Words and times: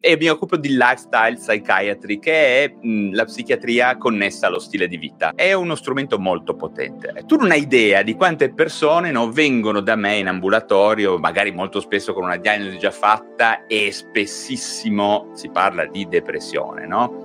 E 0.00 0.16
mi 0.16 0.28
occupo 0.28 0.56
di 0.56 0.68
lifestyle 0.68 1.34
psychiatry, 1.34 2.18
che 2.20 2.64
è 2.64 2.74
mh, 2.80 3.14
la 3.14 3.24
psichiatria 3.24 3.96
connessa 3.96 4.46
allo 4.46 4.60
stile 4.60 4.86
di 4.86 4.96
vita. 4.96 5.32
È 5.34 5.52
uno 5.52 5.74
strumento 5.74 6.18
molto 6.18 6.54
potente. 6.54 7.24
Tu 7.26 7.36
non 7.36 7.50
hai 7.50 7.62
idea 7.62 8.02
di 8.02 8.14
quante 8.14 8.52
persone 8.52 9.10
no, 9.10 9.30
vengono 9.30 9.80
da 9.80 9.96
me 9.96 10.16
in 10.16 10.28
ambulatorio, 10.28 11.18
magari 11.18 11.50
molto 11.50 11.80
spesso 11.80 12.12
con 12.12 12.24
una 12.24 12.36
diagnosi 12.36 12.78
già 12.78 12.92
fatta 12.92 13.66
e 13.66 13.90
spessissimo 13.90 15.30
si 15.34 15.50
parla 15.50 15.84
di 15.86 16.06
depressione, 16.06 16.86
no? 16.86 17.24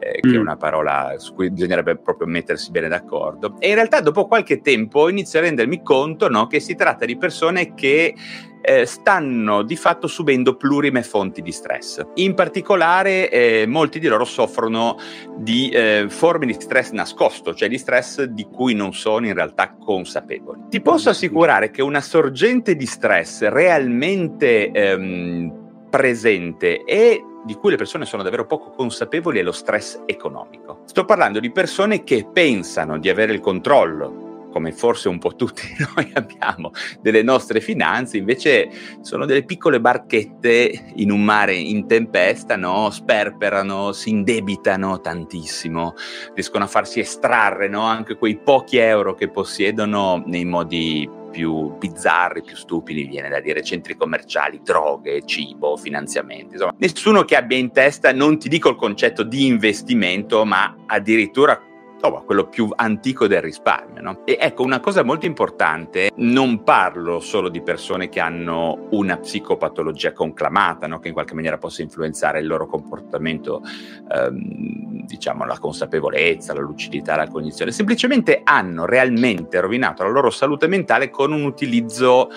Eh, 0.00 0.20
che 0.20 0.28
mm. 0.28 0.34
è 0.34 0.38
una 0.38 0.56
parola 0.56 1.14
su 1.18 1.34
cui 1.34 1.50
bisognerebbe 1.50 1.96
proprio 1.98 2.26
mettersi 2.26 2.70
bene 2.70 2.88
d'accordo. 2.88 3.56
E 3.58 3.68
in 3.68 3.74
realtà 3.74 4.00
dopo 4.00 4.26
qualche 4.26 4.62
tempo 4.62 5.10
inizio 5.10 5.38
a 5.38 5.42
rendermi 5.42 5.82
conto 5.82 6.28
no, 6.30 6.46
che 6.46 6.58
si 6.58 6.74
tratta 6.74 7.04
di 7.04 7.18
persone 7.18 7.74
che 7.74 8.14
eh, 8.62 8.86
stanno 8.86 9.62
di 9.62 9.76
fatto 9.76 10.06
subendo 10.06 10.56
plurime 10.56 11.02
fonti 11.02 11.42
di 11.42 11.52
stress. 11.52 12.02
In 12.14 12.34
particolare 12.34 13.30
eh, 13.30 13.66
molti 13.66 13.98
di 13.98 14.06
loro 14.06 14.24
soffrono 14.24 14.96
di 15.36 15.68
eh, 15.70 16.06
forme 16.08 16.46
di 16.46 16.54
stress 16.54 16.90
nascosto, 16.90 17.54
cioè 17.54 17.68
di 17.68 17.78
stress 17.78 18.22
di 18.22 18.44
cui 18.44 18.74
non 18.74 18.92
sono 18.94 19.26
in 19.26 19.34
realtà 19.34 19.74
consapevoli. 19.78 20.62
Ti 20.68 20.80
posso 20.80 21.10
assicurare 21.10 21.70
che 21.70 21.82
una 21.82 22.00
sorgente 22.00 22.74
di 22.74 22.86
stress 22.86 23.46
realmente 23.48 24.70
ehm, 24.70 25.60
presente 25.90 26.84
e 26.84 27.24
di 27.44 27.54
cui 27.54 27.70
le 27.70 27.76
persone 27.76 28.04
sono 28.04 28.22
davvero 28.22 28.46
poco 28.46 28.70
consapevoli 28.70 29.40
è 29.40 29.42
lo 29.42 29.52
stress 29.52 30.02
economico. 30.06 30.82
Sto 30.84 31.04
parlando 31.04 31.40
di 31.40 31.50
persone 31.50 32.04
che 32.04 32.26
pensano 32.32 32.98
di 32.98 33.08
avere 33.08 33.32
il 33.32 33.40
controllo 33.40 34.28
come 34.50 34.72
forse 34.72 35.08
un 35.08 35.18
po' 35.18 35.34
tutti 35.34 35.62
noi 35.94 36.10
abbiamo, 36.14 36.72
delle 37.00 37.22
nostre 37.22 37.60
finanze, 37.60 38.18
invece 38.18 38.68
sono 39.00 39.24
delle 39.24 39.44
piccole 39.44 39.80
barchette 39.80 40.92
in 40.96 41.10
un 41.10 41.22
mare 41.22 41.54
in 41.54 41.86
tempesta, 41.86 42.56
no? 42.56 42.90
sperperano, 42.90 43.92
si 43.92 44.10
indebitano 44.10 45.00
tantissimo, 45.00 45.94
riescono 46.34 46.64
a 46.64 46.68
farsi 46.68 47.00
estrarre 47.00 47.68
no? 47.68 47.82
anche 47.82 48.16
quei 48.16 48.38
pochi 48.38 48.76
euro 48.76 49.14
che 49.14 49.28
possiedono 49.28 50.22
nei 50.26 50.44
modi 50.44 51.08
più 51.30 51.76
bizzarri, 51.78 52.42
più 52.42 52.56
stupidi, 52.56 53.04
viene 53.04 53.28
da 53.28 53.40
dire 53.40 53.62
centri 53.62 53.96
commerciali, 53.96 54.60
droghe, 54.62 55.24
cibo, 55.24 55.76
finanziamenti. 55.76 56.54
Insomma, 56.54 56.74
nessuno 56.78 57.24
che 57.24 57.36
abbia 57.36 57.56
in 57.56 57.72
testa, 57.72 58.12
non 58.12 58.38
ti 58.38 58.48
dico 58.48 58.70
il 58.70 58.76
concetto 58.76 59.22
di 59.22 59.46
investimento, 59.46 60.44
ma 60.44 60.74
addirittura 60.86 61.60
insomma, 62.00 62.22
quello 62.22 62.48
più 62.48 62.68
antico 62.74 63.26
del 63.26 63.42
risparmio. 63.42 64.00
No? 64.00 64.22
E 64.24 64.38
ecco, 64.40 64.62
una 64.62 64.80
cosa 64.80 65.04
molto 65.04 65.26
importante, 65.26 66.10
non 66.16 66.62
parlo 66.62 67.20
solo 67.20 67.50
di 67.50 67.60
persone 67.60 68.08
che 68.08 68.20
hanno 68.20 68.88
una 68.90 69.18
psicopatologia 69.18 70.12
conclamata, 70.12 70.86
no? 70.86 70.98
che 70.98 71.08
in 71.08 71.14
qualche 71.14 71.34
maniera 71.34 71.58
possa 71.58 71.82
influenzare 71.82 72.40
il 72.40 72.46
loro 72.46 72.66
comportamento, 72.66 73.62
ehm, 74.10 75.04
diciamo, 75.04 75.44
la 75.44 75.58
consapevolezza, 75.58 76.54
la 76.54 76.60
lucidità, 76.60 77.16
la 77.16 77.28
cognizione, 77.28 77.70
semplicemente 77.70 78.40
hanno 78.42 78.86
realmente 78.86 79.60
rovinato 79.60 80.02
la 80.02 80.08
loro 80.08 80.30
salute 80.30 80.66
mentale 80.66 81.10
con 81.10 81.32
un 81.32 81.44
utilizzo 81.44 82.30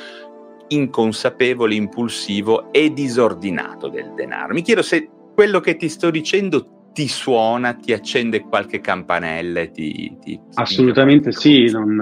inconsapevole, 0.67 1.75
impulsivo 1.75 2.71
e 2.71 2.91
disordinato 2.91 3.87
del 3.87 4.13
denaro. 4.13 4.53
Mi 4.53 4.61
chiedo 4.61 4.81
se 4.81 5.09
quello 5.33 5.59
che 5.59 5.75
ti 5.75 5.89
sto 5.89 6.09
dicendo 6.09 6.82
ti 6.93 7.07
suona, 7.07 7.73
ti 7.73 7.91
accende 7.91 8.41
qualche 8.41 8.79
campanella? 8.79 9.65
Ti, 9.65 10.17
ti 10.21 10.39
Assolutamente 10.53 11.31
sì, 11.31 11.69
non, 11.71 11.95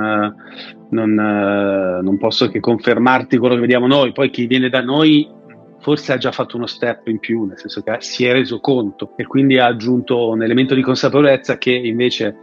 non, 0.90 1.14
non, 1.14 2.18
posso 2.18 2.50
che 2.50 2.60
confermarti 2.60 3.38
quello 3.38 3.56
che 3.56 3.62
vediamo 3.62 3.88
noi, 3.88 4.12
poi 4.12 4.30
chi 4.30 4.46
viene 4.46 4.70
da 4.70 4.82
noi 4.82 5.40
forse 5.80 6.14
ha 6.14 6.18
già 6.18 6.32
fatto 6.32 6.58
uno 6.58 6.68
step 6.68 7.08
in 7.08 7.20
più, 7.20 7.46
nel 7.46 7.58
senso 7.58 7.82
che 7.82 7.96
si 8.00 8.26
è 8.26 8.32
reso 8.32 8.60
conto 8.60 9.14
e 9.16 9.26
quindi 9.26 9.58
ha 9.58 9.66
aggiunto 9.66 10.30
un 10.30 10.44
elemento 10.44 10.76
di 10.76 10.82
consapevolezza 10.82 11.58
che 11.58 11.72
invece 11.72 12.36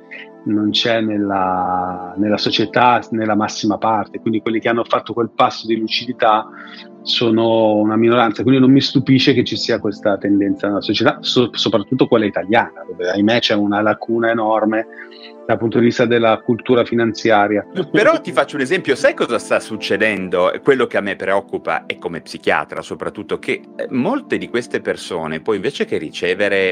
non 0.44 0.70
c'è 0.70 1.00
nella, 1.00 2.14
nella 2.16 2.36
società 2.36 3.00
nella 3.10 3.36
massima 3.36 3.78
parte, 3.78 4.18
quindi 4.18 4.40
quelli 4.40 4.60
che 4.60 4.68
hanno 4.68 4.84
fatto 4.84 5.12
quel 5.12 5.30
passo 5.34 5.66
di 5.66 5.76
lucidità 5.76 6.48
sono 7.02 7.76
una 7.76 7.96
minoranza, 7.96 8.42
quindi 8.42 8.60
non 8.60 8.70
mi 8.70 8.80
stupisce 8.80 9.32
che 9.32 9.44
ci 9.44 9.56
sia 9.56 9.78
questa 9.78 10.16
tendenza 10.18 10.68
nella 10.68 10.80
società, 10.80 11.18
so, 11.20 11.50
soprattutto 11.52 12.06
quella 12.06 12.26
italiana, 12.26 12.84
dove 12.86 13.10
ahimè 13.10 13.40
c'è 13.40 13.54
una 13.54 13.80
lacuna 13.80 14.30
enorme 14.30 14.86
dal 15.46 15.56
punto 15.56 15.78
di 15.78 15.86
vista 15.86 16.04
della 16.04 16.38
cultura 16.44 16.84
finanziaria. 16.84 17.66
Però 17.90 18.20
ti 18.20 18.32
faccio 18.32 18.56
un 18.56 18.62
esempio, 18.62 18.94
sai 18.94 19.14
cosa 19.14 19.38
sta 19.38 19.60
succedendo? 19.60 20.52
Quello 20.62 20.86
che 20.86 20.98
a 20.98 21.00
me 21.00 21.16
preoccupa 21.16 21.86
e 21.86 21.96
come 21.96 22.20
psichiatra 22.20 22.82
soprattutto, 22.82 23.38
che 23.38 23.62
eh, 23.76 23.86
molte 23.88 24.36
di 24.36 24.50
queste 24.50 24.82
persone 24.82 25.40
poi 25.40 25.56
invece 25.56 25.86
che 25.86 25.96
ricevere, 25.96 26.68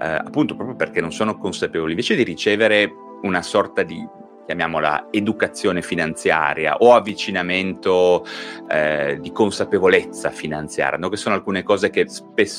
eh, 0.00 0.06
appunto 0.06 0.54
proprio 0.54 0.76
perché 0.76 1.02
non 1.02 1.12
sono 1.12 1.36
consapevoli, 1.36 1.90
invece 1.90 2.14
di 2.14 2.22
ricevere 2.22 2.90
una 3.20 3.42
sorta 3.42 3.82
di 3.82 4.02
chiamiamola 4.46 5.08
educazione 5.10 5.82
finanziaria 5.82 6.76
o 6.78 6.94
avvicinamento 6.94 8.24
eh, 8.70 9.18
di 9.20 9.32
consapevolezza 9.32 10.30
finanziaria, 10.30 10.96
no? 10.96 11.08
che 11.08 11.16
sono 11.16 11.34
alcune 11.34 11.64
cose 11.64 11.90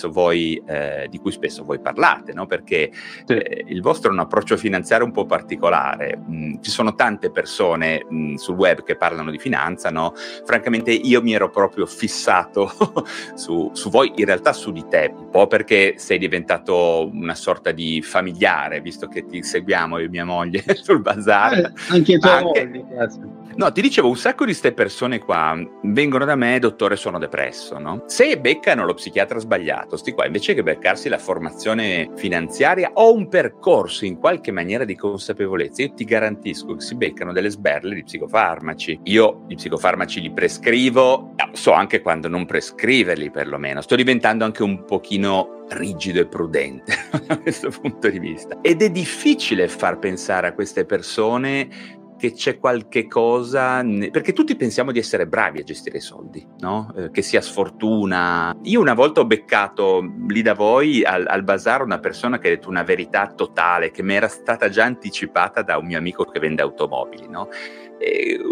voi, 0.09 0.61
eh, 0.67 1.07
di 1.09 1.17
cui 1.17 1.31
spesso 1.31 1.63
voi 1.63 1.79
parlate, 1.79 2.33
no? 2.33 2.45
perché 2.45 2.91
eh, 3.25 3.63
il 3.67 3.81
vostro 3.81 4.09
è 4.09 4.13
un 4.13 4.19
approccio 4.19 4.57
finanziario 4.57 5.05
un 5.05 5.13
po' 5.13 5.25
particolare. 5.25 6.19
Mm, 6.29 6.55
ci 6.61 6.69
sono 6.69 6.93
tante 6.93 7.31
persone 7.31 8.05
mm, 8.11 8.35
sul 8.35 8.55
web 8.55 8.83
che 8.83 8.97
parlano 8.97 9.31
di 9.31 9.39
finanza, 9.39 9.89
no? 9.89 10.13
francamente 10.45 10.91
io 10.91 11.21
mi 11.21 11.33
ero 11.33 11.49
proprio 11.49 11.85
fissato 11.85 12.69
su, 13.35 13.71
su 13.73 13.89
voi, 13.89 14.11
in 14.15 14.25
realtà 14.25 14.51
su 14.51 14.71
di 14.71 14.85
te, 14.89 15.13
un 15.15 15.29
po' 15.29 15.47
perché 15.47 15.93
sei 15.97 16.17
diventato 16.17 17.09
una 17.13 17.35
sorta 17.35 17.71
di 17.71 18.01
familiare, 18.01 18.81
visto 18.81 19.07
che 19.07 19.25
ti 19.25 19.41
seguiamo 19.41 19.99
io 19.99 20.05
e 20.05 20.09
mia 20.09 20.25
moglie 20.25 20.63
sul 20.75 21.01
bazar 21.01 21.53
eh, 21.53 21.71
anche 21.89 22.13
i 22.13 22.19
tuoi 22.19 22.51
anche... 22.97 23.36
No, 23.55 23.71
ti 23.71 23.81
dicevo, 23.81 24.07
un 24.07 24.17
sacco 24.17 24.45
di 24.45 24.51
queste 24.51 24.73
persone 24.73 25.19
qua 25.19 25.57
vengono 25.83 26.25
da 26.25 26.35
me, 26.35 26.59
dottore, 26.59 26.95
sono 26.95 27.17
depresso, 27.17 27.79
no? 27.79 28.03
Se 28.05 28.39
beccano 28.39 28.85
lo 28.85 28.93
psichiatra 28.93 29.39
sbagliato, 29.39 29.97
sti 29.97 30.11
qua, 30.11 30.25
invece 30.25 30.53
che 30.53 30.63
beccarsi 30.63 31.09
la 31.09 31.17
formazione 31.17 32.11
finanziaria 32.15 32.91
o 32.93 33.13
un 33.13 33.27
percorso 33.27 34.05
in 34.05 34.17
qualche 34.17 34.51
maniera 34.51 34.85
di 34.85 34.95
consapevolezza, 34.95 35.81
io 35.81 35.93
ti 35.93 36.05
garantisco 36.05 36.75
che 36.75 36.81
si 36.81 36.95
beccano 36.95 37.31
delle 37.31 37.49
sberle 37.49 37.95
di 37.95 38.03
psicofarmaci. 38.03 38.99
Io 39.03 39.45
i 39.47 39.55
psicofarmaci 39.55 40.21
li 40.21 40.31
prescrivo, 40.31 41.33
so 41.53 41.71
anche 41.71 42.01
quando 42.01 42.27
non 42.27 42.45
prescriverli 42.45 43.31
perlomeno. 43.31 43.81
Sto 43.81 43.95
diventando 43.95 44.45
anche 44.45 44.63
un 44.63 44.85
pochino 44.85 45.57
rigido 45.69 46.21
e 46.21 46.27
prudente 46.27 46.93
da 47.25 47.37
questo 47.39 47.69
punto 47.69 48.09
di 48.09 48.19
vista. 48.19 48.59
Ed 48.61 48.81
è 48.81 48.89
difficile 48.89 49.67
far 49.67 49.99
pensare 49.99 50.47
a 50.47 50.53
queste 50.53 50.85
persone 50.85 51.96
che 52.17 52.33
c'è 52.33 52.57
qualche 52.59 53.07
cosa, 53.07 53.83
perché 54.11 54.33
tutti 54.33 54.55
pensiamo 54.55 54.91
di 54.91 54.99
essere 54.99 55.27
bravi 55.27 55.59
a 55.59 55.63
gestire 55.63 55.97
i 55.97 56.01
soldi, 56.01 56.45
no? 56.59 56.93
Eh, 56.97 57.11
che 57.11 57.21
sia 57.21 57.41
sfortuna. 57.41 58.57
Io 58.63 58.81
una 58.81 58.93
volta 58.93 59.21
ho 59.21 59.25
beccato 59.25 60.03
lì 60.27 60.41
da 60.41 60.53
voi 60.53 61.03
al, 61.03 61.25
al 61.27 61.43
bazar 61.43 61.83
una 61.83 61.99
persona 61.99 62.39
che 62.39 62.47
ha 62.47 62.51
detto 62.51 62.69
una 62.69 62.83
verità 62.83 63.27
totale, 63.27 63.91
che 63.91 64.03
mi 64.03 64.15
era 64.15 64.27
stata 64.27 64.69
già 64.69 64.83
anticipata 64.83 65.61
da 65.61 65.77
un 65.77 65.85
mio 65.85 65.97
amico 65.97 66.25
che 66.25 66.39
vende 66.39 66.61
automobili, 66.61 67.27
no? 67.29 67.49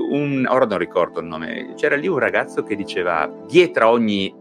Un, 0.10 0.48
ora 0.50 0.66
non 0.66 0.78
ricordo 0.80 1.20
il 1.20 1.28
nome, 1.28 1.74
c'era 1.76 1.96
lì 1.96 2.08
un 2.08 2.18
ragazzo 2.18 2.64
che 2.64 2.76
diceva 2.76 3.32
dietro 3.48 3.90
ogni 3.90 4.34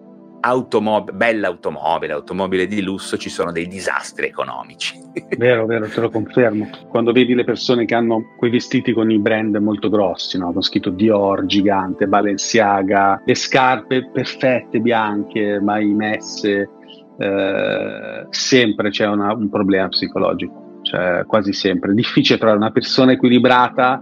automob- 0.45 1.13
bella 1.13 1.49
automobile, 1.49 2.13
automobile 2.13 2.67
di 2.67 2.83
lusso, 2.83 3.17
ci 3.17 3.31
sono 3.31 3.51
dei 3.51 3.67
disastri 3.67 4.27
economici. 4.27 5.03
Vero, 5.39 5.65
vero, 5.65 5.89
te 5.89 6.01
lo 6.01 6.11
confermo. 6.11 6.69
Quando 6.89 7.13
vedi 7.13 7.35
le 7.35 7.45
persone 7.45 7.85
che 7.85 7.95
hanno 7.95 8.35
quei 8.37 8.51
vestiti 8.51 8.93
con 8.93 9.11
i 9.11 9.19
brand 9.19 9.55
molto 9.57 9.89
grossi, 9.89 10.39
no? 10.39 10.53
con 10.53 10.61
scritto 10.61 10.91
Dior, 10.91 11.47
gigante, 11.47 12.07
Balenciaga, 12.07 13.23
le 13.25 13.35
scarpe 13.35 14.11
perfette, 14.13 14.81
bianche, 14.81 15.61
mai 15.61 15.87
messe, 15.87 16.69
eh, 17.17 18.27
sempre 18.29 18.91
c'è 18.91 19.07
una, 19.07 19.33
un 19.35 19.49
problema 19.49 19.89
psicologico, 19.89 20.81
cioè 20.83 21.25
quasi 21.27 21.53
sempre. 21.53 21.93
È 21.93 21.95
difficile 21.95 22.39
trovare 22.39 22.59
una 22.59 22.73
persona 22.73 23.13
equilibrata 23.13 24.01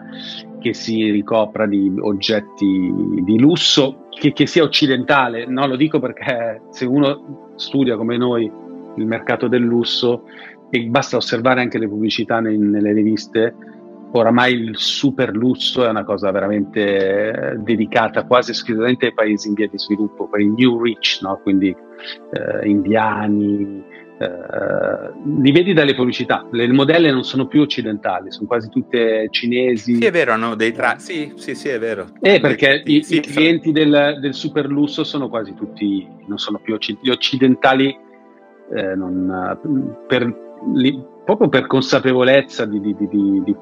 che 0.60 0.72
si 0.72 1.10
ricopra 1.10 1.66
di 1.66 1.92
oggetti 2.00 2.90
di 3.22 3.38
lusso, 3.38 4.01
che, 4.18 4.32
che, 4.32 4.46
sia 4.46 4.62
occidentale. 4.62 5.46
No, 5.46 5.66
lo 5.66 5.76
dico 5.76 5.98
perché 5.98 6.62
se 6.70 6.84
uno 6.84 7.52
studia 7.56 7.96
come 7.96 8.16
noi 8.16 8.50
il 8.96 9.06
mercato 9.06 9.48
del 9.48 9.62
lusso 9.62 10.24
e 10.70 10.84
basta 10.84 11.16
osservare 11.16 11.60
anche 11.60 11.78
le 11.78 11.88
pubblicità 11.88 12.40
nei, 12.40 12.58
nelle 12.58 12.92
riviste, 12.92 13.54
oramai 14.12 14.54
il 14.54 14.76
super 14.76 15.34
lusso 15.34 15.84
è 15.84 15.88
una 15.88 16.04
cosa 16.04 16.30
veramente 16.30 17.52
eh, 17.52 17.56
dedicata 17.58 18.24
quasi 18.24 18.50
esclusivamente 18.50 19.06
ai 19.06 19.14
paesi 19.14 19.48
in 19.48 19.54
via 19.54 19.68
di 19.68 19.78
sviluppo, 19.78 20.28
quei 20.28 20.46
new 20.46 20.82
rich, 20.82 21.20
no? 21.22 21.40
quindi 21.42 21.68
eh, 21.68 22.68
indiani, 22.68 23.82
eh, 24.22 25.12
li 25.40 25.50
vedi 25.50 25.72
dalle 25.72 25.94
pubblicità, 25.94 26.46
le 26.50 26.70
modelle 26.72 27.10
non 27.10 27.24
sono 27.24 27.46
più 27.46 27.60
occidentali, 27.60 28.30
sono 28.30 28.46
quasi 28.46 28.68
tutte 28.68 29.26
cinesi. 29.30 29.96
Sì, 29.96 30.04
è 30.04 30.10
vero, 30.10 30.32
hanno 30.32 30.54
dei 30.54 30.72
tra... 30.72 30.96
Sì, 30.98 31.32
sì, 31.36 31.54
sì, 31.54 31.68
è 31.68 31.78
vero. 31.78 32.08
Eh, 32.20 32.38
perché 32.40 32.82
i, 32.84 33.02
sì, 33.02 33.16
i 33.16 33.20
clienti 33.20 33.72
del, 33.72 34.18
del, 34.20 34.34
super 34.34 34.66
lusso 34.66 35.02
sono 35.02 35.28
quasi 35.28 35.54
tutti, 35.54 36.06
non 36.26 36.38
sono 36.38 36.60
più 36.62 36.74
occidentali, 36.74 37.08
gli 37.08 37.12
occidentali 37.12 37.98
eh, 38.74 38.94
non, 38.94 39.98
per, 40.06 40.32
li, 40.74 41.02
proprio 41.24 41.48
per 41.48 41.66
consapevolezza 41.66 42.64
di, 42.64 42.80
di, 42.80 42.94
di, 42.94 43.42
di 43.44 43.54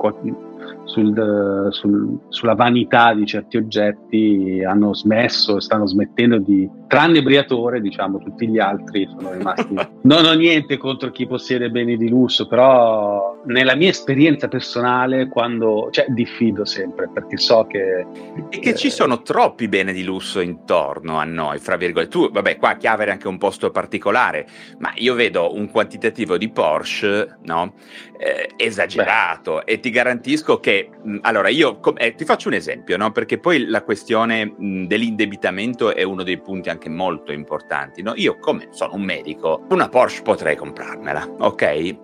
sul, 0.84 1.68
sul, 1.70 2.18
sulla 2.28 2.54
vanità 2.54 3.14
di 3.14 3.26
certi 3.26 3.56
oggetti 3.56 4.62
hanno 4.66 4.94
smesso 4.94 5.56
e 5.56 5.60
stanno 5.60 5.86
smettendo 5.86 6.38
di, 6.38 6.68
tranne 6.90 7.22
Briatore, 7.22 7.80
diciamo, 7.80 8.18
tutti 8.18 8.48
gli 8.48 8.58
altri 8.58 9.08
sono 9.08 9.32
rimasti. 9.32 9.74
non 10.02 10.24
ho 10.24 10.32
niente 10.32 10.76
contro 10.76 11.12
chi 11.12 11.24
possiede 11.24 11.70
beni 11.70 11.96
di 11.96 12.08
lusso, 12.08 12.48
però 12.48 13.38
nella 13.44 13.76
mia 13.76 13.90
esperienza 13.90 14.48
personale, 14.48 15.28
quando, 15.28 15.88
cioè, 15.92 16.06
diffido 16.08 16.64
sempre 16.64 17.08
perché 17.08 17.36
so 17.36 17.64
che. 17.68 18.04
E 18.50 18.58
che 18.58 18.70
eh, 18.70 18.74
ci 18.74 18.90
sono 18.90 19.22
troppi 19.22 19.68
beni 19.68 19.92
di 19.92 20.02
lusso 20.02 20.40
intorno 20.40 21.18
a 21.18 21.24
noi, 21.24 21.60
fra 21.60 21.76
virgolette. 21.76 22.10
Tu, 22.10 22.28
vabbè, 22.28 22.56
qua 22.56 22.74
Chiave 22.74 23.04
è 23.04 23.10
anche 23.10 23.28
un 23.28 23.38
posto 23.38 23.70
particolare, 23.70 24.48
ma 24.78 24.90
io 24.96 25.14
vedo 25.14 25.54
un 25.54 25.70
quantitativo 25.70 26.36
di 26.36 26.50
Porsche, 26.50 27.38
no? 27.44 27.74
Eh, 28.22 28.50
esagerato 28.56 29.62
Beh. 29.64 29.72
e 29.72 29.81
ti 29.81 29.88
garantisco 29.88 30.61
che 30.61 30.90
allora 31.22 31.49
io 31.49 31.78
com- 31.78 31.94
eh, 31.96 32.14
ti 32.14 32.26
faccio 32.26 32.49
un 32.49 32.55
esempio 32.55 32.99
no? 32.99 33.12
perché 33.12 33.38
poi 33.38 33.64
la 33.64 33.82
questione 33.82 34.44
mh, 34.44 34.84
dell'indebitamento 34.88 35.94
è 35.94 36.02
uno 36.02 36.22
dei 36.22 36.38
punti 36.38 36.69
anche 36.69 36.90
molto 36.90 37.32
importanti 37.32 38.02
no? 38.02 38.12
io 38.17 38.38
come 38.38 38.69
sono 38.72 38.93
un 38.93 39.00
medico 39.00 39.64
una 39.70 39.88
Porsche 39.88 40.20
potrei 40.20 40.55
comprarmela 40.55 41.26
ok 41.38 41.62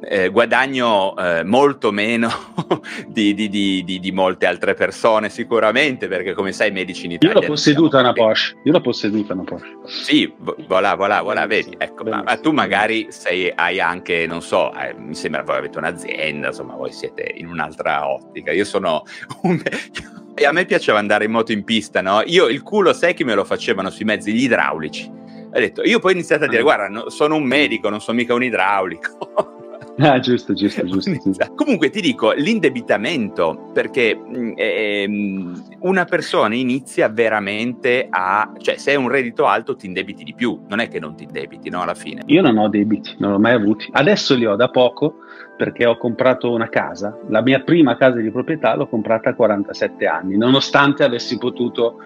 eh, 0.09 0.29
guadagno 0.31 1.15
eh, 1.19 1.45
molto 1.45 1.93
meno 1.93 2.31
di, 3.09 3.35
di, 3.35 3.51
di, 3.51 3.85
di, 3.85 4.13
molte 4.13 4.47
altre 4.47 4.73
persone 4.73 5.29
sicuramente 5.29 6.09
perché 6.09 6.33
come 6.33 6.53
sai 6.53 6.71
medici 6.71 7.05
in 7.05 7.13
Italia 7.13 7.35
io 7.35 7.41
l'ho 7.43 7.47
posseduta 7.47 8.01
una 8.01 8.15
Porsche 8.15 8.57
io 8.65 8.73
l'ho 8.73 8.81
posseduta 8.81 9.35
una 9.35 9.45
Porsche 9.45 9.77
sì 9.85 10.33
voilà 10.67 10.95
voilà 10.95 11.21
voilà 11.21 11.45
vedi 11.47 11.75
ecco 11.77 12.05
ma, 12.05 12.23
ma, 12.23 12.37
tu 12.39 12.53
magari 12.53 13.09
sei, 13.11 13.53
hai 13.55 13.81
anche 13.81 14.25
non 14.27 14.41
so 14.41 14.73
eh, 14.73 14.95
mi 14.97 15.15
sembra 15.15 15.43
voi 15.43 15.59
avete 15.59 15.77
un'azienda 15.77 16.05
azienda, 16.07 16.49
insomma 16.49 16.75
voi 16.75 16.93
siete 16.93 17.33
in 17.37 17.47
un'altra 17.49 18.09
ottica. 18.09 18.53
Io 18.53 18.65
sono 18.65 19.05
un... 19.43 19.61
E 20.39 20.45
a 20.45 20.53
me 20.53 20.67
piaceva 20.67 20.99
andare 20.99 21.25
in 21.25 21.31
moto 21.31 21.53
in 21.53 21.65
pista, 21.65 22.03
no? 22.03 22.21
Io 22.27 22.49
il 22.49 22.63
culo 22.63 22.93
sai 22.93 23.15
che 23.15 23.25
me 23.25 23.35
lo 23.35 23.43
facevano 23.43 23.89
sui 23.89 24.05
mezzi 24.05 24.35
gli 24.35 24.43
idraulici. 24.43 25.11
Ho 25.11 25.59
detto, 25.59 25.83
io 25.83 25.99
poi 25.99 26.13
ho 26.13 26.15
iniziato 26.15 26.45
a 26.45 26.47
dire, 26.47 26.61
ah. 26.61 26.65
guarda, 26.65 26.89
no, 26.89 27.09
sono 27.09 27.37
un 27.37 27.45
medico, 27.45 27.89
non 27.89 28.03
sono 28.03 28.19
mica 28.19 28.35
un 28.35 28.43
idraulico. 28.43 29.55
Ah, 30.07 30.21
giusto, 30.21 30.53
giusto, 30.53 30.85
giusto. 30.85 31.11
Sì. 31.11 31.33
Comunque 31.55 31.89
ti 31.89 32.03
dico, 32.03 32.33
l'indebitamento, 32.33 33.71
perché 33.73 34.15
mm, 34.15 34.53
ehm, 34.55 35.63
una 35.81 36.05
persona 36.05 36.55
inizia 36.55 37.09
veramente 37.09 38.07
a... 38.11 38.53
cioè 38.59 38.77
se 38.77 38.91
hai 38.91 38.97
un 38.97 39.09
reddito 39.09 39.47
alto 39.47 39.75
ti 39.75 39.87
indebiti 39.87 40.23
di 40.23 40.35
più, 40.35 40.61
non 40.69 40.81
è 40.81 40.89
che 40.89 41.01
non 41.01 41.17
ti 41.17 41.25
indebiti, 41.25 41.71
no, 41.71 41.81
alla 41.81 41.95
fine. 41.95 42.23
Io 42.27 42.43
non 42.43 42.59
ho 42.59 42.69
debiti, 42.69 43.15
non 43.19 43.33
l'ho 43.33 43.39
mai 43.39 43.55
avuti. 43.55 43.89
Adesso 43.91 44.35
li 44.35 44.45
ho 44.45 44.55
da 44.55 44.69
poco 44.69 45.17
perché 45.57 45.87
ho 45.87 45.97
comprato 45.97 46.53
una 46.53 46.69
casa, 46.69 47.19
la 47.29 47.41
mia 47.41 47.61
prima 47.61 47.97
casa 47.97 48.19
di 48.19 48.31
proprietà 48.31 48.75
l'ho 48.75 48.89
comprata 48.89 49.31
a 49.31 49.35
47 49.35 50.07
anni, 50.07 50.37
nonostante 50.37 51.03
avessi 51.03 51.39
potuto 51.39 52.03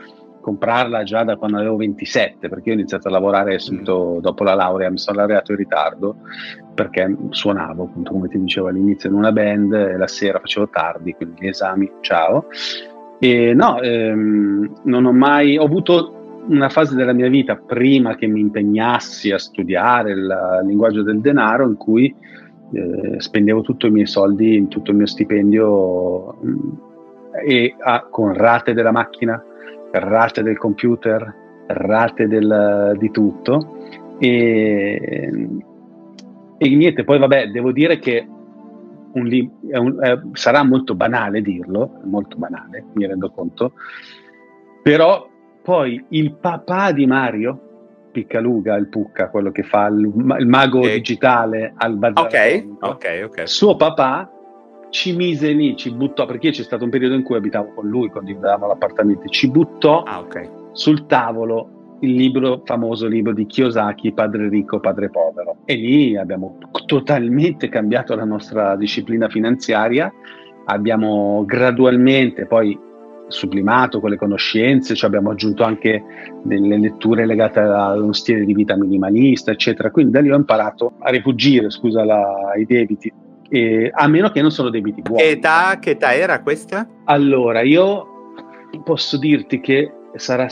comprarla 0.51 1.05
già 1.05 1.23
da 1.23 1.37
quando 1.37 1.59
avevo 1.59 1.77
27, 1.77 2.49
perché 2.49 2.69
io 2.71 2.75
ho 2.75 2.79
iniziato 2.79 3.09
a 3.09 3.11
lavorare 3.13 3.59
subito 3.59 4.17
mm. 4.17 4.21
dopo 4.21 4.43
la 4.43 4.55
laurea, 4.55 4.91
mi 4.91 4.99
sono 4.99 5.19
laureato 5.19 5.53
in 5.53 5.59
ritardo 5.59 6.17
perché 6.75 7.15
suonavo, 7.31 7.85
appunto, 7.85 8.13
come 8.13 8.29
ti 8.29 8.41
dicevo 8.41 8.69
all'inizio, 8.69 9.11
in 9.11 9.17
una 9.17 9.33
band 9.33 9.73
e 9.73 9.97
la 9.97 10.07
sera 10.07 10.41
facevo 10.41 10.69
tardi, 10.71 11.15
quindi 11.15 11.43
gli 11.43 11.49
esami, 11.49 11.91
ciao. 12.01 12.47
E 13.19 13.53
no, 13.55 13.81
ehm, 13.81 14.81
non 14.85 15.05
ho 15.05 15.13
mai, 15.13 15.59
ho 15.59 15.65
avuto 15.65 16.43
una 16.49 16.71
fase 16.71 16.95
della 16.97 17.13
mia 17.13 17.29
vita 17.29 17.55
prima 17.57 18.17
che 18.17 18.27
mi 18.27 18.41
impegnassi 18.41 19.31
a 19.31 19.39
studiare 19.39 20.13
il 20.13 20.63
linguaggio 20.65 21.03
del 21.03 21.21
denaro 21.21 21.67
in 21.67 21.77
cui 21.77 22.15
eh, 22.73 23.21
spendevo 23.21 23.61
tutti 23.61 23.87
i 23.87 23.91
miei 23.91 24.07
soldi, 24.07 24.67
tutto 24.69 24.91
il 24.91 24.97
mio 24.97 25.07
stipendio 25.07 26.39
mh, 26.41 26.49
mm, 26.49 26.71
e 27.47 27.75
a, 27.79 28.07
con 28.11 28.33
rate 28.33 28.73
della 28.73 28.91
macchina, 28.91 29.43
rate 29.91 30.43
del 30.43 30.59
computer, 30.59 31.35
rate 31.67 32.27
del, 32.27 32.95
di 32.99 33.11
tutto. 33.11 33.77
E, 34.19 35.49
e, 36.59 36.69
niente, 36.69 37.05
poi 37.05 37.19
vabbè, 37.19 37.49
devo 37.49 37.73
dire 37.73 37.99
che 37.99 38.27
un 39.13 39.25
li- 39.25 39.51
è 39.69 39.77
un, 39.77 39.99
è, 40.01 40.19
sarà 40.33 40.63
molto 40.63 40.95
banale 40.95 41.41
dirlo, 41.43 42.01
molto 42.05 42.37
banale, 42.37 42.85
mi 42.95 43.07
rendo 43.07 43.31
conto, 43.31 43.73
però 44.83 45.29
poi 45.63 46.05
il 46.11 46.35
papà 46.35 46.93
di 46.93 47.07
Mario, 47.07 47.69
Piccaluga, 48.13 48.77
il 48.77 48.89
Pucca, 48.89 49.29
quello 49.29 49.51
che 49.51 49.63
fa 49.63 49.87
il, 49.87 50.13
il 50.39 50.47
mago 50.47 50.81
okay. 50.81 50.95
digitale 50.97 51.73
al 51.77 51.97
bazar. 51.97 52.25
Ok, 52.25 52.67
ok, 52.81 53.23
ok. 53.25 53.49
Suo 53.49 53.77
papà 53.77 54.31
ci 54.91 55.15
mise 55.15 55.53
lì, 55.53 55.77
ci 55.77 55.93
buttò, 55.93 56.27
perché 56.27 56.51
c'è 56.51 56.63
stato 56.63 56.85
un 56.85 56.91
periodo 56.91 57.15
in 57.15 57.23
cui 57.23 57.37
abitavo 57.37 57.73
con 57.75 57.89
lui, 57.89 58.11
condividevamo 58.11 58.67
l'appartamento, 58.67 59.29
ci 59.29 59.51
buttò 59.51 60.03
ah, 60.03 60.21
okay. 60.21 60.49
sul 60.73 61.07
tavolo 61.07 61.97
il 62.01 62.15
libro, 62.15 62.63
famoso 62.65 63.07
libro 63.07 63.33
di 63.33 63.47
Kiyosaki, 63.47 64.13
Padre 64.13 64.49
ricco, 64.49 64.81
padre 64.81 65.11
povero. 65.11 65.59
E 65.65 65.75
lì 65.75 66.17
abbiamo 66.17 66.59
totalmente 66.87 67.69
cambiato 67.69 68.15
la 68.15 68.25
nostra 68.25 68.77
disciplina 68.77 69.29
finanziaria, 69.29 70.13
abbiamo 70.65 71.45
gradualmente 71.47 72.47
poi 72.47 72.79
sublimato 73.29 74.01
con 74.01 74.11
le 74.11 74.17
conoscenze, 74.17 74.95
cioè 74.95 75.09
abbiamo 75.09 75.31
aggiunto 75.31 75.63
anche 75.63 76.03
delle 76.43 76.79
letture 76.79 77.27
legate 77.27 77.61
a 77.61 77.93
uno 77.93 78.13
stile 78.13 78.45
di 78.45 78.55
vita 78.55 78.77
minimalista, 78.77 79.53
eccetera. 79.53 79.91
Quindi 79.91 80.13
da 80.13 80.21
lì 80.21 80.31
ho 80.31 80.37
imparato 80.37 80.95
a 80.99 81.11
rifugire, 81.11 81.71
scusa, 81.71 82.05
la, 82.05 82.53
i 82.57 82.65
debiti, 82.65 83.13
e, 83.51 83.91
a 83.93 84.07
meno 84.07 84.31
che 84.31 84.41
non 84.41 84.51
sono 84.51 84.71
debiti 84.71 85.03
buoni. 85.03 85.23
Che 85.23 85.31
età, 85.31 85.79
che 85.81 85.91
età 85.91 86.15
era 86.15 86.41
questa? 86.41 86.89
Allora, 87.05 87.61
io 87.63 88.07
posso 88.85 89.19
dirti 89.19 89.61
che 89.61 89.93
sarà... 90.15 90.47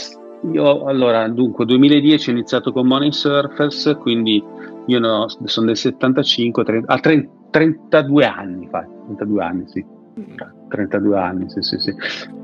Io, 0.52 0.84
allora, 0.84 1.26
dunque, 1.28 1.64
2010 1.64 2.28
ho 2.28 2.32
iniziato 2.32 2.72
con 2.72 2.86
Money 2.86 3.12
Surfers, 3.12 3.96
quindi 4.00 4.42
io 4.86 4.98
no, 4.98 5.26
sono 5.44 5.66
del 5.66 5.76
75, 5.76 6.64
30, 6.64 6.92
ah, 6.92 6.98
30, 6.98 7.30
32 7.50 8.26
anni, 8.26 8.68
fa, 8.68 8.86
32 9.06 9.42
anni, 9.42 9.64
sì. 9.68 9.84
32 10.68 11.18
anni, 11.18 11.48
sì, 11.48 11.62
sì, 11.62 11.78
sì. 11.78 11.94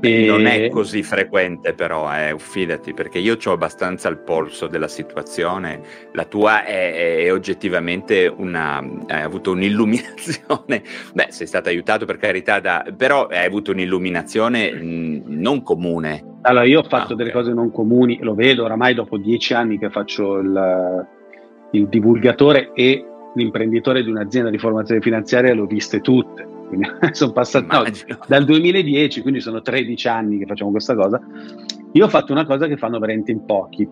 E... 0.01 0.25
Non 0.25 0.45
è 0.45 0.69
così 0.69 1.03
frequente 1.03 1.73
però, 1.73 2.11
eh, 2.11 2.35
fidati, 2.37 2.93
perché 2.93 3.19
io 3.19 3.37
ho 3.43 3.51
abbastanza 3.51 4.09
il 4.09 4.17
polso 4.17 4.67
della 4.67 4.87
situazione, 4.87 5.81
la 6.13 6.25
tua 6.25 6.63
è, 6.63 7.25
è 7.25 7.31
oggettivamente 7.31 8.27
una... 8.27 8.77
hai 9.07 9.21
avuto 9.21 9.51
un'illuminazione, 9.51 10.83
beh 11.13 11.27
sei 11.29 11.47
stato 11.47 11.69
aiutato 11.69 12.05
per 12.05 12.17
carità, 12.17 12.59
da... 12.59 12.85
però 12.95 13.27
hai 13.27 13.45
avuto 13.45 13.71
un'illuminazione 13.71 14.71
mh, 14.71 15.23
non 15.27 15.61
comune. 15.61 16.33
Allora 16.41 16.65
io 16.65 16.79
ho 16.79 16.83
fatto 16.83 17.13
ah, 17.13 17.15
delle 17.15 17.29
okay. 17.29 17.41
cose 17.41 17.53
non 17.53 17.71
comuni, 17.71 18.19
lo 18.21 18.35
vedo 18.35 18.63
oramai 18.63 18.93
dopo 18.93 19.17
dieci 19.17 19.53
anni 19.53 19.79
che 19.79 19.89
faccio 19.89 20.37
il, 20.37 21.07
il 21.71 21.87
divulgatore 21.87 22.71
e 22.73 23.03
l'imprenditore 23.33 24.03
di 24.03 24.09
un'azienda 24.09 24.49
di 24.49 24.57
formazione 24.57 25.01
finanziaria, 25.01 25.53
le 25.53 25.61
ho 25.61 25.65
viste 25.65 26.01
tutte 26.01 26.53
quindi 26.67 26.87
sono 27.11 27.31
passati 27.31 27.67
no, 27.69 27.83
dal 28.27 28.45
2010, 28.45 29.21
quindi 29.21 29.39
sono 29.39 29.61
13 29.61 30.07
anni 30.07 30.37
che 30.39 30.45
facciamo 30.45 30.71
questa 30.71 30.95
cosa. 30.95 31.21
Io 31.91 32.05
ho 32.05 32.09
fatto 32.09 32.31
una 32.31 32.45
cosa 32.45 32.67
che 32.67 32.77
fanno 32.77 32.99
veramente 32.99 33.31
in 33.31 33.45
pochi. 33.45 33.87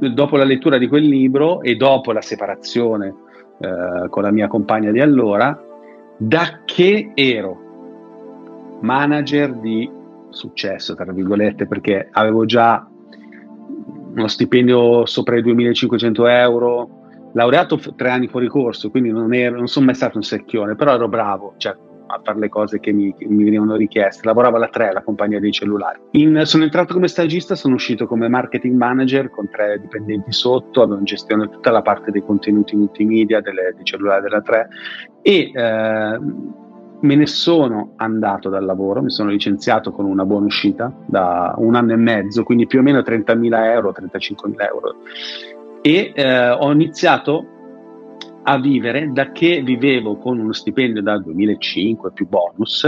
Dopo 0.00 0.36
la 0.36 0.44
lettura 0.44 0.78
di 0.78 0.88
quel 0.88 1.04
libro 1.04 1.60
e 1.62 1.76
dopo 1.76 2.12
la 2.12 2.22
separazione 2.22 3.14
eh, 3.58 4.08
con 4.08 4.22
la 4.22 4.30
mia 4.30 4.48
compagna 4.48 4.90
di 4.90 5.00
allora, 5.00 5.58
da 6.16 6.60
che 6.64 7.12
ero 7.14 8.78
manager 8.80 9.54
di 9.54 9.90
successo, 10.30 10.94
tra 10.94 11.12
virgolette, 11.12 11.66
perché 11.66 12.08
avevo 12.10 12.44
già 12.46 12.86
uno 14.12 14.26
stipendio 14.26 15.06
sopra 15.06 15.36
i 15.36 15.42
2500 15.42 16.26
euro, 16.26 16.99
laureato 17.32 17.78
tre 17.96 18.10
anni 18.10 18.28
fuori 18.28 18.48
corso, 18.48 18.90
quindi 18.90 19.10
non, 19.10 19.32
ero, 19.34 19.56
non 19.56 19.66
sono 19.66 19.86
mai 19.86 19.94
stato 19.94 20.16
un 20.16 20.22
secchione, 20.22 20.74
però 20.74 20.94
ero 20.94 21.08
bravo 21.08 21.54
cioè, 21.56 21.74
a 22.06 22.20
fare 22.22 22.38
le 22.38 22.48
cose 22.48 22.80
che 22.80 22.92
mi, 22.92 23.14
che 23.16 23.26
mi, 23.26 23.44
venivano 23.44 23.76
richieste. 23.76 24.26
Lavoravo 24.26 24.56
alla 24.56 24.68
3, 24.68 24.92
la 24.92 25.02
compagnia 25.02 25.38
dei 25.38 25.52
cellulari. 25.52 26.00
In, 26.12 26.42
sono 26.44 26.64
entrato 26.64 26.92
come 26.92 27.08
stagista, 27.08 27.54
sono 27.54 27.74
uscito 27.74 28.06
come 28.06 28.28
marketing 28.28 28.76
manager 28.76 29.30
con 29.30 29.48
tre 29.48 29.78
dipendenti 29.80 30.32
sotto, 30.32 30.82
in 30.82 31.04
gestione 31.04 31.48
tutta 31.48 31.70
la 31.70 31.82
parte 31.82 32.10
dei 32.10 32.22
contenuti 32.22 32.74
multimedia 32.74 33.40
delle, 33.40 33.72
dei 33.74 33.84
cellulari 33.84 34.22
della 34.22 34.40
3 34.40 34.68
e 35.22 35.50
eh, 35.54 36.18
me 37.02 37.14
ne 37.14 37.26
sono 37.26 37.94
andato 37.96 38.48
dal 38.48 38.64
lavoro, 38.64 39.02
mi 39.02 39.10
sono 39.10 39.30
licenziato 39.30 39.90
con 39.90 40.04
una 40.04 40.24
buona 40.24 40.46
uscita 40.46 40.92
da 41.06 41.54
un 41.56 41.74
anno 41.74 41.92
e 41.92 41.96
mezzo, 41.96 42.42
quindi 42.42 42.66
più 42.66 42.80
o 42.80 42.82
meno 42.82 42.98
30.000 42.98 43.64
euro, 43.72 43.94
35.000 43.96 44.66
euro. 44.66 44.96
E 45.82 46.12
eh, 46.14 46.50
ho 46.50 46.70
iniziato 46.72 47.46
a 48.42 48.58
vivere 48.58 49.10
da 49.12 49.32
che 49.32 49.62
vivevo 49.62 50.16
con 50.16 50.38
uno 50.38 50.52
stipendio 50.52 51.02
da 51.02 51.18
2005 51.18 52.12
più 52.12 52.26
bonus 52.26 52.86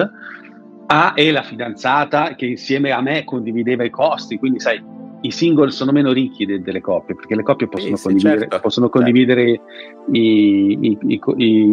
a 0.87 1.13
e 1.15 1.31
la 1.31 1.43
fidanzata 1.43 2.35
che 2.35 2.47
insieme 2.47 2.91
a 2.91 3.01
me 3.01 3.25
condivideva 3.25 3.85
i 3.85 3.91
costi, 3.91 4.39
quindi 4.39 4.61
sai, 4.61 4.83
i 5.23 5.31
single 5.31 5.71
sono 5.71 5.93
meno 5.93 6.13
ricchi 6.13 6.45
de- 6.45 6.61
delle 6.61 6.81
coppie 6.81 7.15
perché 7.15 7.35
le 7.35 7.43
coppie 7.43 7.69
possono 7.69 7.97
sì, 7.97 8.03
condividere, 8.03 8.41
certo. 8.41 8.61
possono 8.61 8.87
certo. 8.87 9.01
condividere 9.01 9.45
certo. 9.47 10.11
i, 10.13 10.79
i, 10.81 10.99
i, 11.07 11.21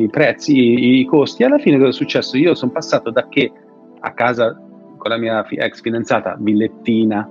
i, 0.03 0.09
prezzi, 0.09 0.99
i, 0.99 1.05
costi. 1.05 1.43
Alla 1.43 1.57
fine 1.57 1.77
cosa 1.77 1.89
è 1.89 1.93
successo? 1.93 2.37
Io 2.37 2.53
sono 2.55 2.71
passato 2.71 3.09
da 3.09 3.27
che 3.27 3.51
a 3.99 4.13
casa 4.13 4.55
con 4.97 5.09
la 5.09 5.17
mia 5.17 5.45
ex 5.47 5.81
fidanzata, 5.81 6.37
villettina, 6.39 7.27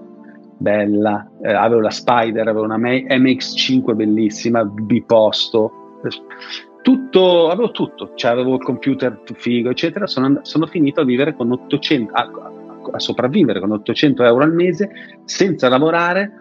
bella, 0.59 1.27
eh, 1.41 1.53
avevo 1.53 1.81
la 1.81 1.91
Spider, 1.91 2.47
avevo 2.47 2.65
una 2.65 2.77
MX5 2.77 3.95
bellissima, 3.95 4.65
biposto, 4.65 6.01
tutto, 6.83 7.49
avevo 7.49 7.71
tutto, 7.71 8.13
cioè 8.15 8.31
avevo 8.31 8.55
il 8.55 8.63
computer 8.63 9.21
figo, 9.33 9.71
eccetera. 9.71 10.07
Sono, 10.07 10.41
sono 10.43 10.67
finito 10.67 11.01
a 11.01 11.05
vivere 11.05 11.35
con 11.35 11.51
800, 11.53 12.13
a, 12.13 12.31
a, 12.93 12.99
sopravvivere 12.99 13.61
con 13.61 13.73
800 13.73 14.25
euro 14.25 14.45
al 14.45 14.53
mese 14.53 14.91
senza 15.25 15.69
lavorare, 15.69 16.33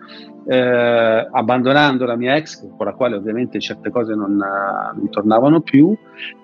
eh, 0.47 1.27
abbandonando 1.31 2.05
la 2.05 2.15
mia 2.15 2.35
ex, 2.35 2.67
con 2.75 2.85
la 2.85 2.93
quale 2.93 3.15
ovviamente 3.15 3.59
certe 3.59 3.89
cose 3.89 4.15
non, 4.15 4.35
non 4.35 5.09
tornavano 5.09 5.61
più, 5.61 5.95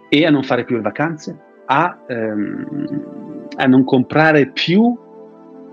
e 0.09 0.25
a 0.25 0.29
non 0.29 0.43
fare 0.43 0.63
più 0.63 0.75
le 0.75 0.81
vacanze, 0.81 1.37
a, 1.65 1.97
ehm, 2.07 3.47
a 3.55 3.65
non 3.65 3.83
comprare 3.83 4.51
più 4.51 4.95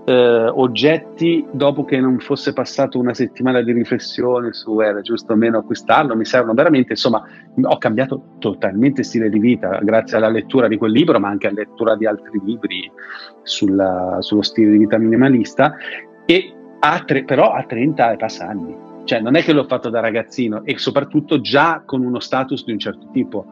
eh, 0.05 0.47
oggetti 0.47 1.45
dopo 1.51 1.85
che 1.85 1.99
non 1.99 2.19
fosse 2.19 2.53
passato 2.53 2.97
una 2.97 3.13
settimana 3.13 3.61
di 3.61 3.71
riflessione 3.71 4.51
su 4.53 4.79
era 4.79 5.01
giusto 5.01 5.33
o 5.33 5.35
meno 5.35 5.59
acquistarlo, 5.59 6.15
mi 6.15 6.25
servono 6.25 6.53
veramente, 6.53 6.93
insomma, 6.93 7.23
ho 7.61 7.77
cambiato 7.77 8.35
totalmente 8.39 9.03
stile 9.03 9.29
di 9.29 9.39
vita 9.39 9.79
grazie 9.81 10.17
alla 10.17 10.29
lettura 10.29 10.67
di 10.67 10.77
quel 10.77 10.91
libro, 10.91 11.19
ma 11.19 11.29
anche 11.29 11.47
alla 11.47 11.59
lettura 11.59 11.95
di 11.95 12.05
altri 12.05 12.41
libri 12.43 12.91
sulla, 13.43 14.17
sullo 14.19 14.41
stile 14.41 14.71
di 14.71 14.77
vita 14.77 14.97
minimalista, 14.97 15.75
e 16.25 16.53
a 16.79 17.03
tre, 17.05 17.23
però 17.23 17.51
a 17.51 17.63
30 17.63 18.11
e 18.11 18.17
passa 18.17 18.47
anni. 18.47 18.89
Cioè, 19.03 19.19
non 19.19 19.35
è 19.35 19.43
che 19.43 19.53
l'ho 19.53 19.65
fatto 19.65 19.89
da 19.89 19.99
ragazzino 19.99 20.63
e 20.63 20.77
soprattutto 20.77 21.41
già 21.41 21.83
con 21.85 22.03
uno 22.03 22.19
status 22.19 22.63
di 22.63 22.71
un 22.71 22.79
certo 22.79 23.09
tipo 23.11 23.47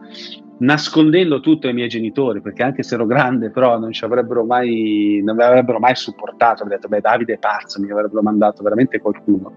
nascondendo 0.59 1.39
tutto 1.39 1.67
ai 1.67 1.73
miei 1.73 1.87
genitori, 1.87 2.41
perché 2.41 2.63
anche 2.63 2.83
se 2.83 2.95
ero 2.95 3.05
grande, 3.05 3.49
però 3.49 3.77
non 3.77 3.91
ci 3.91 4.03
avrebbero 4.03 4.43
mai, 4.43 5.21
non 5.23 5.35
mi 5.35 5.43
avrebbero 5.43 5.79
mai 5.79 5.95
supportato. 5.95 6.63
Mi 6.63 6.69
detto, 6.69 6.87
beh, 6.87 7.01
Davide 7.01 7.33
è 7.33 7.37
pazzo, 7.37 7.79
mi 7.81 7.91
avrebbero 7.91 8.21
mandato 8.21 8.63
veramente 8.63 8.99
qualcuno, 8.99 9.55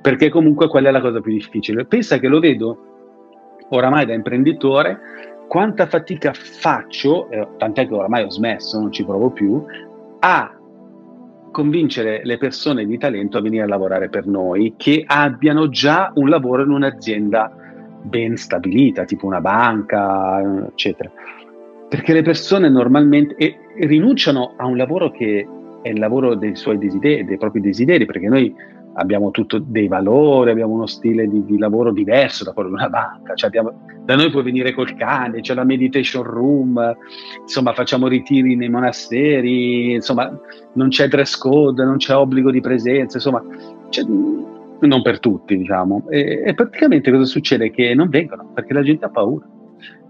perché 0.00 0.28
comunque 0.28 0.68
quella 0.68 0.88
è 0.88 0.92
la 0.92 1.00
cosa 1.00 1.20
più 1.20 1.32
difficile. 1.32 1.84
Pensa 1.84 2.18
che 2.18 2.28
lo 2.28 2.40
vedo 2.40 2.78
oramai 3.70 4.06
da 4.06 4.14
imprenditore, 4.14 4.98
quanta 5.48 5.86
fatica 5.86 6.32
faccio, 6.32 7.30
eh, 7.30 7.48
tant'è 7.56 7.86
che 7.86 7.94
oramai 7.94 8.24
ho 8.24 8.30
smesso, 8.30 8.78
non 8.78 8.92
ci 8.92 9.04
provo 9.04 9.30
più, 9.30 9.62
a 10.20 10.52
convincere 11.50 12.20
le 12.24 12.38
persone 12.38 12.84
di 12.86 12.98
talento 12.98 13.38
a 13.38 13.40
venire 13.40 13.64
a 13.64 13.66
lavorare 13.66 14.08
per 14.08 14.26
noi 14.26 14.74
che 14.76 15.04
abbiano 15.06 15.68
già 15.68 16.12
un 16.14 16.28
lavoro 16.28 16.62
in 16.62 16.70
un'azienda 16.70 17.67
ben 18.08 18.36
stabilita, 18.36 19.04
tipo 19.04 19.26
una 19.26 19.40
banca, 19.40 20.66
eccetera. 20.66 21.10
Perché 21.88 22.12
le 22.12 22.22
persone 22.22 22.68
normalmente 22.68 23.34
e, 23.36 23.56
rinunciano 23.86 24.54
a 24.56 24.66
un 24.66 24.76
lavoro 24.76 25.10
che 25.10 25.46
è 25.82 25.88
il 25.88 25.98
lavoro 25.98 26.34
dei 26.34 26.56
suoi 26.56 26.78
desideri, 26.78 27.24
dei 27.24 27.38
propri 27.38 27.60
desideri, 27.60 28.04
perché 28.04 28.28
noi 28.28 28.54
abbiamo 28.94 29.30
tutto 29.30 29.58
dei 29.58 29.86
valori, 29.86 30.50
abbiamo 30.50 30.74
uno 30.74 30.86
stile 30.86 31.28
di, 31.28 31.44
di 31.44 31.56
lavoro 31.56 31.92
diverso 31.92 32.44
da 32.44 32.52
quello 32.52 32.68
di 32.68 32.74
una 32.74 32.88
banca. 32.88 33.34
Cioè 33.34 33.48
abbiamo, 33.48 33.72
da 34.04 34.16
noi 34.16 34.30
puoi 34.30 34.42
venire 34.42 34.72
col 34.72 34.94
cane, 34.96 35.40
c'è 35.40 35.54
la 35.54 35.64
meditation 35.64 36.24
room, 36.24 36.96
insomma 37.40 37.72
facciamo 37.72 38.08
ritiri 38.08 38.56
nei 38.56 38.68
monasteri, 38.68 39.92
insomma 39.92 40.30
non 40.74 40.88
c'è 40.88 41.08
dress 41.08 41.36
code, 41.36 41.84
non 41.84 41.96
c'è 41.96 42.14
obbligo 42.14 42.50
di 42.50 42.60
presenza, 42.60 43.16
insomma 43.16 43.42
non 44.86 45.02
per 45.02 45.18
tutti, 45.18 45.56
diciamo. 45.56 46.06
E, 46.08 46.42
e, 46.46 46.54
praticamente 46.54 47.10
cosa 47.10 47.24
succede? 47.24 47.70
Che 47.70 47.94
non 47.94 48.08
vengono 48.08 48.50
perché 48.54 48.72
la 48.72 48.82
gente 48.82 49.06
ha 49.06 49.10
paura. 49.10 49.46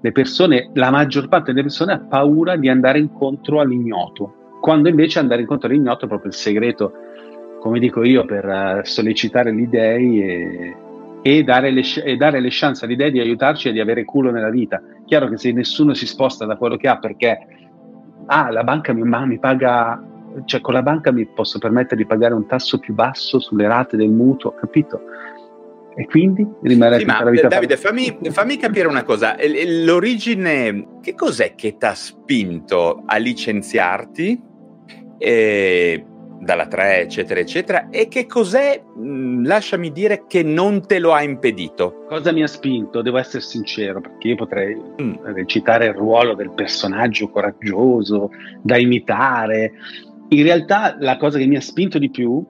Le 0.01 0.13
persone, 0.13 0.71
la 0.75 0.91
maggior 0.91 1.29
parte 1.29 1.51
delle 1.51 1.63
persone 1.63 1.93
ha 1.93 1.99
paura 1.99 2.57
di 2.57 2.69
andare 2.69 2.99
incontro 2.99 3.61
all'ignoto, 3.61 4.57
quando 4.61 4.89
invece 4.89 5.19
andare 5.19 5.41
incontro 5.41 5.69
all'ignoto 5.69 6.05
è 6.05 6.09
proprio 6.09 6.31
il 6.31 6.37
segreto, 6.37 6.93
come 7.61 7.79
dico 7.79 8.05
io, 8.05 8.25
per 8.25 8.45
uh, 8.45 8.81
sollecitare 8.85 9.53
gli 9.53 9.67
dei 9.67 10.23
e, 10.23 10.77
e, 11.23 11.43
dare 11.43 11.71
le, 11.71 11.83
e 12.05 12.17
dare 12.17 12.41
le 12.41 12.49
chance 12.51 12.85
agli 12.85 12.97
dei 12.97 13.11
di 13.11 13.21
aiutarci 13.21 13.69
e 13.69 13.73
di 13.73 13.81
avere 13.81 14.05
culo 14.05 14.31
nella 14.31 14.51
vita. 14.51 14.81
Chiaro 15.05 15.29
che 15.29 15.37
se 15.37 15.53
nessuno 15.53 15.95
si 15.95 16.07
sposta 16.07 16.45
da 16.45 16.57
quello 16.57 16.77
che 16.77 16.89
ha 16.89 16.99
perché 16.99 17.39
ah, 18.27 18.51
la 18.51 18.63
banca 18.63 18.93
mi, 18.93 19.03
mi 19.03 19.39
paga 19.39 20.01
cioè 20.45 20.61
con 20.61 20.75
la 20.75 20.83
banca 20.83 21.13
mi 21.13 21.27
posso 21.27 21.59
permettere 21.59 21.97
di 21.97 22.07
pagare 22.07 22.35
un 22.35 22.47
tasso 22.47 22.79
più 22.79 22.95
basso 22.95 23.39
sulle 23.39 23.67
rate 23.67 23.97
del 23.97 24.11
mutuo, 24.11 24.55
capito? 24.55 25.01
E 25.99 26.07
quindi 26.07 26.47
rimarrei 26.63 27.01
sì, 27.01 27.07
ma, 27.07 27.25
la 27.25 27.31
vita. 27.31 27.49
Davide, 27.49 27.77
fammi, 27.77 28.19
fammi, 28.31 28.57
capire 28.57 28.87
una 28.87 29.03
cosa. 29.03 29.37
L'origine, 29.85 31.01
che 31.03 31.15
cos'è 31.17 31.57
che 31.57 31.77
ti 31.77 31.85
ha 31.85 31.95
spinto 31.95 33.03
a 33.05 33.17
licenziarti 33.17 34.41
eh, 35.19 36.05
dalla 36.39 36.69
3, 36.69 37.01
eccetera, 37.01 37.41
eccetera? 37.41 37.89
E 37.91 38.07
che 38.07 38.27
cos'è, 38.27 38.81
mh, 38.81 39.45
lasciami 39.45 39.91
dire, 39.91 40.25
che 40.29 40.45
non 40.45 40.87
te 40.87 41.01
lo 41.01 41.15
ha 41.15 41.23
impedito? 41.25 42.05
Cosa 42.09 42.31
mi 42.31 42.45
ha 42.45 42.47
spinto? 42.47 43.03
Devo 43.03 43.19
essere 43.19 43.43
sincero, 43.43 44.01
perché 44.01 44.29
io 44.29 44.37
potrei 44.37 44.81
mm. 45.03 45.15
recitare 45.35 45.87
il 45.87 45.95
ruolo 45.95 46.35
del 46.35 46.53
personaggio 46.53 47.29
coraggioso 47.29 48.31
da 48.63 48.77
imitare 48.77 49.73
in 50.31 50.43
realtà 50.43 50.97
la 50.99 51.17
cosa 51.17 51.39
che 51.39 51.47
mi 51.47 51.57
ha 51.57 51.61
spinto 51.61 51.99
di 51.99 52.11
più 52.11 52.45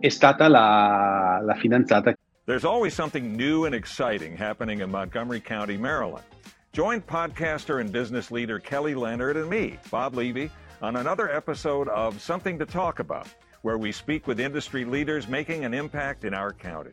è 0.00 0.08
stata 0.08 0.48
la, 0.48 1.40
la 1.44 1.54
fidanzata. 1.54 2.14
There's 2.46 2.64
always 2.64 2.94
something 2.94 3.36
new 3.36 3.66
and 3.66 3.74
exciting 3.74 4.36
happening 4.36 4.80
in 4.80 4.90
Montgomery 4.90 5.40
County, 5.40 5.76
Maryland. 5.76 6.24
Join 6.72 7.02
podcaster 7.02 7.80
and 7.80 7.92
business 7.92 8.30
leader 8.30 8.58
Kelly 8.58 8.94
Leonard 8.94 9.36
and 9.36 9.50
me, 9.50 9.78
Bob 9.90 10.14
Levy, 10.14 10.50
on 10.80 10.96
another 10.96 11.28
episode 11.30 11.88
of 11.88 12.20
Something 12.20 12.58
to 12.58 12.64
Talk 12.64 13.00
About, 13.00 13.28
where 13.62 13.76
we 13.76 13.92
speak 13.92 14.26
with 14.26 14.40
industry 14.40 14.84
leaders 14.84 15.28
making 15.28 15.64
an 15.64 15.74
impact 15.74 16.24
in 16.24 16.32
our 16.32 16.52
county. 16.52 16.92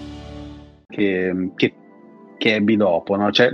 Che, 0.91 1.51
che 1.55 1.73
che 2.41 2.55
ebbi 2.55 2.75
dopo. 2.75 3.15
No? 3.15 3.29
Cioè, 3.29 3.51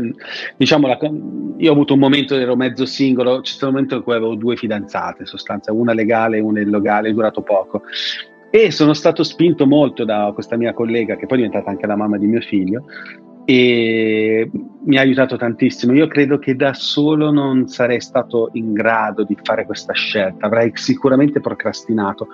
diciamo, 0.56 0.88
la, 0.88 0.98
io 1.02 1.70
ho 1.70 1.74
avuto 1.74 1.94
un 1.94 2.00
momento, 2.00 2.36
ero 2.36 2.56
mezzo 2.56 2.86
singolo, 2.86 3.42
c'è 3.42 3.52
stato 3.52 3.66
un 3.66 3.74
momento 3.74 3.96
in 3.96 4.04
cui 4.04 4.14
avevo 4.14 4.36
due 4.36 4.56
fidanzate, 4.56 5.24
in 5.24 5.28
sostanza, 5.28 5.74
una 5.74 5.92
legale 5.92 6.38
e 6.38 6.40
una 6.40 6.62
illogale, 6.62 7.10
è 7.10 7.14
durato 7.14 7.42
poco. 7.42 7.82
E 8.50 8.72
sono 8.72 8.94
stato 8.94 9.24
spinto 9.24 9.68
molto 9.68 10.06
da 10.06 10.32
questa 10.34 10.56
mia 10.56 10.74
collega, 10.74 11.18
che 11.18 11.26
poi 11.26 11.40
è 11.40 11.42
diventata 11.42 11.70
anche 11.70 11.86
la 11.86 11.98
mamma 11.98 12.18
di 12.18 12.28
mio 12.28 12.40
figlio, 12.40 12.86
e 13.50 14.52
mi 14.84 14.98
ha 14.98 15.02
aiutato 15.02 15.38
tantissimo. 15.38 15.94
Io 15.94 16.08
credo 16.08 16.38
che 16.38 16.54
da 16.58 16.74
solo 16.74 17.32
non 17.32 17.70
sarei 17.70 18.02
stato 18.02 18.50
in 18.54 18.74
grado 18.74 19.24
di 19.24 19.38
fare 19.42 19.66
questa 19.66 19.94
scelta, 19.94 20.48
avrei 20.48 20.72
sicuramente 20.74 21.40
procrastinato. 21.40 22.28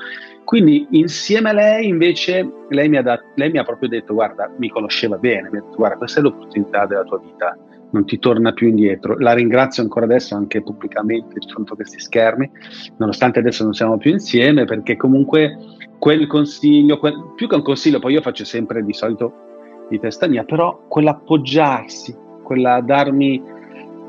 Quindi 0.44 0.88
insieme 0.90 1.52
a 1.52 1.54
lei 1.54 1.88
invece, 1.88 2.52
lei 2.70 2.90
mi 2.90 2.98
ha, 2.98 3.04
dat- 3.04 3.26
lei 3.36 3.52
mi 3.52 3.60
ha 3.60 3.64
proprio 3.64 3.90
detto, 3.90 4.16
guarda, 4.16 4.52
mi 4.58 4.70
conosceva 4.70 5.18
bene, 5.18 5.52
mi 5.52 5.60
ha 5.60 5.62
detto, 5.62 5.76
guarda, 5.76 5.98
questa 5.98 6.20
è 6.20 6.24
l'opportunità 6.24 6.88
della 6.88 7.04
tua 7.04 7.20
vita, 7.20 7.56
non 7.92 8.06
ti 8.06 8.18
torna 8.18 8.52
più 8.52 8.70
indietro. 8.70 9.16
La 9.20 9.34
ringrazio 9.34 9.84
ancora 9.84 10.06
adesso, 10.06 10.34
anche 10.34 10.64
pubblicamente, 10.64 11.38
di 11.38 11.48
fronte 11.48 11.74
a 11.74 11.76
questi 11.76 12.00
schermi, 12.00 12.50
nonostante 12.98 13.38
adesso 13.38 13.64
non 13.64 13.74
siamo 13.74 13.98
più 13.98 14.10
insieme, 14.10 14.66
perché 14.66 14.96
comunque 14.98 15.58
quel 16.00 16.26
consiglio, 16.26 16.98
quel, 16.98 17.34
più 17.36 17.48
che 17.48 17.54
un 17.54 17.62
consiglio, 17.62 18.00
poi 18.00 18.14
io 18.14 18.22
faccio 18.22 18.46
sempre 18.46 18.84
di 18.84 18.94
solito 18.94 19.53
di 19.94 20.00
testa 20.00 20.28
mia, 20.28 20.44
però 20.44 20.86
quell'appoggiarsi, 20.88 22.16
quella 22.44 22.82
darmi 22.82 23.42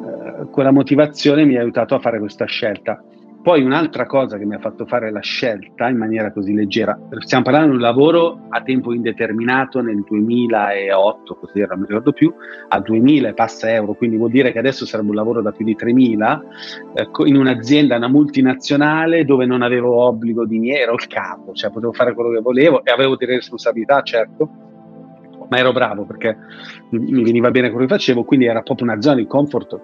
eh, 0.05 0.47
quella 0.51 0.71
motivazione 0.71 1.45
mi 1.45 1.57
ha 1.57 1.61
aiutato 1.61 1.95
a 1.95 1.99
fare 1.99 2.19
questa 2.19 2.45
scelta. 2.45 3.03
Poi 3.43 3.63
un'altra 3.63 4.07
cosa 4.07 4.39
che 4.39 4.47
mi 4.47 4.55
ha 4.55 4.59
fatto 4.59 4.87
fare 4.87 5.11
la 5.11 5.21
scelta 5.21 5.91
in 5.91 5.99
maniera 5.99 6.33
così 6.33 6.55
leggera, 6.55 6.99
stiamo 7.19 7.45
parlando 7.45 7.69
di 7.73 7.75
un 7.75 7.83
lavoro 7.83 8.47
a 8.49 8.63
tempo 8.63 8.95
indeterminato 8.95 9.83
nel 9.83 10.03
2008, 10.03 11.35
così 11.35 11.61
non 11.61 11.81
mi 11.81 11.87
ricordo 11.87 12.13
più, 12.13 12.33
a 12.69 12.81
2000 12.81 13.29
e 13.29 13.35
passa 13.35 13.71
euro, 13.71 13.93
quindi 13.93 14.17
vuol 14.17 14.31
dire 14.31 14.51
che 14.51 14.59
adesso 14.59 14.87
sarebbe 14.87 15.11
un 15.11 15.17
lavoro 15.17 15.43
da 15.43 15.53
più 15.53 15.67
di 15.67 15.77
3000, 15.77 16.43
eh, 16.95 17.09
in 17.27 17.37
un'azienda, 17.37 17.97
una 17.97 18.09
multinazionale 18.09 19.27
dove 19.27 19.45
non 19.45 19.61
avevo 19.61 19.95
obbligo 19.95 20.47
di 20.47 20.59
niente, 20.59 20.81
ero 20.81 20.95
il 20.95 21.07
capo, 21.07 21.53
cioè 21.53 21.71
potevo 21.71 21.93
fare 21.93 22.15
quello 22.15 22.31
che 22.31 22.41
volevo 22.41 22.83
e 22.83 22.91
avevo 22.91 23.15
delle 23.17 23.35
responsabilità, 23.35 24.01
certo, 24.01 24.49
ma 25.55 25.59
ero 25.59 25.73
bravo 25.73 26.05
perché 26.05 26.37
mi 26.91 27.23
veniva 27.23 27.51
bene 27.51 27.71
quello 27.71 27.87
che 27.87 27.95
facevo, 27.95 28.25
quindi 28.25 28.47
era 28.47 28.63
proprio 28.63 28.91
una 28.91 29.01
zona 29.01 29.17
di 29.17 29.27
comfort 29.27 29.81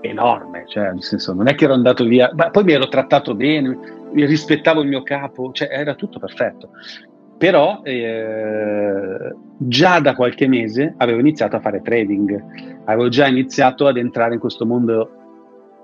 enorme, 0.00 0.64
cioè 0.68 0.92
nel 0.92 1.02
senso 1.02 1.32
non 1.34 1.48
è 1.48 1.56
che 1.56 1.64
ero 1.64 1.74
andato 1.74 2.04
via, 2.04 2.30
ma 2.34 2.50
poi 2.50 2.62
mi 2.62 2.72
ero 2.72 2.86
trattato 2.86 3.34
bene, 3.34 3.76
rispettavo 4.12 4.82
il 4.82 4.88
mio 4.88 5.02
capo, 5.02 5.50
cioè 5.52 5.68
era 5.70 5.94
tutto 5.94 6.20
perfetto. 6.20 6.70
Però 7.36 7.80
eh, 7.82 9.34
già 9.58 10.00
da 10.00 10.14
qualche 10.14 10.46
mese 10.46 10.94
avevo 10.96 11.18
iniziato 11.18 11.56
a 11.56 11.60
fare 11.60 11.82
trading, 11.82 12.82
avevo 12.84 13.08
già 13.08 13.26
iniziato 13.26 13.86
ad 13.88 13.96
entrare 13.96 14.34
in 14.34 14.40
questo 14.40 14.64
mondo 14.64 15.10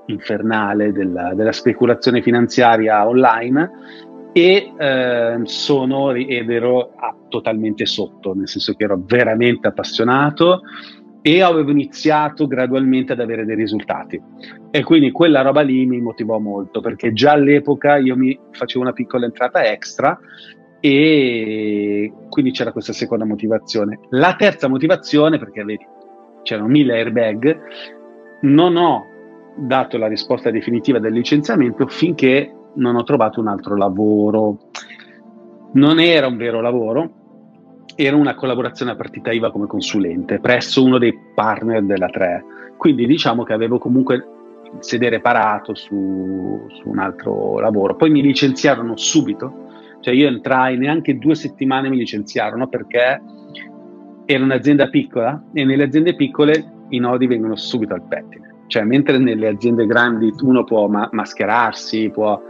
infernale 0.06 0.92
della, 0.92 1.34
della 1.34 1.52
speculazione 1.52 2.22
finanziaria 2.22 3.06
online 3.06 3.70
e 4.32 4.72
eh, 4.78 5.40
sono 5.44 6.12
ed 6.12 6.50
ero 6.50 6.92
ah, 6.96 7.14
totalmente 7.28 7.86
sotto, 7.86 8.34
nel 8.34 8.48
senso 8.48 8.74
che 8.74 8.84
ero 8.84 9.00
veramente 9.04 9.68
appassionato 9.68 10.62
e 11.20 11.40
avevo 11.40 11.70
iniziato 11.70 12.46
gradualmente 12.46 13.12
ad 13.12 13.20
avere 13.20 13.44
dei 13.44 13.54
risultati. 13.54 14.20
E 14.70 14.82
quindi 14.82 15.12
quella 15.12 15.42
roba 15.42 15.60
lì 15.60 15.86
mi 15.86 16.00
motivò 16.00 16.38
molto 16.38 16.80
perché 16.80 17.12
già 17.12 17.32
all'epoca 17.32 17.96
io 17.96 18.16
mi 18.16 18.36
facevo 18.50 18.82
una 18.82 18.92
piccola 18.92 19.26
entrata 19.26 19.64
extra 19.64 20.18
e 20.80 22.12
quindi 22.28 22.50
c'era 22.50 22.72
questa 22.72 22.92
seconda 22.92 23.24
motivazione. 23.24 24.00
La 24.10 24.34
terza 24.34 24.66
motivazione, 24.66 25.38
perché 25.38 25.62
vedi, 25.62 25.86
c'erano 26.42 26.66
mille 26.66 26.94
airbag, 26.94 27.60
non 28.40 28.76
ho 28.76 29.06
dato 29.56 29.98
la 29.98 30.08
risposta 30.08 30.50
definitiva 30.50 30.98
del 30.98 31.12
licenziamento 31.12 31.86
finché 31.86 32.52
non 32.74 32.96
ho 32.96 33.02
trovato 33.02 33.40
un 33.40 33.48
altro 33.48 33.76
lavoro. 33.76 34.58
Non 35.72 35.98
era 35.98 36.26
un 36.26 36.36
vero 36.36 36.60
lavoro, 36.60 37.10
era 37.94 38.16
una 38.16 38.34
collaborazione 38.34 38.92
a 38.92 38.96
partita 38.96 39.32
IVA 39.32 39.50
come 39.50 39.66
consulente 39.66 40.38
presso 40.38 40.82
uno 40.82 40.98
dei 40.98 41.14
partner 41.34 41.82
della 41.82 42.08
3. 42.08 42.44
Quindi 42.76 43.06
diciamo 43.06 43.42
che 43.42 43.52
avevo 43.52 43.78
comunque 43.78 44.14
il 44.16 44.24
sedere 44.80 45.20
parato 45.20 45.74
su, 45.74 46.66
su 46.68 46.88
un 46.88 46.98
altro 46.98 47.58
lavoro. 47.58 47.96
Poi 47.96 48.10
mi 48.10 48.22
licenziarono 48.22 48.96
subito, 48.96 49.68
cioè 50.00 50.14
io 50.14 50.26
entrai 50.26 50.76
neanche 50.76 51.18
due 51.18 51.34
settimane 51.34 51.88
mi 51.88 51.96
licenziarono 51.96 52.68
perché 52.68 53.20
era 54.24 54.44
un'azienda 54.44 54.88
piccola 54.88 55.42
e 55.52 55.64
nelle 55.64 55.84
aziende 55.84 56.14
piccole 56.14 56.72
i 56.88 56.98
nodi 56.98 57.26
vengono 57.26 57.56
subito 57.56 57.94
al 57.94 58.02
pettine. 58.02 58.41
Cioè, 58.72 58.84
mentre 58.84 59.18
nelle 59.18 59.48
aziende 59.48 59.84
grandi 59.84 60.32
uno 60.40 60.64
può 60.64 60.88
ma- 60.88 61.08
mascherarsi, 61.12 62.08
può 62.10 62.40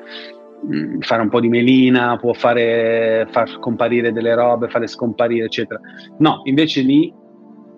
Mm, 0.64 1.00
fare 1.00 1.22
un 1.22 1.28
po' 1.28 1.40
di 1.40 1.48
melina, 1.48 2.16
può 2.18 2.32
fare, 2.32 3.26
far 3.32 3.58
comparire 3.58 4.12
delle 4.12 4.34
robe, 4.34 4.68
fare 4.68 4.86
scomparire, 4.86 5.46
eccetera. 5.46 5.80
No, 6.18 6.42
invece 6.44 6.82
lì 6.82 7.12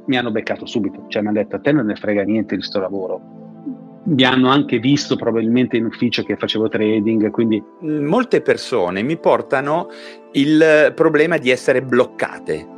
mi 0.07 0.17
hanno 0.19 0.31
beccato 0.31 0.67
subito, 0.67 1.07
cioè 1.09 1.23
mi 1.23 1.29
hanno 1.29 1.39
detto 1.39 1.57
a 1.57 1.61
te 1.61 1.73
non 1.73 1.87
ne 1.87 1.95
frega 1.95 2.23
niente 2.25 2.57
di 2.57 2.63
sto 2.63 2.81
lavoro. 2.81 4.03
Mi 4.05 4.23
hanno 4.25 4.51
anche 4.51 4.79
visto 4.79 5.17
probabilmente 5.17 5.79
in 5.79 5.87
ufficio 5.87 6.25
che 6.25 6.37
facevo 6.37 6.69
trading, 6.69 7.31
quindi... 7.31 7.63
Molte 7.81 8.43
persone 8.43 9.03
mi 9.03 9.17
portano 9.17 9.89
il 10.33 10.93
problema 10.95 11.39
di 11.39 11.49
essere 11.49 11.81
bloccate, 11.81 12.74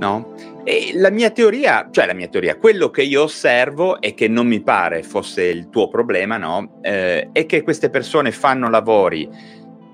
no? 0.00 0.34
E 0.64 0.92
la 0.94 1.10
mia 1.10 1.30
teoria, 1.30 1.88
cioè 1.90 2.06
la 2.06 2.14
mia 2.14 2.28
teoria, 2.28 2.56
quello 2.56 2.90
che 2.90 3.02
io 3.02 3.22
osservo 3.24 4.00
e 4.00 4.14
che 4.14 4.26
non 4.28 4.46
mi 4.46 4.60
pare 4.60 5.02
fosse 5.02 5.44
il 5.44 5.68
tuo 5.68 5.88
problema, 5.88 6.38
no? 6.38 6.80
Eh, 6.80 7.28
è 7.32 7.46
che 7.46 7.62
queste 7.62 7.90
persone 7.90 8.32
fanno 8.32 8.68
lavori 8.70 9.28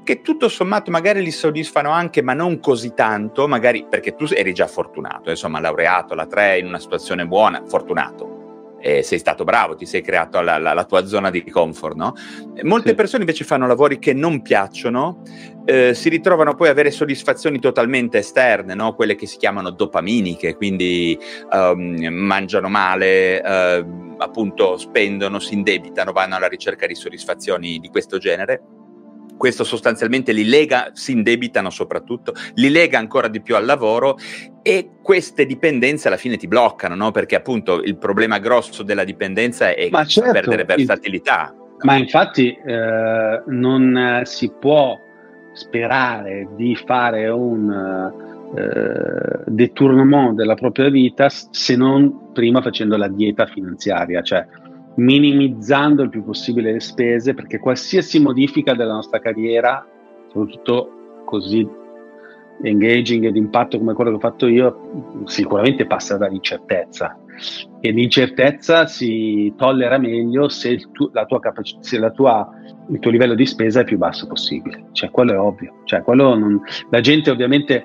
che 0.04 0.22
tutto 0.22 0.48
sommato 0.48 0.92
magari 0.92 1.20
li 1.20 1.32
soddisfano 1.32 1.90
anche, 1.90 2.22
ma 2.22 2.32
non 2.32 2.60
così 2.60 2.94
tanto, 2.94 3.48
magari 3.48 3.86
perché 3.90 4.14
tu 4.14 4.26
eri 4.30 4.52
già 4.54 4.68
fortunato, 4.68 5.30
insomma, 5.30 5.58
laureato 5.58 6.14
la 6.14 6.26
3 6.26 6.60
in 6.60 6.66
una 6.66 6.78
situazione 6.78 7.26
buona, 7.26 7.64
fortunato 7.66 8.35
eh, 8.80 9.02
sei 9.02 9.18
stato 9.18 9.44
bravo, 9.44 9.74
ti 9.74 9.86
sei 9.86 10.02
creato 10.02 10.40
la, 10.40 10.58
la, 10.58 10.72
la 10.72 10.84
tua 10.84 11.06
zona 11.06 11.30
di 11.30 11.44
comfort, 11.50 11.96
no? 11.96 12.14
Molte 12.62 12.90
sì. 12.90 12.94
persone 12.94 13.22
invece 13.22 13.44
fanno 13.44 13.66
lavori 13.66 13.98
che 13.98 14.12
non 14.12 14.42
piacciono, 14.42 15.22
eh, 15.64 15.94
si 15.94 16.08
ritrovano 16.08 16.54
poi 16.54 16.68
a 16.68 16.70
avere 16.70 16.90
soddisfazioni 16.90 17.58
totalmente 17.58 18.18
esterne, 18.18 18.74
no? 18.74 18.94
Quelle 18.94 19.14
che 19.14 19.26
si 19.26 19.36
chiamano 19.38 19.70
dopaminiche, 19.70 20.54
quindi 20.54 21.18
um, 21.50 22.06
mangiano 22.10 22.68
male, 22.68 23.40
uh, 23.44 24.14
appunto 24.18 24.76
spendono, 24.76 25.38
si 25.38 25.54
indebitano, 25.54 26.12
vanno 26.12 26.36
alla 26.36 26.48
ricerca 26.48 26.86
di 26.86 26.94
soddisfazioni 26.94 27.78
di 27.78 27.88
questo 27.88 28.18
genere 28.18 28.75
questo 29.36 29.64
sostanzialmente 29.64 30.32
li 30.32 30.44
lega, 30.44 30.90
si 30.92 31.12
indebitano 31.12 31.70
soprattutto, 31.70 32.32
li 32.54 32.70
lega 32.70 32.98
ancora 32.98 33.28
di 33.28 33.40
più 33.40 33.56
al 33.56 33.64
lavoro 33.64 34.16
e 34.62 34.90
queste 35.02 35.46
dipendenze 35.46 36.08
alla 36.08 36.16
fine 36.16 36.36
ti 36.36 36.48
bloccano, 36.48 36.94
no? 36.94 37.10
perché 37.10 37.36
appunto 37.36 37.82
il 37.82 37.96
problema 37.96 38.38
grosso 38.38 38.82
della 38.82 39.04
dipendenza 39.04 39.68
è 39.70 39.88
certo, 40.06 40.32
perdere 40.32 40.64
versatilità. 40.64 41.54
Il, 41.54 41.64
ma 41.82 41.96
infatti 41.96 42.50
eh, 42.50 43.42
non 43.46 44.22
si 44.24 44.50
può 44.58 44.98
sperare 45.52 46.48
di 46.56 46.74
fare 46.74 47.28
un 47.28 48.12
eh, 48.54 49.42
detournement 49.46 50.34
della 50.34 50.54
propria 50.54 50.88
vita 50.88 51.28
se 51.28 51.76
non 51.76 52.32
prima 52.32 52.60
facendo 52.60 52.96
la 52.96 53.08
dieta 53.08 53.46
finanziaria, 53.46 54.22
cioè 54.22 54.46
minimizzando 54.96 56.02
il 56.02 56.10
più 56.10 56.24
possibile 56.24 56.72
le 56.72 56.80
spese, 56.80 57.34
perché 57.34 57.58
qualsiasi 57.58 58.20
modifica 58.20 58.74
della 58.74 58.94
nostra 58.94 59.18
carriera, 59.18 59.86
soprattutto 60.28 61.22
così 61.24 61.66
engaging 62.62 63.24
e 63.24 63.32
di 63.32 63.38
impatto 63.38 63.78
come 63.78 63.92
quello 63.92 64.10
che 64.10 64.16
ho 64.16 64.20
fatto 64.20 64.46
io, 64.46 65.22
sicuramente 65.24 65.86
passa 65.86 66.16
dall'incertezza. 66.16 67.18
E 67.80 67.90
l'incertezza 67.90 68.86
si 68.86 69.52
tollera 69.56 69.98
meglio 69.98 70.48
se, 70.48 70.78
tu, 70.92 71.10
la 71.12 71.26
tua 71.26 71.38
capac- 71.38 71.76
se 71.80 71.98
la 71.98 72.10
tua, 72.10 72.48
il 72.88 72.98
tuo 72.98 73.10
livello 73.10 73.34
di 73.34 73.44
spesa 73.44 73.80
è 73.80 73.84
più 73.84 73.98
basso 73.98 74.26
possibile. 74.26 74.86
Cioè, 74.92 75.10
quello 75.10 75.32
è 75.32 75.38
ovvio. 75.38 75.82
Cioè, 75.84 76.02
non, 76.06 76.62
la 76.88 77.00
gente 77.00 77.30
ovviamente, 77.30 77.84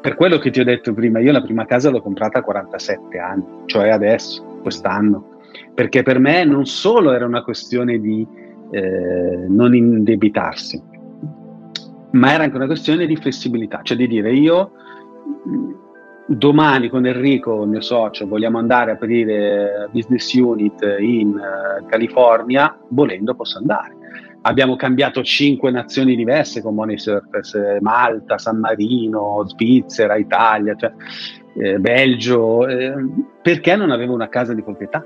per 0.00 0.14
quello 0.14 0.38
che 0.38 0.50
ti 0.50 0.60
ho 0.60 0.64
detto 0.64 0.94
prima, 0.94 1.18
io 1.18 1.32
la 1.32 1.42
prima 1.42 1.64
casa 1.64 1.90
l'ho 1.90 2.00
comprata 2.00 2.38
a 2.38 2.42
47 2.42 3.18
anni, 3.18 3.44
cioè 3.66 3.88
adesso, 3.88 4.58
quest'anno 4.62 5.31
perché 5.74 6.02
per 6.02 6.18
me 6.18 6.44
non 6.44 6.66
solo 6.66 7.12
era 7.12 7.26
una 7.26 7.42
questione 7.42 7.98
di 7.98 8.26
eh, 8.70 9.46
non 9.48 9.74
indebitarsi, 9.74 10.82
ma 12.12 12.32
era 12.32 12.44
anche 12.44 12.56
una 12.56 12.66
questione 12.66 13.06
di 13.06 13.16
flessibilità, 13.16 13.80
cioè 13.82 13.96
di 13.96 14.06
dire 14.06 14.32
io 14.32 14.72
domani 16.26 16.88
con 16.88 17.06
Enrico, 17.06 17.62
il 17.62 17.68
mio 17.68 17.80
socio, 17.80 18.26
vogliamo 18.26 18.58
andare 18.58 18.90
a 18.90 18.94
aprire 18.94 19.88
business 19.92 20.32
unit 20.34 20.96
in 21.00 21.28
uh, 21.28 21.86
California, 21.86 22.78
volendo 22.88 23.34
posso 23.34 23.58
andare. 23.58 23.96
Abbiamo 24.42 24.74
cambiato 24.74 25.22
cinque 25.22 25.70
nazioni 25.70 26.16
diverse 26.16 26.62
con 26.62 26.74
Money 26.74 26.98
Surface, 26.98 27.78
Malta, 27.80 28.38
San 28.38 28.58
Marino, 28.58 29.44
Svizzera, 29.46 30.16
Italia, 30.16 30.74
cioè, 30.74 30.92
eh, 31.58 31.78
Belgio, 31.78 32.66
eh, 32.66 32.92
perché 33.40 33.76
non 33.76 33.92
avevo 33.92 34.14
una 34.14 34.28
casa 34.28 34.52
di 34.52 34.62
proprietà. 34.62 35.04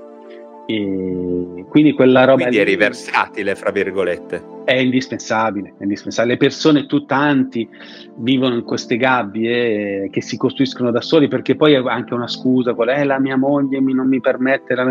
E 0.69 1.65
quindi 1.69 1.93
quella 1.93 2.25
roba 2.25 2.41
quindi 2.41 2.57
eri 2.57 2.75
versatile 2.75 3.55
fra 3.55 3.71
virgolette 3.71 4.55
è 4.65 4.75
indispensabile, 4.75 5.75
è 5.77 5.83
indispensabile. 5.83 6.33
le 6.33 6.39
persone 6.39 6.85
tu 6.87 7.05
tanti 7.05 7.69
vivono 8.17 8.55
in 8.55 8.65
queste 8.65 8.97
gabbie 8.97 10.03
eh, 10.03 10.09
che 10.09 10.21
si 10.21 10.35
costruiscono 10.35 10.91
da 10.91 10.99
soli 10.99 11.29
perché 11.29 11.55
poi 11.55 11.75
è 11.75 11.81
anche 11.85 12.13
una 12.13 12.27
scusa 12.27 12.73
qual 12.73 12.89
è 12.89 13.05
la 13.05 13.17
mia 13.17 13.37
moglie 13.37 13.79
mi, 13.79 13.93
non 13.93 14.09
mi 14.09 14.19
permette 14.19 14.75
la, 14.75 14.89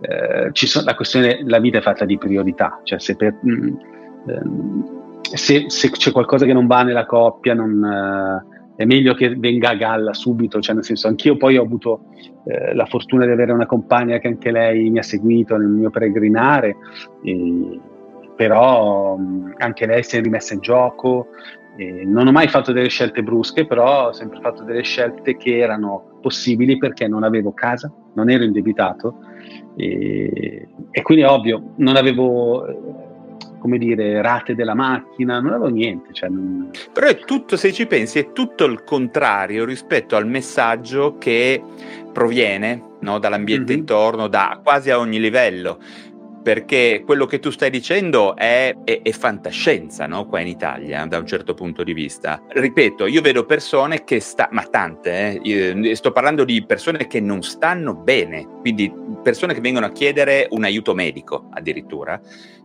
eh, 0.00 0.50
sono, 0.52 0.84
la 0.84 0.94
questione 0.94 1.40
la 1.46 1.58
vita 1.58 1.78
è 1.78 1.80
fatta 1.80 2.04
di 2.04 2.18
priorità 2.18 2.80
cioè 2.82 3.00
se, 3.00 3.16
per, 3.16 3.34
mh, 3.40 3.50
mm, 3.50 3.76
eh, 4.26 5.36
se, 5.38 5.64
se 5.68 5.90
c'è 5.90 6.12
qualcosa 6.12 6.44
che 6.44 6.52
non 6.52 6.66
va 6.66 6.82
nella 6.82 7.06
coppia 7.06 7.54
non 7.54 7.82
eh, 7.82 8.57
è 8.78 8.84
meglio 8.84 9.12
che 9.14 9.34
venga 9.34 9.70
a 9.70 9.74
galla 9.74 10.14
subito, 10.14 10.60
cioè 10.60 10.72
nel 10.72 10.84
senso 10.84 11.08
anch'io 11.08 11.36
poi 11.36 11.56
ho 11.56 11.64
avuto 11.64 12.02
eh, 12.44 12.72
la 12.74 12.86
fortuna 12.86 13.26
di 13.26 13.32
avere 13.32 13.50
una 13.50 13.66
compagna 13.66 14.18
che 14.18 14.28
anche 14.28 14.52
lei 14.52 14.88
mi 14.88 15.00
ha 15.00 15.02
seguito 15.02 15.56
nel 15.56 15.66
mio 15.66 15.90
peregrinare, 15.90 16.76
e, 17.24 17.80
però 18.36 19.16
mh, 19.16 19.54
anche 19.56 19.84
lei 19.84 20.04
si 20.04 20.16
è 20.16 20.20
rimessa 20.20 20.54
in 20.54 20.60
gioco, 20.60 21.26
e 21.76 22.04
non 22.04 22.28
ho 22.28 22.30
mai 22.30 22.46
fatto 22.46 22.70
delle 22.70 22.88
scelte 22.88 23.24
brusche, 23.24 23.66
però 23.66 24.10
ho 24.10 24.12
sempre 24.12 24.38
fatto 24.40 24.62
delle 24.62 24.82
scelte 24.82 25.36
che 25.36 25.58
erano 25.58 26.20
possibili 26.22 26.78
perché 26.78 27.08
non 27.08 27.24
avevo 27.24 27.52
casa, 27.52 27.92
non 28.14 28.30
ero 28.30 28.44
indebitato 28.44 29.16
e, 29.74 30.68
e 30.92 31.02
quindi 31.02 31.24
ovvio, 31.24 31.72
non 31.78 31.96
avevo 31.96 33.07
come 33.58 33.78
dire, 33.78 34.22
rate 34.22 34.54
della 34.54 34.74
macchina, 34.74 35.40
non 35.40 35.52
avevo 35.52 35.68
niente. 35.68 36.12
Cioè 36.12 36.28
non... 36.28 36.70
Però 36.92 37.06
è 37.06 37.18
tutto, 37.18 37.56
se 37.56 37.72
ci 37.72 37.86
pensi, 37.86 38.18
è 38.18 38.32
tutto 38.32 38.64
il 38.64 38.84
contrario 38.84 39.64
rispetto 39.64 40.16
al 40.16 40.26
messaggio 40.26 41.16
che 41.18 41.62
proviene 42.12 42.82
no, 43.00 43.18
dall'ambiente 43.18 43.72
mm-hmm. 43.72 43.80
intorno, 43.80 44.28
da 44.28 44.60
quasi 44.62 44.90
a 44.90 44.98
ogni 44.98 45.20
livello 45.20 45.78
perché 46.48 47.02
quello 47.04 47.26
che 47.26 47.40
tu 47.40 47.50
stai 47.50 47.68
dicendo 47.68 48.34
è, 48.34 48.74
è, 48.84 49.02
è 49.02 49.10
fantascienza, 49.10 50.06
no? 50.06 50.26
Qua 50.26 50.40
in 50.40 50.46
Italia, 50.46 51.04
da 51.04 51.18
un 51.18 51.26
certo 51.26 51.52
punto 51.52 51.84
di 51.84 51.92
vista. 51.92 52.42
Ripeto, 52.48 53.06
io 53.06 53.20
vedo 53.20 53.44
persone 53.44 54.02
che 54.02 54.18
sta, 54.20 54.48
ma 54.52 54.62
tante, 54.62 55.40
eh, 55.42 55.94
sto 55.94 56.10
parlando 56.10 56.44
di 56.44 56.64
persone 56.64 57.06
che 57.06 57.20
non 57.20 57.42
stanno 57.42 57.94
bene, 57.94 58.46
quindi 58.60 58.90
persone 59.22 59.52
che 59.52 59.60
vengono 59.60 59.84
a 59.84 59.90
chiedere 59.90 60.46
un 60.50 60.64
aiuto 60.64 60.94
medico 60.94 61.48
addirittura. 61.50 62.18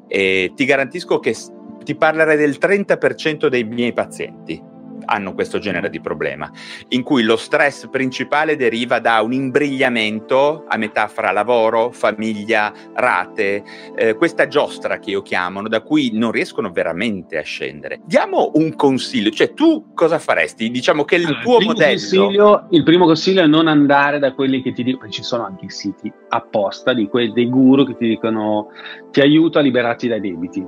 E 0.07 0.51
ti 0.55 0.65
garantisco 0.65 1.19
che 1.19 1.35
ti 1.83 1.95
parlerei 1.95 2.37
del 2.37 2.57
30% 2.59 3.47
dei 3.47 3.63
miei 3.63 3.93
pazienti 3.93 4.71
hanno 5.05 5.33
questo 5.33 5.59
genere 5.59 5.89
di 5.89 5.99
problema, 5.99 6.49
in 6.89 7.03
cui 7.03 7.23
lo 7.23 7.35
stress 7.35 7.87
principale 7.89 8.55
deriva 8.55 8.99
da 8.99 9.21
un 9.21 9.33
imbrigliamento 9.33 10.65
a 10.67 10.77
metà 10.77 11.07
fra 11.07 11.31
lavoro, 11.31 11.91
famiglia, 11.91 12.73
rate, 12.93 13.63
eh, 13.95 14.15
questa 14.15 14.47
giostra 14.47 14.99
che 14.99 15.11
io 15.11 15.21
chiamo, 15.21 15.67
da 15.67 15.81
cui 15.81 16.11
non 16.13 16.31
riescono 16.31 16.71
veramente 16.71 17.37
a 17.37 17.43
scendere. 17.43 18.01
Diamo 18.05 18.51
un 18.55 18.75
consiglio, 18.75 19.29
cioè 19.29 19.53
tu 19.53 19.93
cosa 19.93 20.19
faresti? 20.19 20.69
Diciamo 20.69 21.03
che 21.03 21.15
il 21.15 21.25
allora, 21.25 21.41
tuo 21.41 21.59
il 21.59 21.65
modello... 21.65 22.67
il 22.69 22.83
primo 22.83 23.05
consiglio 23.05 23.41
è 23.41 23.47
non 23.47 23.67
andare 23.67 24.19
da 24.19 24.33
quelli 24.33 24.61
che 24.61 24.73
ti 24.73 24.83
dicono, 24.83 25.09
ci 25.11 25.23
sono 25.23 25.45
anche 25.45 25.65
i 25.65 25.69
siti 25.69 26.11
apposta 26.29 26.93
di 26.93 27.07
quei, 27.07 27.31
dei 27.31 27.49
guru 27.49 27.85
che 27.85 27.95
ti 27.95 28.07
dicono 28.07 28.69
ti 29.11 29.21
aiuto 29.21 29.59
a 29.59 29.61
liberarti 29.61 30.07
dai 30.07 30.21
debiti. 30.21 30.65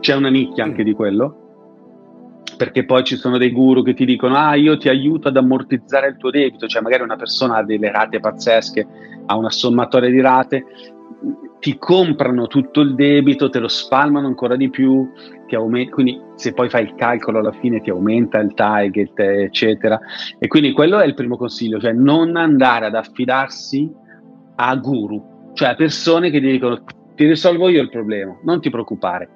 C'è 0.00 0.14
una 0.14 0.28
nicchia 0.28 0.64
anche 0.64 0.82
mm. 0.82 0.84
di 0.84 0.92
quello 0.92 1.43
perché 2.64 2.86
poi 2.86 3.04
ci 3.04 3.16
sono 3.16 3.36
dei 3.36 3.52
guru 3.52 3.82
che 3.82 3.92
ti 3.92 4.06
dicono 4.06 4.36
ah 4.36 4.54
io 4.54 4.78
ti 4.78 4.88
aiuto 4.88 5.28
ad 5.28 5.36
ammortizzare 5.36 6.08
il 6.08 6.16
tuo 6.16 6.30
debito, 6.30 6.66
cioè 6.66 6.80
magari 6.80 7.02
una 7.02 7.16
persona 7.16 7.56
ha 7.56 7.62
delle 7.62 7.92
rate 7.92 8.20
pazzesche, 8.20 8.86
ha 9.26 9.36
una 9.36 9.50
sommatoria 9.50 10.08
di 10.08 10.20
rate, 10.22 10.64
ti 11.60 11.76
comprano 11.76 12.46
tutto 12.46 12.80
il 12.80 12.94
debito, 12.94 13.50
te 13.50 13.58
lo 13.58 13.68
spalmano 13.68 14.26
ancora 14.26 14.56
di 14.56 14.70
più, 14.70 15.06
aumenta, 15.54 15.92
quindi 15.92 16.20
se 16.34 16.52
poi 16.52 16.68
fai 16.68 16.84
il 16.84 16.94
calcolo 16.96 17.38
alla 17.38 17.52
fine 17.52 17.80
ti 17.80 17.90
aumenta 17.90 18.40
il 18.40 18.54
target, 18.54 19.18
eccetera. 19.18 20.00
E 20.38 20.48
quindi 20.48 20.72
quello 20.72 20.98
è 20.98 21.06
il 21.06 21.14
primo 21.14 21.36
consiglio, 21.36 21.78
cioè 21.78 21.92
non 21.92 22.36
andare 22.36 22.86
ad 22.86 22.94
affidarsi 22.94 23.88
a 24.56 24.74
guru, 24.76 25.52
cioè 25.52 25.68
a 25.68 25.74
persone 25.74 26.30
che 26.30 26.40
ti 26.40 26.50
dicono 26.50 26.82
ti 27.14 27.26
risolvo 27.26 27.68
io 27.68 27.80
il 27.80 27.90
problema, 27.90 28.36
non 28.42 28.60
ti 28.60 28.70
preoccupare 28.70 29.28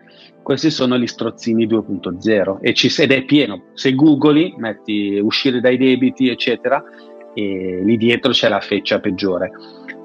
questi 0.49 0.71
sono 0.71 0.97
gli 0.97 1.07
strozzini 1.07 1.67
2.0 1.67 2.61
e 2.63 2.73
ci, 2.73 2.91
ed 3.03 3.13
è 3.13 3.23
pieno. 3.27 3.65
Se 3.75 3.95
googli, 3.95 4.55
metti 4.57 5.21
uscire 5.23 5.61
dai 5.61 5.77
debiti, 5.77 6.31
eccetera, 6.31 6.83
e 7.35 7.83
lì 7.85 7.99
dietro 7.99 8.33
c'è 8.33 8.49
la 8.49 8.61
feccia 8.61 8.99
peggiore. 8.99 9.51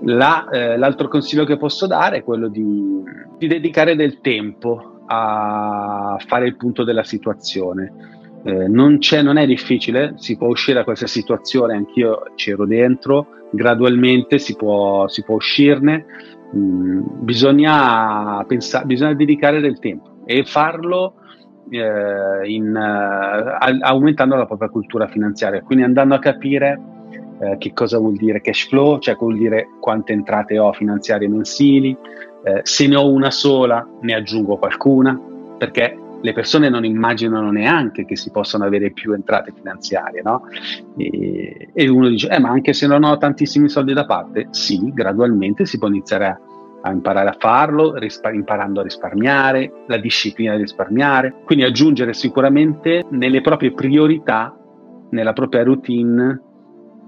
La, 0.01 0.49
eh, 0.49 0.75
l'altro 0.75 1.07
consiglio 1.07 1.45
che 1.45 1.55
posso 1.55 1.87
dare 1.87 2.17
è 2.17 2.23
quello 2.25 2.49
di, 2.49 3.01
di, 3.37 3.47
dedicare 3.47 3.95
del 3.95 4.19
tempo 4.19 5.03
a 5.05 6.17
fare 6.19 6.45
il 6.45 6.57
punto 6.57 6.83
della 6.83 7.05
situazione. 7.05 7.93
Eh, 8.43 8.67
non, 8.67 8.99
non, 9.21 9.37
è 9.37 9.45
difficile, 9.45 10.15
si 10.17 10.35
può 10.35 10.47
uscire 10.49 10.79
da 10.79 10.83
questa 10.83 11.07
situazione, 11.07 11.73
anch'io 11.73 12.33
c'ero 12.35 12.65
dentro, 12.65 13.27
gradualmente 13.49 14.39
si 14.39 14.57
può, 14.57 15.07
si 15.07 15.23
può 15.23 15.35
uscirne, 15.35 16.05
mm, 16.53 17.01
bisogna, 17.21 18.43
pensa, 18.45 18.83
bisogna 18.83 19.13
dedicare 19.13 19.61
del 19.61 19.79
tempo 19.79 20.11
e 20.25 20.43
farlo 20.43 21.15
eh, 21.69 22.49
in, 22.49 22.75
uh, 22.75 23.77
aumentando 23.81 24.35
la 24.35 24.45
propria 24.45 24.69
cultura 24.69 25.07
finanziaria, 25.07 25.61
quindi 25.61 25.83
andando 25.83 26.15
a 26.15 26.19
capire 26.19 26.79
eh, 27.39 27.57
che 27.57 27.73
cosa 27.73 27.97
vuol 27.97 28.15
dire 28.15 28.41
cash 28.41 28.67
flow, 28.67 28.99
cioè 28.99 29.15
vuol 29.15 29.37
dire 29.37 29.67
quante 29.79 30.13
entrate 30.13 30.57
ho 30.57 30.71
finanziarie 30.73 31.27
mensili, 31.27 31.95
eh, 32.43 32.61
se 32.63 32.87
ne 32.87 32.95
ho 32.95 33.09
una 33.09 33.31
sola 33.31 33.85
ne 34.01 34.13
aggiungo 34.13 34.57
qualcuna, 34.57 35.19
perché 35.57 35.97
le 36.21 36.33
persone 36.33 36.69
non 36.69 36.85
immaginano 36.85 37.51
neanche 37.51 38.05
che 38.05 38.15
si 38.15 38.31
possano 38.31 38.63
avere 38.63 38.91
più 38.91 39.11
entrate 39.11 39.51
finanziarie, 39.53 40.21
no? 40.21 40.47
E, 40.95 41.69
e 41.73 41.89
uno 41.89 42.07
dice, 42.07 42.29
eh, 42.29 42.39
ma 42.39 42.49
anche 42.49 42.71
se 42.71 42.87
non 42.87 43.03
ho 43.03 43.17
tantissimi 43.17 43.67
soldi 43.67 43.93
da 43.93 44.05
parte, 44.05 44.47
sì, 44.51 44.91
gradualmente 44.93 45.65
si 45.65 45.77
può 45.77 45.89
iniziare 45.89 46.25
a 46.25 46.39
a 46.85 46.91
imparare 46.91 47.29
a 47.29 47.35
farlo, 47.37 47.95
rispar- 47.95 48.33
imparando 48.33 48.81
a 48.81 48.83
risparmiare, 48.83 49.71
la 49.87 49.97
disciplina 49.97 50.55
di 50.55 50.61
risparmiare, 50.61 51.33
quindi 51.45 51.63
aggiungere 51.63 52.13
sicuramente 52.13 53.05
nelle 53.09 53.41
proprie 53.41 53.73
priorità, 53.73 54.55
nella 55.09 55.33
propria 55.33 55.63
routine, 55.63 56.41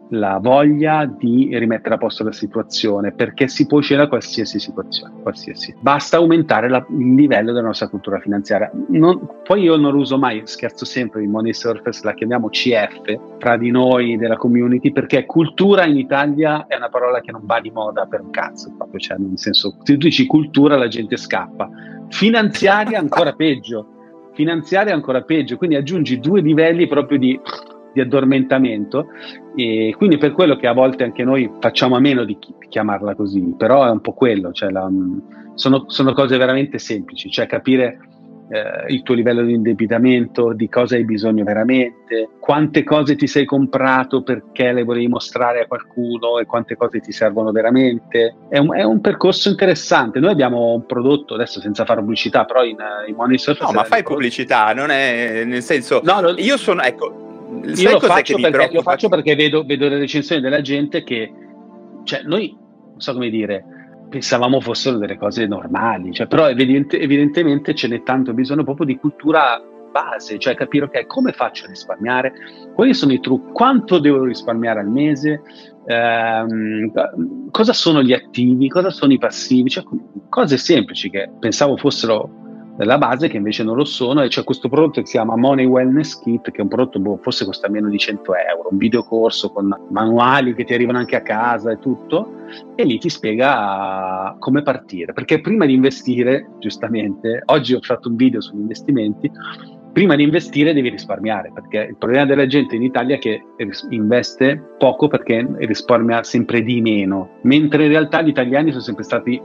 la 0.09 0.37
voglia 0.41 1.05
di 1.05 1.57
rimettere 1.57 1.95
a 1.95 1.97
posto 1.97 2.23
la 2.23 2.31
situazione, 2.31 3.11
perché 3.11 3.47
si 3.47 3.65
può 3.65 3.79
uscire 3.79 3.99
da 3.99 4.07
qualsiasi 4.07 4.59
situazione, 4.59 5.21
qualsiasi. 5.21 5.75
Basta 5.79 6.17
aumentare 6.17 6.69
la, 6.69 6.85
il 6.89 7.15
livello 7.15 7.51
della 7.51 7.67
nostra 7.67 7.87
cultura 7.87 8.19
finanziaria. 8.19 8.71
Non, 8.89 9.27
poi 9.43 9.63
io 9.63 9.75
non 9.77 9.95
uso 9.95 10.17
mai, 10.17 10.41
scherzo 10.45 10.85
sempre, 10.85 11.23
i 11.23 11.27
money 11.27 11.53
surfers 11.53 12.03
la 12.03 12.13
chiamiamo 12.13 12.49
CF, 12.49 13.17
fra 13.39 13.57
di 13.57 13.71
noi 13.71 14.17
della 14.17 14.37
community, 14.37 14.91
perché 14.91 15.25
cultura 15.25 15.85
in 15.85 15.97
Italia 15.97 16.67
è 16.67 16.75
una 16.75 16.89
parola 16.89 17.21
che 17.21 17.31
non 17.31 17.41
va 17.45 17.59
di 17.59 17.71
moda 17.71 18.05
per 18.05 18.21
un 18.21 18.29
cazzo, 18.29 18.73
proprio, 18.77 18.99
cioè, 18.99 19.17
nel 19.17 19.31
senso, 19.39 19.77
se 19.83 19.93
tu 19.93 19.99
dici 19.99 20.25
cultura 20.25 20.77
la 20.77 20.87
gente 20.87 21.17
scappa. 21.17 21.69
Finanziaria 22.09 22.99
ancora 22.99 23.33
peggio, 23.33 23.87
finanziaria 24.33 24.93
ancora 24.93 25.21
peggio, 25.23 25.57
quindi 25.57 25.75
aggiungi 25.75 26.19
due 26.19 26.41
livelli 26.41 26.87
proprio 26.87 27.17
di 27.17 27.39
di 27.95 28.01
addormentamento 28.01 29.07
e 29.55 29.95
quindi 29.97 30.17
per 30.17 30.33
quello 30.33 30.57
che 30.57 30.67
a 30.67 30.73
volte 30.73 31.05
anche 31.05 31.23
noi 31.23 31.49
facciamo 31.61 31.95
a 31.95 31.99
meno 31.99 32.25
di 32.25 32.37
chiamarla 32.67 33.15
così, 33.15 33.55
però 33.57 33.85
è 33.85 33.89
un 33.89 34.01
po' 34.01 34.11
quello, 34.11 34.51
cioè 34.51 34.69
la, 34.69 34.89
sono, 35.53 35.85
sono, 35.87 36.13
cose 36.13 36.37
veramente 36.37 36.77
semplici, 36.77 37.31
cioè 37.31 37.47
capire 37.47 37.99
eh, 38.49 38.93
il 38.93 39.01
tuo 39.01 39.15
livello 39.15 39.43
di 39.43 39.53
indebitamento, 39.53 40.51
di 40.51 40.67
cosa 40.67 40.95
hai 40.95 41.05
bisogno 41.05 41.45
veramente, 41.45 42.31
quante 42.39 42.83
cose 42.83 43.15
ti 43.15 43.27
sei 43.27 43.45
comprato 43.45 44.23
perché 44.23 44.73
le 44.73 44.83
volevi 44.83 45.07
mostrare 45.07 45.61
a 45.61 45.67
qualcuno 45.67 46.37
e 46.39 46.45
quante 46.45 46.75
cose 46.75 46.99
ti 46.99 47.13
servono 47.13 47.51
veramente. 47.51 48.35
È 48.49 48.57
un, 48.57 48.75
è 48.75 48.83
un 48.83 48.99
percorso 48.99 49.49
interessante. 49.49 50.19
Noi 50.19 50.31
abbiamo 50.31 50.73
un 50.73 50.85
prodotto, 50.85 51.35
adesso 51.35 51.61
senza 51.61 51.85
fare 51.85 52.01
pubblicità, 52.01 52.43
però 52.43 52.63
in, 52.65 52.77
in 53.07 53.15
Money 53.15 53.37
Surface... 53.37 53.71
No, 53.71 53.79
ma 53.79 53.85
fai 53.85 54.03
pubblicità, 54.03 54.73
non 54.73 54.89
è 54.91 55.43
nel 55.45 55.63
senso... 55.63 56.01
No, 56.03 56.19
non, 56.19 56.35
io 56.37 56.57
sono... 56.57 56.81
Ecco, 56.81 57.23
io 57.73 57.91
lo 57.91 57.99
faccio, 57.99 58.37
perché, 58.37 58.69
lo 58.73 58.81
faccio, 58.81 59.09
perché, 59.09 59.35
vedo, 59.35 59.63
vedo, 59.63 59.87
le 59.87 59.97
recensioni 59.97 60.41
della 60.41 60.61
gente 60.61 61.03
che, 61.03 61.31
cioè, 62.03 62.21
noi, 62.23 62.55
non 62.57 62.99
so 62.99 63.13
come 63.13 63.29
dire, 63.29 63.63
pensavamo 64.09 64.59
fossero 64.61 64.97
delle 64.97 65.17
cose 65.17 65.45
normali, 65.47 66.13
cioè, 66.13 66.27
però 66.27 66.49
evidente, 66.49 66.99
evidentemente 66.99 67.73
ce 67.73 67.87
n'è 67.87 68.03
tanto 68.03 68.33
bisogno 68.33 68.63
proprio 68.63 68.85
di 68.85 68.97
cultura 68.97 69.61
base, 69.91 70.37
cioè 70.37 70.55
capire 70.55 70.85
ok, 70.85 71.05
come 71.05 71.31
faccio 71.31 71.65
a 71.65 71.69
risparmiare, 71.69 72.33
quali 72.73 72.93
sono 72.93 73.13
i 73.13 73.19
trucchi, 73.21 73.51
quanto 73.53 73.99
devo 73.99 74.25
risparmiare 74.25 74.81
al 74.81 74.89
mese, 74.89 75.41
ehm, 75.85 76.91
cosa 77.49 77.71
sono 77.71 78.03
gli 78.03 78.11
attivi, 78.11 78.67
cosa 78.67 78.89
sono 78.89 79.13
i 79.13 79.17
passivi, 79.17 79.69
cioè 79.69 79.85
cose 80.27 80.57
semplici 80.57 81.09
che 81.09 81.29
pensavo 81.39 81.77
fossero 81.77 82.43
della 82.75 82.97
base 82.97 83.29
che 83.29 83.37
invece 83.37 83.63
non 83.63 83.75
lo 83.75 83.85
sono 83.85 84.21
e 84.21 84.27
c'è 84.27 84.43
questo 84.43 84.67
prodotto 84.67 84.99
che 84.99 85.05
si 85.05 85.13
chiama 85.13 85.35
Money 85.35 85.65
Wellness 85.65 86.19
Kit 86.19 86.51
che 86.51 86.57
è 86.57 86.61
un 86.61 86.67
prodotto 86.67 86.99
boh, 86.99 87.17
forse 87.21 87.45
costa 87.45 87.69
meno 87.69 87.89
di 87.89 87.97
100 87.97 88.33
euro 88.35 88.69
un 88.71 88.77
videocorso 88.77 89.51
con 89.51 89.73
manuali 89.89 90.53
che 90.53 90.65
ti 90.65 90.73
arrivano 90.73 90.97
anche 90.97 91.15
a 91.15 91.21
casa 91.21 91.71
e 91.71 91.79
tutto 91.79 92.43
e 92.75 92.83
lì 92.83 92.97
ti 92.97 93.09
spiega 93.09 94.35
come 94.39 94.61
partire. 94.61 95.13
Perché 95.13 95.41
prima 95.41 95.65
di 95.65 95.73
investire 95.73 96.49
giustamente 96.59 97.41
oggi 97.45 97.73
ho 97.73 97.79
fatto 97.81 98.09
un 98.09 98.15
video 98.15 98.41
sugli 98.41 98.59
investimenti 98.59 99.31
prima 99.91 100.15
di 100.17 100.23
investire 100.23 100.73
devi 100.73 100.89
risparmiare 100.89 101.53
perché 101.53 101.87
il 101.89 101.95
problema 101.95 102.25
della 102.25 102.45
gente 102.47 102.75
in 102.75 102.83
Italia 102.83 103.15
è 103.15 103.17
che 103.17 103.41
investe 103.91 104.61
poco 104.77 105.07
perché 105.07 105.47
risparmia 105.59 106.21
sempre 106.23 106.61
di 106.63 106.81
meno 106.81 107.39
mentre 107.43 107.85
in 107.85 107.89
realtà 107.91 108.21
gli 108.21 108.27
italiani 108.27 108.71
sono 108.71 108.83
sempre 108.83 109.05
stati 109.05 109.41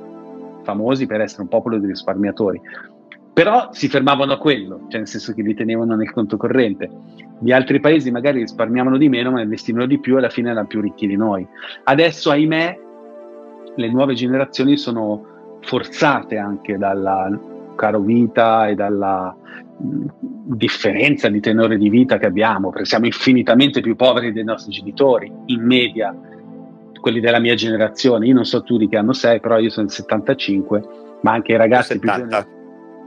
famosi 0.65 1.07
per 1.07 1.21
essere 1.21 1.43
un 1.43 1.49
popolo 1.49 1.79
di 1.79 1.87
risparmiatori 1.87 2.61
però 3.33 3.69
si 3.73 3.89
fermavano 3.89 4.33
a 4.33 4.39
quello, 4.39 4.87
cioè 4.89 4.99
nel 4.99 5.09
senso 5.09 5.33
che 5.33 5.43
li 5.43 5.55
tenevano 5.55 5.95
nel 5.95 6.11
conto 6.13 6.37
corrente. 6.37 6.91
Gli 7.39 7.53
altri 7.53 7.81
paesi 7.81 8.11
magari 8.11 8.41
risparmiavano 8.41 8.99
di 8.99 9.09
meno, 9.09 9.31
ma 9.31 9.41
investivano 9.41 9.87
di 9.87 9.99
più 9.99 10.15
e 10.15 10.19
alla 10.19 10.29
fine 10.29 10.51
erano 10.51 10.67
più 10.67 10.81
ricchi 10.81 11.07
di 11.07 11.17
noi. 11.17 11.47
Adesso, 11.85 12.31
ahimè, 12.31 12.79
le 13.77 13.91
nuove 13.91 14.15
generazioni 14.15 14.77
sono 14.77 15.59
forzate 15.61 16.37
anche 16.37 16.77
dalla 16.77 17.39
caro 17.77 18.01
vita 18.01 18.69
e 18.69 18.75
dalla 18.75 19.35
differenza 19.79 21.29
di 21.29 21.41
tenore 21.41 21.79
di 21.79 21.89
vita 21.89 22.19
che 22.19 22.27
abbiamo, 22.27 22.69
perché 22.71 22.85
siamo 22.85 23.07
infinitamente 23.07 23.81
più 23.81 23.97
poveri 23.97 24.33
dei 24.33 24.45
nostri 24.45 24.73
genitori, 24.73 25.33
in 25.47 25.65
media, 25.65 26.15
quelli 27.01 27.21
della 27.21 27.39
mia 27.39 27.55
generazione. 27.55 28.27
Io 28.27 28.35
non 28.35 28.45
so 28.45 28.63
tu 28.63 28.77
di 28.77 28.89
che 28.89 28.99
anno 28.99 29.15
sei, 29.15 29.41
però 29.41 29.59
io 29.59 29.71
sono 29.71 29.87
il 29.87 29.93
75, 29.93 30.83
ma 31.23 31.33
anche 31.33 31.53
i 31.53 31.57
ragazzi 31.57 31.95
70. 31.95 32.27
più 32.27 32.29
giovani 32.29 32.60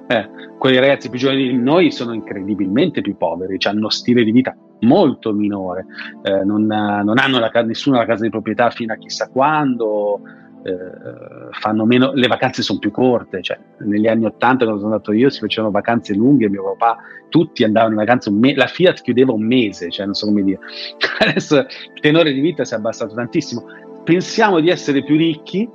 Eh, 0.08 0.30
quei 0.58 0.80
ragazzi 0.80 1.10
più 1.10 1.20
giovani 1.20 1.48
di 1.48 1.58
noi 1.58 1.92
sono 1.92 2.14
incredibilmente 2.14 3.02
più 3.02 3.16
poveri, 3.18 3.58
cioè 3.58 3.74
hanno 3.74 3.90
stile 3.90 4.24
di 4.24 4.32
vita 4.32 4.56
molto 4.82 5.34
minore, 5.34 5.86
eh, 6.24 6.44
non, 6.44 6.66
non, 6.66 7.18
hanno 7.18 7.40
la, 7.40 7.50
nessuno 7.64 7.98
la 7.98 8.06
casa 8.06 8.24
di 8.24 8.30
proprietà 8.30 8.70
fino 8.70 8.94
a 8.94 8.98
chissà 8.98 9.30
quando, 9.30 10.22
eh, 10.64 11.86
meno, 11.86 12.12
le 12.14 12.28
vacanze 12.28 12.62
sono 12.62 12.80
più 12.80 12.92
corte, 12.92 13.42
cioè, 13.42 13.58
negli 13.80 14.08
anni 14.08 14.26
80 14.26 14.64
quando 14.64 14.82
sono 14.82 14.94
andato 14.94 15.12
io 15.12 15.30
si 15.30 15.40
facevano 15.40 15.72
vacanze 15.72 16.14
lunghe, 16.14 16.50
mio 16.50 16.76
papà, 16.76 17.02
tutti 17.30 17.64
andavano 17.64 17.94
in 17.94 18.00
vacanza, 18.00 18.32
me- 18.32 18.56
la 18.56 18.68
Fiat 18.68 19.02
chiudeva 19.02 19.34
un 19.34 19.46
mese, 19.46 19.90
cioè 19.90 20.06
non 20.06 20.16
so 20.16 20.28
come 20.28 20.44
dire, 20.44 20.60
adesso 21.20 21.58
il 21.60 22.00
tenore 22.00 22.34
di 22.34 22.40
vita 22.40 22.64
si 22.64 22.74
è 22.74 22.78
abbassato 22.78 23.14
tantissimo, 23.14 23.66
pensiamo 24.04 24.60
di 24.60 24.70
essere 24.70 25.04
più 25.04 25.18
ricchi, 25.18 25.68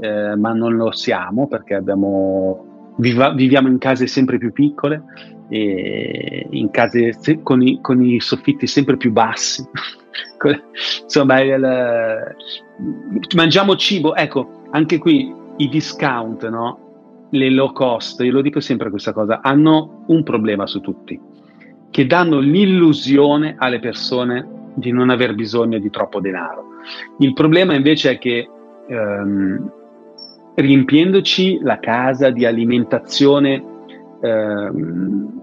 eh, 0.00 0.36
ma 0.36 0.52
non 0.52 0.76
lo 0.76 0.92
siamo 0.92 1.46
perché 1.46 1.74
abbiamo, 1.74 2.69
viva- 2.96 3.32
viviamo 3.32 3.68
in 3.68 3.78
case 3.78 4.06
sempre 4.06 4.38
più 4.38 4.52
piccole, 4.52 5.02
in 5.48 6.68
case 6.70 7.12
se- 7.12 7.42
con, 7.42 7.62
i, 7.62 7.80
con 7.80 8.02
i 8.02 8.20
soffitti 8.20 8.66
sempre 8.66 8.96
più 8.96 9.12
bassi. 9.12 9.64
Insomma, 11.02 11.40
il, 11.40 12.36
mangiamo 13.34 13.76
cibo, 13.76 14.14
ecco, 14.14 14.62
anche 14.70 14.98
qui 14.98 15.32
i 15.56 15.68
discount, 15.68 16.48
no? 16.48 16.90
le 17.30 17.50
low 17.50 17.72
cost, 17.72 18.20
io 18.20 18.32
lo 18.32 18.42
dico 18.42 18.60
sempre 18.60 18.90
questa 18.90 19.12
cosa, 19.12 19.40
hanno 19.42 20.04
un 20.08 20.22
problema 20.22 20.66
su 20.66 20.80
tutti, 20.80 21.20
che 21.90 22.06
danno 22.06 22.38
l'illusione 22.38 23.54
alle 23.58 23.78
persone 23.78 24.58
di 24.74 24.92
non 24.92 25.10
aver 25.10 25.34
bisogno 25.34 25.78
di 25.78 25.90
troppo 25.90 26.20
denaro. 26.20 26.64
Il 27.18 27.32
problema 27.32 27.74
invece 27.74 28.12
è 28.12 28.18
che 28.18 28.48
ehm, 28.88 29.72
riempiendoci 30.60 31.60
la 31.62 31.78
casa 31.78 32.30
di 32.30 32.44
alimentazione 32.44 33.62
ehm, 34.20 35.40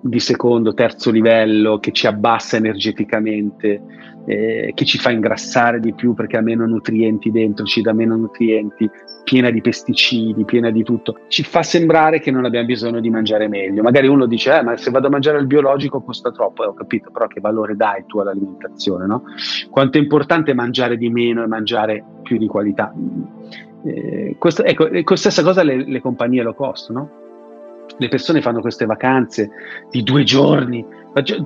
di 0.00 0.20
secondo, 0.20 0.74
terzo 0.74 1.10
livello, 1.10 1.78
che 1.78 1.92
ci 1.92 2.06
abbassa 2.06 2.56
energeticamente, 2.56 3.82
eh, 4.26 4.72
che 4.74 4.84
ci 4.84 4.98
fa 4.98 5.10
ingrassare 5.10 5.80
di 5.80 5.92
più 5.94 6.14
perché 6.14 6.36
ha 6.36 6.40
meno 6.40 6.66
nutrienti 6.66 7.30
dentro, 7.30 7.64
ci 7.64 7.82
dà 7.82 7.92
meno 7.92 8.16
nutrienti, 8.16 8.88
piena 9.24 9.50
di 9.50 9.60
pesticidi, 9.60 10.44
piena 10.44 10.70
di 10.70 10.82
tutto, 10.82 11.20
ci 11.28 11.42
fa 11.42 11.62
sembrare 11.62 12.20
che 12.20 12.30
non 12.30 12.44
abbiamo 12.44 12.66
bisogno 12.66 13.00
di 13.00 13.10
mangiare 13.10 13.48
meglio. 13.48 13.82
Magari 13.82 14.06
uno 14.06 14.26
dice, 14.26 14.58
eh, 14.58 14.62
ma 14.62 14.76
se 14.76 14.90
vado 14.90 15.08
a 15.08 15.10
mangiare 15.10 15.38
il 15.38 15.46
biologico 15.46 16.00
costa 16.00 16.30
troppo, 16.30 16.64
eh, 16.64 16.66
ho 16.66 16.74
capito, 16.74 17.10
però 17.10 17.26
che 17.26 17.40
valore 17.40 17.74
dai 17.74 18.04
tu 18.06 18.18
all'alimentazione, 18.18 19.06
no? 19.06 19.24
Quanto 19.70 19.98
è 19.98 20.00
importante 20.00 20.54
mangiare 20.54 20.96
di 20.96 21.10
meno 21.10 21.42
e 21.42 21.46
mangiare 21.46 22.04
più 22.22 22.38
di 22.38 22.46
qualità. 22.46 22.92
Eh, 23.84 24.36
ecco, 24.38 25.16
stessa 25.16 25.42
cosa 25.42 25.62
le, 25.62 25.84
le 25.84 26.00
compagnie 26.00 26.42
low 26.42 26.54
cost, 26.54 26.90
no? 26.90 27.26
le 27.96 28.08
persone 28.08 28.42
fanno 28.42 28.60
queste 28.60 28.86
vacanze 28.86 29.50
di 29.90 30.02
due 30.02 30.22
giorni, 30.22 30.84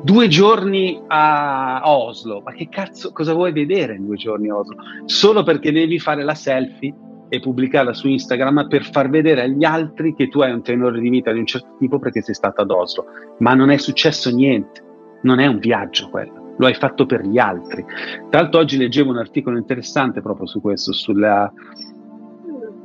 due 0.02 0.28
giorni 0.28 1.00
a 1.06 1.82
Oslo, 1.84 2.42
ma 2.44 2.52
che 2.52 2.68
cazzo, 2.68 3.12
cosa 3.12 3.32
vuoi 3.32 3.52
vedere 3.52 3.94
in 3.94 4.06
due 4.06 4.16
giorni 4.16 4.50
a 4.50 4.56
Oslo? 4.56 4.76
Solo 5.06 5.42
perché 5.42 5.72
devi 5.72 5.98
fare 5.98 6.22
la 6.24 6.34
selfie 6.34 6.94
e 7.28 7.40
pubblicarla 7.40 7.94
su 7.94 8.08
Instagram 8.08 8.66
per 8.68 8.84
far 8.90 9.08
vedere 9.08 9.42
agli 9.42 9.64
altri 9.64 10.14
che 10.14 10.28
tu 10.28 10.40
hai 10.40 10.52
un 10.52 10.62
tenore 10.62 11.00
di 11.00 11.08
vita 11.08 11.32
di 11.32 11.38
un 11.38 11.46
certo 11.46 11.76
tipo 11.78 11.98
perché 11.98 12.20
sei 12.20 12.34
stato 12.34 12.60
ad 12.60 12.70
Oslo, 12.70 13.06
ma 13.38 13.54
non 13.54 13.70
è 13.70 13.78
successo 13.78 14.30
niente, 14.30 14.82
non 15.22 15.38
è 15.38 15.46
un 15.46 15.58
viaggio 15.58 16.10
quello, 16.10 16.54
lo 16.58 16.66
hai 16.66 16.74
fatto 16.74 17.06
per 17.06 17.22
gli 17.22 17.38
altri. 17.38 17.82
Tra 18.28 18.42
l'altro 18.42 18.60
oggi 18.60 18.76
leggevo 18.76 19.10
un 19.10 19.18
articolo 19.18 19.56
interessante 19.56 20.20
proprio 20.20 20.46
su 20.46 20.60
questo, 20.60 20.92
sulla 20.92 21.50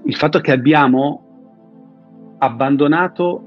il 0.08 0.16
fatto 0.16 0.40
che 0.40 0.54
abbiamo 0.54 2.38
abbandonato 2.40 3.44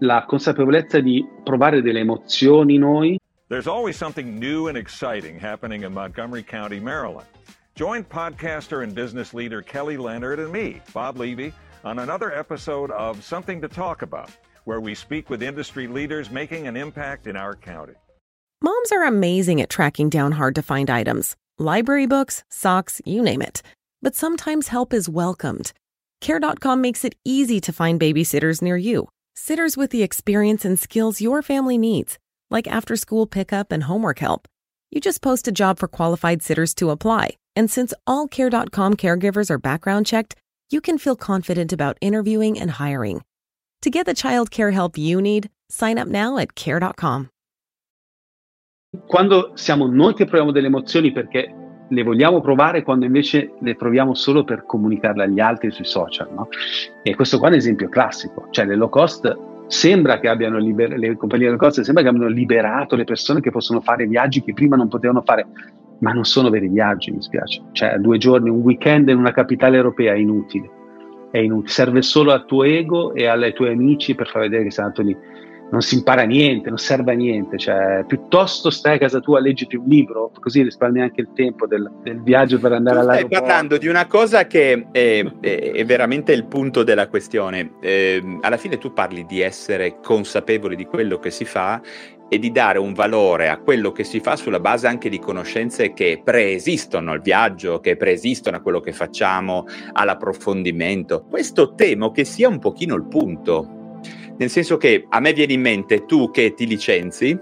la 0.00 0.24
consapevolezza 0.26 1.00
di 1.00 1.24
provare 1.44 1.82
delle 1.82 2.00
emozioni 2.00 2.78
noi. 2.78 3.18
There's 3.48 3.66
always 3.66 3.96
something 3.96 4.38
new 4.38 4.68
and 4.68 4.78
exciting 4.78 5.38
happening 5.38 5.84
in 5.84 5.92
Montgomery 5.92 6.42
County, 6.42 6.80
Maryland. 6.80 7.26
Join 7.74 8.02
podcaster 8.02 8.82
and 8.82 8.94
business 8.94 9.34
leader 9.34 9.60
Kelly 9.60 9.98
Leonard 9.98 10.38
and 10.38 10.50
me, 10.50 10.80
Bob 10.94 11.18
Levy, 11.18 11.52
on 11.84 11.98
another 11.98 12.32
episode 12.32 12.90
of 12.90 13.22
Something 13.22 13.60
to 13.60 13.68
Talk 13.68 14.00
About, 14.00 14.30
where 14.64 14.80
we 14.80 14.94
speak 14.94 15.28
with 15.28 15.42
industry 15.42 15.86
leaders 15.86 16.30
making 16.30 16.66
an 16.66 16.78
impact 16.78 17.26
in 17.26 17.36
our 17.36 17.54
county. 17.54 17.94
Moms 18.62 18.90
are 18.90 19.04
amazing 19.04 19.60
at 19.60 19.68
tracking 19.68 20.08
down 20.08 20.32
hard 20.32 20.54
to 20.54 20.62
find 20.62 20.88
items 20.88 21.36
library 21.58 22.06
books, 22.06 22.42
socks, 22.48 23.02
you 23.04 23.22
name 23.22 23.42
it. 23.42 23.62
But 24.02 24.14
sometimes 24.14 24.68
help 24.68 24.92
is 24.92 25.08
welcomed. 25.08 25.72
Care.com 26.20 26.80
makes 26.80 27.04
it 27.04 27.14
easy 27.24 27.60
to 27.60 27.72
find 27.72 28.00
babysitters 28.00 28.60
near 28.60 28.76
you 28.76 29.08
Sitters 29.34 29.78
with 29.78 29.90
the 29.90 30.02
experience 30.02 30.64
and 30.64 30.78
skills 30.78 31.20
your 31.20 31.42
family 31.42 31.78
needs, 31.78 32.18
like 32.50 32.68
after 32.68 32.96
school 32.96 33.26
pickup 33.26 33.72
and 33.72 33.84
homework 33.84 34.18
help. 34.18 34.46
You 34.90 35.00
just 35.00 35.22
post 35.22 35.48
a 35.48 35.52
job 35.52 35.78
for 35.78 35.88
qualified 35.88 36.42
sitters 36.42 36.74
to 36.74 36.90
apply. 36.90 37.36
And 37.56 37.70
since 37.70 37.94
all 38.06 38.28
Care.com 38.28 38.94
caregivers 38.94 39.50
are 39.50 39.58
background 39.58 40.06
checked, 40.06 40.36
you 40.70 40.80
can 40.80 40.98
feel 40.98 41.16
confident 41.16 41.72
about 41.72 41.96
interviewing 42.00 42.60
and 42.60 42.72
hiring. 42.72 43.22
To 43.82 43.90
get 43.90 44.06
the 44.06 44.14
child 44.14 44.50
care 44.50 44.70
help 44.70 44.98
you 44.98 45.20
need, 45.20 45.48
sign 45.70 45.98
up 45.98 46.08
now 46.08 46.36
at 46.38 46.54
Care.com. 46.54 47.30
Quando 49.08 49.52
siamo 49.54 49.86
noi 49.86 50.12
che 50.12 50.26
proviamo 50.26 50.52
delle 50.52 50.66
emozioni 50.66 51.10
perché 51.10 51.61
le 51.92 52.02
vogliamo 52.02 52.40
provare 52.40 52.82
quando 52.82 53.04
invece 53.04 53.52
le 53.60 53.74
proviamo 53.74 54.14
solo 54.14 54.44
per 54.44 54.64
comunicarle 54.64 55.24
agli 55.24 55.40
altri 55.40 55.70
sui 55.70 55.84
social. 55.84 56.28
No? 56.34 56.48
E 57.02 57.14
questo 57.14 57.38
qua 57.38 57.48
è 57.48 57.50
un 57.50 57.56
esempio 57.58 57.88
classico, 57.88 58.46
cioè 58.50 58.64
le 58.64 58.76
low 58.76 58.88
cost 58.88 59.36
sembra 59.66 60.18
che 60.18 60.28
abbiano 60.28 60.58
liber- 60.58 60.96
le 60.96 61.16
compagnie 61.16 61.48
low 61.48 61.58
cost 61.58 61.82
sembra 61.82 62.02
che 62.02 62.08
abbiano 62.08 62.28
liberato 62.28 62.96
le 62.96 63.04
persone 63.04 63.40
che 63.40 63.50
possono 63.50 63.80
fare 63.80 64.06
viaggi 64.06 64.42
che 64.42 64.54
prima 64.54 64.74
non 64.74 64.88
potevano 64.88 65.22
fare, 65.22 65.46
ma 65.98 66.12
non 66.12 66.24
sono 66.24 66.48
veri 66.48 66.68
viaggi, 66.68 67.10
mi 67.10 67.20
spiace. 67.20 67.62
Cioè 67.72 67.98
due 67.98 68.16
giorni, 68.16 68.48
un 68.48 68.60
weekend 68.60 69.08
in 69.10 69.18
una 69.18 69.32
capitale 69.32 69.76
europea 69.76 70.14
è 70.14 70.16
inutile, 70.16 70.70
è 71.30 71.38
inutile. 71.38 71.68
serve 71.68 72.00
solo 72.00 72.32
al 72.32 72.46
tuo 72.46 72.64
ego 72.64 73.12
e 73.12 73.26
ai 73.26 73.52
tuoi 73.52 73.70
amici 73.70 74.14
per 74.14 74.28
far 74.28 74.42
vedere 74.42 74.64
che 74.64 74.70
sei 74.70 74.84
andato 74.84 75.02
lì 75.02 75.16
non 75.72 75.80
si 75.80 75.94
impara 75.94 76.22
niente, 76.24 76.68
non 76.68 76.76
serve 76.76 77.12
a 77.12 77.14
niente, 77.14 77.56
cioè, 77.56 78.04
piuttosto 78.06 78.68
stai 78.68 78.96
a 78.96 78.98
casa 78.98 79.20
tua, 79.20 79.40
leggiti 79.40 79.76
un 79.76 79.86
libro, 79.86 80.30
così 80.38 80.62
risparmi 80.62 81.00
anche 81.00 81.22
il 81.22 81.30
tempo 81.34 81.66
del, 81.66 81.90
del 82.02 82.22
viaggio 82.22 82.58
per 82.58 82.72
andare 82.72 82.98
all'aeroporto. 82.98 83.36
Stai 83.36 83.46
parlando 83.46 83.78
di 83.78 83.88
una 83.88 84.06
cosa 84.06 84.46
che 84.46 84.88
è, 84.92 85.24
è, 85.40 85.72
è 85.72 85.84
veramente 85.86 86.32
il 86.32 86.44
punto 86.44 86.82
della 86.82 87.08
questione. 87.08 87.72
Eh, 87.80 88.22
alla 88.42 88.58
fine 88.58 88.76
tu 88.76 88.92
parli 88.92 89.24
di 89.24 89.40
essere 89.40 89.96
consapevoli 90.02 90.76
di 90.76 90.84
quello 90.84 91.18
che 91.18 91.30
si 91.30 91.46
fa 91.46 91.80
e 92.28 92.38
di 92.38 92.52
dare 92.52 92.78
un 92.78 92.92
valore 92.92 93.48
a 93.48 93.56
quello 93.56 93.92
che 93.92 94.04
si 94.04 94.20
fa 94.20 94.36
sulla 94.36 94.60
base 94.60 94.86
anche 94.86 95.08
di 95.08 95.18
conoscenze 95.18 95.94
che 95.94 96.20
preesistono 96.22 97.12
al 97.12 97.22
viaggio, 97.22 97.80
che 97.80 97.96
preesistono 97.96 98.58
a 98.58 98.60
quello 98.60 98.80
che 98.80 98.92
facciamo, 98.92 99.64
all'approfondimento. 99.92 101.24
Questo 101.30 101.74
temo 101.74 102.10
che 102.10 102.24
sia 102.24 102.48
un 102.48 102.58
pochino 102.58 102.94
il 102.94 103.06
punto 103.06 103.80
nel 104.42 104.50
senso 104.50 104.76
che 104.76 105.06
a 105.08 105.20
me 105.20 105.32
viene 105.32 105.52
in 105.52 105.60
mente 105.60 106.04
tu 106.04 106.30
che 106.32 106.54
ti 106.54 106.66
licenzi, 106.66 107.38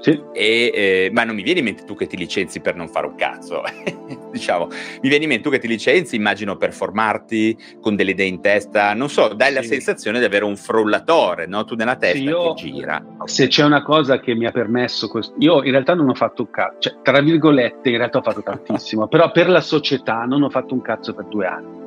sì. 0.00 0.22
E, 0.32 0.70
eh, 0.74 1.10
ma 1.12 1.24
non 1.24 1.34
mi 1.34 1.42
viene 1.42 1.60
in 1.60 1.64
mente 1.64 1.84
tu 1.84 1.94
che 1.94 2.06
ti 2.06 2.16
licenzi 2.16 2.60
per 2.60 2.76
non 2.76 2.88
fare 2.88 3.06
un 3.06 3.14
cazzo, 3.14 3.62
diciamo, 4.32 4.66
mi 4.66 5.08
viene 5.08 5.24
in 5.24 5.30
mente 5.30 5.44
tu 5.44 5.50
che 5.50 5.58
ti 5.58 5.68
licenzi, 5.68 6.16
immagino 6.16 6.56
per 6.56 6.72
formarti 6.72 7.56
con 7.80 7.94
delle 7.94 8.10
idee 8.10 8.26
in 8.26 8.40
testa, 8.40 8.92
non 8.94 9.08
so, 9.08 9.28
dai 9.28 9.48
sì. 9.48 9.54
la 9.54 9.62
sensazione 9.62 10.18
di 10.18 10.24
avere 10.24 10.44
un 10.44 10.56
frullatore, 10.56 11.46
no? 11.46 11.64
Tu 11.64 11.74
nella 11.74 11.96
testa 11.96 12.16
sì, 12.16 12.24
io, 12.24 12.52
che 12.52 12.70
gira. 12.70 13.02
Se 13.24 13.46
c'è 13.46 13.64
una 13.64 13.82
cosa 13.82 14.20
che 14.20 14.34
mi 14.34 14.46
ha 14.46 14.50
permesso, 14.50 15.08
questo, 15.08 15.34
io 15.38 15.62
in 15.62 15.70
realtà 15.70 15.94
non 15.94 16.08
ho 16.08 16.14
fatto 16.14 16.42
un 16.42 16.50
cazzo, 16.50 16.76
cioè 16.80 16.96
tra 17.02 17.20
virgolette 17.20 17.90
in 17.90 17.96
realtà 17.98 18.18
ho 18.18 18.22
fatto 18.22 18.42
tantissimo, 18.42 19.08
però 19.08 19.30
per 19.30 19.48
la 19.48 19.62
società 19.62 20.24
non 20.24 20.42
ho 20.42 20.50
fatto 20.50 20.74
un 20.74 20.82
cazzo 20.82 21.14
per 21.14 21.26
due 21.26 21.46
anni 21.46 21.83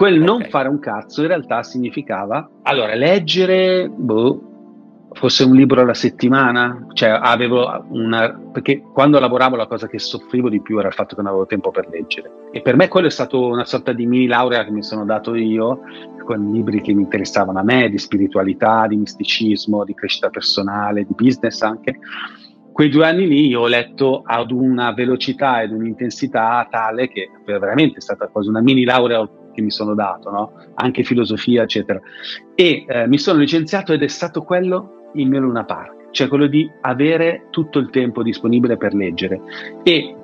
Quel 0.00 0.14
okay. 0.14 0.24
non 0.24 0.46
fare 0.48 0.68
un 0.70 0.78
cazzo 0.78 1.20
in 1.20 1.26
realtà 1.26 1.62
significava, 1.62 2.48
allora, 2.62 2.94
leggere, 2.94 3.86
boh, 3.86 5.10
fosse 5.12 5.44
un 5.44 5.54
libro 5.54 5.82
alla 5.82 5.92
settimana, 5.92 6.86
cioè 6.94 7.10
avevo 7.10 7.84
una, 7.90 8.34
perché 8.50 8.80
quando 8.80 9.20
lavoravo 9.20 9.56
la 9.56 9.66
cosa 9.66 9.88
che 9.88 9.98
soffrivo 9.98 10.48
di 10.48 10.62
più 10.62 10.78
era 10.78 10.88
il 10.88 10.94
fatto 10.94 11.14
che 11.14 11.20
non 11.20 11.30
avevo 11.30 11.44
tempo 11.44 11.70
per 11.70 11.86
leggere. 11.90 12.30
E 12.50 12.62
per 12.62 12.76
me 12.76 12.88
quello 12.88 13.08
è 13.08 13.10
stato 13.10 13.46
una 13.46 13.66
sorta 13.66 13.92
di 13.92 14.06
mini 14.06 14.26
laurea 14.26 14.64
che 14.64 14.70
mi 14.70 14.82
sono 14.82 15.04
dato 15.04 15.34
io, 15.34 15.80
con 16.24 16.50
libri 16.50 16.80
che 16.80 16.94
mi 16.94 17.02
interessavano 17.02 17.58
a 17.58 17.62
me, 17.62 17.90
di 17.90 17.98
spiritualità, 17.98 18.86
di 18.86 18.96
misticismo, 18.96 19.84
di 19.84 19.92
crescita 19.92 20.30
personale, 20.30 21.04
di 21.04 21.12
business 21.14 21.60
anche. 21.60 21.98
Quei 22.72 22.88
due 22.88 23.04
anni 23.04 23.28
lì 23.28 23.48
io 23.48 23.60
ho 23.60 23.66
letto 23.66 24.22
ad 24.24 24.50
una 24.50 24.94
velocità 24.94 25.60
ed 25.60 25.72
un'intensità 25.72 26.66
tale 26.70 27.08
che 27.08 27.28
veramente 27.44 27.98
è 27.98 28.00
stata 28.00 28.28
quasi 28.28 28.48
una 28.48 28.62
mini 28.62 28.84
laurea 28.84 29.28
che 29.52 29.62
mi 29.62 29.70
sono 29.70 29.94
dato, 29.94 30.30
no? 30.30 30.52
anche 30.74 31.02
filosofia, 31.02 31.62
eccetera. 31.62 32.00
E 32.54 32.84
eh, 32.86 33.06
mi 33.06 33.18
sono 33.18 33.38
licenziato 33.38 33.92
ed 33.92 34.02
è 34.02 34.08
stato 34.08 34.42
quello 34.42 35.10
il 35.14 35.28
mio 35.28 35.40
Luna 35.40 35.64
Park, 35.64 36.10
cioè 36.10 36.28
quello 36.28 36.46
di 36.46 36.70
avere 36.82 37.46
tutto 37.50 37.78
il 37.78 37.90
tempo 37.90 38.22
disponibile 38.22 38.76
per 38.76 38.94
leggere. 38.94 39.40
E 39.82 40.14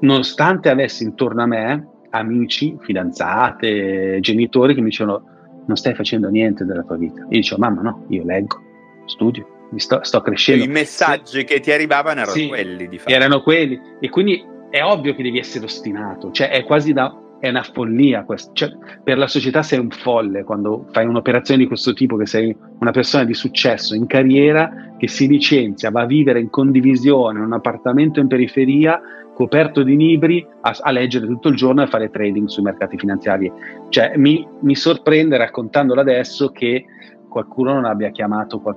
nonostante 0.00 0.68
avessi 0.68 1.04
intorno 1.04 1.42
a 1.42 1.46
me 1.46 1.88
amici, 2.10 2.76
fidanzate, 2.80 4.18
genitori 4.20 4.74
che 4.74 4.80
mi 4.80 4.88
dicevano 4.88 5.34
non 5.66 5.76
stai 5.76 5.94
facendo 5.94 6.28
niente 6.28 6.64
della 6.64 6.82
tua 6.82 6.96
vita. 6.96 7.20
Io 7.22 7.28
dicevo, 7.28 7.60
mamma 7.60 7.82
no, 7.82 8.04
io 8.08 8.24
leggo, 8.24 8.60
studio, 9.06 9.68
sto, 9.76 10.02
sto, 10.02 10.20
crescendo. 10.20 10.64
I 10.64 10.68
messaggi 10.68 11.40
sì. 11.40 11.44
che 11.44 11.60
ti 11.60 11.72
arrivavano 11.72 12.20
erano 12.20 12.32
sì, 12.32 12.48
quelli, 12.48 12.88
di 12.88 12.98
fatto. 12.98 13.12
Erano 13.12 13.42
quelli. 13.42 13.80
E 14.00 14.08
quindi 14.08 14.44
è 14.70 14.82
ovvio 14.82 15.14
che 15.14 15.22
devi 15.22 15.38
essere 15.38 15.64
ostinato, 15.64 16.30
cioè 16.30 16.50
è 16.50 16.64
quasi 16.64 16.92
da... 16.92 17.20
È 17.38 17.48
una 17.48 17.62
follia 17.62 18.24
questo. 18.24 18.52
Cioè, 18.54 18.70
per 19.02 19.18
la 19.18 19.26
società 19.26 19.62
sei 19.62 19.78
un 19.78 19.90
folle 19.90 20.44
quando 20.44 20.86
fai 20.90 21.06
un'operazione 21.06 21.62
di 21.62 21.66
questo 21.66 21.92
tipo, 21.92 22.16
che 22.16 22.26
sei 22.26 22.56
una 22.80 22.90
persona 22.90 23.24
di 23.24 23.34
successo 23.34 23.94
in 23.94 24.06
carriera, 24.06 24.94
che 24.96 25.08
si 25.08 25.26
licenzia, 25.28 25.90
va 25.90 26.02
a 26.02 26.06
vivere 26.06 26.40
in 26.40 26.50
condivisione 26.50 27.38
in 27.38 27.44
un 27.44 27.52
appartamento 27.52 28.20
in 28.20 28.26
periferia 28.26 29.00
coperto 29.36 29.82
di 29.82 29.96
libri 29.96 30.46
a, 30.62 30.74
a, 30.80 30.90
leggere 30.90 31.26
tutto 31.26 31.48
il 31.48 31.56
giorno 31.56 31.82
e 31.82 31.84
a 31.84 31.88
fare 31.88 32.08
trading 32.08 32.48
sui 32.48 32.62
mercati 32.62 32.96
finanziari. 32.96 33.52
Cioè, 33.90 34.16
mi, 34.16 34.46
mi 34.60 34.74
sorprende 34.74 35.36
raccontandolo 35.36 36.00
adesso 36.00 36.48
che 36.52 36.86
qualcuno 37.28 37.72
non 37.72 37.84
abbia 37.84 38.10
chiamato, 38.10 38.60
qual, 38.60 38.76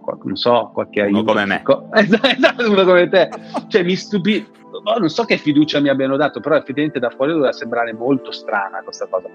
qual, 0.00 0.18
non 0.22 0.36
so, 0.36 0.70
qualche 0.72 1.02
uno 1.02 1.18
aiuto. 1.18 1.32
come 1.32 1.46
me. 1.46 1.62
Esatto, 1.92 2.70
uno 2.70 2.84
come 2.84 3.08
te. 3.08 3.28
Cioè, 3.68 3.82
mi 3.82 3.96
stupì. 3.96 4.46
Oh, 4.84 4.98
non 4.98 5.08
so 5.08 5.24
che 5.24 5.38
fiducia 5.38 5.80
mi 5.80 5.88
abbiano 5.88 6.16
dato, 6.16 6.40
però 6.40 6.56
effettivamente 6.56 6.98
da 6.98 7.10
fuori 7.10 7.32
doveva 7.32 7.52
sembrare 7.52 7.92
molto 7.92 8.30
strana 8.30 8.82
questa 8.82 9.06
cosa. 9.06 9.28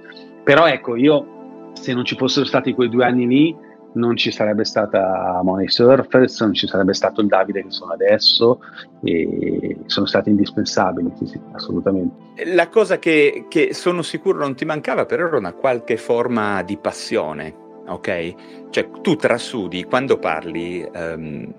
Però 0.44 0.68
ecco, 0.68 0.96
io 0.96 1.72
se 1.74 1.94
non 1.94 2.06
ci 2.06 2.16
fossero 2.16 2.46
stati 2.46 2.74
quei 2.74 2.90
due 2.90 3.06
anni 3.06 3.28
lì, 3.28 3.58
non 3.94 4.16
ci 4.16 4.32
sarebbe 4.32 4.64
stata 4.66 5.40
Money 5.44 5.70
Surfers, 5.70 6.42
non 6.42 6.54
ci 6.54 6.68
sarebbe 6.68 6.94
stato 6.94 7.22
il 7.22 7.28
Davide 7.28 7.64
che 7.64 7.72
sono 7.72 7.94
adesso 7.94 8.60
e 9.04 9.78
sono 9.86 10.06
stati 10.06 10.30
indispensabili, 10.30 11.12
sì, 11.18 11.26
sì, 11.26 11.40
assolutamente. 11.52 12.46
La 12.54 12.70
cosa 12.70 12.98
che, 12.98 13.46
che 13.50 13.74
sono 13.74 14.02
sicuro 14.02 14.40
non 14.40 14.56
ti 14.56 14.66
mancava 14.66 15.06
però 15.06 15.28
era 15.28 15.38
una 15.38 15.54
qualche 15.54 15.98
forma 15.98 16.64
di 16.64 16.78
passione, 16.78 17.56
ok? 17.88 18.70
Cioè 18.70 18.90
tu 19.02 19.16
trasudi 19.16 19.84
quando 19.84 20.18
parli... 20.18 20.88
Um, 20.94 21.54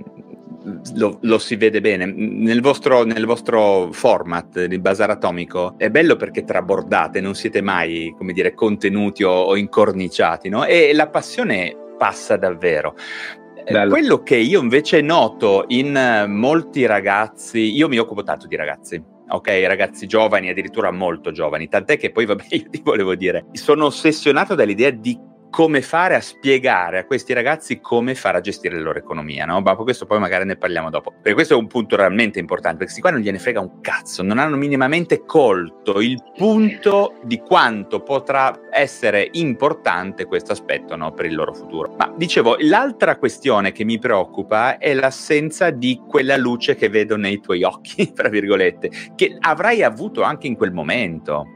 lo, 0.95 1.19
lo, 1.21 1.39
si 1.39 1.57
vede 1.57 1.81
bene. 1.81 2.07
Nel 2.07 2.63
vostro, 2.63 3.05
nel 3.05 3.27
vostro 3.27 3.91
format 3.93 4.65
di 4.65 4.79
Bazar 4.79 5.11
Atomico 5.11 5.75
è 5.77 5.91
bello 5.91 6.17
perché 6.17 6.45
trabordate, 6.45 7.21
non 7.21 7.35
siete 7.35 7.61
mai, 7.61 8.15
come 8.17 8.33
dire, 8.33 8.55
contenuti 8.55 9.25
o, 9.25 9.31
o 9.31 9.57
incorniciati, 9.57 10.49
no? 10.49 10.65
E 10.65 10.93
la 10.95 11.09
passione 11.09 11.77
passa 11.99 12.37
davvero. 12.37 12.95
Eh, 13.65 13.73
Bello. 13.73 13.91
Quello 13.91 14.23
che 14.23 14.37
io 14.37 14.61
invece 14.61 15.01
noto 15.01 15.65
in 15.69 16.25
molti 16.29 16.87
ragazzi, 16.87 17.75
io 17.75 17.89
mi 17.89 17.99
occupo 17.99 18.23
tanto 18.23 18.47
di 18.47 18.57
ragazzi, 18.57 19.03
ok, 19.27 19.49
ragazzi 19.67 20.07
giovani, 20.07 20.51
addirittura 20.51 20.91
molto 20.91 21.31
giovani, 21.31 21.69
tant'è 21.69 21.97
che 21.97 22.11
poi, 22.11 22.27
vabbè, 22.27 22.45
io 22.51 22.69
ti 22.69 22.81
volevo 22.83 23.15
dire, 23.15 23.47
sono 23.53 23.87
ossessionato 23.87 24.55
dall'idea 24.55 24.91
di 24.91 25.19
come 25.55 25.83
fare 25.83 26.17
a 26.17 26.21
spiegare 26.21 26.99
a 26.99 27.05
questi 27.05 27.33
ragazzi 27.33 27.79
come 27.79 28.17
fare 28.17 28.39
a 28.39 28.41
gestire 28.41 28.75
la 28.75 28.83
loro 28.83 28.99
economia, 28.99 29.45
no? 29.45 29.61
Ma 29.61 29.77
questo 29.77 30.05
poi 30.05 30.19
magari 30.19 30.45
ne 30.45 30.57
parliamo 30.57 30.91
dopo. 30.91 31.13
Perché 31.13 31.33
questo 31.33 31.55
è 31.55 31.57
un 31.57 31.69
punto 31.69 31.95
realmente 31.95 32.41
importante, 32.41 32.79
perché 32.79 32.93
questi 32.93 33.01
qua 33.01 33.13
non 33.13 33.21
gliene 33.21 33.39
frega 33.39 33.61
un 33.61 33.81
cazzo, 33.81 34.25
non 34.25 34.41
hanno 34.41 34.57
minimamente 34.57 35.25
colto 35.25 36.01
il 36.01 36.21
punto 36.37 37.21
di 37.23 37.39
quanto 37.39 38.03
potrà 38.03 38.63
essere 38.73 39.29
importante 39.35 40.25
questo 40.25 40.51
aspetto 40.51 40.97
no, 40.97 41.13
per 41.13 41.27
il 41.27 41.37
loro 41.37 41.55
futuro. 41.55 41.95
Ma 41.97 42.13
dicevo, 42.17 42.57
l'altra 42.59 43.17
questione 43.17 43.71
che 43.71 43.85
mi 43.85 44.01
preoccupa 44.01 44.79
è 44.79 44.93
l'assenza 44.93 45.71
di 45.71 46.03
quella 46.05 46.37
luce 46.37 46.75
che 46.75 46.89
vedo 46.89 47.17
nei 47.17 47.39
tuoi 47.39 47.63
occhi, 47.63 48.11
tra 48.13 48.29
virgolette, 48.29 48.91
che 49.15 49.37
avrai 49.39 49.85
avuto 49.85 50.23
anche 50.23 50.49
in 50.49 50.57
quel 50.57 50.73
momento. 50.73 51.47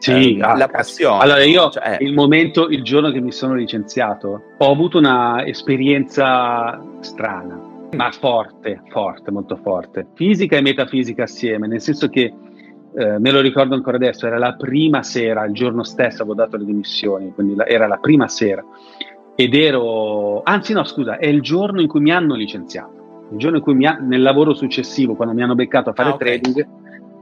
Sì, 0.00 0.38
eh, 0.38 0.42
ah, 0.42 0.56
la 0.56 0.66
passione. 0.66 1.22
Allora 1.22 1.44
io 1.44 1.68
cioè, 1.68 1.98
il 2.00 2.14
momento, 2.14 2.68
il 2.68 2.82
giorno 2.82 3.10
che 3.10 3.20
mi 3.20 3.32
sono 3.32 3.54
licenziato, 3.54 4.42
ho 4.56 4.70
avuto 4.72 4.96
una 4.96 5.44
esperienza 5.46 6.82
strana, 7.00 7.60
ma 7.94 8.10
forte, 8.10 8.80
forte, 8.88 9.30
molto 9.30 9.56
forte. 9.56 10.06
Fisica 10.14 10.56
e 10.56 10.62
metafisica 10.62 11.24
assieme, 11.24 11.66
nel 11.66 11.82
senso 11.82 12.08
che 12.08 12.32
eh, 12.96 13.18
me 13.18 13.30
lo 13.30 13.40
ricordo 13.40 13.74
ancora 13.74 13.98
adesso, 13.98 14.26
era 14.26 14.38
la 14.38 14.54
prima 14.54 15.02
sera, 15.02 15.44
il 15.44 15.52
giorno 15.52 15.82
stesso 15.82 16.22
avevo 16.22 16.34
dato 16.34 16.56
le 16.56 16.64
dimissioni, 16.64 17.32
quindi 17.34 17.54
la, 17.54 17.66
era 17.66 17.86
la 17.86 17.98
prima 17.98 18.26
sera. 18.26 18.64
Ed 19.36 19.54
ero, 19.54 20.42
anzi 20.42 20.72
no, 20.72 20.82
scusa, 20.84 21.18
è 21.18 21.26
il 21.26 21.42
giorno 21.42 21.82
in 21.82 21.88
cui 21.88 22.00
mi 22.00 22.10
hanno 22.10 22.34
licenziato. 22.34 23.28
Il 23.32 23.38
giorno 23.38 23.58
in 23.58 23.62
cui 23.62 23.74
mi 23.74 23.84
ha, 23.84 23.98
nel 24.00 24.22
lavoro 24.22 24.54
successivo, 24.54 25.14
quando 25.14 25.34
mi 25.34 25.42
hanno 25.42 25.54
beccato 25.54 25.90
a 25.90 25.92
fare 25.92 26.08
ah, 26.08 26.14
okay. 26.14 26.40
trading, 26.40 26.66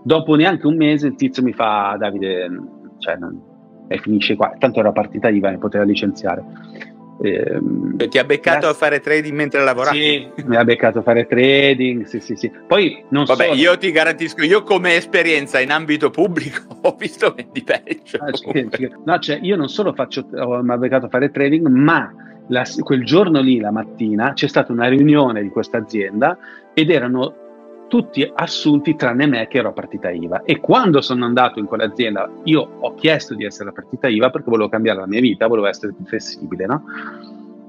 Dopo 0.02 0.34
neanche 0.34 0.66
un 0.66 0.76
mese 0.76 1.08
il 1.08 1.14
tizio 1.14 1.42
mi 1.42 1.52
fa, 1.52 1.96
Davide, 1.98 2.48
cioè, 2.98 3.16
non, 3.16 3.40
e 3.88 3.98
finisce 3.98 4.36
qua. 4.36 4.54
Tanto 4.58 4.80
era 4.80 4.92
partita 4.92 5.28
IVA, 5.28 5.50
mi 5.50 5.58
poteva 5.58 5.84
licenziare. 5.84 6.44
Eh, 7.20 7.60
ti 8.08 8.18
ha 8.18 8.24
beccato 8.24 8.58
grazie. 8.58 8.68
a 8.68 8.74
fare 8.74 9.00
trading 9.00 9.34
mentre 9.34 9.64
lavoravi? 9.64 9.98
Sì, 10.36 10.44
mi 10.44 10.54
ha 10.54 10.64
beccato 10.64 11.00
a 11.00 11.02
fare 11.02 11.26
trading, 11.26 12.04
sì, 12.04 12.20
sì, 12.20 12.36
sì. 12.36 12.50
Poi 12.66 13.04
non 13.08 13.24
Vabbè, 13.24 13.48
so... 13.48 13.54
io 13.54 13.76
ti 13.76 13.90
garantisco, 13.90 14.44
io 14.44 14.62
come 14.62 14.94
esperienza 14.94 15.58
in 15.58 15.72
ambito 15.72 16.10
pubblico 16.10 16.62
ho 16.82 16.94
visto 16.96 17.34
di 17.50 17.62
peggio. 17.64 18.18
Ah, 18.18 18.30
no, 19.04 19.18
cioè, 19.18 19.38
io 19.42 19.56
non 19.56 19.68
solo 19.68 19.92
faccio, 19.94 20.28
mi 20.30 20.72
ha 20.72 20.78
beccato 20.78 21.06
a 21.06 21.08
fare 21.08 21.30
trading, 21.30 21.66
ma 21.66 22.12
la, 22.48 22.64
quel 22.82 23.04
giorno 23.04 23.40
lì, 23.40 23.58
la 23.58 23.72
mattina, 23.72 24.32
c'è 24.34 24.46
stata 24.46 24.70
una 24.70 24.86
riunione 24.86 25.42
di 25.42 25.48
questa 25.48 25.78
azienda 25.78 26.38
ed 26.72 26.90
erano 26.90 27.46
tutti 27.88 28.30
assunti 28.34 28.94
tranne 28.94 29.26
me 29.26 29.48
che 29.48 29.58
ero 29.58 29.70
a 29.70 29.72
partita 29.72 30.10
IVA 30.10 30.42
e 30.42 30.60
quando 30.60 31.00
sono 31.00 31.24
andato 31.24 31.58
in 31.58 31.66
quell'azienda 31.66 32.30
io 32.44 32.76
ho 32.80 32.94
chiesto 32.94 33.34
di 33.34 33.44
essere 33.44 33.70
a 33.70 33.72
partita 33.72 34.08
IVA 34.08 34.30
perché 34.30 34.50
volevo 34.50 34.68
cambiare 34.68 35.00
la 35.00 35.06
mia 35.06 35.20
vita, 35.20 35.46
volevo 35.46 35.66
essere 35.66 35.92
più 35.94 36.04
flessibile, 36.04 36.66
no? 36.66 36.84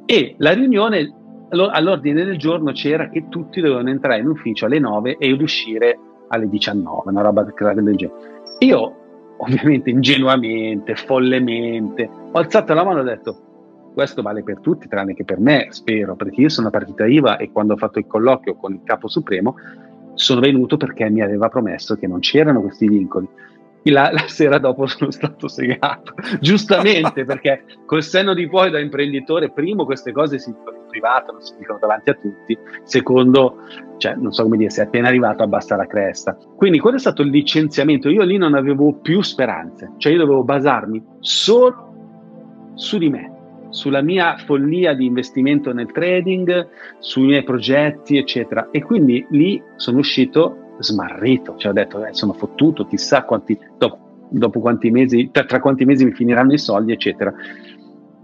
E 0.05 0.35
la 0.37 0.51
riunione 0.51 1.13
all'ordine 1.49 2.23
del 2.23 2.37
giorno 2.37 2.71
c'era 2.73 3.09
che 3.09 3.27
tutti 3.29 3.61
dovevano 3.61 3.89
entrare 3.89 4.19
in 4.19 4.27
ufficio 4.27 4.65
alle 4.65 4.79
9 4.79 5.17
e 5.17 5.31
uscire 5.31 5.99
alle 6.27 6.47
19, 6.47 7.09
una 7.09 7.21
roba 7.21 7.43
del 7.43 7.95
genere. 7.95 8.17
Io 8.59 8.95
ovviamente 9.37 9.89
ingenuamente, 9.89 10.95
follemente, 10.95 12.09
ho 12.31 12.37
alzato 12.37 12.73
la 12.73 12.83
mano 12.83 12.99
e 12.99 13.01
ho 13.01 13.05
detto 13.05 13.41
questo 13.93 14.21
vale 14.21 14.43
per 14.43 14.59
tutti 14.59 14.87
tranne 14.87 15.13
che 15.13 15.25
per 15.25 15.39
me, 15.39 15.67
spero, 15.71 16.15
perché 16.15 16.41
io 16.41 16.49
sono 16.49 16.67
a 16.67 16.71
partita 16.71 17.05
IVA 17.05 17.37
e 17.37 17.51
quando 17.51 17.73
ho 17.73 17.77
fatto 17.77 17.99
il 17.99 18.07
colloquio 18.07 18.55
con 18.55 18.73
il 18.73 18.81
capo 18.83 19.07
supremo 19.07 19.55
sono 20.19 20.41
venuto 20.41 20.75
perché 20.75 21.09
mi 21.09 21.21
aveva 21.21 21.47
promesso 21.47 21.95
che 21.95 22.05
non 22.05 22.19
c'erano 22.19 22.61
questi 22.61 22.87
vincoli. 22.87 23.27
La, 23.83 24.11
la, 24.11 24.27
sera 24.27 24.57
dopo 24.57 24.85
sono 24.85 25.09
stato 25.09 25.47
segato, 25.47 26.13
giustamente 26.41 27.23
perché 27.23 27.63
col 27.85 28.03
senno 28.03 28.33
di 28.33 28.47
poi 28.49 28.69
da 28.69 28.79
imprenditore, 28.79 29.51
primo, 29.51 29.85
queste 29.85 30.11
cose 30.11 30.37
si 30.37 30.51
dicono 30.51 30.75
in 30.75 30.87
privato, 30.89 31.31
non 31.31 31.41
si 31.41 31.55
dicono 31.57 31.79
davanti 31.79 32.09
a 32.09 32.13
tutti, 32.13 32.57
secondo, 32.83 33.63
cioè, 33.97 34.15
non 34.15 34.33
so 34.33 34.43
come 34.43 34.57
dire, 34.57 34.69
sei 34.69 34.85
appena 34.85 35.07
arrivato 35.07 35.41
abbassa 35.41 35.77
la 35.77 35.87
cresta. 35.87 36.37
Quindi 36.57 36.79
quando 36.79 36.97
è 36.97 37.01
stato 37.01 37.21
il 37.21 37.29
licenziamento, 37.29 38.09
io 38.09 38.23
lì 38.23 38.37
non 38.37 38.53
avevo 38.53 38.93
più 38.95 39.21
speranze, 39.21 39.93
cioè 39.97 40.11
io 40.11 40.19
dovevo 40.19 40.43
basarmi 40.43 41.01
solo 41.21 41.93
su 42.75 42.97
di 42.97 43.09
me, 43.09 43.38
sulla 43.69 44.01
mia 44.01 44.37
follia 44.37 44.93
di 44.93 45.05
investimento 45.05 45.73
nel 45.73 45.91
trading, 45.91 46.67
sui 46.99 47.27
miei 47.27 47.43
progetti, 47.43 48.17
eccetera. 48.17 48.69
E 48.71 48.81
quindi 48.83 49.25
lì 49.29 49.61
sono 49.75 49.99
uscito 49.99 50.75
smarrito, 50.79 51.55
cioè 51.57 51.71
ho 51.71 51.73
detto, 51.73 52.05
eh, 52.05 52.13
sono 52.13 52.33
fottuto, 52.33 52.85
chissà 52.85 53.23
quanti, 53.23 53.57
dopo, 53.77 54.27
dopo 54.29 54.59
quanti 54.59 54.89
mesi, 54.91 55.29
tra, 55.31 55.43
tra, 55.43 55.59
quanti 55.59 55.85
mesi 55.85 56.05
mi 56.05 56.13
finiranno 56.13 56.53
i 56.53 56.57
soldi, 56.57 56.91
eccetera. 56.91 57.33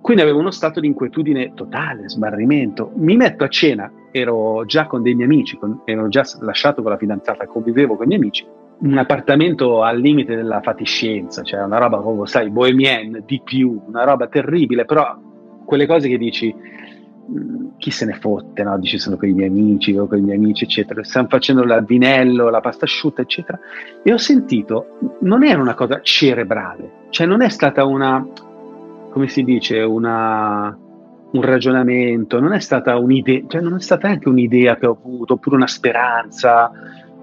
Quindi 0.01 0.21
avevo 0.21 0.39
uno 0.39 0.51
stato 0.51 0.79
di 0.79 0.87
inquietudine 0.87 1.53
totale, 1.55 2.07
smarrimento. 2.09 2.91
Mi 2.95 3.15
metto 3.15 3.43
a 3.43 3.47
cena, 3.47 3.91
ero 4.11 4.63
già 4.65 4.85
con 4.85 5.01
dei 5.01 5.15
miei 5.15 5.27
amici, 5.27 5.57
con, 5.57 5.81
ero 5.83 6.07
già 6.09 6.23
lasciato 6.41 6.81
con 6.81 6.91
la 6.91 6.97
fidanzata, 6.97 7.47
convivevo 7.47 7.95
con 7.95 8.05
i 8.05 8.07
miei 8.09 8.19
amici, 8.19 8.45
un 8.77 8.97
appartamento 8.97 9.81
al 9.81 9.99
limite 9.99 10.35
della 10.35 10.61
fatiscenza, 10.61 11.41
cioè 11.41 11.63
una 11.63 11.79
roba 11.79 11.97
proprio, 11.97 12.25
sai, 12.25 12.49
bohemienne 12.49 13.23
di 13.25 13.41
più, 13.43 13.81
una 13.87 14.03
roba 14.03 14.27
terribile, 14.27 14.85
però 14.85 15.17
quelle 15.65 15.85
cose 15.85 16.07
che 16.07 16.17
dici 16.17 16.53
mm, 16.53 17.67
chi 17.77 17.91
se 17.91 18.05
ne 18.05 18.13
fotte, 18.13 18.63
no? 18.63 18.77
dici 18.79 18.97
sono 18.97 19.17
con 19.17 19.27
i 19.27 19.33
miei 19.33 19.49
amici, 19.49 19.95
o 19.97 20.07
con 20.07 20.19
i 20.19 20.21
miei 20.21 20.37
amici, 20.37 20.63
eccetera, 20.63 21.03
stanno 21.03 21.27
facendo 21.29 21.63
l'albinello, 21.63 22.49
la 22.49 22.61
pasta 22.61 22.85
asciutta, 22.85 23.21
eccetera, 23.21 23.59
e 24.03 24.13
ho 24.13 24.17
sentito, 24.17 25.17
non 25.21 25.43
era 25.43 25.61
una 25.61 25.73
cosa 25.73 25.99
cerebrale, 26.01 27.07
cioè 27.09 27.27
non 27.27 27.41
è 27.41 27.49
stata 27.49 27.83
una, 27.85 28.25
come 29.11 29.27
si 29.27 29.43
dice, 29.43 29.79
una, 29.79 30.77
un 31.31 31.41
ragionamento, 31.41 32.39
non 32.39 32.53
è 32.53 32.59
stata 32.59 32.97
un'idea, 32.97 33.41
cioè 33.47 33.61
non 33.61 33.75
è 33.75 33.79
stata 33.79 34.07
neanche 34.07 34.29
un'idea 34.29 34.77
che 34.77 34.85
ho 34.85 34.97
avuto, 35.01 35.33
oppure 35.33 35.55
una 35.57 35.67
speranza, 35.67 36.71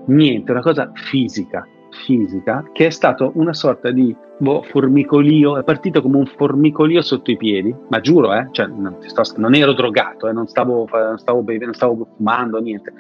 niente, 0.06 0.50
una 0.50 0.60
cosa 0.60 0.90
fisica, 0.94 1.66
fisica, 1.92 2.64
che 2.72 2.86
è 2.86 2.90
stato 2.90 3.32
una 3.34 3.52
sorta 3.52 3.90
di 3.90 4.14
boh, 4.38 4.62
formicolio, 4.62 5.58
è 5.58 5.64
partito 5.64 6.02
come 6.02 6.16
un 6.16 6.26
formicolio 6.26 7.00
sotto 7.02 7.30
i 7.30 7.36
piedi, 7.36 7.74
ma 7.88 8.00
giuro, 8.00 8.34
eh, 8.34 8.48
cioè, 8.50 8.66
non, 8.66 8.96
sto, 9.00 9.22
non, 9.36 9.54
ero 9.54 9.72
drogato, 9.72 10.28
eh, 10.28 10.32
non, 10.32 10.46
stavo, 10.46 10.88
non, 10.90 11.18
stavo 11.18 11.42
bevendo, 11.42 11.66
non 11.66 11.74
stavo 11.74 12.08
fumando, 12.16 12.60
niente, 12.60 12.92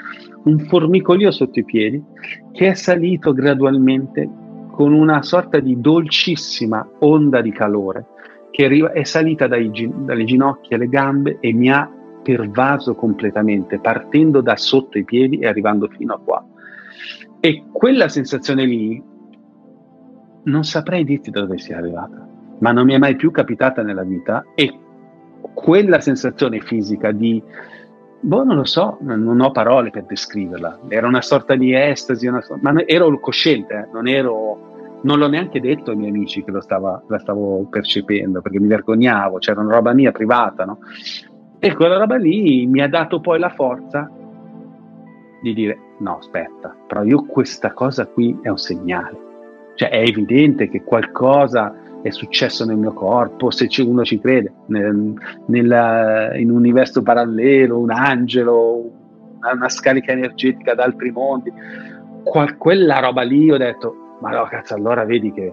un 0.44 0.58
formicolio 0.60 1.30
sotto 1.30 1.58
i 1.58 1.64
piedi 1.64 2.02
che 2.52 2.68
è 2.68 2.74
salito 2.74 3.32
gradualmente 3.32 4.28
con 4.72 4.92
una 4.92 5.22
sorta 5.22 5.58
di 5.58 5.80
dolcissima 5.80 6.86
onda 7.00 7.40
di 7.40 7.52
calore 7.52 8.06
che 8.52 8.66
è 8.92 9.04
salita 9.04 9.46
dai, 9.46 9.70
dalle 10.04 10.24
ginocchia 10.24 10.76
alle 10.76 10.88
gambe 10.88 11.38
e 11.40 11.52
mi 11.52 11.70
ha 11.70 11.90
pervaso 12.22 12.94
completamente, 12.94 13.78
partendo 13.78 14.40
da 14.40 14.56
sotto 14.56 14.98
i 14.98 15.04
piedi 15.04 15.38
e 15.38 15.48
arrivando 15.48 15.88
fino 15.88 16.14
a 16.14 16.20
qua. 16.22 16.44
E 17.44 17.64
quella 17.72 18.08
sensazione 18.08 18.64
lì 18.64 19.02
non 20.44 20.62
saprei 20.62 21.02
dirti 21.02 21.32
da 21.32 21.40
dove 21.40 21.58
sia 21.58 21.76
arrivata, 21.76 22.24
ma 22.60 22.70
non 22.70 22.84
mi 22.84 22.94
è 22.94 22.98
mai 22.98 23.16
più 23.16 23.32
capitata 23.32 23.82
nella 23.82 24.04
vita 24.04 24.44
e 24.54 24.78
quella 25.52 25.98
sensazione 25.98 26.60
fisica 26.60 27.10
di 27.10 27.42
Boh, 28.24 28.44
non 28.44 28.54
lo 28.54 28.64
so, 28.64 28.98
non 29.00 29.40
ho 29.40 29.50
parole 29.50 29.90
per 29.90 30.04
descriverla. 30.04 30.82
Era 30.86 31.08
una 31.08 31.20
sorta 31.20 31.56
di 31.56 31.74
estasi, 31.74 32.28
una, 32.28 32.40
ma 32.60 32.72
ero 32.86 33.18
cosciente, 33.18 33.74
eh? 33.74 33.88
non, 33.92 34.06
ero, 34.06 35.00
non 35.02 35.18
l'ho 35.18 35.26
neanche 35.26 35.58
detto 35.58 35.90
ai 35.90 35.96
miei 35.96 36.10
amici 36.10 36.44
che 36.44 36.52
stava, 36.60 37.02
la 37.08 37.18
stavo 37.18 37.66
percependo 37.68 38.40
perché 38.40 38.60
mi 38.60 38.68
vergognavo, 38.68 39.38
c'era 39.38 39.60
una 39.60 39.74
roba 39.74 39.92
mia 39.92 40.12
privata, 40.12 40.64
no? 40.64 40.78
E 41.58 41.74
quella 41.74 41.98
roba 41.98 42.14
lì 42.14 42.64
mi 42.68 42.80
ha 42.80 42.88
dato 42.88 43.18
poi 43.18 43.40
la 43.40 43.50
forza 43.50 44.08
di 45.42 45.52
dire: 45.52 45.78
no, 46.02 46.18
aspetta, 46.18 46.76
però 46.86 47.02
io 47.04 47.24
questa 47.24 47.72
cosa 47.72 48.06
qui 48.06 48.36
è 48.42 48.48
un 48.48 48.58
segnale. 48.58 49.30
Cioè, 49.74 49.88
è 49.88 50.02
evidente 50.02 50.68
che 50.68 50.82
qualcosa 50.82 51.74
è 52.02 52.10
successo 52.10 52.64
nel 52.64 52.76
mio 52.76 52.92
corpo, 52.92 53.50
se 53.50 53.68
uno 53.80 54.04
ci 54.04 54.18
crede, 54.18 54.52
nel, 54.66 55.14
nella, 55.46 56.36
in 56.36 56.50
un 56.50 56.56
universo 56.56 57.02
parallelo, 57.02 57.78
un 57.78 57.90
angelo, 57.90 58.90
una, 59.38 59.68
scarica 59.68 60.12
energetica 60.12 60.74
da 60.74 60.84
altri 60.84 61.10
mondi, 61.10 61.52
Qual, 62.24 62.56
quella 62.56 63.00
roba 63.00 63.22
lì 63.22 63.50
ho 63.50 63.56
detto, 63.56 64.16
ma 64.20 64.30
no 64.30 64.44
cazzo, 64.44 64.74
allora 64.74 65.04
vedi 65.04 65.32
che 65.32 65.52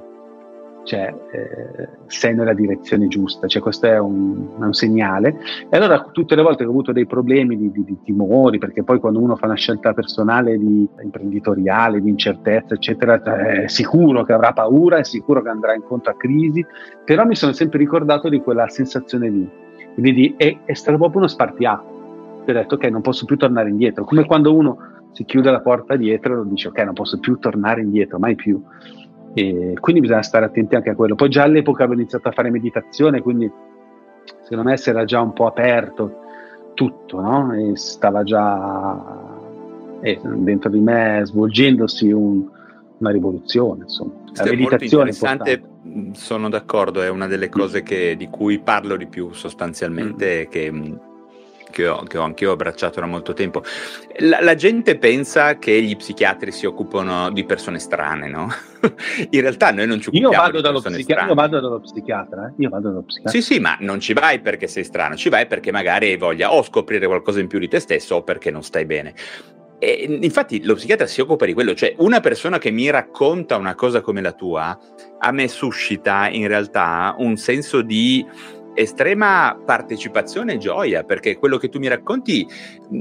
cioè, 0.89 1.13
eh, 1.31 1.89
sei 2.07 2.33
nella 2.33 2.55
direzione 2.55 3.07
giusta, 3.07 3.45
cioè, 3.45 3.61
questo 3.61 3.85
è 3.85 3.99
un, 3.99 4.55
un, 4.57 4.73
segnale. 4.73 5.37
E 5.69 5.77
allora 5.77 6.01
tutte 6.11 6.33
le 6.33 6.41
volte 6.41 6.63
che 6.63 6.65
ho 6.65 6.71
avuto 6.71 6.91
dei 6.91 7.05
problemi 7.05 7.55
di, 7.55 7.69
di, 7.69 7.83
di, 7.83 7.97
timori, 8.03 8.57
perché 8.57 8.83
poi 8.83 8.99
quando 8.99 9.19
uno 9.19 9.35
fa 9.35 9.45
una 9.45 9.55
scelta 9.55 9.93
personale 9.93 10.57
di 10.57 10.89
imprenditoriale, 11.03 12.01
di 12.01 12.09
incertezza, 12.09 12.73
eccetera, 12.73 13.21
è 13.21 13.67
sicuro 13.67 14.23
che 14.23 14.33
avrà 14.33 14.51
paura, 14.51 14.97
è 14.97 15.03
sicuro 15.03 15.43
che 15.43 15.49
andrà 15.49 15.75
incontro 15.75 16.11
a 16.11 16.15
crisi, 16.15 16.65
però 17.05 17.23
mi 17.23 17.35
sono 17.35 17.51
sempre 17.51 17.77
ricordato 17.77 18.27
di 18.27 18.39
quella 18.41 18.67
sensazione 18.67 19.29
lì. 19.29 19.49
Quindi 19.93 20.33
è, 20.37 20.57
è 20.65 20.73
stato 20.73 20.97
proprio 20.97 21.19
uno 21.19 21.27
spartiacque. 21.27 21.97
Ho 22.47 22.51
detto, 22.51 22.75
ok, 22.75 22.85
non 22.85 23.01
posso 23.01 23.25
più 23.25 23.37
tornare 23.37 23.69
indietro. 23.69 24.05
Come 24.05 24.25
quando 24.25 24.55
uno 24.55 24.77
si 25.11 25.23
chiude 25.23 25.51
la 25.51 25.61
porta 25.61 25.95
dietro 25.95 26.41
e 26.41 26.47
dice, 26.47 26.69
ok, 26.69 26.79
non 26.79 26.93
posso 26.95 27.19
più 27.19 27.37
tornare 27.37 27.81
indietro, 27.81 28.17
mai 28.17 28.33
più. 28.33 28.59
E 29.33 29.75
quindi 29.79 30.01
bisogna 30.01 30.23
stare 30.23 30.45
attenti 30.45 30.75
anche 30.75 30.89
a 30.89 30.95
quello. 30.95 31.15
Poi 31.15 31.29
già 31.29 31.43
all'epoca 31.43 31.83
avevo 31.83 31.99
iniziato 31.99 32.29
a 32.29 32.31
fare 32.31 32.49
meditazione, 32.49 33.21
quindi 33.21 33.49
secondo 34.41 34.69
me 34.69 34.77
si 34.77 34.89
era 34.89 35.05
già 35.05 35.21
un 35.21 35.33
po' 35.33 35.47
aperto 35.47 36.19
tutto, 36.73 37.19
no? 37.19 37.53
E 37.53 37.75
stava 37.75 38.23
già 38.23 39.37
eh, 40.01 40.19
dentro 40.23 40.69
di 40.69 40.79
me 40.79 41.21
svolgendosi 41.25 42.11
un, 42.11 42.47
una 42.97 43.11
rivoluzione, 43.11 43.83
insomma. 43.83 44.13
La 44.33 44.43
sì, 44.43 44.49
meditazione 44.49 45.09
è 45.09 45.13
interessante, 45.13 45.61
mm, 45.87 46.11
sono 46.11 46.49
d'accordo, 46.49 47.01
è 47.01 47.09
una 47.09 47.27
delle 47.27 47.49
cose 47.49 47.83
che, 47.83 48.15
di 48.17 48.29
cui 48.29 48.59
parlo 48.59 48.95
di 48.95 49.07
più 49.07 49.31
sostanzialmente, 49.33 50.45
mm. 50.47 50.49
che 50.49 50.71
mm, 50.71 50.93
che 51.71 51.87
ho, 51.87 52.03
che 52.03 52.17
ho 52.17 52.23
anch'io 52.23 52.51
abbracciato 52.51 52.99
da 52.99 53.05
molto 53.05 53.33
tempo. 53.33 53.63
La, 54.19 54.41
la, 54.41 54.55
gente 54.55 54.97
pensa 54.97 55.57
che 55.57 55.81
gli 55.81 55.95
psichiatri 55.95 56.51
si 56.51 56.65
occupano 56.65 57.31
di 57.31 57.45
persone 57.45 57.79
strane, 57.79 58.27
no? 58.27 58.49
In 59.29 59.41
realtà 59.41 59.71
noi 59.71 59.87
non 59.87 59.99
ci 60.01 60.09
occupiamo 60.09 60.33
io 60.33 60.39
vado 60.39 60.61
dallo 60.61 60.81
psichiatra, 60.81 61.27
Io 61.27 61.33
vado 61.33 61.59
dallo 61.59 61.79
psichiatra, 61.79 62.47
eh? 62.47 62.53
io 62.57 62.69
vado 62.69 62.89
dallo 62.89 63.03
psichiatra. 63.03 63.31
Sì, 63.31 63.41
sì, 63.41 63.59
ma 63.59 63.77
non 63.79 63.99
ci 63.99 64.13
vai 64.13 64.39
perché 64.39 64.67
sei 64.67 64.83
strano, 64.83 65.15
ci 65.15 65.29
vai 65.29 65.47
perché 65.47 65.71
magari 65.71 66.09
hai 66.09 66.17
voglia 66.17 66.53
o 66.53 66.63
scoprire 66.63 67.05
qualcosa 67.07 67.39
in 67.39 67.47
più 67.47 67.59
di 67.59 67.67
te 67.67 67.79
stesso 67.79 68.15
o 68.15 68.23
perché 68.23 68.51
non 68.51 68.63
stai 68.63 68.85
bene. 68.85 69.13
E 69.81 70.19
infatti 70.21 70.61
lo 70.65 70.75
psichiatra 70.75 71.07
si 71.07 71.21
occupa 71.21 71.45
di 71.45 71.53
quello, 71.53 71.73
cioè 71.73 71.93
una 71.99 72.19
persona 72.19 72.57
che 72.57 72.69
mi 72.69 72.89
racconta 72.89 73.55
una 73.55 73.75
cosa 73.75 74.01
come 74.01 74.21
la 74.21 74.33
tua, 74.33 74.77
a 75.19 75.31
me 75.31 75.47
suscita 75.47 76.27
in 76.27 76.47
realtà 76.47 77.15
un 77.17 77.37
senso 77.37 77.81
di 77.81 78.25
estrema 78.79 79.59
partecipazione 79.63 80.53
e 80.53 80.57
gioia, 80.57 81.03
perché 81.03 81.37
quello 81.37 81.57
che 81.57 81.69
tu 81.69 81.79
mi 81.79 81.87
racconti, 81.87 82.47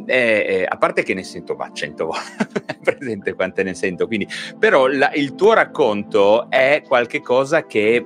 è, 0.05 0.45
è, 0.47 0.65
a 0.69 0.77
parte 0.77 1.03
che 1.03 1.15
ne 1.15 1.23
sento 1.23 1.55
va 1.55 1.71
cento 1.73 2.07
volte, 2.07 2.79
presente 2.83 3.35
quante 3.35 3.63
ne 3.63 3.75
sento, 3.75 4.07
quindi, 4.07 4.27
però 4.59 4.87
la, 4.87 5.13
il 5.15 5.35
tuo 5.35 5.55
racconto 5.55 6.51
è 6.51 6.83
qualcosa 6.87 7.65
che 7.67 8.05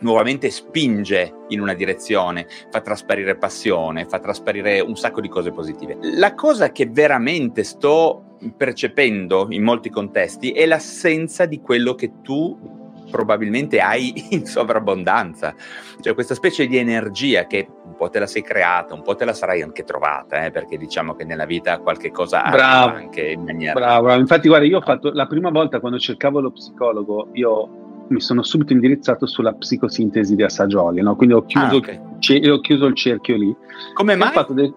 nuovamente 0.00 0.50
spinge 0.50 1.34
in 1.48 1.60
una 1.60 1.74
direzione, 1.74 2.46
fa 2.70 2.80
trasparire 2.80 3.36
passione, 3.36 4.06
fa 4.06 4.18
trasparire 4.18 4.80
un 4.80 4.96
sacco 4.96 5.20
di 5.20 5.28
cose 5.28 5.50
positive. 5.50 5.98
La 6.00 6.34
cosa 6.34 6.72
che 6.72 6.86
veramente 6.86 7.62
sto 7.62 8.36
percependo 8.56 9.46
in 9.50 9.62
molti 9.62 9.90
contesti 9.90 10.52
è 10.52 10.66
l'assenza 10.66 11.46
di 11.46 11.60
quello 11.60 11.94
che 11.94 12.20
tu 12.22 12.80
probabilmente 13.12 13.78
hai 13.78 14.12
in 14.34 14.46
sovrabbondanza. 14.46 15.54
Cioè 16.00 16.14
questa 16.14 16.34
specie 16.34 16.66
di 16.66 16.78
energia 16.78 17.46
che 17.46 17.68
un 17.84 17.94
po' 17.94 18.08
te 18.08 18.18
la 18.18 18.26
sei 18.26 18.42
creata, 18.42 18.94
un 18.94 19.02
po' 19.02 19.14
te 19.14 19.26
la 19.26 19.34
sarai 19.34 19.62
anche 19.62 19.84
trovata, 19.84 20.46
eh, 20.46 20.50
perché 20.50 20.78
diciamo 20.78 21.14
che 21.14 21.24
nella 21.24 21.44
vita 21.44 21.78
qualche 21.78 22.10
cosa 22.10 22.42
bravo, 22.50 22.96
anche 22.96 23.20
in 23.20 23.42
maniera... 23.42 23.74
Bravo, 23.74 24.12
infatti 24.14 24.48
guarda, 24.48 24.66
io 24.66 24.78
ho 24.78 24.80
fatto, 24.80 25.12
la 25.12 25.26
prima 25.26 25.50
volta 25.50 25.78
quando 25.78 25.98
cercavo 25.98 26.40
lo 26.40 26.50
psicologo, 26.50 27.28
io 27.34 27.80
mi 28.08 28.20
sono 28.20 28.42
subito 28.42 28.72
indirizzato 28.72 29.26
sulla 29.26 29.52
psicosintesi 29.52 30.34
di 30.34 30.42
Assagioli, 30.42 31.02
no? 31.02 31.14
quindi 31.14 31.34
ho 31.34 31.44
chiuso, 31.44 31.66
ah, 31.66 31.76
okay. 31.76 32.48
ho 32.48 32.60
chiuso, 32.60 32.86
il 32.86 32.94
cerchio 32.94 33.36
lì. 33.36 33.54
Come 33.94 34.16
mai? 34.16 34.32
De- 34.48 34.74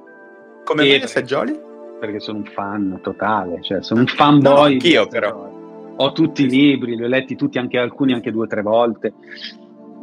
Come 0.64 0.84
mai 0.84 1.02
Assagioli? 1.02 1.58
Perché 2.00 2.20
sono 2.20 2.40
un 2.40 2.46
fan 2.46 3.00
totale, 3.02 3.62
cioè 3.62 3.82
sono 3.82 4.02
un 4.02 4.08
fanboy. 4.08 4.54
No, 4.54 4.62
anch'io 4.62 5.08
però 5.08 5.55
ho 5.98 6.12
tutti 6.12 6.44
i 6.44 6.50
libri, 6.50 6.96
li 6.96 7.04
ho 7.04 7.08
letti 7.08 7.36
tutti, 7.36 7.58
anche 7.58 7.78
alcuni 7.78 8.14
anche 8.14 8.32
due 8.32 8.46
o 8.46 8.48
tre 8.48 8.62
volte. 8.62 9.14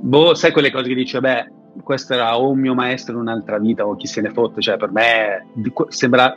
Boh, 0.00 0.34
sai 0.34 0.52
quelle 0.52 0.70
cose 0.70 0.88
che 0.88 0.94
dice, 0.94 1.20
beh, 1.20 1.50
questo 1.82 2.14
era 2.14 2.38
o 2.38 2.50
un 2.50 2.58
mio 2.58 2.74
maestro 2.74 3.14
in 3.14 3.20
un'altra 3.20 3.58
vita 3.58 3.86
o 3.86 3.96
chi 3.96 4.06
se 4.06 4.20
ne 4.20 4.30
fotte, 4.30 4.60
cioè 4.60 4.76
per 4.76 4.90
me 4.90 5.46
sembra 5.88 6.36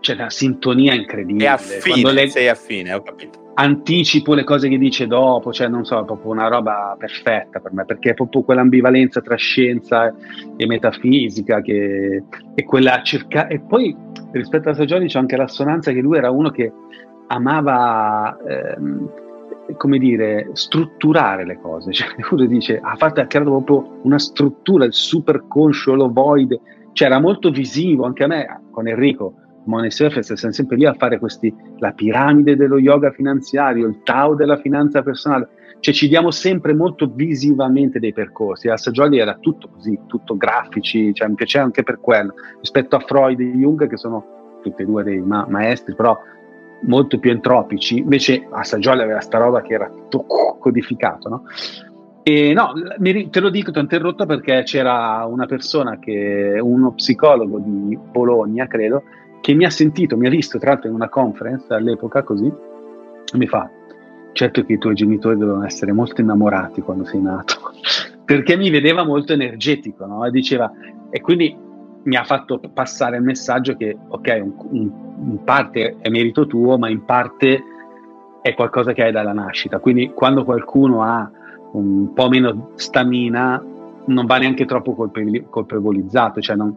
c'è 0.00 0.14
una 0.14 0.30
sintonia 0.30 0.94
incredibile. 0.94 1.46
È 1.46 1.48
affine, 1.48 2.12
le... 2.12 2.28
sei 2.28 2.48
affine, 2.48 2.92
ho 2.92 3.02
capito. 3.02 3.44
Anticipo 3.54 4.34
le 4.34 4.44
cose 4.44 4.68
che 4.68 4.76
dice 4.76 5.06
dopo, 5.06 5.52
cioè 5.52 5.68
non 5.68 5.84
so, 5.84 6.00
è 6.00 6.04
proprio 6.04 6.30
una 6.30 6.46
roba 6.46 6.94
perfetta 6.98 7.58
per 7.58 7.72
me, 7.72 7.84
perché 7.86 8.10
è 8.10 8.14
proprio 8.14 8.42
quell'ambivalenza 8.42 9.22
tra 9.22 9.34
scienza 9.36 10.14
e 10.56 10.66
metafisica 10.66 11.62
che 11.62 12.22
è 12.54 12.64
quella 12.64 13.00
cerca... 13.02 13.46
E 13.46 13.60
poi 13.60 13.96
rispetto 14.32 14.68
a 14.68 14.74
Sagioni 14.74 15.06
c'è 15.06 15.18
anche 15.18 15.36
l'assonanza 15.36 15.90
che 15.92 16.00
lui 16.00 16.18
era 16.18 16.30
uno 16.30 16.50
che 16.50 16.70
amava, 17.28 18.36
ehm, 18.46 19.10
come 19.76 19.98
dire, 19.98 20.50
strutturare 20.52 21.44
le 21.44 21.58
cose. 21.60 21.92
Cioè, 21.94 22.08
uno 22.30 22.46
dice, 22.46 22.78
ha, 22.78 22.94
fatto, 22.96 23.20
ha 23.20 23.26
creato 23.26 23.50
proprio 23.50 24.00
una 24.02 24.18
struttura, 24.18 24.84
il 24.84 24.92
superconscio, 24.92 25.94
l'ovoide, 25.94 26.60
cioè 26.92 27.08
era 27.08 27.20
molto 27.20 27.50
visivo, 27.50 28.04
anche 28.04 28.24
a 28.24 28.26
me, 28.26 28.62
con 28.70 28.88
Enrico, 28.88 29.34
Money 29.66 29.90
Surface, 29.90 30.36
siamo 30.36 30.54
sempre 30.54 30.76
lì 30.76 30.86
a 30.86 30.94
fare 30.94 31.18
questi, 31.18 31.52
la 31.78 31.92
piramide 31.92 32.56
dello 32.56 32.78
yoga 32.78 33.10
finanziario, 33.10 33.86
il 33.86 34.00
Tao 34.02 34.34
della 34.34 34.56
finanza 34.56 35.02
personale, 35.02 35.48
cioè 35.80 35.92
ci 35.92 36.08
diamo 36.08 36.30
sempre 36.30 36.72
molto 36.74 37.10
visivamente 37.12 37.98
dei 37.98 38.12
percorsi. 38.12 38.68
A 38.68 38.76
Sagioli 38.76 39.18
era 39.18 39.36
tutto 39.38 39.68
così, 39.68 39.98
tutto 40.06 40.36
grafici, 40.36 41.12
cioè 41.12 41.28
mi 41.28 41.34
piaceva 41.34 41.64
anche 41.64 41.82
per 41.82 42.00
quello, 42.00 42.34
rispetto 42.60 42.96
a 42.96 43.00
Freud 43.00 43.40
e 43.40 43.44
Jung, 43.44 43.86
che 43.86 43.96
sono 43.96 44.58
tutti 44.62 44.82
e 44.82 44.84
due 44.84 45.02
dei 45.02 45.20
ma- 45.20 45.46
maestri, 45.48 45.94
però 45.94 46.18
molto 46.82 47.18
più 47.18 47.30
entropici, 47.30 47.98
invece 47.98 48.46
a 48.50 48.62
Sagioli 48.62 49.02
aveva 49.02 49.20
sta 49.20 49.38
roba 49.38 49.62
che 49.62 49.74
era 49.74 49.90
tutto 50.08 50.56
codificato, 50.60 51.28
no? 51.28 51.42
E 52.22 52.52
no, 52.54 52.72
te 53.30 53.40
lo 53.40 53.50
dico, 53.50 53.70
ti 53.70 53.78
ho 53.78 53.82
interrotto 53.82 54.26
perché 54.26 54.64
c'era 54.64 55.24
una 55.30 55.46
persona 55.46 56.00
che, 56.00 56.58
uno 56.60 56.92
psicologo 56.92 57.60
di 57.60 57.96
Bologna, 57.96 58.66
credo, 58.66 59.04
che 59.40 59.54
mi 59.54 59.64
ha 59.64 59.70
sentito, 59.70 60.16
mi 60.16 60.26
ha 60.26 60.30
visto 60.30 60.58
tra 60.58 60.70
l'altro 60.70 60.88
in 60.88 60.96
una 60.96 61.08
conference 61.08 61.72
all'epoca 61.72 62.24
così, 62.24 62.46
e 62.46 63.36
mi 63.36 63.46
fa, 63.46 63.70
certo 64.32 64.64
che 64.64 64.72
i 64.72 64.78
tuoi 64.78 64.94
genitori 64.94 65.38
devono 65.38 65.64
essere 65.64 65.92
molto 65.92 66.20
innamorati 66.20 66.80
quando 66.80 67.04
sei 67.04 67.20
nato, 67.20 67.54
perché 68.26 68.56
mi 68.56 68.70
vedeva 68.70 69.04
molto 69.04 69.32
energetico, 69.32 70.04
no? 70.04 70.24
E 70.24 70.32
diceva, 70.32 70.68
e 71.10 71.20
quindi 71.20 71.56
mi 72.06 72.16
ha 72.16 72.24
fatto 72.24 72.60
passare 72.72 73.16
il 73.16 73.22
messaggio 73.22 73.76
che, 73.76 73.96
ok, 74.08 74.40
un, 74.42 74.52
un, 74.70 74.90
in 75.30 75.44
parte 75.44 75.96
è 76.00 76.08
merito 76.08 76.46
tuo, 76.46 76.78
ma 76.78 76.88
in 76.88 77.04
parte 77.04 77.62
è 78.42 78.54
qualcosa 78.54 78.92
che 78.92 79.02
hai 79.02 79.12
dalla 79.12 79.32
nascita. 79.32 79.80
Quindi 79.80 80.12
quando 80.14 80.44
qualcuno 80.44 81.02
ha 81.02 81.28
un 81.72 82.12
po' 82.12 82.28
meno 82.28 82.70
stamina, 82.76 83.62
non 84.06 84.26
va 84.26 84.38
neanche 84.38 84.64
troppo 84.66 84.94
colpe- 84.94 85.46
colpevolizzato, 85.50 86.40
cioè 86.40 86.54
non, 86.54 86.76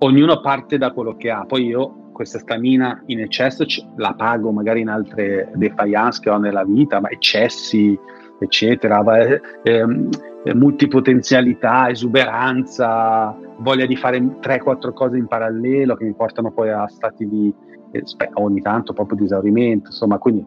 ognuno 0.00 0.40
parte 0.40 0.76
da 0.76 0.92
quello 0.92 1.16
che 1.16 1.30
ha. 1.30 1.44
Poi 1.46 1.64
io 1.64 2.10
questa 2.12 2.38
stamina 2.38 3.02
in 3.06 3.20
eccesso 3.20 3.64
la 3.96 4.12
pago 4.14 4.50
magari 4.50 4.80
in 4.80 4.88
altre 4.88 5.50
defiance 5.54 6.20
che 6.20 6.28
ho 6.28 6.36
nella 6.36 6.64
vita, 6.64 7.00
ma 7.00 7.08
eccessi 7.08 7.98
eccetera, 8.38 9.02
eh, 9.18 9.40
ehm, 9.62 10.08
multipotenzialità, 10.54 11.88
esuberanza, 11.90 13.36
voglia 13.58 13.86
di 13.86 13.96
fare 13.96 14.18
3-4 14.40 14.92
cose 14.92 15.16
in 15.16 15.26
parallelo 15.26 15.96
che 15.96 16.04
mi 16.04 16.14
portano 16.14 16.52
poi 16.52 16.70
a 16.70 16.86
stati 16.88 17.28
di 17.28 17.52
eh, 17.90 18.02
ogni 18.34 18.60
tanto 18.60 18.92
proprio 18.92 19.18
di 19.18 19.24
esaurimento, 19.24 19.88
insomma, 19.88 20.18
quindi 20.18 20.44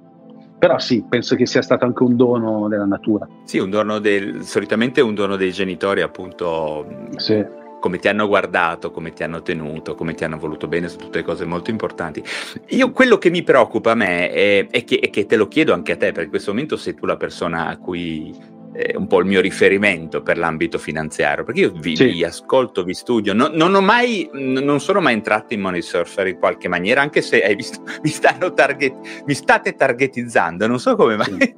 però 0.62 0.78
sì, 0.78 1.04
penso 1.10 1.36
che 1.36 1.48
sia 1.48 1.64
stato 1.64 1.86
anche 1.86 2.04
un 2.04 2.16
dono 2.16 2.68
della 2.68 2.86
natura. 2.86 3.28
Sì, 3.46 3.58
un 3.58 3.72
dono 3.72 3.98
del, 3.98 4.44
solitamente 4.44 5.02
un 5.02 5.16
dono 5.16 5.36
dei 5.36 5.52
genitori, 5.52 6.02
appunto. 6.02 6.86
Sì. 7.16 7.44
Come 7.82 7.98
ti 7.98 8.08
hanno 8.08 8.28
guardato, 8.28 8.92
come 8.92 9.12
ti 9.12 9.24
hanno 9.24 9.42
tenuto, 9.42 9.96
come 9.96 10.14
ti 10.14 10.24
hanno 10.24 10.38
voluto 10.38 10.68
bene, 10.68 10.88
sono 10.88 11.06
tutte 11.06 11.24
cose 11.24 11.46
molto 11.46 11.72
importanti. 11.72 12.24
Io 12.70 12.92
quello 12.92 13.18
che 13.18 13.32
mi 13.32 13.42
preoccupa 13.42 13.92
a 13.92 13.96
me 13.96 14.30
è, 14.30 14.68
è, 14.70 14.84
che, 14.84 15.00
è 15.00 15.10
che 15.10 15.26
te 15.26 15.36
lo 15.36 15.48
chiedo 15.48 15.74
anche 15.74 15.94
a 15.94 15.98
te, 15.98 16.08
perché 16.08 16.24
in 16.24 16.30
questo 16.30 16.52
momento 16.52 16.78
sei 16.78 16.94
tu 16.94 17.08
la 17.08 17.18
persona 17.18 17.68
a 17.68 17.78
cui 17.78 18.60
eh, 18.74 18.96
un 18.96 19.08
po' 19.08 19.20
il 19.20 19.26
mio 19.26 19.42
riferimento 19.42 20.22
per 20.22 20.38
l'ambito 20.38 20.78
finanziario, 20.78 21.44
perché 21.44 21.62
io 21.62 21.72
vi, 21.72 21.96
sì. 21.96 22.06
vi 22.06 22.24
ascolto, 22.24 22.84
vi 22.84 22.94
studio, 22.94 23.34
non, 23.34 23.52
non, 23.54 23.74
ho 23.76 23.82
mai, 23.82 24.30
non 24.34 24.80
sono 24.80 25.02
mai 25.02 25.14
entrato 25.14 25.54
in 25.54 25.62
Money 25.62 25.82
Surfer 25.82 26.28
in 26.28 26.38
qualche 26.38 26.68
maniera, 26.68 27.02
anche 27.02 27.22
se 27.22 27.42
hai 27.42 27.56
visto, 27.56 27.82
mi, 28.02 28.10
stanno 28.10 28.54
target, 28.54 29.24
mi 29.26 29.34
state 29.34 29.76
targetizzando, 29.76 30.68
non 30.68 30.80
so 30.80 30.96
come 30.96 31.18
mai. 31.18 31.36
Sì. 31.38 31.54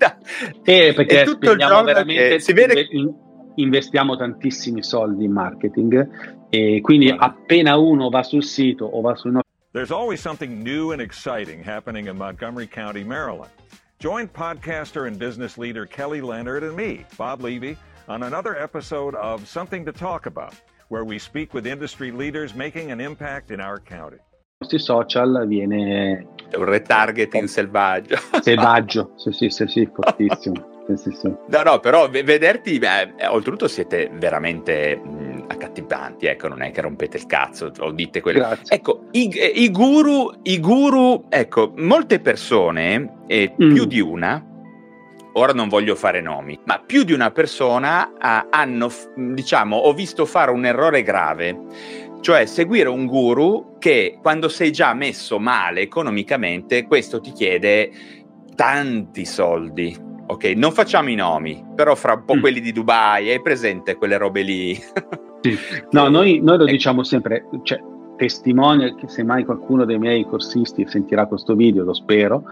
eh, 0.63 0.93
perché 0.95 1.21
è 1.21 1.25
tutto 1.25 1.51
il 1.51 1.59
giorno 1.59 1.83
veramente 1.83 2.39
si 2.39 2.53
vede... 2.53 2.87
investiamo 3.55 4.15
tantissimi 4.15 4.83
soldi 4.83 5.25
in 5.25 5.31
marketing 5.31 6.09
e 6.49 6.81
quindi 6.81 7.09
appena 7.09 7.77
uno 7.77 8.09
va 8.09 8.23
sul 8.23 8.43
sito 8.43 8.85
o 8.85 9.01
va 9.01 9.15
sul 9.15 9.31
nostro 9.31 9.51
There's 9.73 9.91
always 9.91 10.21
something 10.21 10.61
new 10.61 10.91
and 10.91 11.01
exciting 11.01 11.63
happening 11.63 12.07
in 12.07 12.15
Montgomery 12.15 12.67
County, 12.67 13.03
Maryland. 13.03 13.49
Join 13.97 14.27
podcaster 14.27 15.07
and 15.07 15.17
business 15.17 15.57
leader 15.57 15.87
Kelly 15.87 16.21
Leonard 16.21 16.61
and 16.61 16.75
me, 16.75 17.05
Bob 17.17 17.41
Levy, 17.41 17.75
on 18.07 18.21
another 18.21 18.55
episode 18.55 19.15
of 19.15 19.47
Something 19.47 19.83
to 19.85 19.91
Talk 19.91 20.27
About, 20.27 20.53
where 20.89 21.03
we 21.03 21.17
speak 21.17 21.55
with 21.55 21.65
industry 21.65 22.11
leaders 22.11 22.53
making 22.53 22.91
an 22.91 23.01
impact 23.01 23.49
in 23.49 23.59
our 23.59 23.79
county. 23.79 24.17
Sui 24.63 24.77
social 24.77 25.47
viene 25.47 26.23
un 26.55 26.65
retargeting 26.65 27.47
selvaggio. 27.47 28.17
Selvaggio, 28.41 29.13
sì, 29.15 29.31
sì, 29.31 29.49
sì, 29.49 29.65
sì 29.67 29.89
fortissimo. 29.91 30.69
Sì, 30.85 30.97
sì, 30.97 31.11
sì. 31.17 31.33
No, 31.47 31.63
no, 31.63 31.79
però 31.79 32.09
vederti, 32.09 32.77
beh, 32.77 33.27
oltretutto 33.29 33.67
siete 33.69 34.09
veramente 34.13 34.97
mh, 34.97 35.45
accattivanti, 35.47 36.25
ecco, 36.25 36.49
non 36.49 36.61
è 36.61 36.71
che 36.71 36.81
rompete 36.81 37.17
il 37.17 37.25
cazzo 37.25 37.71
o 37.79 37.91
dite 37.91 38.19
quello. 38.19 38.39
Grazie. 38.39 38.75
Ecco, 38.75 39.05
i, 39.11 39.29
i, 39.55 39.71
guru, 39.71 40.31
i 40.43 40.59
guru, 40.59 41.25
ecco, 41.29 41.71
molte 41.77 42.19
persone, 42.19 43.19
e 43.27 43.53
mm. 43.61 43.73
più 43.73 43.85
di 43.85 44.01
una, 44.01 44.45
ora 45.33 45.53
non 45.53 45.69
voglio 45.69 45.95
fare 45.95 46.19
nomi, 46.19 46.59
ma 46.65 46.79
più 46.85 47.03
di 47.03 47.13
una 47.13 47.31
persona 47.31 48.13
ha, 48.19 48.47
hanno, 48.49 48.91
diciamo, 49.15 49.77
ho 49.77 49.93
visto 49.93 50.25
fare 50.25 50.51
un 50.51 50.65
errore 50.65 51.01
grave, 51.01 51.57
cioè 52.19 52.45
seguire 52.45 52.89
un 52.89 53.05
guru 53.05 53.77
che 53.79 54.17
quando 54.21 54.49
sei 54.49 54.71
già 54.71 54.93
messo 54.93 55.39
male 55.39 55.79
economicamente, 55.81 56.85
questo 56.87 57.21
ti 57.21 57.31
chiede 57.31 57.91
tanti 58.55 59.25
soldi 59.25 60.11
Ok, 60.25 60.45
non 60.55 60.71
facciamo 60.71 61.09
i 61.09 61.15
nomi, 61.15 61.63
però 61.75 61.95
fra 61.95 62.13
un 62.13 62.23
po' 62.25 62.35
mm. 62.35 62.39
quelli 62.39 62.61
di 62.61 62.71
Dubai, 62.71 63.29
hai 63.29 63.41
presente 63.41 63.95
quelle 63.95 64.17
robe 64.17 64.41
lì? 64.41 64.73
sì. 65.41 65.57
No, 65.91 66.07
noi, 66.07 66.39
noi 66.39 66.57
lo 66.57 66.63
ecco. 66.63 66.71
diciamo 66.71 67.03
sempre, 67.03 67.45
cioè, 67.63 67.79
testimonia 68.15 68.95
che 68.95 69.07
se 69.09 69.23
mai 69.23 69.43
qualcuno 69.43 69.85
dei 69.85 69.99
miei 69.99 70.25
corsisti 70.25 70.87
sentirà 70.87 71.25
questo 71.25 71.55
video, 71.55 71.83
lo 71.83 71.93
spero, 71.93 72.43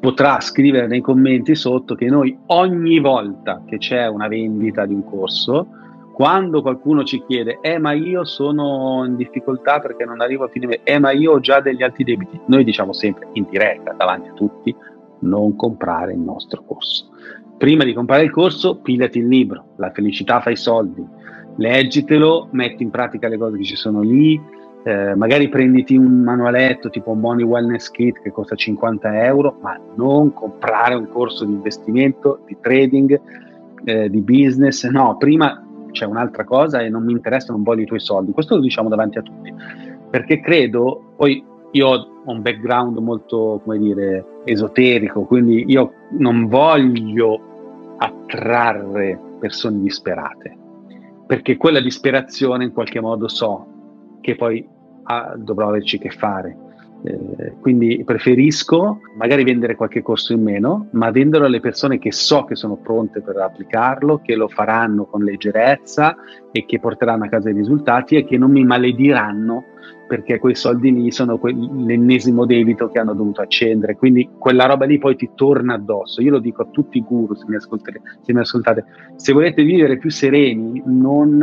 potrà 0.00 0.40
scrivere 0.40 0.86
nei 0.86 1.00
commenti 1.00 1.54
sotto 1.54 1.94
che 1.94 2.06
noi 2.06 2.36
ogni 2.46 2.98
volta 2.98 3.62
che 3.66 3.78
c'è 3.78 4.06
una 4.06 4.28
vendita 4.28 4.86
di 4.86 4.94
un 4.94 5.04
corso, 5.04 5.68
quando 6.12 6.60
qualcuno 6.60 7.04
ci 7.04 7.22
chiede, 7.26 7.58
eh 7.62 7.78
ma 7.78 7.92
io 7.92 8.24
sono 8.24 9.04
in 9.06 9.16
difficoltà 9.16 9.80
perché 9.80 10.04
non 10.04 10.20
arrivo 10.20 10.44
a 10.44 10.48
fine 10.48 10.66
mese, 10.66 10.80
eh 10.84 10.98
ma 10.98 11.12
io 11.12 11.32
ho 11.32 11.40
già 11.40 11.60
degli 11.60 11.82
alti 11.82 12.04
debiti, 12.04 12.38
noi 12.46 12.64
diciamo 12.64 12.92
sempre 12.92 13.28
in 13.34 13.46
diretta 13.48 13.92
davanti 13.92 14.28
a 14.28 14.32
tutti, 14.32 14.74
non 15.20 15.56
comprare 15.56 16.12
il 16.12 16.20
nostro 16.20 16.62
corso. 16.64 17.08
Prima 17.56 17.84
di 17.84 17.92
comprare 17.92 18.24
il 18.24 18.30
corso, 18.30 18.76
pigliati 18.76 19.18
il 19.18 19.28
libro, 19.28 19.74
La 19.76 19.90
felicità 19.90 20.40
fa 20.40 20.50
i 20.50 20.56
soldi, 20.56 21.04
leggitelo, 21.56 22.48
metti 22.52 22.82
in 22.82 22.90
pratica 22.90 23.28
le 23.28 23.36
cose 23.36 23.58
che 23.58 23.64
ci 23.64 23.76
sono 23.76 24.00
lì, 24.00 24.40
eh, 24.82 25.14
magari 25.14 25.48
prenditi 25.50 25.94
un 25.94 26.22
manualetto 26.22 26.88
tipo 26.88 27.12
Money 27.12 27.44
Wellness 27.44 27.90
Kit 27.90 28.22
che 28.22 28.30
costa 28.30 28.54
50 28.54 29.24
euro, 29.24 29.58
ma 29.60 29.78
non 29.96 30.32
comprare 30.32 30.94
un 30.94 31.08
corso 31.08 31.44
di 31.44 31.52
investimento, 31.52 32.40
di 32.46 32.56
trading, 32.60 33.20
eh, 33.84 34.08
di 34.08 34.20
business, 34.22 34.88
no, 34.88 35.16
prima 35.18 35.62
c'è 35.90 36.06
un'altra 36.06 36.44
cosa 36.44 36.80
e 36.80 36.88
non 36.88 37.04
mi 37.04 37.12
interessa, 37.12 37.52
non 37.52 37.62
voglio 37.62 37.82
i 37.82 37.86
tuoi 37.86 38.00
soldi, 38.00 38.32
questo 38.32 38.54
lo 38.54 38.62
diciamo 38.62 38.88
davanti 38.88 39.18
a 39.18 39.22
tutti, 39.22 39.52
perché 40.08 40.40
credo, 40.40 41.12
poi 41.16 41.44
io 41.72 41.88
ho 41.88 42.08
un 42.24 42.42
background 42.42 42.98
molto, 42.98 43.60
come 43.64 43.78
dire, 43.78 44.42
esoterico, 44.44 45.24
quindi 45.24 45.64
io 45.68 45.92
non 46.18 46.48
voglio 46.48 47.96
attrarre 47.98 49.18
persone 49.38 49.80
disperate, 49.80 50.56
perché 51.26 51.56
quella 51.56 51.80
disperazione 51.80 52.64
in 52.64 52.72
qualche 52.72 53.00
modo 53.00 53.28
so 53.28 53.66
che 54.20 54.36
poi 54.36 54.66
ah, 55.04 55.34
dovrò 55.36 55.68
averci 55.68 55.98
che 55.98 56.10
fare. 56.10 56.56
Eh, 57.02 57.54
quindi 57.60 58.02
preferisco 58.04 59.00
magari 59.16 59.42
vendere 59.42 59.74
qualche 59.74 60.02
corso 60.02 60.34
in 60.34 60.42
meno, 60.42 60.88
ma 60.92 61.10
venderlo 61.10 61.46
alle 61.46 61.60
persone 61.60 61.98
che 61.98 62.12
so 62.12 62.44
che 62.44 62.54
sono 62.54 62.76
pronte 62.76 63.22
per 63.22 63.36
applicarlo, 63.38 64.20
che 64.22 64.34
lo 64.34 64.48
faranno 64.48 65.06
con 65.06 65.24
leggerezza 65.24 66.16
e 66.52 66.66
che 66.66 66.78
porteranno 66.78 67.24
a 67.24 67.28
casa 67.28 67.48
i 67.48 67.54
risultati 67.54 68.16
e 68.16 68.24
che 68.24 68.36
non 68.36 68.50
mi 68.50 68.64
malediranno 68.64 69.64
perché 70.06 70.40
quei 70.40 70.56
soldi 70.56 70.92
lì 70.92 71.12
sono 71.12 71.38
que- 71.38 71.52
l'ennesimo 71.52 72.44
debito 72.44 72.88
che 72.88 72.98
hanno 72.98 73.14
dovuto 73.14 73.42
accendere, 73.42 73.96
quindi 73.96 74.28
quella 74.36 74.66
roba 74.66 74.84
lì 74.84 74.98
poi 74.98 75.14
ti 75.14 75.30
torna 75.36 75.74
addosso. 75.74 76.20
Io 76.20 76.32
lo 76.32 76.40
dico 76.40 76.62
a 76.62 76.66
tutti 76.68 76.98
i 76.98 77.02
guru, 77.02 77.34
se 77.34 77.44
mi, 77.46 77.56
se 77.60 78.32
mi 78.32 78.40
ascoltate, 78.40 78.84
se 79.14 79.32
volete 79.32 79.62
vivere 79.62 79.98
più 79.98 80.10
sereni, 80.10 80.82
non 80.84 81.40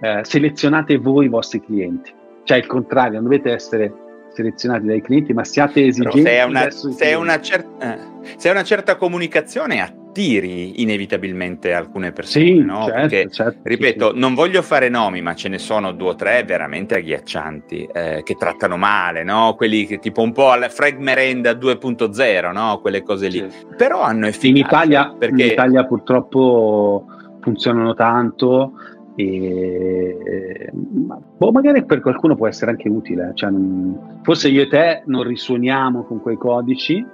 eh, 0.00 0.20
selezionate 0.24 0.98
voi 0.98 1.26
i 1.26 1.28
vostri 1.28 1.60
clienti, 1.60 2.12
cioè 2.42 2.58
il 2.58 2.66
contrario, 2.66 3.20
non 3.20 3.30
dovete 3.30 3.52
essere 3.52 3.92
selezionati 4.38 4.86
dai 4.86 5.02
clienti, 5.02 5.32
ma 5.32 5.42
siate 5.42 5.84
esigenti. 5.84 6.22
se 6.22 6.30
è 6.30 6.44
una, 6.44 6.70
se 6.70 7.14
una, 7.14 7.40
cer- 7.40 7.66
eh, 7.80 7.98
se 8.36 8.48
è 8.48 8.52
una 8.52 8.62
certa 8.62 8.96
comunicazione 8.96 9.80
attiri 9.80 10.80
inevitabilmente 10.80 11.74
alcune 11.74 12.12
persone, 12.12 12.44
sì, 12.44 12.58
no? 12.58 12.84
certo, 12.84 13.00
Perché, 13.00 13.30
certo, 13.30 13.58
ripeto, 13.64 14.12
sì. 14.12 14.18
non 14.18 14.34
voglio 14.34 14.62
fare 14.62 14.88
nomi, 14.88 15.20
ma 15.22 15.34
ce 15.34 15.48
ne 15.48 15.58
sono 15.58 15.90
due 15.90 16.10
o 16.10 16.14
tre 16.14 16.44
veramente 16.44 16.96
agghiaccianti, 16.96 17.88
eh, 17.92 18.22
che 18.24 18.34
trattano 18.34 18.76
male, 18.76 19.24
no? 19.24 19.54
Quelli 19.56 19.86
che 19.86 19.98
tipo 19.98 20.22
un 20.22 20.32
po' 20.32 20.52
alla 20.52 20.68
Fred 20.68 20.98
Merenda 20.98 21.52
2.0, 21.52 22.52
no? 22.52 22.78
Quelle 22.80 23.02
cose 23.02 23.28
lì. 23.28 23.44
Sì. 23.50 23.66
Però 23.76 24.02
hanno 24.02 24.28
efficacia. 24.28 24.48
In 24.48 24.56
Italia, 24.56 25.14
perché... 25.18 25.42
in 25.42 25.50
Italia 25.50 25.84
purtroppo 25.84 27.06
funzionano 27.40 27.94
tanto 27.94 28.72
e, 29.20 30.70
boh, 30.72 31.50
magari 31.50 31.84
per 31.84 32.00
qualcuno 32.00 32.36
può 32.36 32.46
essere 32.46 32.70
anche 32.70 32.88
utile. 32.88 33.32
Cioè, 33.34 33.50
non, 33.50 34.20
forse 34.22 34.48
io 34.48 34.62
e 34.62 34.68
te 34.68 35.02
non 35.06 35.24
risuoniamo 35.24 36.04
con 36.04 36.20
quei 36.20 36.36
codici, 36.36 37.04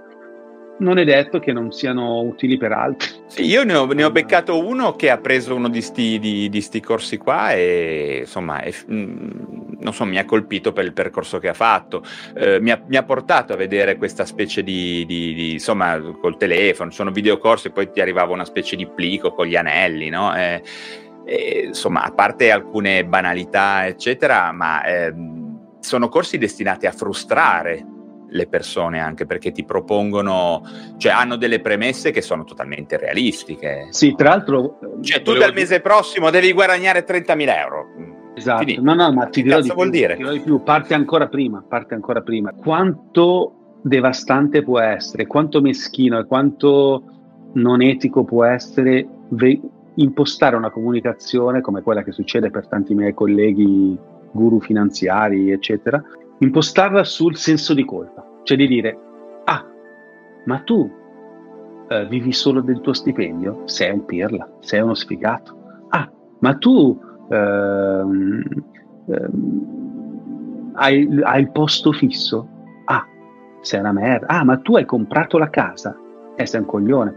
non 0.80 0.98
è 0.98 1.04
detto 1.04 1.38
che 1.38 1.52
non 1.52 1.72
siano 1.72 2.20
utili 2.20 2.58
per 2.58 2.72
altri. 2.72 3.08
Sì, 3.26 3.46
io 3.46 3.64
ne 3.64 3.74
ho, 3.74 3.86
ne 3.86 4.04
ho, 4.04 4.10
beccato 4.10 4.62
uno 4.66 4.96
che 4.96 5.08
ha 5.08 5.16
preso 5.16 5.54
uno 5.54 5.70
di 5.70 5.80
sti, 5.80 6.18
di, 6.18 6.50
di 6.50 6.60
sti 6.60 6.80
corsi 6.80 7.16
qua 7.16 7.52
e 7.52 8.18
insomma 8.20 8.60
è, 8.60 8.70
mm, 8.90 9.30
non 9.78 9.94
so, 9.94 10.04
mi 10.04 10.18
ha 10.18 10.26
colpito 10.26 10.72
per 10.72 10.84
il 10.84 10.92
percorso 10.92 11.38
che 11.38 11.48
ha 11.48 11.54
fatto. 11.54 12.02
Eh, 12.34 12.60
mi, 12.60 12.70
ha, 12.70 12.82
mi, 12.86 12.96
ha, 12.96 13.02
portato 13.02 13.54
a 13.54 13.56
vedere 13.56 13.96
questa 13.96 14.26
specie 14.26 14.62
di, 14.62 15.06
di, 15.06 15.32
di, 15.32 15.52
insomma, 15.52 15.98
col 16.20 16.36
telefono, 16.36 16.90
sono 16.90 17.10
videocorsi 17.10 17.68
e 17.68 17.70
poi 17.70 17.90
ti 17.90 18.02
arrivava 18.02 18.34
una 18.34 18.44
specie 18.44 18.76
di 18.76 18.86
plico 18.86 19.32
con 19.32 19.46
gli 19.46 19.56
anelli, 19.56 20.10
no? 20.10 20.36
Eh, 20.36 20.62
eh, 21.24 21.64
insomma, 21.66 22.02
a 22.02 22.10
parte 22.12 22.50
alcune 22.50 23.04
banalità, 23.04 23.86
eccetera, 23.86 24.52
ma 24.52 24.84
ehm, 24.84 25.78
sono 25.80 26.08
corsi 26.08 26.38
destinati 26.38 26.86
a 26.86 26.92
frustrare 26.92 27.86
le 28.26 28.48
persone 28.48 28.98
anche 29.00 29.26
perché 29.26 29.52
ti 29.52 29.64
propongono, 29.64 30.62
cioè 30.96 31.12
hanno 31.12 31.36
delle 31.36 31.60
premesse 31.60 32.10
che 32.10 32.20
sono 32.20 32.44
totalmente 32.44 32.96
realistiche. 32.96 33.86
Sì, 33.90 34.14
tra 34.16 34.30
l'altro... 34.30 34.78
Cioè 35.00 35.22
tu 35.22 35.34
dal 35.34 35.52
mese 35.52 35.80
prossimo 35.80 36.30
devi 36.30 36.52
guadagnare 36.52 37.04
30.000 37.04 37.56
euro. 37.56 37.86
Esatto, 38.34 38.64
Finito. 38.64 38.82
no, 38.82 38.94
no, 38.94 39.12
ma 39.12 39.26
ti 39.26 39.42
dirò, 39.42 39.60
di 39.60 39.72
più, 39.72 39.90
dire? 39.90 40.16
ti 40.16 40.22
dirò 40.22 40.32
di 40.32 40.40
più, 40.40 40.62
parte 40.62 40.94
ancora 40.94 41.28
prima, 41.28 41.64
parte 41.66 41.94
ancora 41.94 42.20
prima. 42.22 42.52
Quanto 42.52 43.78
devastante 43.82 44.62
può 44.62 44.80
essere, 44.80 45.26
quanto 45.26 45.60
meschino 45.60 46.18
e 46.18 46.26
quanto 46.26 47.04
non 47.52 47.82
etico 47.82 48.24
può 48.24 48.44
essere 48.44 49.06
ve- 49.28 49.60
impostare 49.96 50.56
una 50.56 50.70
comunicazione 50.70 51.60
come 51.60 51.82
quella 51.82 52.02
che 52.02 52.12
succede 52.12 52.50
per 52.50 52.66
tanti 52.66 52.94
miei 52.94 53.14
colleghi 53.14 53.96
guru 54.32 54.60
finanziari, 54.60 55.50
eccetera, 55.50 56.02
impostarla 56.38 57.04
sul 57.04 57.36
senso 57.36 57.74
di 57.74 57.84
colpa, 57.84 58.26
cioè 58.42 58.56
di 58.56 58.66
dire, 58.66 58.98
ah, 59.44 59.64
ma 60.44 60.58
tu 60.60 60.90
eh, 61.88 62.06
vivi 62.06 62.32
solo 62.32 62.60
del 62.60 62.80
tuo 62.80 62.92
stipendio? 62.92 63.62
Sei 63.66 63.92
un 63.92 64.04
pirla, 64.04 64.48
sei 64.60 64.80
uno 64.80 64.94
sfigato. 64.94 65.56
Ah, 65.90 66.10
ma 66.40 66.54
tu 66.56 66.98
ehm, 67.28 68.42
ehm, 69.06 70.72
hai, 70.74 71.20
hai 71.22 71.40
il 71.40 71.50
posto 71.50 71.92
fisso? 71.92 72.48
Ah, 72.86 73.06
sei 73.60 73.80
una 73.80 73.92
merda. 73.92 74.26
Ah, 74.26 74.44
ma 74.44 74.56
tu 74.58 74.76
hai 74.76 74.84
comprato 74.84 75.38
la 75.38 75.50
casa? 75.50 75.96
Eh, 76.36 76.46
sei 76.46 76.60
un 76.60 76.66
coglione. 76.66 77.16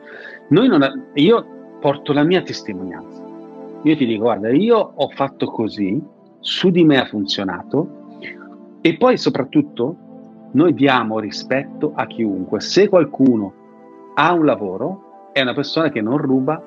Ha, 0.50 0.94
io 1.16 1.57
porto 1.80 2.14
la 2.14 2.24
mia 2.24 2.42
testimonianza. 2.42 3.24
Io 3.84 3.96
ti 3.96 4.06
dico, 4.06 4.24
guarda, 4.24 4.50
io 4.50 4.78
ho 4.96 5.08
fatto 5.10 5.46
così, 5.48 6.02
su 6.40 6.70
di 6.70 6.84
me 6.84 7.00
ha 7.00 7.06
funzionato 7.06 8.06
e 8.82 8.98
poi 8.98 9.18
soprattutto 9.18 9.96
noi 10.52 10.74
diamo 10.74 11.20
rispetto 11.20 11.92
a 11.96 12.06
chiunque. 12.08 12.60
Se 12.60 12.90
qualcuno 12.90 13.54
ha 14.16 14.34
un 14.34 14.46
lavoro, 14.46 15.30
è 15.34 15.42
una 15.42 15.54
persona 15.54 15.90
che 15.90 16.02
non 16.02 16.18
ruba, 16.18 16.62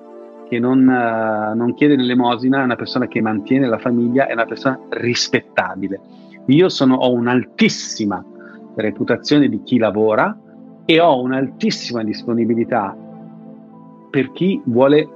che 0.49 0.59
non, 0.59 0.81
uh, 0.81 1.57
non 1.57 1.75
chiede 1.75 1.97
l'elemosina, 1.97 2.61
è 2.61 2.65
una 2.65 2.77
persona 2.77 3.07
che 3.07 3.21
mantiene 3.21 3.67
la 3.67 3.79
famiglia, 3.79 4.27
è 4.27 4.33
una 4.33 4.45
persona 4.45 4.79
rispettabile. 4.91 6.01
Io 6.47 6.69
sono, 6.69 6.97
ho 6.97 7.13
un'altissima 7.13 8.25
reputazione 8.77 9.49
di 9.49 9.63
chi 9.63 9.79
lavora 9.79 10.39
e 10.85 11.01
ho 11.01 11.21
un'altissima 11.21 12.03
disponibilità 12.03 12.97
per 14.11 14.33
chi 14.33 14.61
vuole 14.65 15.09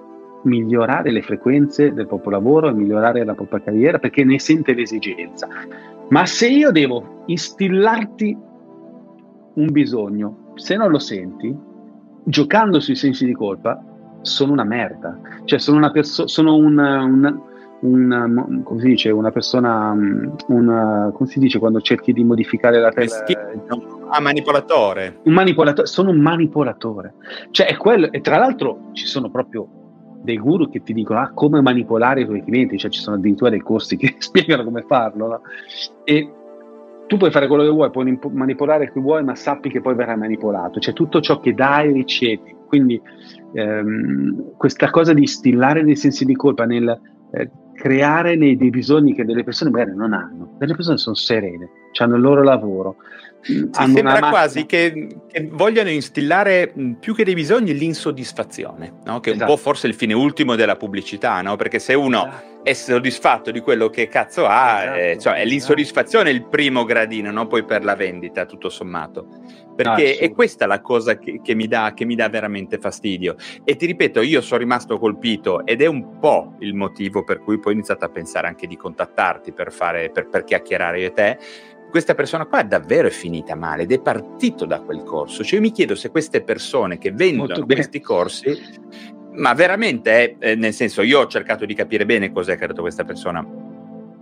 migliorare 0.44 1.10
le 1.10 1.22
frequenze 1.22 1.92
del 1.92 2.06
proprio 2.06 2.32
lavoro 2.32 2.68
e 2.68 2.72
migliorare 2.72 3.24
la 3.24 3.34
propria 3.34 3.60
carriera 3.60 3.98
perché 3.98 4.24
ne 4.24 4.38
sente 4.38 4.74
l'esigenza. 4.74 5.48
Ma 6.08 6.26
se 6.26 6.48
io 6.48 6.70
devo 6.70 7.22
instillarti 7.26 8.36
un 9.54 9.70
bisogno, 9.70 10.52
se 10.54 10.76
non 10.76 10.90
lo 10.90 10.98
senti, 10.98 11.54
giocando 12.24 12.80
sui 12.80 12.94
sensi 12.94 13.24
di 13.24 13.32
colpa, 13.32 13.82
sono 14.20 14.52
una 14.52 14.64
merda. 14.64 15.18
Cioè, 15.44 15.58
sono 15.58 15.78
una 15.78 15.90
persona, 15.90 16.28
sono 16.28 16.56
una, 16.56 17.02
una, 17.04 17.40
una, 17.80 18.26
come 18.62 18.80
si 18.80 18.86
dice, 18.86 19.10
una 19.10 19.30
persona, 19.30 19.94
una, 20.48 21.10
come 21.12 21.28
si 21.28 21.38
dice 21.38 21.58
quando 21.58 21.80
cerchi 21.80 22.12
di 22.12 22.24
modificare 22.24 22.80
la 22.80 22.90
testa? 22.90 23.24
Ah, 24.08 24.20
manipolatore. 24.20 25.20
Un 25.24 25.32
manipolatore, 25.32 25.86
sono 25.86 26.10
un 26.10 26.20
manipolatore. 26.20 27.14
Cioè, 27.50 27.66
è 27.66 27.76
quello, 27.76 28.10
e 28.10 28.20
tra 28.20 28.38
l'altro 28.38 28.90
ci 28.92 29.06
sono 29.06 29.30
proprio 29.30 29.68
dei 30.22 30.38
guru 30.38 30.70
che 30.70 30.82
ti 30.82 30.94
dicono 30.94 31.20
ah, 31.20 31.32
come 31.34 31.60
manipolare 31.60 32.22
i 32.22 32.24
tuoi 32.24 32.42
clienti, 32.42 32.78
cioè 32.78 32.90
ci 32.90 33.00
sono 33.00 33.16
addirittura 33.16 33.50
dei 33.50 33.60
corsi 33.60 33.96
che 33.96 34.14
spiegano 34.18 34.64
come 34.64 34.82
farlo. 34.86 35.26
No? 35.28 35.40
E 36.04 36.32
tu 37.06 37.18
puoi 37.18 37.30
fare 37.30 37.46
quello 37.46 37.64
che 37.64 37.70
vuoi, 37.70 37.90
puoi 37.90 38.18
manipolare 38.30 38.90
chi 38.90 39.00
vuoi, 39.00 39.22
ma 39.22 39.34
sappi 39.34 39.68
che 39.68 39.80
poi 39.82 39.94
verrai 39.94 40.16
manipolato. 40.16 40.80
Cioè 40.80 40.94
tutto 40.94 41.20
ciò 41.20 41.38
che 41.40 41.52
dai 41.52 41.92
ricevi. 41.92 42.56
Quindi 42.66 43.00
ehm, 43.52 44.56
questa 44.56 44.90
cosa 44.90 45.12
di 45.12 45.26
stillare 45.26 45.84
dei 45.84 45.96
sensi 45.96 46.24
di 46.24 46.34
colpa 46.34 46.64
nel 46.64 46.98
eh, 47.30 47.50
creare 47.74 48.36
dei, 48.38 48.56
dei 48.56 48.70
bisogni 48.70 49.14
che 49.14 49.24
delle 49.24 49.44
persone 49.44 49.70
magari 49.70 49.94
non 49.94 50.12
hanno. 50.12 50.54
Delle 50.58 50.74
persone 50.74 50.96
sono 50.96 51.14
serene, 51.14 51.68
hanno 51.98 52.16
il 52.16 52.22
loro 52.22 52.42
lavoro, 52.42 52.96
sì, 53.44 53.68
sembra 53.72 54.20
quasi 54.30 54.64
che, 54.64 55.06
che, 55.30 55.48
vogliano 55.52 55.90
instillare 55.90 56.72
più 56.98 57.14
che 57.14 57.24
dei 57.24 57.34
bisogni 57.34 57.74
l'insoddisfazione, 57.74 59.00
no? 59.04 59.20
che 59.20 59.30
è 59.30 59.34
esatto. 59.34 59.50
un 59.50 59.56
po' 59.56 59.62
forse 59.62 59.86
il 59.86 59.94
fine 59.94 60.14
ultimo 60.14 60.54
della 60.54 60.76
pubblicità, 60.76 61.42
no? 61.42 61.56
perché 61.56 61.78
se 61.78 61.92
uno 61.92 62.26
esatto. 62.26 62.53
È 62.64 62.72
soddisfatto 62.72 63.50
di 63.50 63.60
quello 63.60 63.90
che 63.90 64.08
cazzo 64.08 64.46
ha, 64.46 64.82
esatto, 64.82 64.98
eh, 64.98 65.18
cioè, 65.18 65.34
è 65.34 65.44
l'insoddisfazione 65.44 66.30
il 66.30 66.46
primo 66.46 66.84
gradino, 66.84 67.30
no? 67.30 67.46
poi 67.46 67.62
per 67.62 67.84
la 67.84 67.94
vendita, 67.94 68.46
tutto 68.46 68.70
sommato. 68.70 69.26
Perché 69.76 70.16
ah, 70.16 70.20
è 70.20 70.32
questa 70.32 70.66
la 70.66 70.80
cosa 70.80 71.18
che, 71.18 71.40
che, 71.42 71.54
mi 71.54 71.66
dà, 71.66 71.92
che 71.94 72.06
mi 72.06 72.14
dà 72.14 72.28
veramente 72.30 72.78
fastidio. 72.78 73.36
E 73.64 73.76
ti 73.76 73.84
ripeto, 73.84 74.22
io 74.22 74.40
sono 74.40 74.60
rimasto 74.60 74.98
colpito 74.98 75.66
ed 75.66 75.82
è 75.82 75.86
un 75.86 76.18
po' 76.18 76.54
il 76.60 76.72
motivo 76.72 77.22
per 77.22 77.40
cui 77.40 77.58
poi 77.58 77.72
ho 77.72 77.74
iniziato 77.74 78.06
a 78.06 78.08
pensare 78.08 78.46
anche 78.46 78.66
di 78.66 78.76
contattarti 78.76 79.52
per, 79.52 79.70
fare, 79.70 80.10
per, 80.10 80.28
per 80.28 80.44
chiacchierare 80.44 81.00
io 81.00 81.06
e 81.08 81.12
te 81.12 81.38
questa 81.94 82.16
persona 82.16 82.46
qua 82.46 82.64
davvero 82.64 83.06
è 83.06 83.10
finita 83.12 83.54
male 83.54 83.84
ed 83.84 83.92
è 83.92 84.00
partito 84.00 84.64
da 84.64 84.80
quel 84.80 85.04
corso. 85.04 85.44
Cioè 85.44 85.60
io 85.60 85.60
mi 85.60 85.70
chiedo 85.70 85.94
se 85.94 86.10
queste 86.10 86.42
persone 86.42 86.98
che 86.98 87.12
vendono 87.12 87.64
questi 87.64 88.00
corsi, 88.00 88.52
ma 89.34 89.52
veramente, 89.54 90.36
eh, 90.38 90.54
nel 90.54 90.72
senso, 90.72 91.02
io 91.02 91.20
ho 91.20 91.26
cercato 91.26 91.64
di 91.64 91.74
capire 91.74 92.06
bene 92.06 92.32
cos'è 92.32 92.56
che 92.56 92.64
ha 92.64 92.66
detto 92.68 92.82
questa 92.82 93.04
persona. 93.04 93.44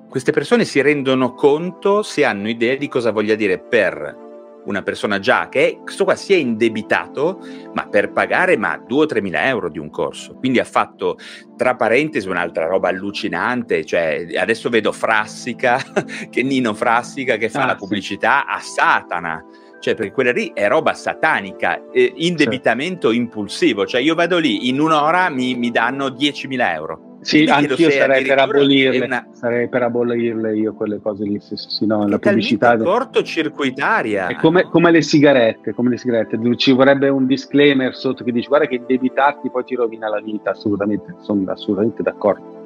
Queste 0.08 0.32
persone 0.32 0.64
si 0.64 0.80
rendono 0.80 1.34
conto 1.34 2.02
se 2.02 2.24
hanno 2.24 2.48
idea 2.48 2.76
di 2.76 2.88
cosa 2.88 3.12
voglia 3.12 3.34
dire 3.34 3.58
per 3.58 4.20
una 4.64 4.82
persona 4.82 5.18
già 5.18 5.48
che 5.48 5.80
questo 5.82 6.04
qua 6.04 6.14
si 6.14 6.34
è 6.34 6.36
indebitato, 6.36 7.40
ma 7.72 7.86
per 7.88 8.12
pagare 8.12 8.56
ma 8.56 8.76
2 8.76 9.02
o 9.02 9.06
3 9.06 9.20
mila 9.20 9.46
euro 9.46 9.68
di 9.68 9.78
un 9.78 9.90
corso. 9.90 10.34
Quindi 10.34 10.60
ha 10.60 10.64
fatto, 10.64 11.18
tra 11.56 11.74
parentesi, 11.74 12.28
un'altra 12.28 12.66
roba 12.66 12.88
allucinante, 12.88 13.84
cioè 13.84 14.26
adesso 14.36 14.68
vedo 14.68 14.92
Frassica, 14.92 15.80
che 16.30 16.42
Nino 16.42 16.74
Frassica 16.74 17.36
che 17.36 17.48
fa 17.48 17.62
ah, 17.62 17.66
la 17.66 17.74
pubblicità 17.74 18.44
sì. 18.46 18.54
a 18.54 18.60
Satana. 18.60 19.44
Cioè, 19.82 19.96
perché 19.96 20.12
quella 20.12 20.30
lì 20.30 20.52
è 20.54 20.68
roba 20.68 20.94
satanica, 20.94 21.90
eh, 21.90 22.12
indebitamento 22.14 23.10
sì. 23.10 23.16
impulsivo. 23.16 23.84
Cioè, 23.84 24.00
io 24.00 24.14
vado 24.14 24.38
lì, 24.38 24.68
in 24.68 24.78
un'ora 24.78 25.28
mi, 25.28 25.56
mi 25.56 25.72
danno 25.72 26.06
10.000 26.06 26.72
euro 26.72 27.10
sì, 27.22 27.44
anch'io 27.44 27.88
sarei 27.88 28.24
per 28.24 28.38
abolirle, 28.38 29.04
una... 29.04 29.28
sarei 29.30 29.68
per 29.68 29.82
abolirle 29.82 30.56
io 30.56 30.74
quelle 30.74 31.00
cose 31.00 31.24
lì, 31.24 31.38
sì, 31.40 31.54
sì, 31.56 31.86
no, 31.86 32.06
la 32.08 32.18
pubblicità 32.18 32.72
è 32.72 32.78
cortocircuitaria. 32.78 34.26
È 34.26 34.34
come, 34.36 34.64
come, 34.64 34.90
le 34.90 35.02
sigarette, 35.02 35.72
come 35.72 35.90
le 35.90 35.98
sigarette, 35.98 36.38
ci 36.56 36.72
vorrebbe 36.72 37.08
un 37.08 37.26
disclaimer 37.26 37.94
sotto 37.94 38.24
che 38.24 38.32
dice 38.32 38.48
guarda 38.48 38.66
che 38.66 38.74
indebitarti 38.74 39.50
poi 39.50 39.64
ti 39.64 39.76
rovina 39.76 40.08
la 40.08 40.20
vita, 40.20 40.50
assolutamente, 40.50 41.14
sono 41.20 41.48
assolutamente 41.50 42.02
d'accordo. 42.02 42.61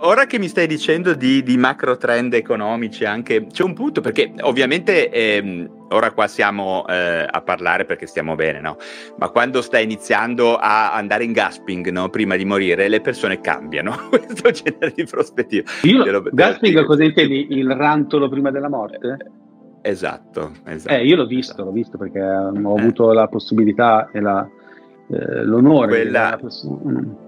Ora 0.00 0.26
che 0.26 0.38
mi 0.38 0.46
stai 0.48 0.66
dicendo 0.66 1.14
di, 1.14 1.42
di, 1.42 1.56
macro 1.56 1.96
trend 1.96 2.34
economici, 2.34 3.06
anche 3.06 3.46
c'è 3.46 3.62
un 3.62 3.72
punto 3.72 4.02
perché 4.02 4.30
ovviamente 4.42 5.10
ehm, 5.10 5.86
ora 5.88 6.12
qua 6.12 6.26
siamo 6.26 6.86
eh, 6.86 7.26
a 7.28 7.40
parlare 7.40 7.86
perché 7.86 8.06
stiamo 8.06 8.34
bene, 8.34 8.60
no? 8.60 8.76
Ma 9.16 9.30
quando 9.30 9.62
stai 9.62 9.84
iniziando 9.84 10.56
a 10.56 10.92
andare 10.92 11.24
in 11.24 11.32
gasping, 11.32 11.88
no? 11.88 12.10
Prima 12.10 12.36
di 12.36 12.44
morire, 12.44 12.88
le 12.88 13.00
persone 13.00 13.40
cambiano. 13.40 13.96
Questo 14.10 14.50
genere 14.50 14.92
di 14.94 15.04
prospettiva. 15.04 15.70
Io, 15.84 16.22
gasping, 16.30 16.84
cosa 16.84 17.02
intendi? 17.02 17.46
Il 17.50 17.70
rantolo 17.70 18.28
prima 18.28 18.50
della 18.50 18.68
morte? 18.68 19.16
Esatto, 19.80 20.52
esatto. 20.64 20.94
Eh, 20.94 21.06
io 21.06 21.16
l'ho 21.16 21.26
visto, 21.26 21.52
esatto. 21.52 21.64
l'ho 21.64 21.72
visto 21.72 21.96
perché 21.96 22.20
ho 22.20 22.52
eh. 22.54 22.80
avuto 22.80 23.12
la 23.12 23.28
possibilità 23.28 24.10
e 24.12 24.20
la, 24.20 24.46
eh, 25.08 25.42
l'onore. 25.42 25.88
Quella... 25.88 26.36
Della 26.36 26.38
persona 26.38 27.24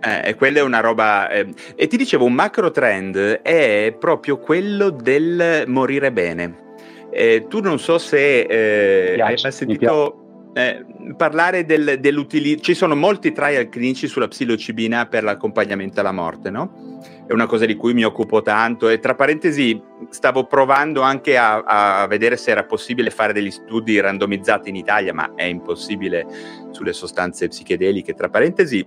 eh, 0.00 0.34
quella 0.34 0.58
è 0.58 0.62
una 0.62 0.80
roba. 0.80 1.28
Eh, 1.30 1.46
e 1.74 1.86
ti 1.86 1.96
dicevo, 1.96 2.24
un 2.24 2.34
macro 2.34 2.70
trend 2.70 3.16
è 3.42 3.94
proprio 3.98 4.38
quello 4.38 4.90
del 4.90 5.64
morire 5.66 6.12
bene. 6.12 6.64
Eh, 7.10 7.46
tu 7.48 7.60
non 7.60 7.78
so 7.78 7.98
se 7.98 8.40
eh, 8.40 9.14
piace, 9.14 9.32
hai 9.32 9.38
mai 9.42 9.52
sentito 9.52 10.50
eh, 10.54 10.84
parlare 11.16 11.64
del, 11.64 11.98
dell'utilizzo. 11.98 12.62
Ci 12.62 12.74
sono 12.74 12.94
molti 12.94 13.32
trial 13.32 13.68
clinici 13.68 14.06
sulla 14.06 14.28
psilocibina 14.28 15.06
per 15.06 15.22
l'accompagnamento 15.22 16.00
alla 16.00 16.12
morte, 16.12 16.50
no? 16.50 16.84
È 17.26 17.32
una 17.32 17.46
cosa 17.46 17.66
di 17.66 17.74
cui 17.74 17.92
mi 17.92 18.04
occupo 18.04 18.40
tanto 18.40 18.88
e 18.88 19.00
tra 19.00 19.14
parentesi 19.14 19.80
stavo 20.10 20.44
provando 20.44 21.00
anche 21.00 21.36
a, 21.36 21.62
a 22.02 22.06
vedere 22.06 22.36
se 22.36 22.52
era 22.52 22.64
possibile 22.64 23.10
fare 23.10 23.32
degli 23.32 23.50
studi 23.50 23.98
randomizzati 23.98 24.68
in 24.68 24.76
Italia, 24.76 25.12
ma 25.12 25.32
è 25.34 25.42
impossibile 25.42 26.24
sulle 26.70 26.92
sostanze 26.92 27.48
psichedeliche. 27.48 28.14
Tra 28.14 28.28
parentesi, 28.28 28.86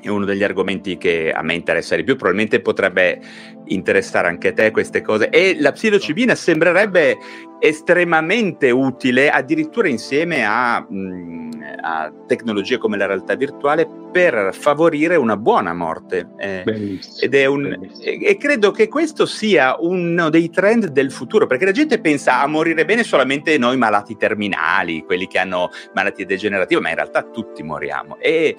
è 0.00 0.08
uno 0.08 0.24
degli 0.24 0.42
argomenti 0.42 0.96
che 0.96 1.32
a 1.32 1.42
me 1.42 1.54
interessa 1.54 1.96
di 1.96 2.04
più, 2.04 2.16
probabilmente 2.16 2.60
potrebbe 2.60 3.20
interessare 3.66 4.28
anche 4.28 4.52
te 4.52 4.70
queste 4.70 5.02
cose. 5.02 5.28
E 5.28 5.56
la 5.58 5.72
psilocibina 5.72 6.34
sembrerebbe 6.34 7.16
estremamente 7.58 8.70
utile, 8.70 9.28
addirittura 9.30 9.88
insieme 9.88 10.44
a, 10.44 10.80
mh, 10.80 10.96
mm, 10.96 11.50
a, 11.82 12.12
tecnologie 12.26 12.78
come 12.78 12.96
la 12.96 13.06
realtà 13.06 13.34
virtuale, 13.34 13.86
per 14.10 14.50
favorire 14.52 15.16
una 15.16 15.36
buona 15.36 15.74
morte. 15.74 16.30
Eh, 16.38 16.98
ed 17.20 17.34
è 17.34 17.44
un, 17.44 17.90
e, 18.02 18.24
e, 18.24 18.36
credo 18.38 18.70
che 18.70 18.88
questo 18.88 19.26
sia 19.26 19.76
uno 19.78 20.30
dei 20.30 20.50
trend 20.50 20.86
del 20.86 21.12
futuro, 21.12 21.46
perché 21.46 21.66
la 21.66 21.72
gente 21.72 22.00
pensa 22.00 22.40
a 22.40 22.46
morire 22.46 22.84
bene 22.84 23.04
solamente 23.04 23.56
noi 23.58 23.76
malati 23.76 24.16
terminali, 24.16 25.04
quelli 25.04 25.26
che 25.26 25.38
hanno 25.38 25.68
malattie 25.94 26.26
degenerative, 26.26 26.80
ma 26.80 26.88
in 26.88 26.96
realtà 26.96 27.22
tutti 27.22 27.62
moriamo. 27.62 28.18
E 28.18 28.56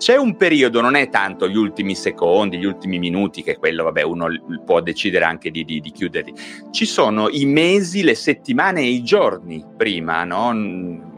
c'è 0.00 0.16
un 0.16 0.34
periodo, 0.34 0.80
non 0.80 0.94
è 0.94 1.10
tanto 1.10 1.46
gli 1.46 1.58
ultimi 1.58 1.94
secondi, 1.94 2.56
gli 2.56 2.64
ultimi 2.64 2.98
minuti, 2.98 3.42
che 3.42 3.58
quello, 3.58 3.84
vabbè, 3.84 4.00
uno 4.00 4.28
può 4.64 4.80
decidere 4.80 5.26
anche 5.26 5.50
di, 5.50 5.62
di, 5.62 5.78
di 5.80 5.90
chiuderli. 5.90 6.32
Ci 6.70 6.86
sono 6.86 7.28
i 7.28 7.44
mesi, 7.44 8.02
le 8.02 8.14
settimane 8.14 8.80
e 8.80 8.88
i 8.88 9.02
giorni 9.02 9.62
prima, 9.76 10.24
no? 10.24 11.09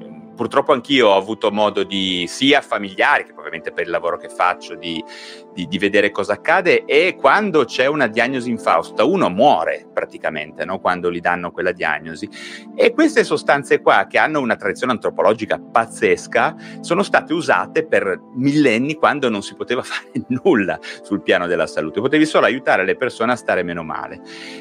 Purtroppo 0.43 0.73
anch'io 0.73 1.11
ho 1.11 1.17
avuto 1.17 1.53
modo 1.53 1.85
di, 1.85 2.25
sia 2.27 2.61
familiari, 2.61 3.27
che 3.27 3.33
ovviamente 3.37 3.71
per 3.71 3.85
il 3.85 3.91
lavoro 3.91 4.17
che 4.17 4.29
faccio, 4.29 4.75
di, 4.75 5.03
di, 5.55 5.69
di, 5.69 5.79
vedere 5.79 6.11
cosa 6.11 6.33
accade 6.33 6.85
e 6.85 7.17
quando 7.17 7.65
c'è 7.65 7.87
una 7.87 8.09
diagnosi 8.09 8.51
infausta 8.51 9.05
uno 9.05 9.29
muore 9.29 9.87
praticamente 9.93 10.65
no? 10.65 10.81
quando 10.81 11.13
gli 11.13 11.21
danno 11.21 11.53
quella 11.53 11.73
diagnosi 11.73 12.29
e 12.75 12.93
queste 12.93 13.23
sostanze 13.23 13.81
qua 13.81 14.07
che 14.09 14.19
hanno 14.19 14.41
una 14.41 14.57
tradizione 14.57 14.93
antropologica 14.93 15.61
pazzesca 15.61 16.57
sono 16.81 17.03
state 17.03 17.33
usate 17.33 17.87
per 17.87 18.21
millenni 18.35 18.95
quando 18.95 19.29
non 19.29 19.43
si 19.43 19.55
poteva 19.55 19.83
fare 19.87 20.11
nulla 20.43 20.79
sul 21.03 21.23
piano 21.23 21.47
della 21.47 21.67
salute, 21.67 22.01
potevi 22.01 22.27
solo 22.27 22.47
aiutare 22.47 22.85
le 22.85 22.97
persone 22.97 23.33
a 23.33 23.37
stare 23.37 23.63
meno 23.63 23.83
male 23.85 24.21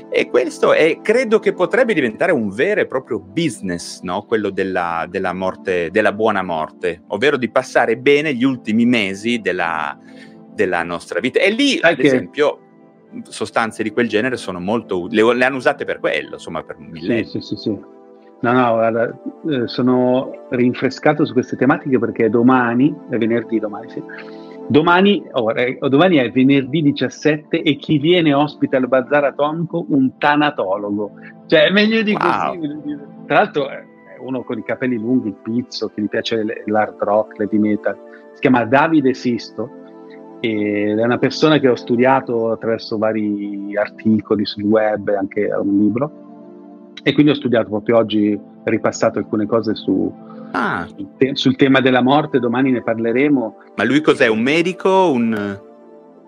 e 0.10 0.30
questo 0.30 0.74
è, 0.74 1.00
credo 1.02 1.40
che 1.40 1.54
potrebbe 1.54 1.94
diventare 1.94 2.32
un 2.32 2.50
vero 2.50 2.82
e 2.82 2.86
proprio 2.86 3.20
business, 3.20 4.02
no? 4.02 4.24
quello 4.24 4.50
della, 4.50 5.06
della 5.10 5.34
morte, 5.34 5.71
della 5.92 6.14
buona 6.14 6.44
morte, 6.44 7.04
ovvero 7.08 7.38
di 7.38 7.50
passare 7.50 7.98
bene 7.98 8.34
gli 8.34 8.44
ultimi 8.44 8.86
mesi 8.86 9.40
della 9.40 9.98
della 10.54 10.84
nostra 10.84 11.20
vita. 11.20 11.40
E 11.40 11.52
lì, 11.52 11.78
Sai 11.78 11.94
ad 11.94 12.00
esempio, 12.00 12.60
sostanze 13.24 13.84
di 13.84 13.92
quel 13.92 14.08
genere 14.08 14.38
sono 14.38 14.60
molto 14.60 15.02
utili, 15.02 15.22
le, 15.22 15.36
le, 15.36 15.46
hanno 15.46 15.58
usate 15.58 15.86
per 15.86 16.00
quello, 16.00 16.34
insomma, 16.34 16.64
per 16.64 16.78
millenni. 16.78 17.26
Sì, 17.26 17.42
sì, 17.42 17.42
sì, 17.42 17.56
sì. 17.56 17.70
No, 18.44 18.54
no, 18.54 18.74
guarda, 18.74 19.20
eh, 19.50 19.68
sono 19.68 20.48
rinfrescato 20.50 21.26
su 21.26 21.34
queste 21.34 21.56
tematiche 21.56 22.00
perché 22.00 22.30
domani, 22.30 22.94
è 23.10 23.18
venerdì 23.18 23.60
domani, 23.60 23.90
sì. 23.90 24.02
Domani, 24.68 25.24
oh, 25.34 25.52
eh, 25.52 25.78
domani 25.90 26.18
è 26.18 26.32
venerdì 26.32 26.82
17 26.82 27.62
e 27.62 27.76
chi 27.76 27.98
viene 27.98 28.34
ospite 28.34 28.78
al 28.78 28.88
Bazar 28.88 29.26
Atomico? 29.26 29.86
Un 29.90 30.18
tanatologo. 30.18 31.12
Cioè, 31.48 31.66
è 31.66 31.72
meglio 31.72 32.02
di 32.02 32.14
wow. 32.14 32.56
così. 32.56 32.98
Tra 33.28 33.36
l'altro 33.36 33.70
è 33.70 33.84
uno 34.22 34.44
con 34.44 34.58
i 34.58 34.64
capelli 34.64 34.98
lunghi, 34.98 35.30
il 35.30 35.38
pizzo, 35.42 35.90
che 35.90 36.02
gli 36.02 36.10
piace 36.10 36.44
l'hard 36.66 36.96
rock, 37.00 37.38
l'heavy 37.38 37.58
metal. 37.58 37.98
Si 38.34 38.40
chiama 38.40 38.66
Davide 38.66 39.14
Sisto 39.14 39.80
ed 40.40 40.98
è 40.98 41.04
una 41.04 41.20
persona 41.20 41.60
che 41.60 41.68
ho 41.68 41.76
studiato 41.76 42.52
attraverso 42.52 42.98
vari 42.98 43.76
articoli 43.78 44.46
sul 44.46 44.64
web 44.64 45.08
anche 45.10 45.46
un 45.46 45.78
libro 45.78 46.12
e 47.04 47.14
quindi 47.14 47.32
ho 47.32 47.36
studiato 47.36 47.70
proprio 47.70 47.98
oggi, 47.98 48.40
ripassato 48.64 49.20
alcune 49.20 49.46
cose 49.46 49.76
su, 49.76 50.14
ah. 50.52 50.86
sul, 50.88 51.08
te- 51.18 51.36
sul, 51.36 51.56
tema 51.56 51.80
della 51.80 52.02
morte, 52.02 52.40
domani 52.40 52.72
ne 52.72 52.84
parleremo. 52.84 53.58
Ma 53.76 53.84
lui 53.84 54.02
cos'è? 54.02 54.28
Un 54.28 54.42
medico? 54.42 55.12
Un... 55.12 55.60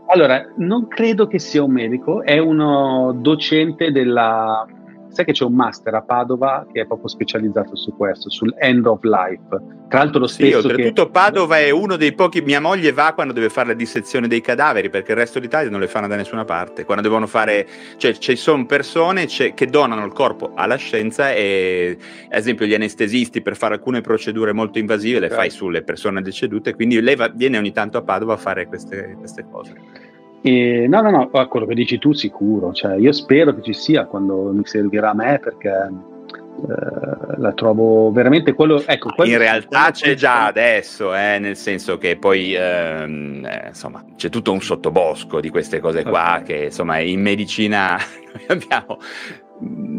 Allora, 0.07 0.51
non 0.57 0.87
credo 0.87 1.27
che 1.27 1.39
sia 1.39 1.63
un 1.63 1.71
medico, 1.71 2.23
è 2.23 2.39
uno 2.39 3.15
docente 3.19 3.91
della 3.91 4.65
Sai 5.13 5.25
che 5.25 5.31
c'è 5.31 5.43
un 5.43 5.53
master 5.53 5.93
a 5.93 6.01
Padova 6.01 6.65
che 6.73 6.81
è 6.81 6.85
proprio 6.87 7.07
specializzato 7.07 7.75
su 7.75 7.95
questo, 7.95 8.31
sul 8.31 8.53
end 8.57 8.87
of 8.87 9.03
life. 9.03 9.47
Tra 9.87 9.99
l'altro 9.99 10.21
lo 10.21 10.27
stesso 10.27 10.59
sì, 10.59 10.67
oltretutto 10.67 11.05
che... 11.05 11.11
Padova 11.11 11.59
è 11.59 11.69
uno 11.69 11.97
dei 11.97 12.13
pochi... 12.13 12.41
Mia 12.41 12.59
moglie 12.59 12.91
va 12.91 13.13
quando 13.13 13.31
deve 13.31 13.49
fare 13.49 13.67
la 13.67 13.73
dissezione 13.75 14.27
dei 14.27 14.41
cadaveri, 14.41 14.89
perché 14.89 15.11
il 15.11 15.17
resto 15.19 15.39
d'Italia 15.39 15.69
non 15.69 15.79
le 15.79 15.87
fanno 15.87 16.07
da 16.07 16.15
nessuna 16.15 16.45
parte. 16.45 16.83
Quando 16.83 17.03
devono 17.03 17.27
fare... 17.27 17.67
Cioè, 17.97 18.13
ci 18.13 18.35
sono 18.35 18.65
persone 18.65 19.27
che 19.27 19.67
donano 19.67 20.03
il 20.03 20.13
corpo 20.13 20.53
alla 20.55 20.77
scienza 20.77 21.31
e, 21.31 21.95
ad 22.29 22.39
esempio, 22.39 22.65
gli 22.65 22.73
anestesisti 22.73 23.43
per 23.43 23.55
fare 23.55 23.75
alcune 23.75 24.01
procedure 24.01 24.51
molto 24.51 24.79
invasive 24.79 25.19
le 25.19 25.27
okay. 25.27 25.37
fai 25.37 25.49
sulle 25.51 25.83
persone 25.83 26.23
decedute, 26.23 26.73
quindi 26.73 26.99
lei 26.99 27.15
va, 27.15 27.27
viene 27.27 27.59
ogni 27.59 27.71
tanto 27.71 27.99
a 27.99 28.01
Padova 28.01 28.33
a 28.33 28.37
fare 28.37 28.65
queste, 28.65 29.15
queste 29.19 29.45
cose. 29.47 30.11
E, 30.45 30.87
no, 30.89 31.01
no, 31.01 31.09
no, 31.09 31.47
quello 31.47 31.65
che 31.65 31.73
dici 31.73 31.97
tu 31.97 32.11
sicuro, 32.11 32.73
cioè, 32.73 32.95
io 32.97 33.13
spero 33.13 33.55
che 33.55 33.61
ci 33.61 33.73
sia 33.73 34.05
quando 34.05 34.51
mi 34.51 34.65
servirà 34.65 35.11
a 35.11 35.15
me 35.15 35.39
perché 35.41 35.69
eh, 35.69 37.37
la 37.37 37.53
trovo 37.53 38.11
veramente 38.11 38.51
quello... 38.51 38.83
Ecco, 38.85 39.11
quello 39.15 39.31
In 39.31 39.37
realtà 39.37 39.91
c'è 39.91 40.15
già 40.15 40.45
adesso, 40.45 41.15
eh, 41.15 41.39
nel 41.39 41.55
senso 41.55 41.97
che 41.97 42.17
poi 42.17 42.53
ehm, 42.53 43.45
eh, 43.45 43.67
insomma 43.69 44.03
c'è 44.17 44.27
tutto 44.27 44.51
un 44.51 44.61
sottobosco 44.61 45.39
di 45.39 45.49
queste 45.49 45.79
cose 45.79 46.03
qua 46.03 46.39
okay. 46.39 46.43
che 46.43 46.63
insomma 46.65 46.99
in 46.99 47.21
medicina 47.21 47.97
abbiamo 48.47 48.99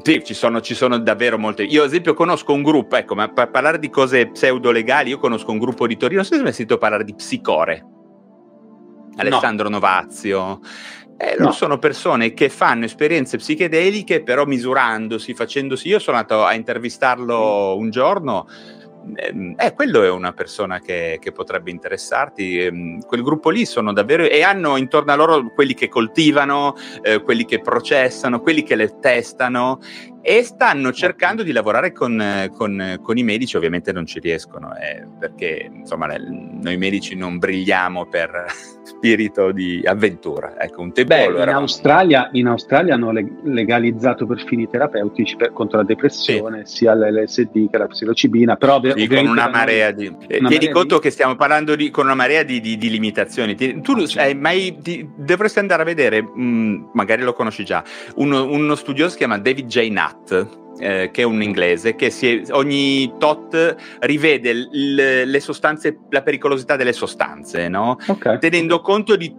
sì, 0.03 0.23
ci 0.23 0.35
sono, 0.35 0.61
ci 0.61 0.75
sono, 0.75 0.99
davvero 0.99 1.39
molte. 1.39 1.63
Io, 1.63 1.83
ad 1.83 1.89
esempio, 1.89 2.13
conosco 2.13 2.53
un 2.53 2.63
gruppo, 2.63 2.97
ecco, 2.97 3.15
ma 3.15 3.29
per 3.29 3.51
parlare 3.51 3.79
di 3.79 3.89
cose 3.89 4.27
pseudo 4.27 4.71
legali, 4.71 5.09
io 5.09 5.19
conosco 5.19 5.53
un 5.53 5.59
gruppo 5.59 5.87
di 5.87 5.97
Torino. 5.97 6.21
Non 6.21 6.29
so 6.29 6.35
se 6.35 6.43
hai 6.43 6.53
sentito 6.53 6.77
parlare 6.77 7.05
di 7.05 7.15
Psicore. 7.15 7.94
Alessandro 9.17 9.69
no. 9.69 9.77
Novazio. 9.77 10.61
Eh, 11.17 11.37
no. 11.39 11.53
sono 11.53 11.79
persone 11.79 12.35
che 12.35 12.49
fanno 12.49 12.85
esperienze 12.85 13.37
psichedeliche, 13.37 14.23
però 14.23 14.45
misurandosi, 14.45 15.33
facendosi. 15.35 15.89
Io 15.89 15.99
sono 15.99 16.17
andato 16.17 16.45
a 16.45 16.55
intervistarlo 16.55 17.75
mm. 17.77 17.81
un 17.81 17.91
giorno. 17.91 18.47
Ehm, 19.17 19.55
eh, 19.59 19.73
quello 19.75 20.03
è 20.03 20.11
una 20.11 20.33
persona 20.33 20.81
che, 20.81 21.19
che 21.21 21.33
potrebbe 21.33 21.71
interessarti. 21.71 22.59
Ehm, 22.59 23.01
quel 23.07 23.23
gruppo 23.23 23.51
lì 23.51 23.65
sono 23.65 23.93
davvero. 23.93 24.25
e 24.25 24.43
hanno 24.43 24.77
intorno 24.77 25.13
a 25.13 25.15
loro 25.15 25.53
quelli 25.53 25.75
che 25.75 25.89
coltivano, 25.89 26.75
eh, 27.03 27.23
quelli 27.23 27.45
che 27.45 27.61
processano, 27.61 28.41
quelli 28.41 28.63
che 28.63 28.75
le 28.75 28.99
testano 28.99 29.79
e 30.27 30.43
stanno 30.43 30.91
cercando 30.91 31.43
di 31.43 31.53
lavorare 31.53 31.93
con, 31.93 32.51
con, 32.57 32.99
con 33.03 33.19
i 33.19 33.23
medici, 33.23 33.59
ovviamente 33.59 33.93
non 33.93 34.07
ci 34.07 34.21
riescono, 34.21 34.75
eh, 34.75 35.07
perché 35.19 35.71
insomma 35.71 36.07
noi 36.17 36.79
medici 36.79 37.15
non 37.15 37.37
brilliamo 37.37 38.07
per 38.07 38.47
spirito 38.85 39.53
di 39.53 39.83
avventura. 39.85 40.59
Ecco, 40.59 40.81
un 40.81 40.95
tempo 40.95 41.15
Beh, 41.15 41.27
in, 41.27 41.49
Australia, 41.51 42.31
in, 42.33 42.47
Australia, 42.47 42.95
hanno 42.95 43.13
legalizzato 43.13 44.25
per 44.25 44.43
fini 44.47 44.67
terapeutici 44.67 45.37
per, 45.37 45.53
contro 45.53 45.77
la 45.77 45.85
depressione 45.85 46.65
sì. 46.65 46.77
sia 46.77 46.95
l'LSD 46.95 47.69
che 47.71 47.77
la 47.77 47.87
psilocibina, 47.87 48.57
però 48.57 48.81
sì, 48.83 49.07
con 49.07 49.27
una 49.27 49.51
marea 49.51 49.91
di... 49.91 50.07
Eh, 50.27 50.39
una 50.39 50.49
tieni 50.49 50.71
conto 50.71 50.95
di... 50.97 51.01
che 51.03 51.11
stiamo 51.11 51.37
parlando 51.37 51.77
di, 51.77 51.91
con 51.91 52.07
una 52.07 52.15
marea 52.15 52.43
di, 52.45 52.61
di, 52.61 52.79
di 52.79 52.89
limitazioni. 52.89 53.55
Tu 53.55 53.93
ah, 53.93 54.23
hai 54.23 54.35
mai, 54.35 54.79
dovresti 55.17 55.59
andare 55.59 55.83
a 55.83 55.85
vedere, 55.85 56.23
mh, 56.23 56.43
mm, 56.43 56.85
magari 56.95 57.21
lo 57.21 57.35
conosci 57.35 57.63
già, 57.63 57.85
uno, 58.15 58.51
uno 58.51 58.75
studioso 58.75 59.11
si 59.11 59.19
chiama 59.19 59.37
David 59.37 59.67
J. 59.67 59.91
Nutt 59.91 60.14
eh, 60.79 61.11
che 61.13 61.23
è 61.23 61.25
un 61.25 61.43
inglese, 61.43 61.95
che 61.95 62.09
è, 62.09 62.53
ogni 62.53 63.15
tot 63.19 63.77
rivede 64.01 64.55
l, 64.55 65.23
le 65.25 65.41
sostanze, 65.41 65.99
la 66.11 66.23
pericolosità 66.23 66.77
delle 66.77 66.93
sostanze, 66.93 67.69
no? 67.69 67.97
okay. 68.07 68.39
tenendo 68.39 68.81
conto 68.81 69.17
di 69.17 69.35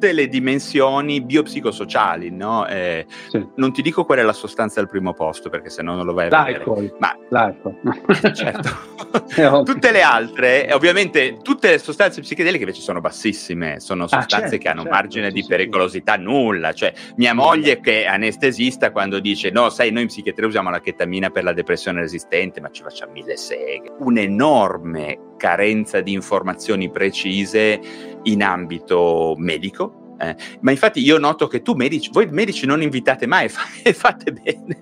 tutte 0.00 0.12
le 0.12 0.28
dimensioni 0.28 1.20
biopsicosociali. 1.20 2.30
No? 2.30 2.66
Eh, 2.66 3.04
sì. 3.28 3.46
Non 3.56 3.72
ti 3.72 3.82
dico 3.82 4.06
qual 4.06 4.18
è 4.18 4.22
la 4.22 4.32
sostanza 4.32 4.80
al 4.80 4.88
primo 4.88 5.12
posto, 5.12 5.50
perché 5.50 5.68
se 5.68 5.82
no 5.82 5.94
non 5.94 6.06
lo 6.06 6.14
vai 6.14 6.28
a 6.28 6.30
L'alcol. 6.30 6.74
vedere. 6.74 6.96
Ma 6.98 7.16
L'alcol. 7.28 7.76
certo. 8.34 8.70
tutte 9.64 9.92
le 9.92 10.00
altre, 10.00 10.72
ovviamente, 10.72 11.36
tutte 11.42 11.70
le 11.70 11.78
sostanze 11.78 12.22
psichedeliche 12.22 12.62
invece 12.64 12.80
sono 12.80 13.00
bassissime, 13.00 13.78
sono 13.78 14.04
ah, 14.04 14.08
sostanze 14.08 14.36
ah, 14.36 14.48
certo, 14.48 14.56
che 14.56 14.68
hanno 14.68 14.82
certo, 14.82 14.96
margine 14.96 15.26
sì, 15.28 15.34
di 15.34 15.44
pericolosità 15.46 16.16
nulla. 16.16 16.72
Cioè, 16.72 16.92
mia 17.16 17.34
moglie, 17.34 17.80
che 17.80 18.04
è 18.04 18.06
anestesista, 18.06 18.90
quando 18.90 19.20
dice 19.20 19.50
no, 19.50 19.68
sai, 19.68 19.90
noi 19.90 20.02
in 20.02 20.08
psichiatria 20.08 20.48
usiamo 20.48 20.70
la 20.70 20.80
chetamina 20.80 21.28
per 21.28 21.44
la 21.44 21.52
depressione 21.52 22.00
resistente, 22.00 22.60
ma 22.62 22.70
ci 22.70 22.82
facciamo 22.82 23.12
mille 23.12 23.36
seghe. 23.36 23.92
Un'enorme 23.98 25.28
carenza 25.40 26.02
di 26.02 26.12
informazioni 26.12 26.90
precise 26.90 27.80
in 28.24 28.42
ambito 28.42 29.34
medico, 29.38 29.99
eh, 30.20 30.36
ma 30.60 30.70
infatti 30.70 31.00
io 31.00 31.18
noto 31.18 31.46
che 31.46 31.62
tu 31.62 31.72
medici, 31.72 32.10
voi 32.12 32.28
medici 32.30 32.66
non 32.66 32.82
invitate 32.82 33.26
mai 33.26 33.48
e 33.82 33.92
fate 33.94 34.32
bene, 34.32 34.78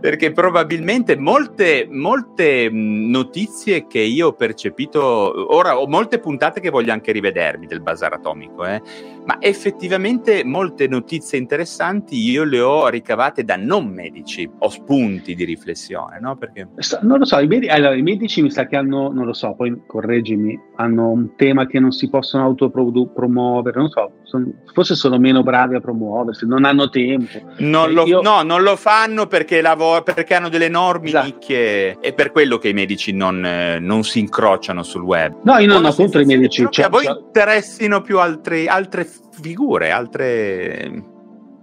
perché 0.00 0.32
probabilmente 0.32 1.16
molte, 1.16 1.86
molte 1.88 2.68
notizie 2.70 3.86
che 3.86 4.00
io 4.00 4.28
ho 4.28 4.32
percepito, 4.32 5.54
ora 5.54 5.78
ho 5.78 5.86
molte 5.86 6.18
puntate 6.18 6.60
che 6.60 6.70
voglio 6.70 6.92
anche 6.92 7.12
rivedermi 7.12 7.66
del 7.66 7.80
bazar 7.80 8.14
atomico, 8.14 8.66
eh, 8.66 8.82
ma 9.24 9.36
effettivamente 9.38 10.42
molte 10.42 10.88
notizie 10.88 11.38
interessanti 11.38 12.16
io 12.16 12.42
le 12.42 12.60
ho 12.60 12.88
ricavate 12.88 13.44
da 13.44 13.56
non 13.56 13.86
medici, 13.86 14.50
ho 14.58 14.68
spunti 14.68 15.36
di 15.36 15.44
riflessione, 15.44 16.18
no? 16.18 16.36
Perché... 16.36 16.66
Non 17.02 17.18
lo 17.18 17.24
so, 17.24 17.38
i, 17.38 17.46
med- 17.46 17.68
allora, 17.68 17.94
i 17.94 18.02
medici 18.02 18.42
mi 18.42 18.50
sa 18.50 18.66
che 18.66 18.74
hanno, 18.74 19.12
non 19.12 19.26
lo 19.26 19.32
so, 19.32 19.54
poi 19.54 19.82
correggimi, 19.86 20.58
hanno 20.76 21.10
un 21.10 21.36
tema 21.36 21.66
che 21.66 21.78
non 21.78 21.92
si 21.92 22.08
possono 22.08 22.42
autopromuovere, 22.44 23.78
non 23.78 23.90
so, 23.90 24.10
son, 24.32 24.50
forse 24.72 24.94
sono 24.94 25.18
meno 25.18 25.42
bravi 25.42 25.74
a 25.74 25.80
promuoversi, 25.80 26.46
non 26.46 26.64
hanno 26.64 26.88
tempo. 26.88 27.38
Non 27.58 27.90
eh, 27.90 27.92
lo, 27.92 28.06
io... 28.06 28.22
No, 28.22 28.42
non 28.42 28.62
lo 28.62 28.76
fanno 28.76 29.26
perché, 29.26 29.60
lav- 29.60 30.02
perché 30.02 30.34
hanno 30.34 30.48
delle 30.48 30.66
enormi 30.66 31.08
esatto. 31.08 31.26
nicchie, 31.26 31.98
è 32.00 32.14
per 32.14 32.32
quello 32.32 32.56
che 32.56 32.68
i 32.68 32.72
medici 32.72 33.12
non, 33.12 33.44
eh, 33.44 33.78
non 33.78 34.02
si 34.04 34.20
incrociano 34.20 34.82
sul 34.82 35.02
web. 35.02 35.36
No, 35.42 35.58
io 35.58 35.66
non 35.66 35.84
ho 35.84 35.92
contro 35.92 36.20
i 36.20 36.24
medici. 36.24 36.66
Cioè, 36.68 36.86
a 36.86 36.88
voi 36.88 37.04
cioè... 37.04 37.18
interessino 37.18 38.00
più 38.00 38.18
altri, 38.18 38.66
altre 38.66 39.06
figure, 39.32 39.90
altre... 39.90 41.10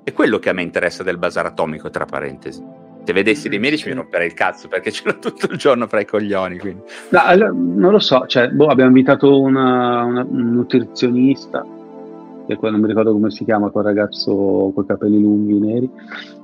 È 0.03 0.13
quello 0.13 0.39
che 0.39 0.49
a 0.49 0.53
me 0.53 0.61
interessa 0.61 1.03
del 1.03 1.17
bazar 1.17 1.47
atomico, 1.47 1.89
tra 1.89 2.05
parentesi. 2.05 2.63
Se 3.03 3.13
vedessi 3.13 3.49
dei 3.49 3.57
medici 3.57 3.87
mi 3.87 3.95
romperei 3.95 4.27
il 4.27 4.33
cazzo 4.33 4.67
perché 4.67 4.91
ce 4.93 5.01
l'ho 5.05 5.17
tutto 5.17 5.51
il 5.51 5.57
giorno 5.57 5.87
fra 5.87 5.99
i 5.99 6.05
coglioni. 6.05 6.59
No, 7.09 7.19
allora, 7.23 7.51
non 7.51 7.91
lo 7.91 7.99
so, 7.99 8.25
cioè, 8.27 8.49
boh, 8.49 8.67
abbiamo 8.67 8.89
invitato 8.89 9.39
una, 9.41 10.03
una, 10.03 10.23
un 10.27 10.51
nutrizionista 10.51 11.65
non 12.61 12.79
mi 12.79 12.87
ricordo 12.87 13.11
come 13.11 13.29
si 13.31 13.43
chiama 13.43 13.69
quel 13.69 13.83
ragazzo 13.83 14.71
con 14.73 14.83
i 14.83 14.87
capelli 14.87 15.21
lunghi 15.21 15.59
neri. 15.59 15.89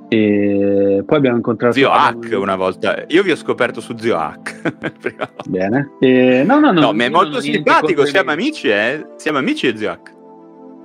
E 0.08 1.04
poi 1.06 1.18
abbiamo 1.18 1.38
incontrato 1.38 1.74
Zio 1.74 1.90
Hack 1.90 2.38
una 2.40 2.56
volta. 2.56 3.06
Io 3.08 3.24
vi 3.24 3.32
ho 3.32 3.36
scoperto 3.36 3.82
su 3.82 3.96
Zio 3.98 4.18
Hack. 4.18 4.94
Bene. 5.50 5.94
E... 6.00 6.44
No, 6.46 6.60
no, 6.60 6.72
no. 6.72 6.82
No, 6.82 6.94
mi 6.94 7.06
è 7.06 7.10
molto 7.10 7.40
simpatico. 7.40 8.06
Siamo 8.06 8.32
amici, 8.32 8.70
eh? 8.70 9.06
Siamo 9.16 9.40
amici 9.40 9.76
Zio 9.76 9.92
Hack. 9.92 10.14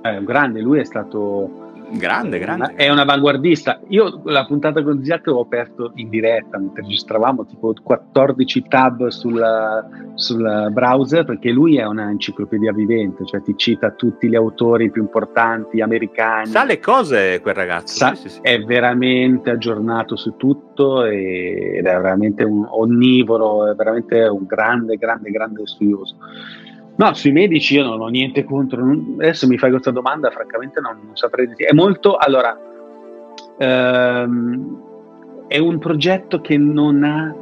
È 0.01 0.17
un 0.17 0.25
grande, 0.25 0.61
lui 0.61 0.79
è 0.79 0.83
stato 0.83 1.60
Grande, 1.93 2.39
grande. 2.39 2.73
È 2.75 2.89
un 2.89 2.99
avanguardista. 2.99 3.79
Io 3.89 4.21
la 4.25 4.45
puntata 4.45 4.81
con 4.81 5.03
Ziak 5.03 5.27
l'ho 5.27 5.41
aperto 5.41 5.91
in 5.95 6.09
diretta, 6.09 6.57
mentre 6.57 6.83
registravamo 6.83 7.45
tipo 7.45 7.73
14 7.81 8.65
tab 8.67 9.07
sul, 9.07 9.43
sul 10.15 10.69
browser, 10.71 11.25
perché 11.25 11.51
lui 11.51 11.77
è 11.77 11.85
un'enciclopedia 11.85 12.71
vivente, 12.71 13.25
cioè 13.25 13.41
ti 13.41 13.53
cita 13.57 13.91
tutti 13.91 14.29
gli 14.29 14.35
autori 14.35 14.89
più 14.89 15.01
importanti 15.01 15.81
americani. 15.81 16.47
Sa 16.47 16.63
le 16.63 16.79
cose 16.79 17.39
quel 17.41 17.55
ragazzo. 17.55 17.95
Sa, 17.95 18.15
sì, 18.15 18.21
sì, 18.21 18.29
sì. 18.29 18.39
È 18.41 18.59
veramente 18.61 19.49
aggiornato 19.49 20.15
su 20.15 20.35
tutto 20.37 21.03
ed 21.03 21.85
è 21.85 21.99
veramente 21.99 22.43
un 22.43 22.65
onnivoro, 22.69 23.69
è 23.69 23.75
veramente 23.75 24.21
un 24.23 24.45
grande, 24.45 24.95
grande, 24.95 25.29
grande 25.29 25.67
studioso. 25.67 26.15
No, 26.95 27.13
sui 27.13 27.31
medici 27.31 27.75
io 27.75 27.83
non 27.83 27.99
ho 27.99 28.07
niente 28.07 28.43
contro. 28.43 28.83
Adesso 28.83 29.47
mi 29.47 29.57
fai 29.57 29.71
questa 29.71 29.91
domanda, 29.91 30.29
francamente 30.29 30.79
non, 30.79 30.99
non 31.03 31.15
saprei 31.15 31.47
dire. 31.47 31.69
È 31.69 31.73
molto. 31.73 32.17
Allora, 32.17 32.57
ehm, 33.57 34.81
è 35.47 35.57
un 35.57 35.79
progetto 35.79 36.41
che 36.41 36.57
non 36.57 37.03
ha 37.03 37.35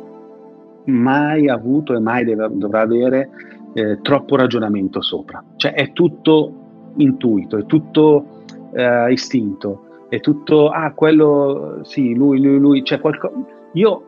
mai 0.86 1.48
avuto 1.48 1.94
e 1.94 2.00
mai 2.00 2.24
deve, 2.24 2.50
dovrà 2.52 2.82
avere 2.82 3.30
eh, 3.74 4.00
troppo 4.02 4.36
ragionamento 4.36 5.02
sopra. 5.02 5.44
Cioè 5.56 5.74
è 5.74 5.92
tutto 5.92 6.94
intuito, 6.98 7.58
è 7.58 7.66
tutto 7.66 8.44
eh, 8.74 9.12
istinto, 9.12 10.06
è 10.10 10.20
tutto, 10.20 10.70
ah, 10.70 10.92
quello, 10.94 11.82
sì, 11.84 12.16
lui, 12.16 12.42
lui, 12.42 12.60
lui, 12.60 12.82
c'è 12.82 13.00
qualcosa. 13.00 13.36
Io 13.74 14.04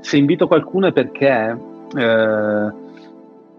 se 0.00 0.16
invito 0.16 0.46
qualcuno 0.46 0.86
è 0.86 0.92
perché 0.92 1.58
eh, 1.96 2.72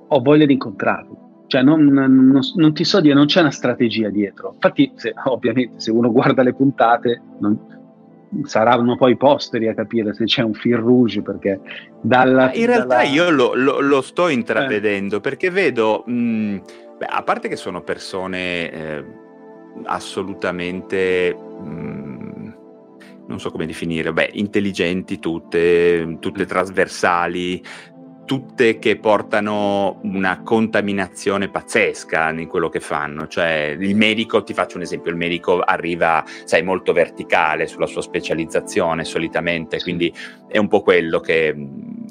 ho 0.08 0.20
voglia 0.22 0.46
di 0.46 0.54
incontrarlo. 0.54 1.44
Cioè, 1.48 1.62
non, 1.62 1.84
non, 1.86 2.40
non, 2.56 2.74
ti 2.74 2.84
so 2.84 3.00
dire, 3.02 3.14
non 3.14 3.28
c'è 3.28 3.42
una 3.42 3.52
strategia 3.52 4.10
dietro. 4.10 4.54
Infatti, 4.54 4.92
se, 4.96 5.14
ovviamente, 5.26 5.80
se 5.80 5.92
uno 5.92 6.12
guarda 6.12 6.42
le 6.42 6.54
puntate, 6.54 7.22
non, 7.40 7.76
saranno 8.44 8.98
poi 8.98 9.16
posteri 9.16 9.68
a 9.68 9.74
capire 9.74 10.14
se 10.14 10.26
c'è 10.26 10.42
un 10.42 10.54
fil 10.54 10.78
rouge 10.78 11.22
perché 11.22 11.60
dalla, 12.02 12.54
in 12.54 12.66
realtà 12.66 12.98
dalla... 12.98 13.04
io 13.04 13.30
lo, 13.30 13.54
lo, 13.54 13.80
lo, 13.80 14.02
sto 14.02 14.28
intravedendo 14.28 15.18
eh. 15.18 15.22
perché 15.22 15.50
vedo 15.50 16.04
mh, 16.06 16.62
beh, 16.98 17.06
a 17.06 17.24
parte 17.24 17.48
che 17.48 17.56
sono 17.56 17.82
persone 17.82 18.72
eh, 18.72 19.06
assolutamente 19.84 21.34
mh, 21.34 22.54
non 23.28 23.40
so 23.40 23.52
come 23.52 23.66
definire 23.66 24.12
beh, 24.12 24.32
intelligenti 24.34 25.20
tutte 25.20 26.18
tutte 26.20 26.46
trasversali 26.46 27.64
tutte 28.26 28.80
che 28.80 28.98
portano 28.98 30.00
una 30.04 30.42
contaminazione 30.42 31.50
pazzesca 31.50 32.32
in 32.32 32.48
quello 32.48 32.70
che 32.70 32.80
fanno. 32.80 33.28
Cioè, 33.28 33.78
il 33.80 33.96
medico, 33.96 34.44
ti 34.44 34.54
faccio 34.54 34.78
un 34.78 34.84
esempio, 34.84 35.12
il 35.12 35.18
medico 35.18 35.60
arriva, 35.60 36.24
sai, 36.44 36.64
molto 36.64 36.92
verticale 36.92 37.68
sulla 37.68 37.88
sua 37.88 38.02
specializzazione 38.02 39.04
solitamente, 39.04 39.82
quindi 39.82 40.14
è 40.48 40.58
un 40.58 40.68
po' 40.68 40.82
quello 40.82 41.20
che... 41.20 41.56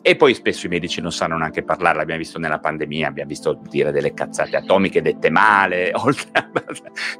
E 0.02 0.16
poi 0.16 0.34
spesso 0.34 0.66
i 0.66 0.68
medici 0.68 1.00
non 1.00 1.12
sanno 1.12 1.36
neanche 1.36 1.62
parlare, 1.62 1.98
l'abbiamo 1.98 2.20
visto 2.20 2.38
nella 2.38 2.58
pandemia, 2.58 3.08
abbiamo 3.08 3.28
visto 3.28 3.60
dire 3.68 3.92
delle 3.92 4.14
cazzate 4.14 4.56
atomiche 4.56 5.02
dette 5.02 5.30
male, 5.30 5.90
oltre 6.02 6.28
a 6.32 6.48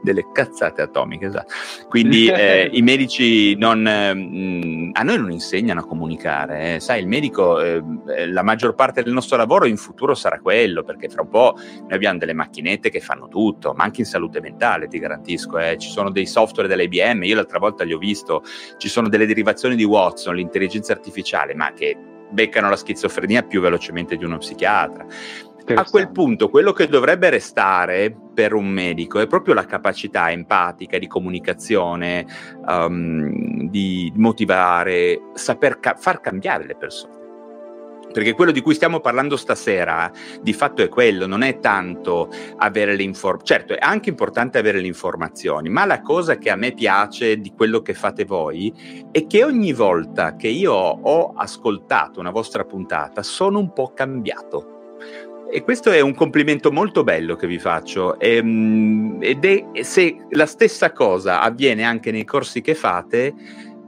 delle 0.02 0.24
cazzate 0.32 0.82
atomiche, 0.82 1.26
esatto. 1.26 1.52
Quindi 1.88 2.28
eh, 2.32 2.70
i 2.72 2.82
medici 2.82 3.54
non... 3.56 3.82
Mh, 3.82 4.90
a 4.92 5.02
noi 5.02 5.18
non 5.18 5.32
insegnano 5.32 5.80
a 5.80 5.86
comunicare, 5.86 6.76
eh. 6.76 6.80
sai, 6.80 7.00
il 7.00 7.08
medico, 7.08 7.60
eh, 7.60 7.82
la 8.26 8.42
maggior 8.42 8.74
parte 8.74 8.84
parte 8.84 9.02
del 9.02 9.14
nostro 9.14 9.38
lavoro 9.38 9.64
in 9.64 9.78
futuro 9.78 10.14
sarà 10.14 10.38
quello, 10.38 10.84
perché 10.84 11.08
fra 11.08 11.22
un 11.22 11.28
po' 11.28 11.54
noi 11.56 11.92
abbiamo 11.92 12.18
delle 12.18 12.34
macchinette 12.34 12.90
che 12.90 13.00
fanno 13.00 13.28
tutto, 13.28 13.72
ma 13.72 13.84
anche 13.84 14.02
in 14.02 14.06
salute 14.06 14.40
mentale, 14.40 14.88
ti 14.88 14.98
garantisco. 14.98 15.58
Eh. 15.58 15.76
Ci 15.78 15.88
sono 15.88 16.10
dei 16.10 16.26
software 16.26 16.68
dell'IBM, 16.68 17.24
io 17.24 17.34
l'altra 17.34 17.58
volta 17.58 17.82
li 17.82 17.94
ho 17.94 17.98
visto, 17.98 18.42
ci 18.76 18.88
sono 18.88 19.08
delle 19.08 19.26
derivazioni 19.26 19.74
di 19.74 19.84
Watson, 19.84 20.34
l'intelligenza 20.34 20.92
artificiale, 20.92 21.54
ma 21.54 21.72
che 21.72 21.96
beccano 22.34 22.68
la 22.68 22.76
schizofrenia 22.76 23.42
più 23.42 23.62
velocemente 23.62 24.16
di 24.16 24.24
uno 24.24 24.36
psichiatra. 24.36 25.06
A 25.74 25.84
quel 25.84 26.10
punto 26.10 26.50
quello 26.50 26.72
che 26.72 26.88
dovrebbe 26.88 27.30
restare 27.30 28.14
per 28.34 28.52
un 28.52 28.68
medico 28.68 29.18
è 29.18 29.26
proprio 29.26 29.54
la 29.54 29.64
capacità 29.64 30.30
empatica 30.30 30.98
di 30.98 31.06
comunicazione, 31.06 32.26
um, 32.66 33.70
di 33.70 34.12
motivare, 34.16 35.30
saper 35.32 35.80
ca- 35.80 35.94
far 35.96 36.20
cambiare 36.20 36.66
le 36.66 36.76
persone 36.76 37.23
perché 38.14 38.32
quello 38.32 38.52
di 38.52 38.60
cui 38.60 38.74
stiamo 38.74 39.00
parlando 39.00 39.36
stasera 39.36 40.08
di 40.40 40.52
fatto 40.52 40.82
è 40.82 40.88
quello, 40.88 41.26
non 41.26 41.42
è 41.42 41.58
tanto 41.58 42.30
avere 42.58 42.94
le 42.94 43.02
informazioni, 43.02 43.58
certo 43.58 43.74
è 43.74 43.78
anche 43.80 44.08
importante 44.08 44.56
avere 44.56 44.78
le 44.78 44.86
informazioni, 44.86 45.68
ma 45.68 45.84
la 45.84 46.00
cosa 46.00 46.38
che 46.38 46.48
a 46.48 46.54
me 46.54 46.72
piace 46.74 47.40
di 47.40 47.52
quello 47.56 47.82
che 47.82 47.92
fate 47.92 48.24
voi 48.24 48.72
è 49.10 49.26
che 49.26 49.42
ogni 49.42 49.72
volta 49.72 50.36
che 50.36 50.46
io 50.46 50.72
ho 50.72 51.32
ascoltato 51.34 52.20
una 52.20 52.30
vostra 52.30 52.64
puntata 52.64 53.24
sono 53.24 53.58
un 53.58 53.72
po' 53.72 53.92
cambiato. 53.92 54.98
E 55.50 55.62
questo 55.62 55.90
è 55.90 56.00
un 56.00 56.14
complimento 56.14 56.70
molto 56.70 57.02
bello 57.02 57.34
che 57.34 57.48
vi 57.48 57.58
faccio. 57.58 58.18
E, 58.20 58.36
ehm, 58.36 59.18
ed 59.20 59.44
è 59.44 59.82
se 59.82 60.26
la 60.30 60.46
stessa 60.46 60.92
cosa 60.92 61.40
avviene 61.40 61.82
anche 61.82 62.12
nei 62.12 62.24
corsi 62.24 62.60
che 62.60 62.74
fate, 62.74 63.34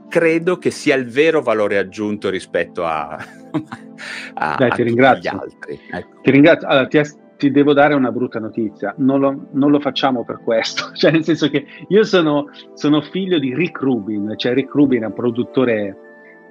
credo 0.07 0.57
che 0.57 0.71
sia 0.71 0.95
il 0.95 1.07
vero 1.07 1.41
valore 1.41 1.77
aggiunto 1.77 2.29
rispetto 2.29 2.85
a, 2.85 3.17
a, 4.35 4.55
Dai, 4.57 4.71
ti 4.71 4.83
ringrazio. 4.83 5.39
altri. 5.39 5.79
Ecco. 5.91 6.19
Ti 6.21 6.31
ringrazio. 6.31 6.67
Allora, 6.67 6.87
ti, 6.87 7.01
ti, 7.37 7.51
devo 7.51 7.73
dare 7.73 7.93
una 7.93 8.11
brutta 8.11 8.39
notizia. 8.39 8.93
Non 8.97 9.19
lo, 9.19 9.47
non 9.51 9.71
lo, 9.71 9.79
facciamo 9.79 10.23
per 10.23 10.41
questo. 10.43 10.91
Cioè, 10.95 11.11
nel 11.11 11.23
senso 11.23 11.49
che 11.49 11.65
io 11.87 12.03
sono, 12.03 12.49
sono, 12.73 13.01
figlio 13.01 13.39
di 13.39 13.53
Rick 13.53 13.81
Rubin. 13.81 14.33
Cioè, 14.35 14.53
Rick 14.53 14.73
Rubin 14.73 15.03
è 15.03 15.05
un 15.07 15.13
produttore 15.13 15.97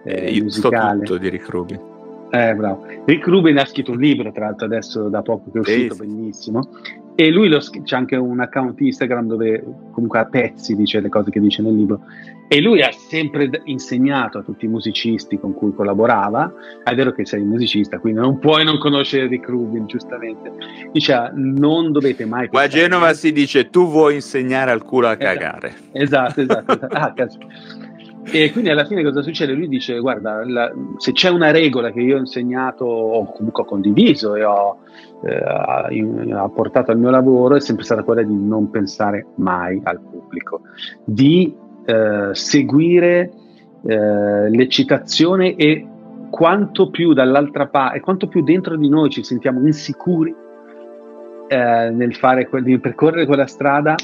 eh, 0.04 0.26
eh 0.26 0.30
io 0.30 0.44
musicale. 0.44 0.98
So 0.98 1.04
tutto 1.04 1.18
di 1.18 1.28
Rick 1.28 1.48
Rubin. 1.48 1.94
Eh, 2.30 2.54
bravo. 2.54 2.84
Rick 3.04 3.26
Rubin 3.26 3.58
ha 3.58 3.64
scritto 3.64 3.92
un 3.92 3.98
libro, 3.98 4.32
tra 4.32 4.46
l'altro, 4.46 4.66
adesso 4.66 5.08
da 5.08 5.22
poco 5.22 5.50
che 5.50 5.58
è 5.58 5.60
uscito, 5.60 5.94
sì. 5.94 6.06
bellissimo. 6.06 6.68
E 7.18 7.30
lui 7.30 7.48
lo, 7.48 7.58
c'è 7.58 7.96
anche 7.96 8.16
un 8.16 8.40
account 8.40 8.78
Instagram 8.78 9.26
dove 9.26 9.64
comunque 9.92 10.18
a 10.18 10.26
pezzi 10.26 10.76
dice 10.76 11.00
le 11.00 11.08
cose 11.08 11.30
che 11.30 11.40
dice 11.40 11.62
nel 11.62 11.74
libro. 11.74 12.00
E 12.48 12.60
lui 12.60 12.82
ha 12.82 12.90
sempre 12.92 13.50
insegnato 13.64 14.38
a 14.38 14.42
tutti 14.42 14.66
i 14.66 14.68
musicisti 14.68 15.38
con 15.38 15.54
cui 15.54 15.72
collaborava. 15.72 16.52
È 16.84 16.94
vero 16.94 17.12
che 17.12 17.24
sei 17.24 17.42
musicista, 17.42 17.98
quindi 17.98 18.20
non 18.20 18.38
puoi 18.38 18.64
non 18.64 18.78
conoscere 18.78 19.28
Rick 19.28 19.48
Rubin, 19.48 19.86
giustamente. 19.86 20.52
Dice, 20.92 21.32
non 21.34 21.90
dovete 21.90 22.26
mai... 22.26 22.48
Qua 22.48 22.62
a 22.62 22.68
Genova 22.68 23.14
si 23.14 23.32
dice, 23.32 23.70
tu 23.70 23.88
vuoi 23.88 24.16
insegnare 24.16 24.70
al 24.70 24.82
culo 24.82 25.08
a 25.08 25.16
esatto. 25.18 25.38
cagare. 25.38 25.74
Esatto, 25.92 26.40
esatto. 26.40 26.72
esatto. 26.72 26.86
Ah, 26.96 27.12
e 28.28 28.50
quindi 28.50 28.70
alla 28.70 28.84
fine 28.84 29.02
cosa 29.04 29.22
succede? 29.22 29.52
Lui 29.52 29.68
dice: 29.68 29.98
Guarda, 30.00 30.44
la, 30.44 30.72
se 30.96 31.12
c'è 31.12 31.30
una 31.30 31.50
regola 31.50 31.92
che 31.92 32.00
io 32.00 32.16
ho 32.16 32.18
insegnato 32.18 32.84
o 32.84 33.32
comunque 33.32 33.62
ho 33.62 33.66
condiviso 33.66 34.34
e 34.34 34.44
ho 34.44 34.78
eh, 35.22 36.32
apportato 36.32 36.90
al 36.90 36.98
mio 36.98 37.10
lavoro, 37.10 37.54
è 37.54 37.60
sempre 37.60 37.84
stata 37.84 38.02
quella 38.02 38.22
di 38.22 38.34
non 38.34 38.70
pensare 38.70 39.26
mai 39.36 39.80
al 39.84 40.00
pubblico, 40.00 40.62
di 41.04 41.54
eh, 41.84 42.30
seguire 42.32 43.30
eh, 43.84 44.50
l'eccitazione 44.50 45.54
e 45.54 45.86
quanto 46.28 46.90
più 46.90 47.12
dall'altra 47.12 47.68
parte, 47.68 48.00
quanto 48.00 48.26
più 48.26 48.42
dentro 48.42 48.76
di 48.76 48.88
noi 48.88 49.08
ci 49.10 49.22
sentiamo 49.22 49.64
insicuri 49.64 50.34
eh, 51.48 51.90
nel 51.90 52.14
fare, 52.16 52.48
nel 52.50 52.80
percorrere 52.80 53.26
quella 53.26 53.46
strada, 53.46 53.94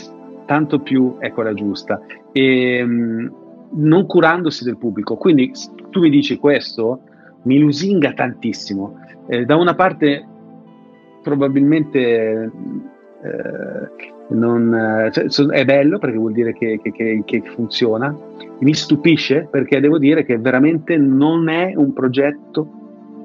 tanto 0.46 0.78
più 0.78 1.18
è 1.18 1.32
quella 1.32 1.54
giusta. 1.54 2.00
E, 2.30 2.84
mh, 2.84 3.41
non 3.74 4.06
curandosi 4.06 4.64
del 4.64 4.76
pubblico. 4.76 5.16
Quindi 5.16 5.52
tu 5.90 6.00
mi 6.00 6.10
dici 6.10 6.36
questo, 6.36 7.02
mi 7.42 7.58
lusinga 7.58 8.12
tantissimo. 8.12 8.98
Eh, 9.26 9.44
da 9.44 9.56
una 9.56 9.74
parte 9.74 10.26
probabilmente 11.22 12.50
eh, 13.22 13.90
non, 14.28 15.10
cioè, 15.12 15.46
è 15.46 15.64
bello 15.64 15.98
perché 15.98 16.16
vuol 16.16 16.32
dire 16.32 16.52
che, 16.52 16.80
che, 16.82 16.90
che, 16.90 17.22
che, 17.24 17.42
funziona, 17.54 18.16
mi 18.60 18.74
stupisce 18.74 19.46
perché 19.50 19.80
devo 19.80 19.98
dire 19.98 20.24
che 20.24 20.38
veramente 20.38 20.96
non 20.96 21.48
è 21.48 21.72
un 21.76 21.92
progetto 21.92 22.81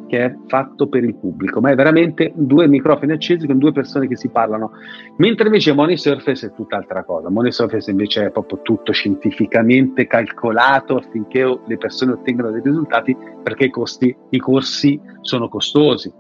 che 0.07 0.25
è 0.25 0.35
fatto 0.47 0.87
per 0.87 1.03
il 1.03 1.15
pubblico, 1.15 1.59
ma 1.59 1.69
è 1.69 1.75
veramente 1.75 2.31
due 2.35 2.67
microfoni 2.67 3.11
accesi 3.11 3.45
con 3.45 3.57
due 3.57 3.71
persone 3.71 4.07
che 4.07 4.15
si 4.15 4.29
parlano. 4.29 4.71
Mentre 5.17 5.45
invece 5.45 5.73
Money 5.73 5.97
Surface 5.97 6.47
è 6.47 6.53
tutt'altra 6.53 7.03
cosa. 7.03 7.29
Money 7.29 7.51
Surface 7.51 7.91
invece 7.91 8.25
è 8.25 8.31
proprio 8.31 8.61
tutto 8.61 8.91
scientificamente 8.91 10.07
calcolato 10.07 10.95
affinché 10.95 11.59
le 11.65 11.77
persone 11.77 12.13
ottengano 12.13 12.51
dei 12.51 12.61
risultati 12.63 13.15
perché 13.43 13.65
i, 13.65 13.69
costi, 13.69 14.15
i 14.29 14.39
corsi 14.39 14.99
sono 15.21 15.49
costosi 15.49 16.11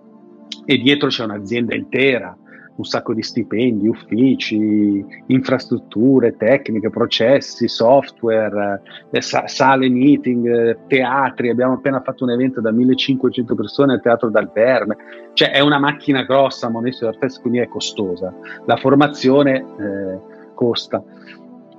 e 0.65 0.77
dietro 0.77 1.07
c'è 1.07 1.23
un'azienda 1.23 1.75
intera 1.75 2.37
un 2.77 2.83
sacco 2.83 3.13
di 3.13 3.23
stipendi, 3.23 3.87
uffici, 3.87 5.03
infrastrutture, 5.27 6.37
tecniche, 6.37 6.89
processi, 6.89 7.67
software, 7.67 8.81
eh, 9.11 9.21
sale 9.21 9.89
meeting, 9.89 10.85
teatri. 10.87 11.49
Abbiamo 11.49 11.73
appena 11.73 12.01
fatto 12.01 12.23
un 12.23 12.31
evento 12.31 12.61
da 12.61 12.71
1500 12.71 13.55
persone 13.55 13.93
al 13.93 14.01
Teatro 14.01 14.29
dal 14.29 14.51
Verme. 14.53 14.95
Cioè 15.33 15.51
è 15.51 15.59
una 15.59 15.79
macchina 15.79 16.23
grossa, 16.23 16.69
Monesto 16.69 17.05
d'Ortez, 17.05 17.39
quindi 17.39 17.59
è 17.59 17.67
costosa. 17.67 18.33
La 18.65 18.77
formazione 18.77 19.57
eh, 19.57 20.19
costa. 20.53 21.03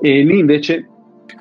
E 0.01 0.23
lì 0.23 0.39
invece 0.39 0.89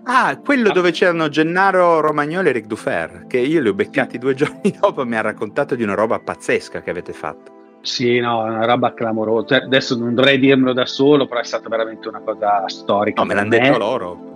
Ah, 0.03 0.37
quello 0.37 0.69
ah. 0.69 0.73
dove 0.73 0.91
c'erano 0.91 1.29
Gennaro 1.29 1.99
Romagnoli 1.99 2.49
e 2.49 2.51
Ric 2.51 2.65
Dufer, 2.65 3.25
che 3.27 3.39
io 3.39 3.61
li 3.61 3.69
ho 3.69 3.73
beccati 3.73 4.17
due 4.17 4.33
giorni 4.35 4.75
dopo 4.79 5.05
mi 5.05 5.15
ha 5.15 5.21
raccontato 5.21 5.75
di 5.75 5.83
una 5.83 5.95
roba 5.95 6.19
pazzesca 6.19 6.81
che 6.81 6.89
avete 6.89 7.13
fatto. 7.13 7.56
Sì, 7.81 8.19
no, 8.19 8.43
una 8.43 8.65
roba 8.65 8.93
clamorosa. 8.93 9.47
Cioè, 9.47 9.65
adesso 9.65 9.97
non 9.97 10.13
dovrei 10.13 10.39
dirmelo 10.39 10.73
da 10.73 10.85
solo, 10.85 11.27
però 11.27 11.39
è 11.39 11.43
stata 11.43 11.69
veramente 11.69 12.07
una 12.07 12.19
cosa 12.19 12.67
storica. 12.67 13.21
No, 13.21 13.27
me 13.27 13.33
l'hanno 13.33 13.49
detto 13.49 13.77
loro. 13.77 14.35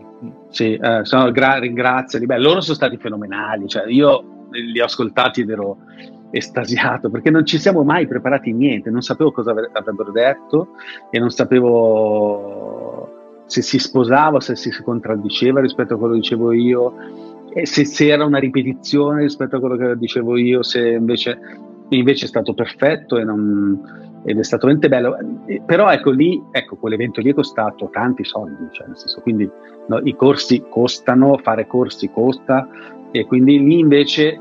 Sì, 0.49 0.75
eh, 0.75 0.99
sono 1.03 1.31
gra- 1.31 1.59
ringraziali. 1.59 2.25
Beh, 2.25 2.37
loro 2.37 2.61
sono 2.61 2.75
stati 2.75 2.97
fenomenali. 2.97 3.67
Cioè, 3.67 3.85
io 3.87 4.47
li 4.51 4.79
ho 4.79 4.85
ascoltati 4.85 5.41
ed 5.41 5.49
ero 5.49 5.77
estasiato 6.33 7.09
perché 7.09 7.29
non 7.29 7.45
ci 7.45 7.57
siamo 7.59 7.83
mai 7.83 8.07
preparati 8.07 8.53
niente. 8.53 8.89
Non 8.89 9.01
sapevo 9.01 9.31
cosa 9.31 9.51
avrebbero 9.51 10.11
detto 10.11 10.75
e 11.09 11.19
non 11.19 11.29
sapevo 11.29 13.11
se 13.51 13.61
si 13.61 13.79
sposava, 13.79 14.39
se 14.39 14.55
si 14.55 14.71
contraddiceva 14.81 15.59
rispetto 15.59 15.95
a 15.95 15.97
quello 15.97 16.13
che 16.13 16.21
dicevo 16.21 16.53
io, 16.53 16.93
e 17.53 17.65
se, 17.65 17.83
se 17.83 18.07
era 18.07 18.23
una 18.23 18.39
ripetizione 18.39 19.23
rispetto 19.23 19.57
a 19.57 19.59
quello 19.59 19.75
che 19.75 19.97
dicevo 19.97 20.37
io, 20.37 20.63
se 20.63 20.91
invece, 20.91 21.37
invece 21.97 22.25
è 22.25 22.27
stato 22.27 22.53
perfetto 22.53 23.17
e 23.17 23.23
non, 23.23 24.21
ed 24.23 24.37
è 24.37 24.43
stato 24.43 24.67
veramente 24.67 24.89
bello. 24.89 25.17
Però 25.65 25.89
ecco 25.89 26.11
lì, 26.11 26.41
ecco, 26.51 26.75
quell'evento 26.77 27.21
lì 27.21 27.31
è 27.31 27.33
costato 27.33 27.89
tanti 27.91 28.23
soldi, 28.23 28.67
cioè 28.71 28.87
nel 28.87 28.97
senso, 28.97 29.21
quindi 29.21 29.49
no, 29.87 29.99
i 30.03 30.15
corsi 30.15 30.63
costano, 30.69 31.37
fare 31.37 31.67
corsi 31.67 32.09
costa, 32.11 32.67
e 33.11 33.25
quindi 33.25 33.59
lì 33.59 33.79
invece, 33.79 34.39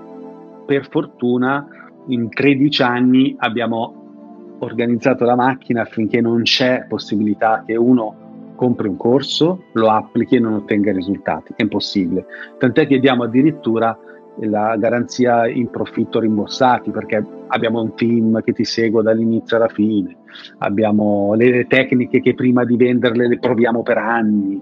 per 0.67 0.89
fortuna, 0.89 1.67
in 2.07 2.29
13 2.29 2.83
anni 2.83 3.35
abbiamo 3.39 4.57
organizzato 4.61 5.25
la 5.25 5.35
macchina 5.35 5.83
affinché 5.83 6.21
non 6.21 6.43
c'è 6.43 6.85
possibilità 6.87 7.63
che 7.67 7.77
uno 7.77 8.53
compri 8.55 8.89
un 8.89 8.97
corso, 8.97 9.65
lo 9.73 9.91
applichi 9.91 10.37
e 10.37 10.39
non 10.39 10.53
ottenga 10.53 10.93
risultati. 10.93 11.55
È 11.57 11.63
impossibile. 11.63 12.27
Tant'è 12.59 12.87
che 12.87 13.01
diamo 13.01 13.25
addirittura 13.25 13.99
la 14.39 14.77
garanzia 14.77 15.47
in 15.49 15.69
profitto 15.71 16.21
rimborsati 16.21 16.91
perché 16.91 17.25
abbiamo 17.49 17.83
un 17.83 17.95
team 17.95 18.41
che 18.43 18.53
ti 18.53 18.65
segue 18.65 19.03
dall'inizio 19.03 19.57
alla 19.57 19.69
fine, 19.69 20.17
abbiamo 20.59 21.35
le 21.35 21.67
tecniche 21.67 22.21
che 22.21 22.35
prima 22.35 22.65
di 22.65 22.77
venderle 22.77 23.29
le 23.29 23.39
proviamo 23.39 23.83
per 23.83 23.99
anni, 23.99 24.61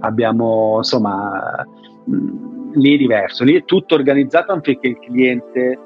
abbiamo 0.00 0.76
insomma 0.78 1.66
mm, 2.08 2.72
lì 2.74 2.94
è 2.94 2.98
diverso, 2.98 3.44
lì 3.44 3.54
è 3.54 3.64
tutto 3.64 3.94
organizzato 3.94 4.52
affinché 4.52 4.88
il 4.88 4.98
cliente 4.98 5.78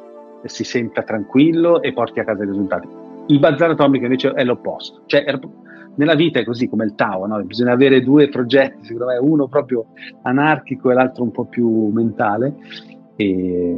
si 0.45 0.65
senta 0.65 1.03
tranquillo 1.03 1.83
e 1.83 1.93
porti 1.93 2.21
a 2.21 2.25
casa 2.25 2.43
i 2.43 2.47
risultati. 2.47 2.89
Il 3.29 3.39
bazar 3.39 3.71
atomico 3.71 4.05
invece 4.05 4.33
è 4.33 4.45
l'opposto, 4.45 5.03
cioè 5.07 5.25
nella 5.95 6.15
vita 6.15 6.41
è 6.41 6.45
così 6.45 6.69
come 6.69 6.85
il 6.85 6.95
Tao, 6.95 7.27
no? 7.27 7.43
bisogna 7.43 7.73
avere 7.73 8.03
due 8.03 8.29
progetti, 8.29 8.85
secondo 8.85 9.13
me, 9.13 9.19
uno 9.19 9.47
proprio 9.49 9.87
anarchico 10.23 10.91
e 10.91 10.95
l'altro 10.95 11.23
un 11.23 11.31
po' 11.31 11.45
più 11.45 11.89
mentale. 11.89 12.55
E... 13.17 13.77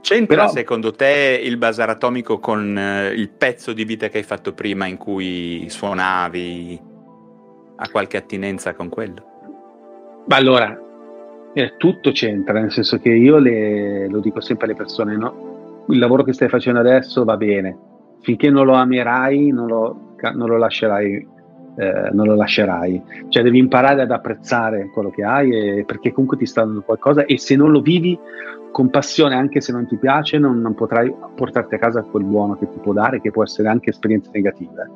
C'entra 0.00 0.36
Però... 0.36 0.48
secondo 0.48 0.92
te 0.92 1.40
il 1.42 1.56
bazar 1.56 1.90
atomico 1.90 2.38
con 2.38 2.78
eh, 2.78 3.08
il 3.08 3.28
pezzo 3.28 3.72
di 3.72 3.84
vita 3.84 4.08
che 4.08 4.18
hai 4.18 4.24
fatto 4.24 4.52
prima 4.52 4.86
in 4.86 4.96
cui 4.96 5.66
suonavi? 5.68 6.80
Ha 7.76 7.88
qualche 7.90 8.16
attinenza 8.16 8.74
con 8.74 8.88
quello? 8.88 9.34
Ma 10.26 10.36
allora, 10.36 10.78
eh, 11.52 11.74
tutto 11.76 12.10
c'entra, 12.12 12.60
nel 12.60 12.72
senso 12.72 12.98
che 12.98 13.10
io 13.10 13.38
le, 13.38 14.08
lo 14.08 14.20
dico 14.20 14.40
sempre 14.40 14.66
alle 14.66 14.76
persone, 14.76 15.16
no? 15.16 15.84
il 15.88 15.98
lavoro 15.98 16.22
che 16.22 16.32
stai 16.32 16.48
facendo 16.48 16.80
adesso 16.80 17.24
va 17.24 17.36
bene, 17.36 17.76
finché 18.22 18.50
non 18.50 18.66
lo 18.66 18.74
amerai 18.74 19.50
non 19.50 19.66
lo 19.66 20.00
non 20.34 20.48
lo 20.48 20.56
lascerai 20.56 21.28
eh, 21.76 22.10
non 22.12 22.26
lo 22.26 22.34
lascerai. 22.34 23.02
Cioè 23.28 23.42
devi 23.42 23.58
imparare 23.58 24.02
ad 24.02 24.10
apprezzare 24.10 24.90
quello 24.92 25.10
che 25.10 25.22
hai 25.22 25.50
e, 25.50 25.84
perché 25.84 26.12
comunque 26.12 26.38
ti 26.38 26.46
sta 26.46 26.64
dando 26.64 26.82
qualcosa 26.82 27.24
e 27.24 27.38
se 27.38 27.54
non 27.54 27.70
lo 27.70 27.80
vivi 27.80 28.18
con 28.72 28.90
passione, 28.90 29.34
anche 29.34 29.60
se 29.60 29.72
non 29.72 29.86
ti 29.86 29.96
piace, 29.96 30.38
non, 30.38 30.60
non, 30.60 30.74
potrai 30.74 31.12
portarti 31.34 31.76
a 31.76 31.78
casa 31.78 32.02
quel 32.02 32.24
buono 32.24 32.58
che 32.58 32.68
ti 32.68 32.78
può 32.78 32.92
dare, 32.92 33.20
che 33.20 33.30
può 33.30 33.42
essere 33.42 33.68
anche 33.68 33.90
esperienze 33.90 34.30
negative. 34.32 34.90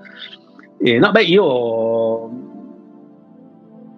E, 0.78 0.98
no, 0.98 1.10
beh, 1.10 1.22
io 1.22 2.30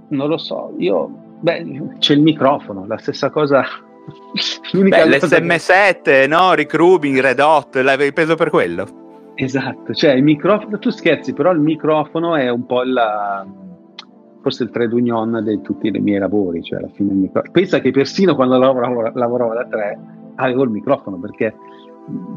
non 0.08 0.28
lo 0.28 0.36
so, 0.36 0.74
io 0.78 1.08
beh, 1.40 1.96
c'è 1.98 2.14
il 2.14 2.22
microfono, 2.22 2.86
la 2.86 2.98
stessa 2.98 3.30
cosa. 3.30 3.64
Beh, 4.72 5.06
l'SM7, 5.06 6.02
che... 6.02 6.26
no? 6.26 6.54
Rick 6.54 6.74
Rubin, 6.74 7.20
Red 7.20 7.38
Hot, 7.38 7.76
l'avevi 7.76 8.12
preso 8.12 8.34
per 8.34 8.50
quello? 8.50 9.01
Esatto, 9.42 9.92
cioè 9.92 10.12
il 10.12 10.22
microfono, 10.22 10.78
tu 10.78 10.90
scherzi, 10.90 11.32
però 11.32 11.50
il 11.50 11.58
microfono 11.58 12.36
è 12.36 12.48
un 12.48 12.64
po' 12.64 12.82
il, 12.82 12.96
forse 14.40 14.62
il 14.62 14.70
trade 14.70 14.94
union 14.94 15.42
di 15.44 15.60
tutti 15.62 15.88
i 15.88 15.98
miei 15.98 16.20
lavori, 16.20 16.62
cioè 16.62 16.78
alla 16.78 16.90
fine 16.94 17.10
il 17.10 17.18
microfono. 17.18 17.52
Pensa 17.52 17.80
che 17.80 17.90
persino 17.90 18.36
quando 18.36 18.56
lavoravo, 18.56 19.10
lavoravo 19.12 19.54
da 19.54 19.66
tre 19.66 19.98
avevo 20.36 20.62
il 20.62 20.70
microfono 20.70 21.18
perché 21.18 21.52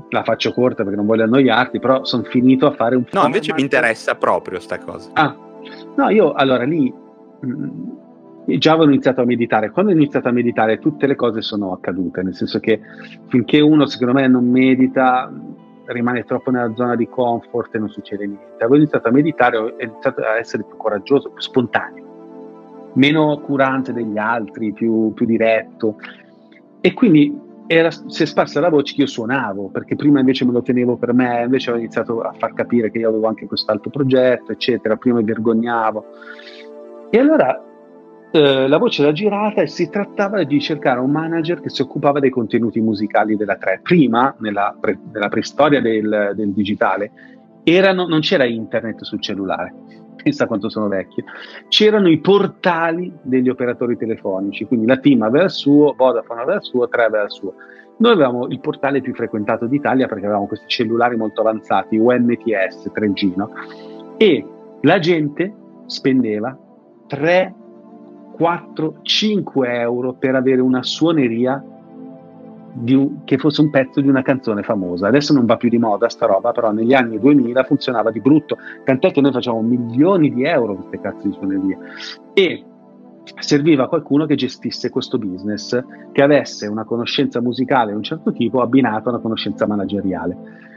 la 0.10 0.24
faccio 0.24 0.51
corta 0.51 0.82
perché 0.82 0.97
non 0.97 1.06
voglio 1.06 1.26
annoiarti, 1.26 1.80
però 1.80 2.03
sono 2.06 2.24
finito 2.24 2.66
a 2.66 2.72
fare 2.72 2.95
un 2.95 3.01
No, 3.03 3.08
format. 3.10 3.28
invece 3.28 3.53
mi 3.53 3.62
interessa 3.62 4.16
proprio 4.16 4.60
sta 4.60 4.80
cosa. 4.80 5.12
Ah, 5.14 5.36
no, 5.95 6.10
io 6.10 6.34
allora 6.34 6.64
lì 6.64 6.91
mh, 6.91 7.47
mm, 7.47 8.58
già 8.58 8.72
avevo 8.72 8.89
iniziato 8.89 9.22
a 9.22 9.26
meditare. 9.26 9.70
Quando 9.70 9.91
ho 9.91 9.95
iniziato 9.95 10.28
a 10.28 10.32
meditare 10.32 10.80
tutte 10.80 11.06
le 11.06 11.16
cose 11.16 11.43
sono 11.43 11.72
accadute, 11.72 12.24
nel 12.24 12.34
senso 12.34 12.60
che 12.60 12.80
finché 13.28 13.60
uno 13.60 13.86
secondo 13.86 14.14
me 14.14 14.28
non 14.28 14.49
medita 14.49 15.32
rimane 15.86 16.24
troppo 16.24 16.52
nella 16.52 16.74
zona 16.76 16.96
di 16.96 17.08
comfort 17.08 17.74
e 17.76 17.80
non 17.80 17.90
succede 17.90 18.26
niente. 18.26 18.56
Avevo 18.64 18.76
iniziato 18.76 19.08
a 19.08 19.12
meditare, 19.12 19.58
ho 19.58 19.74
iniziato 19.78 20.22
a 20.22 20.38
essere 20.38 20.64
più 20.64 20.78
coraggioso, 20.78 21.30
più 21.30 21.42
spontaneo, 21.42 22.92
meno 22.94 23.40
curante 23.40 23.94
degli 23.94 24.18
altri, 24.18 24.74
più, 24.74 25.14
più 25.14 25.26
diretto. 25.26 25.98
E 26.82 26.94
quindi 26.94 27.44
era, 27.68 27.90
si 27.92 28.24
è 28.24 28.26
sparsa 28.26 28.60
la 28.60 28.70
voce 28.70 28.94
che 28.94 29.02
io 29.02 29.08
suonavo, 29.08 29.70
perché 29.70 29.96
prima 29.96 30.20
invece 30.20 30.46
me 30.46 30.52
lo 30.52 30.62
tenevo 30.62 30.98
per 30.98 31.14
me, 31.14 31.44
invece 31.44 31.72
ho 31.72 31.76
iniziato 31.76 32.22
a 32.22 32.34
far 32.34 32.54
capire 32.54 32.92
che 32.92 33.00
io 33.00 33.10
avevo 33.10 33.28
anche 33.28 33.48
quest'altro 33.48 33.90
progetto, 33.90 34.52
eccetera, 34.52 34.96
prima 34.96 35.18
mi 35.18 35.24
vergognavo. 35.24 36.06
E 37.10 37.18
allora 37.18 37.60
eh, 38.36 38.68
la 38.68 38.78
voce 38.78 39.02
era 39.02 39.14
girata 39.14 39.62
e 39.62 39.68
si 39.68 39.90
trattava 39.90 40.44
di 40.44 40.60
cercare 40.60 41.00
un 41.00 41.10
manager 41.10 41.62
che 41.62 41.70
si 41.70 41.82
occupava 41.82 42.20
dei 42.20 42.30
contenuti 42.30 42.82
musicali 42.82 43.38
della 43.38 43.56
3. 43.56 43.80
Prima, 43.82 44.36
nella, 44.40 44.76
pre, 44.78 45.00
nella 45.12 45.30
preistoria 45.30 45.80
del, 45.82 46.34
del 46.36 46.52
digitale, 46.52 47.12
erano, 47.64 48.06
non 48.08 48.20
c'era 48.20 48.44
internet 48.44 49.04
sul 49.04 49.22
cellulare, 49.22 49.74
pensa 50.22 50.48
quanto 50.48 50.70
sono 50.70 50.90
vecchio, 50.90 51.24
c'erano 51.70 52.10
i 52.10 52.20
portali 52.20 53.12
degli 53.22 53.48
operatori 53.48 53.96
telefonici, 53.96 54.66
quindi 54.66 54.86
la 54.86 54.98
team 54.98 55.22
aveva 55.22 55.46
il 55.46 55.52
suo, 55.52 55.94
Vodafone 55.98 56.42
aveva 56.42 56.58
il 56.58 56.64
suo, 56.64 56.88
3 56.88 57.04
aveva 57.06 57.24
il 57.24 57.32
suo. 57.32 57.54
Noi 57.98 58.12
avevamo 58.12 58.48
il 58.48 58.60
portale 58.60 59.00
più 59.00 59.16
frequentato 59.16 59.66
d'Italia 59.66 60.08
perché 60.08 60.26
avevamo 60.26 60.48
questi 60.48 60.68
cellulari 60.68 61.16
molto 61.16 61.40
avanzati, 61.40 61.96
UMTS 61.96 62.92
3G, 62.94 63.34
no? 63.36 63.50
e 64.18 64.46
la 64.82 65.00
gente 65.00 65.56
spendeva 65.86 66.58
3 67.08 67.56
4, 68.36 69.00
5 69.02 69.80
euro 69.80 70.14
per 70.14 70.36
avere 70.36 70.62
una 70.62 70.84
suoneria 70.84 71.64
un, 72.78 73.24
che 73.24 73.38
fosse 73.38 73.62
un 73.62 73.70
pezzo 73.70 74.02
di 74.02 74.10
una 74.10 74.22
canzone 74.22 74.62
famosa. 74.62 75.08
Adesso 75.08 75.34
non 75.34 75.46
va 75.46 75.56
più 75.56 75.70
di 75.70 75.78
moda 75.78 76.10
sta 76.10 76.26
roba, 76.26 76.52
però 76.52 76.72
negli 76.72 76.94
anni 76.94 77.18
2000 77.18 77.64
funzionava 77.64 78.12
di 78.12 78.20
brutto, 78.20 78.58
tant'è 78.84 79.12
che 79.12 79.22
noi 79.22 79.32
facciamo 79.32 79.62
milioni 79.62 80.34
di 80.34 80.44
euro 80.44 80.76
queste 80.76 81.00
cazzo 81.00 81.28
di 81.28 81.34
suonerie. 81.34 81.78
E 82.34 82.64
serviva 83.40 83.88
qualcuno 83.88 84.26
che 84.26 84.36
gestisse 84.36 84.90
questo 84.90 85.18
business, 85.18 85.82
che 86.12 86.22
avesse 86.22 86.68
una 86.68 86.84
conoscenza 86.84 87.42
musicale 87.42 87.92
di 87.92 87.98
un 87.98 88.04
certo 88.04 88.34
tipo 88.34 88.62
abbinata 88.62 89.10
a 89.10 89.14
una 89.14 89.22
conoscenza 89.22 89.66
manageriale 89.66 90.74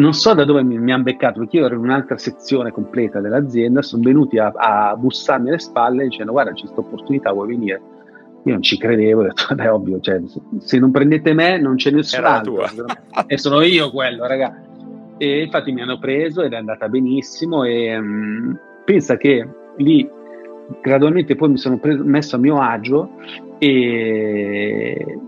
non 0.00 0.14
so 0.14 0.34
da 0.34 0.44
dove 0.44 0.62
mi, 0.62 0.78
mi 0.78 0.92
hanno 0.92 1.02
beccato, 1.04 1.40
perché 1.40 1.58
io 1.58 1.66
ero 1.66 1.74
in 1.76 1.82
un'altra 1.82 2.16
sezione 2.16 2.72
completa 2.72 3.20
dell'azienda, 3.20 3.82
sono 3.82 4.02
venuti 4.02 4.38
a, 4.38 4.52
a 4.54 4.96
bussarmi 4.96 5.48
alle 5.48 5.58
spalle 5.58 6.04
dicendo 6.04 6.32
guarda 6.32 6.52
c'è 6.52 6.62
questa 6.62 6.80
opportunità, 6.80 7.32
vuoi 7.32 7.48
venire? 7.48 7.80
Io 8.44 8.52
non 8.54 8.62
ci 8.62 8.78
credevo, 8.78 9.20
ho 9.20 9.24
detto 9.24 9.44
vabbè 9.50 9.72
ovvio, 9.72 10.00
cioè, 10.00 10.20
se 10.58 10.78
non 10.78 10.90
prendete 10.90 11.34
me 11.34 11.60
non 11.60 11.76
c'è 11.76 11.90
nessun 11.90 12.18
Era 12.20 12.38
altro. 12.38 12.64
e 13.26 13.36
sono 13.36 13.60
io 13.60 13.90
quello, 13.90 14.26
raga. 14.26 14.62
E 15.18 15.42
infatti 15.42 15.70
mi 15.72 15.82
hanno 15.82 15.98
preso 15.98 16.40
ed 16.42 16.54
è 16.54 16.56
andata 16.56 16.88
benissimo 16.88 17.64
e 17.64 17.98
um, 17.98 18.58
pensa 18.86 19.18
che 19.18 19.46
lì 19.76 20.08
gradualmente 20.80 21.36
poi 21.36 21.50
mi 21.50 21.58
sono 21.58 21.78
preso, 21.78 22.02
messo 22.04 22.36
a 22.36 22.38
mio 22.38 22.58
agio 22.58 23.10
e 23.58 25.18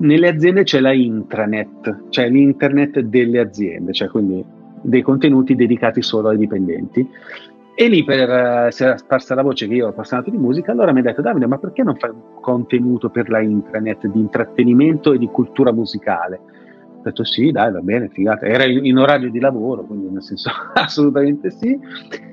nelle 0.00 0.28
aziende 0.28 0.62
c'è 0.62 0.80
la 0.80 0.92
intranet, 0.92 2.08
cioè 2.10 2.28
l'internet 2.28 3.00
delle 3.00 3.40
aziende, 3.40 3.92
cioè 3.92 4.08
quindi 4.08 4.44
dei 4.82 5.02
contenuti 5.02 5.54
dedicati 5.54 6.02
solo 6.02 6.28
ai 6.28 6.38
dipendenti. 6.38 7.08
E 7.74 7.88
lì 7.88 8.04
per, 8.04 8.28
uh, 8.28 8.70
si 8.70 8.82
era 8.82 8.96
sparsa 8.98 9.34
la 9.34 9.42
voce 9.42 9.66
che 9.66 9.74
io 9.74 9.84
ero 9.84 9.92
appassionato 9.92 10.30
di 10.30 10.36
musica, 10.36 10.72
allora 10.72 10.92
mi 10.92 11.00
ha 11.00 11.02
detto 11.02 11.22
Davide, 11.22 11.46
ma 11.46 11.56
perché 11.56 11.82
non 11.82 11.96
fai 11.96 12.10
un 12.10 12.40
contenuto 12.40 13.08
per 13.08 13.30
la 13.30 13.40
intranet 13.40 14.06
di 14.06 14.18
intrattenimento 14.18 15.12
e 15.12 15.18
di 15.18 15.26
cultura 15.28 15.72
musicale? 15.72 16.40
Ho 16.98 17.02
detto 17.02 17.24
sì, 17.24 17.50
dai, 17.50 17.72
va 17.72 17.80
bene, 17.80 18.08
figata. 18.08 18.44
Era 18.46 18.64
in 18.64 18.98
orario 18.98 19.30
di 19.30 19.40
lavoro, 19.40 19.84
quindi 19.84 20.10
nel 20.10 20.22
senso 20.22 20.50
assolutamente 20.74 21.50
sì. 21.50 21.78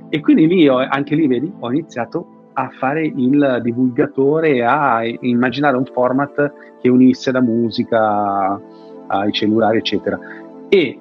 E 0.10 0.20
quindi 0.20 0.48
lì, 0.48 0.68
ho, 0.68 0.78
anche 0.78 1.16
lì, 1.16 1.28
vedi, 1.28 1.52
ho 1.60 1.72
iniziato 1.72 2.37
a 2.60 2.70
fare 2.72 3.06
il 3.06 3.60
divulgatore, 3.62 4.66
a 4.66 5.02
immaginare 5.04 5.78
un 5.78 5.86
format 5.86 6.54
che 6.82 6.90
unisse 6.90 7.32
la 7.32 7.42
musica 7.42 8.60
ai 9.08 9.32
cellulari, 9.32 9.78
eccetera. 9.78 10.18
E 10.68 11.00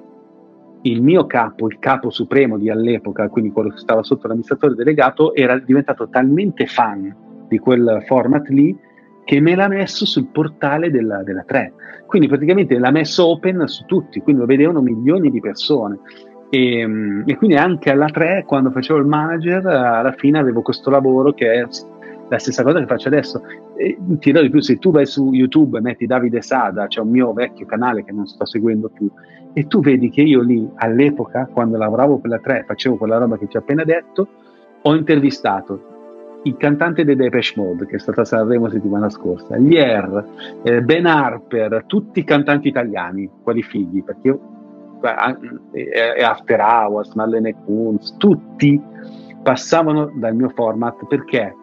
il 0.81 1.01
mio 1.01 1.25
capo, 1.25 1.67
il 1.67 1.79
capo 1.79 2.11
supremo 2.11 2.59
di 2.59 2.69
all'epoca, 2.69 3.27
quindi 3.29 3.51
quello 3.51 3.69
che 3.69 3.77
stava 3.77 4.03
sotto 4.03 4.27
l'amministratore 4.27 4.75
delegato, 4.75 5.33
era 5.33 5.57
diventato 5.57 6.07
talmente 6.09 6.67
fan 6.67 7.15
di 7.47 7.57
quel 7.57 8.03
format 8.05 8.47
lì 8.49 8.77
che 9.23 9.39
me 9.41 9.55
l'ha 9.55 9.67
messo 9.67 10.05
sul 10.05 10.27
portale 10.27 10.91
della, 10.91 11.23
della 11.23 11.43
3. 11.43 11.73
Quindi 12.05 12.27
praticamente 12.27 12.77
l'ha 12.77 12.91
messo 12.91 13.25
open 13.25 13.67
su 13.67 13.83
tutti, 13.85 14.21
quindi 14.21 14.41
lo 14.41 14.47
vedevano 14.47 14.81
milioni 14.81 15.31
di 15.31 15.39
persone. 15.39 15.99
E, 16.49 17.23
e, 17.25 17.35
quindi 17.35 17.55
anche 17.55 17.91
alla 17.91 18.07
3, 18.07 18.43
quando 18.45 18.71
facevo 18.71 18.99
il 18.99 19.05
manager, 19.05 19.65
alla 19.65 20.13
fine 20.13 20.39
avevo 20.39 20.61
questo 20.61 20.89
lavoro 20.89 21.33
che 21.33 21.51
è 21.53 21.67
la 22.29 22.39
stessa 22.39 22.63
cosa 22.63 22.79
che 22.79 22.85
faccio 22.85 23.07
adesso. 23.07 23.41
E 23.75 23.97
ti 24.19 24.31
do 24.31 24.41
di 24.41 24.49
più, 24.49 24.61
se 24.61 24.77
tu 24.77 24.91
vai 24.91 25.05
su 25.05 25.31
YouTube 25.31 25.77
e 25.77 25.81
metti 25.81 26.05
Davide 26.05 26.41
Sada, 26.41 26.87
c'è 26.87 27.01
un 27.01 27.09
mio 27.09 27.33
vecchio 27.33 27.65
canale 27.65 28.03
che 28.03 28.11
non 28.11 28.25
sto 28.25 28.45
seguendo 28.45 28.89
più, 28.89 29.09
e 29.53 29.67
tu 29.67 29.81
vedi 29.81 30.09
che 30.09 30.21
io 30.21 30.41
lì 30.41 30.67
all'epoca, 30.75 31.47
quando 31.51 31.77
lavoravo 31.77 32.19
per 32.19 32.29
la 32.31 32.39
3, 32.39 32.63
facevo 32.67 32.97
quella 32.97 33.17
roba 33.17 33.37
che 33.37 33.47
ti 33.47 33.57
ho 33.57 33.59
appena 33.59 33.83
detto, 33.83 34.27
ho 34.81 34.95
intervistato 34.95 35.95
il 36.43 36.55
cantante 36.57 37.03
dei 37.03 37.15
Depeche 37.15 37.53
Mode, 37.57 37.85
che 37.87 37.95
è 37.95 37.99
stata 37.99 38.21
a 38.21 38.25
Sanremo 38.25 38.69
settimana 38.69 39.09
scorsa, 39.09 39.57
gli 39.57 39.75
Air, 39.77 40.25
eh, 40.63 40.81
Ben 40.81 41.05
Harper, 41.05 41.83
tutti 41.85 42.19
i 42.19 42.23
cantanti 42.23 42.67
italiani, 42.67 43.29
quelli 43.43 43.61
figli, 43.63 44.03
perché 44.03 44.27
io, 44.27 44.39
eh, 45.71 46.23
After 46.23 46.59
Hours, 46.59 47.13
Marlene 47.13 47.55
Kunz, 47.65 48.15
tutti 48.17 48.81
passavano 49.41 50.11
dal 50.15 50.35
mio 50.35 50.49
format 50.49 51.05
perché? 51.07 51.55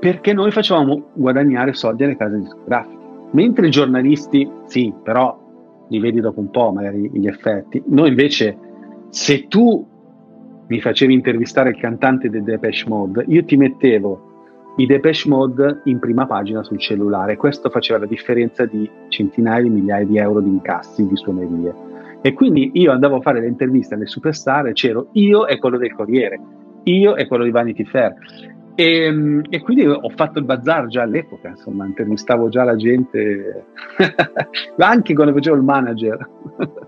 Perché 0.00 0.32
noi 0.32 0.50
facevamo 0.50 1.10
guadagnare 1.12 1.72
soldi 1.72 2.04
alle 2.04 2.16
case 2.16 2.38
discografiche. 2.38 2.96
Mentre 3.32 3.66
i 3.66 3.70
giornalisti, 3.70 4.50
sì, 4.66 4.92
però 5.02 5.38
li 5.88 5.98
vedi 5.98 6.20
dopo 6.20 6.40
un 6.40 6.50
po', 6.50 6.72
magari 6.72 7.10
gli 7.12 7.26
effetti. 7.26 7.82
Noi 7.86 8.08
invece, 8.08 8.56
se 9.10 9.48
tu 9.48 9.86
mi 10.66 10.80
facevi 10.80 11.12
intervistare 11.12 11.70
il 11.70 11.78
cantante 11.78 12.28
dei 12.28 12.42
Depeche 12.42 12.88
Mode, 12.88 13.24
io 13.26 13.44
ti 13.44 13.56
mettevo 13.56 14.27
i 14.78 14.86
Depeche 14.86 15.28
Mode 15.28 15.80
in 15.84 15.98
prima 15.98 16.24
pagina 16.26 16.62
sul 16.62 16.78
cellulare. 16.78 17.36
Questo 17.36 17.68
faceva 17.68 17.98
la 17.98 18.06
differenza 18.06 18.64
di 18.64 18.88
centinaia 19.08 19.62
di 19.62 19.70
migliaia 19.70 20.06
di 20.06 20.18
euro 20.18 20.40
di 20.40 20.48
incassi 20.48 21.04
di 21.04 21.16
suonerie. 21.16 21.74
E 22.22 22.32
quindi 22.32 22.70
io 22.74 22.92
andavo 22.92 23.16
a 23.16 23.20
fare 23.20 23.40
le 23.40 23.48
interviste 23.48 23.94
alle 23.94 24.06
superstar 24.06 24.68
e 24.68 24.72
c'ero 24.72 25.08
io 25.12 25.46
e 25.46 25.58
quello 25.58 25.78
del 25.78 25.92
Corriere, 25.94 26.40
io 26.84 27.16
e 27.16 27.26
quello 27.26 27.44
di 27.44 27.50
Vanity 27.50 27.84
Fair. 27.84 28.14
E, 28.76 29.04
ehm, 29.04 29.42
e, 29.50 29.60
quindi 29.60 29.84
ho 29.84 30.10
fatto 30.14 30.38
il 30.38 30.44
bazar 30.44 30.86
già 30.86 31.02
all'epoca, 31.02 31.48
insomma, 31.48 31.84
intervistavo 31.84 32.48
già 32.48 32.62
la 32.62 32.76
gente, 32.76 33.64
anche 34.78 35.14
quando 35.14 35.34
facevo 35.34 35.56
il 35.56 35.62
manager. 35.62 36.30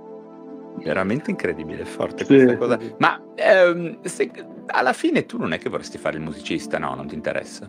Veramente 0.82 1.30
incredibile, 1.30 1.84
forte 1.84 2.24
sì. 2.24 2.34
questa 2.34 2.56
cosa. 2.56 2.78
Ma 2.98 3.20
ehm, 3.34 4.00
se, 4.02 4.30
alla 4.66 4.92
fine 4.92 5.26
tu 5.26 5.38
non 5.38 5.52
è 5.52 5.58
che 5.58 5.68
vorresti 5.68 5.98
fare 5.98 6.16
il 6.16 6.22
musicista, 6.22 6.78
no? 6.78 6.94
Non 6.94 7.06
ti 7.06 7.14
interessa? 7.14 7.68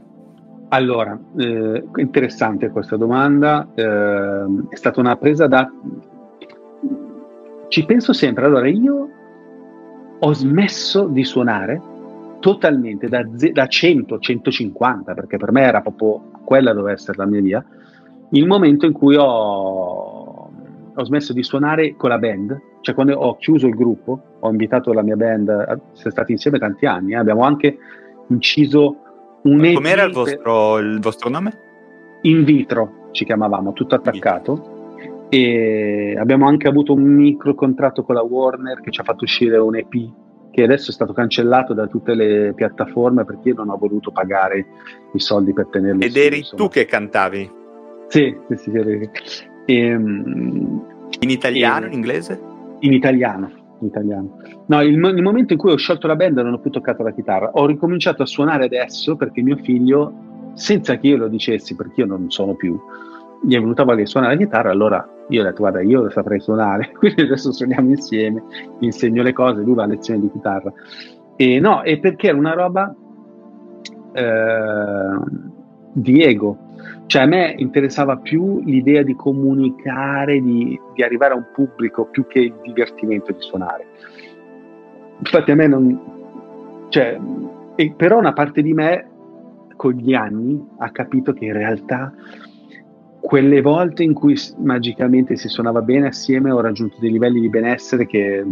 Allora, 0.69 1.19
eh, 1.37 1.83
interessante 1.95 2.69
questa 2.69 2.95
domanda. 2.95 3.67
Eh, 3.73 4.45
è 4.69 4.75
stata 4.75 4.99
una 4.99 5.17
presa 5.17 5.47
da... 5.47 5.69
Ci 7.67 7.85
penso 7.85 8.13
sempre. 8.13 8.45
Allora, 8.45 8.67
io 8.67 9.09
ho 10.19 10.33
smesso 10.33 11.07
di 11.07 11.23
suonare 11.23 11.81
totalmente 12.39 13.07
da, 13.07 13.23
da 13.53 13.67
100, 13.67 14.19
150, 14.19 15.13
perché 15.13 15.37
per 15.37 15.51
me 15.51 15.61
era 15.61 15.81
proprio 15.81 16.31
quella 16.43 16.73
doveva 16.73 16.91
essere 16.91 17.17
la 17.17 17.25
mia 17.25 17.41
via, 17.41 17.65
il 18.31 18.47
momento 18.47 18.85
in 18.85 18.91
cui 18.91 19.15
ho, 19.15 20.10
ho 20.93 21.03
smesso 21.03 21.33
di 21.33 21.43
suonare 21.43 21.95
con 21.95 22.09
la 22.09 22.17
band, 22.17 22.59
cioè 22.81 22.95
quando 22.95 23.17
ho 23.17 23.37
chiuso 23.37 23.67
il 23.67 23.75
gruppo, 23.75 24.37
ho 24.39 24.49
invitato 24.49 24.93
la 24.93 25.01
mia 25.01 25.15
band, 25.15 25.47
siamo 25.93 26.11
stati 26.11 26.31
insieme 26.33 26.59
tanti 26.59 26.85
anni, 26.85 27.13
eh, 27.13 27.17
abbiamo 27.17 27.43
anche 27.43 27.77
inciso 28.27 28.97
un. 29.43 29.73
Com'era 29.73 30.03
il 30.03 30.11
vostro, 30.11 30.77
il 30.77 30.99
vostro 30.99 31.29
nome? 31.29 31.57
In 32.23 32.43
vitro 32.43 33.09
ci 33.11 33.25
chiamavamo, 33.25 33.73
tutto 33.73 33.95
attaccato. 33.95 34.79
E 35.29 36.15
abbiamo 36.19 36.45
anche 36.45 36.67
avuto 36.67 36.91
un 36.91 37.03
micro 37.03 37.55
contratto 37.55 38.03
con 38.03 38.15
la 38.15 38.21
Warner 38.21 38.81
che 38.81 38.91
ci 38.91 38.99
ha 38.99 39.03
fatto 39.05 39.23
uscire 39.23 39.57
un 39.57 39.77
EP 39.77 39.93
che 40.51 40.63
adesso 40.63 40.91
è 40.91 40.93
stato 40.93 41.13
cancellato 41.13 41.73
da 41.73 41.87
tutte 41.87 42.13
le 42.13 42.51
piattaforme 42.53 43.23
perché 43.23 43.49
io 43.49 43.55
non 43.55 43.69
ho 43.69 43.77
voluto 43.77 44.11
pagare 44.11 44.65
i 45.13 45.19
soldi 45.19 45.53
per 45.53 45.67
tenerlo. 45.71 46.03
Ed 46.03 46.17
eri 46.17 46.39
insomma. 46.39 46.61
tu 46.63 46.67
che 46.67 46.83
cantavi? 46.83 47.51
Sì, 48.07 48.37
sì, 48.49 48.55
sì. 48.57 49.09
sì. 49.23 49.49
E, 49.71 49.85
ehm, 49.85 50.81
in 51.19 51.29
italiano, 51.29 51.85
e, 51.85 51.87
in 51.87 51.93
inglese? 51.93 52.41
In 52.79 52.93
italiano, 52.93 53.49
in 53.79 53.87
italiano. 53.87 54.37
No, 54.65 54.81
il, 54.81 54.93
il, 54.93 55.21
momento 55.21 55.53
in 55.53 55.59
cui 55.59 55.71
ho 55.71 55.77
sciolto 55.77 56.07
la 56.07 56.15
band 56.15 56.37
non 56.39 56.53
ho 56.53 56.59
più 56.59 56.71
toccato 56.71 57.03
la 57.03 57.13
chitarra. 57.13 57.51
Ho 57.53 57.65
ricominciato 57.65 58.23
a 58.23 58.25
suonare 58.25 58.65
adesso 58.65 59.15
perché 59.15 59.41
mio 59.41 59.57
figlio, 59.57 60.13
senza 60.53 60.97
che 60.97 61.07
io 61.07 61.17
lo 61.17 61.27
dicessi, 61.27 61.75
perché 61.75 62.01
io 62.01 62.07
non 62.07 62.29
sono 62.29 62.55
più, 62.55 62.77
gli 63.43 63.55
è 63.55 63.59
venuta 63.59 63.83
voglia 63.83 64.01
di 64.01 64.07
suonare 64.07 64.35
la 64.35 64.43
chitarra, 64.43 64.71
allora 64.71 65.07
io 65.29 65.41
ho 65.41 65.43
detto 65.45 65.59
guarda 65.59 65.81
io 65.81 66.03
lo 66.03 66.09
saprei 66.09 66.39
suonare, 66.41 66.91
quindi 66.97 67.21
adesso 67.21 67.51
suoniamo 67.51 67.89
insieme, 67.89 68.43
gli 68.79 68.85
insegno 68.85 69.23
le 69.23 69.33
cose, 69.33 69.61
lui 69.61 69.75
va 69.75 69.83
a 69.83 69.87
lezione 69.87 70.19
di 70.19 70.31
chitarra. 70.31 70.71
E 71.37 71.59
no, 71.59 71.81
è 71.81 71.97
perché 71.99 72.27
era 72.27 72.37
una 72.37 72.53
roba 72.53 72.93
eh, 74.13 75.19
di 75.93 76.21
ego, 76.21 76.57
cioè 77.11 77.23
a 77.23 77.25
me 77.25 77.53
interessava 77.57 78.15
più 78.15 78.61
l'idea 78.63 79.03
di 79.03 79.15
comunicare, 79.17 80.39
di, 80.39 80.79
di 80.93 81.03
arrivare 81.03 81.33
a 81.33 81.35
un 81.35 81.47
pubblico 81.53 82.05
più 82.05 82.25
che 82.25 82.39
il 82.39 82.53
divertimento 82.63 83.33
di 83.33 83.41
suonare. 83.41 83.85
Infatti 85.19 85.51
a 85.51 85.55
me 85.55 85.67
non... 85.67 86.87
Cioè, 86.87 87.19
però 87.97 88.17
una 88.17 88.31
parte 88.31 88.61
di 88.61 88.71
me 88.71 89.09
con 89.75 89.91
gli 89.91 90.13
anni 90.13 90.65
ha 90.77 90.89
capito 90.91 91.33
che 91.33 91.43
in 91.43 91.53
realtà 91.53 92.13
quelle 93.19 93.59
volte 93.59 94.03
in 94.03 94.13
cui 94.13 94.37
magicamente 94.59 95.35
si 95.35 95.49
suonava 95.49 95.81
bene 95.81 96.07
assieme 96.07 96.49
ho 96.49 96.61
raggiunto 96.61 96.95
dei 97.01 97.11
livelli 97.11 97.41
di 97.41 97.49
benessere 97.49 98.05
che 98.05 98.45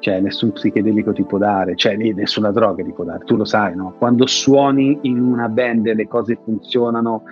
cioè, 0.00 0.20
nessun 0.20 0.52
psichedelico 0.52 1.12
ti 1.12 1.24
può 1.24 1.38
dare, 1.38 1.74
cioè 1.76 1.96
nessuna 1.96 2.50
droga 2.50 2.84
ti 2.84 2.92
può 2.92 3.04
dare, 3.04 3.24
tu 3.24 3.36
lo 3.36 3.44
sai, 3.44 3.74
no? 3.74 3.94
Quando 3.98 4.26
suoni 4.26 4.98
in 5.02 5.20
una 5.20 5.48
band 5.48 5.92
le 5.92 6.06
cose 6.06 6.38
funzionano 6.42 7.22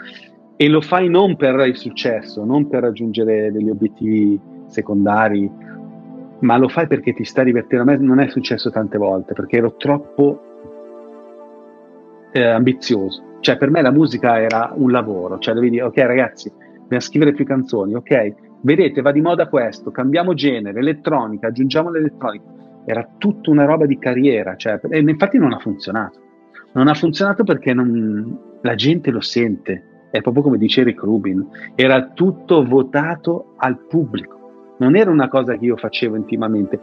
e 0.56 0.68
lo 0.68 0.80
fai 0.80 1.08
non 1.08 1.36
per 1.36 1.54
il 1.66 1.76
successo, 1.76 2.44
non 2.44 2.68
per 2.68 2.82
raggiungere 2.82 3.52
degli 3.52 3.70
obiettivi 3.70 4.40
secondari, 4.66 5.50
ma 6.40 6.56
lo 6.56 6.68
fai 6.68 6.86
perché 6.86 7.12
ti 7.12 7.24
stai 7.24 7.44
divertendo. 7.44 7.90
A 7.90 7.94
me 7.94 8.02
non 8.02 8.20
è 8.20 8.28
successo 8.28 8.70
tante 8.70 8.98
volte 8.98 9.32
perché 9.32 9.58
ero 9.58 9.74
troppo 9.76 10.40
eh, 12.32 12.42
ambizioso 12.42 13.26
cioè, 13.46 13.58
per 13.58 13.70
me 13.70 13.80
la 13.80 13.92
musica 13.92 14.40
era 14.40 14.72
un 14.74 14.90
lavoro, 14.90 15.38
cioè 15.38 15.54
devi 15.54 15.70
dire, 15.70 15.84
ok 15.84 15.98
ragazzi, 15.98 16.52
dobbiamo 16.80 17.00
scrivere 17.00 17.32
più 17.32 17.44
canzoni, 17.44 17.94
ok, 17.94 18.34
vedete, 18.62 19.02
va 19.02 19.12
di 19.12 19.20
moda 19.20 19.46
questo, 19.48 19.92
cambiamo 19.92 20.34
genere, 20.34 20.80
elettronica, 20.80 21.46
aggiungiamo 21.46 21.90
l'elettronica. 21.90 22.44
Era 22.86 23.06
tutta 23.18 23.50
una 23.50 23.64
roba 23.64 23.84
di 23.84 23.98
carriera, 23.98 24.56
cioè, 24.56 24.80
e 24.88 25.00
infatti 25.00 25.38
non 25.38 25.52
ha 25.52 25.58
funzionato. 25.58 26.20
Non 26.72 26.88
ha 26.88 26.94
funzionato 26.94 27.44
perché 27.44 27.74
non, 27.74 28.38
la 28.62 28.74
gente 28.74 29.10
lo 29.10 29.20
sente, 29.20 30.08
è 30.10 30.20
proprio 30.20 30.42
come 30.42 30.56
dice 30.56 30.82
Eric 30.82 31.00
Rubin, 31.02 31.46
era 31.74 32.10
tutto 32.10 32.64
votato 32.64 33.54
al 33.56 33.78
pubblico, 33.86 34.74
non 34.78 34.94
era 34.96 35.10
una 35.10 35.28
cosa 35.28 35.56
che 35.56 35.64
io 35.64 35.76
facevo 35.76 36.16
intimamente. 36.16 36.80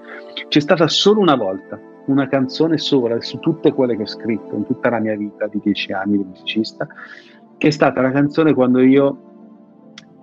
C'è 0.47 0.59
stata 0.59 0.87
solo 0.87 1.19
una 1.19 1.35
volta 1.35 1.79
una 2.05 2.27
canzone 2.27 2.77
sola 2.77 3.21
su 3.21 3.39
tutte 3.39 3.71
quelle 3.71 3.95
che 3.95 4.01
ho 4.01 4.07
scritto 4.07 4.55
in 4.55 4.65
tutta 4.65 4.89
la 4.89 4.99
mia 4.99 5.15
vita 5.15 5.47
di 5.47 5.59
dieci 5.63 5.93
anni 5.93 6.17
di 6.17 6.23
musicista, 6.23 6.87
che 7.57 7.67
è 7.67 7.71
stata 7.71 8.01
la 8.01 8.11
canzone 8.11 8.53
quando 8.53 8.81
io, 8.81 9.17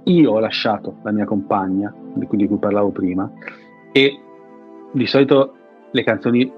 io 0.05 0.33
ho 0.33 0.39
lasciato 0.39 0.97
la 1.03 1.13
mia 1.13 1.25
compagna, 1.25 1.93
di 2.15 2.27
cui, 2.27 2.37
di 2.37 2.47
cui 2.47 2.59
parlavo 2.59 2.91
prima, 2.91 3.31
e 3.93 4.21
di 4.93 5.07
solito 5.07 5.55
le 5.91 6.05
canzoni 6.05 6.53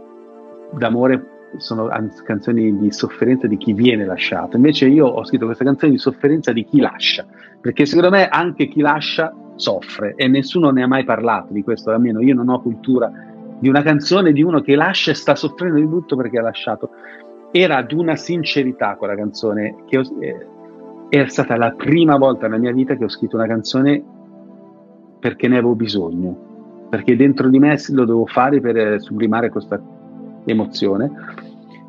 d'amore 0.72 1.26
sono 1.58 1.88
canzoni 2.24 2.78
di 2.78 2.90
sofferenza 2.90 3.46
di 3.46 3.56
chi 3.56 3.72
viene 3.72 4.04
lasciato. 4.04 4.56
Invece 4.56 4.86
io 4.88 5.06
ho 5.06 5.24
scritto 5.24 5.46
questa 5.46 5.64
canzone 5.64 5.92
di 5.92 5.98
sofferenza 5.98 6.52
di 6.52 6.64
chi 6.64 6.80
lascia, 6.80 7.26
perché 7.60 7.84
secondo 7.84 8.10
me 8.10 8.28
anche 8.28 8.68
chi 8.68 8.80
lascia 8.80 9.34
soffre 9.56 10.14
e 10.16 10.28
nessuno 10.28 10.70
ne 10.70 10.82
ha 10.82 10.86
mai 10.86 11.04
parlato 11.04 11.52
di 11.52 11.62
questo, 11.62 11.90
almeno 11.90 12.20
io 12.20 12.34
non 12.34 12.48
ho 12.48 12.60
cultura 12.62 13.10
di 13.58 13.68
una 13.68 13.82
canzone 13.82 14.32
di 14.32 14.42
uno 14.42 14.60
che 14.60 14.74
lascia 14.74 15.10
e 15.10 15.14
sta 15.14 15.34
soffrendo 15.34 15.78
di 15.78 15.88
tutto 15.88 16.16
perché 16.16 16.38
ha 16.38 16.42
lasciato. 16.42 16.90
Era 17.50 17.82
di 17.82 17.94
una 17.94 18.16
sincerità 18.16 18.96
quella 18.96 19.14
canzone, 19.14 19.84
che 19.86 19.98
ho, 19.98 20.02
eh, 20.20 20.46
è 21.10 21.26
stata 21.28 21.56
la 21.56 21.70
prima 21.72 22.16
volta 22.16 22.46
nella 22.46 22.58
mia 22.58 22.72
vita 22.72 22.96
che 22.96 23.04
ho 23.04 23.08
scritto 23.08 23.36
una 23.36 23.46
canzone 23.46 24.02
perché 25.20 25.46
ne 25.46 25.58
avevo 25.58 25.74
bisogno, 25.74 26.51
perché 26.92 27.16
dentro 27.16 27.48
di 27.48 27.58
me 27.58 27.74
lo 27.88 28.04
devo 28.04 28.26
fare 28.26 28.60
per 28.60 28.76
eh, 28.76 29.00
sublimare 29.00 29.48
questa 29.48 29.80
emozione. 30.44 31.10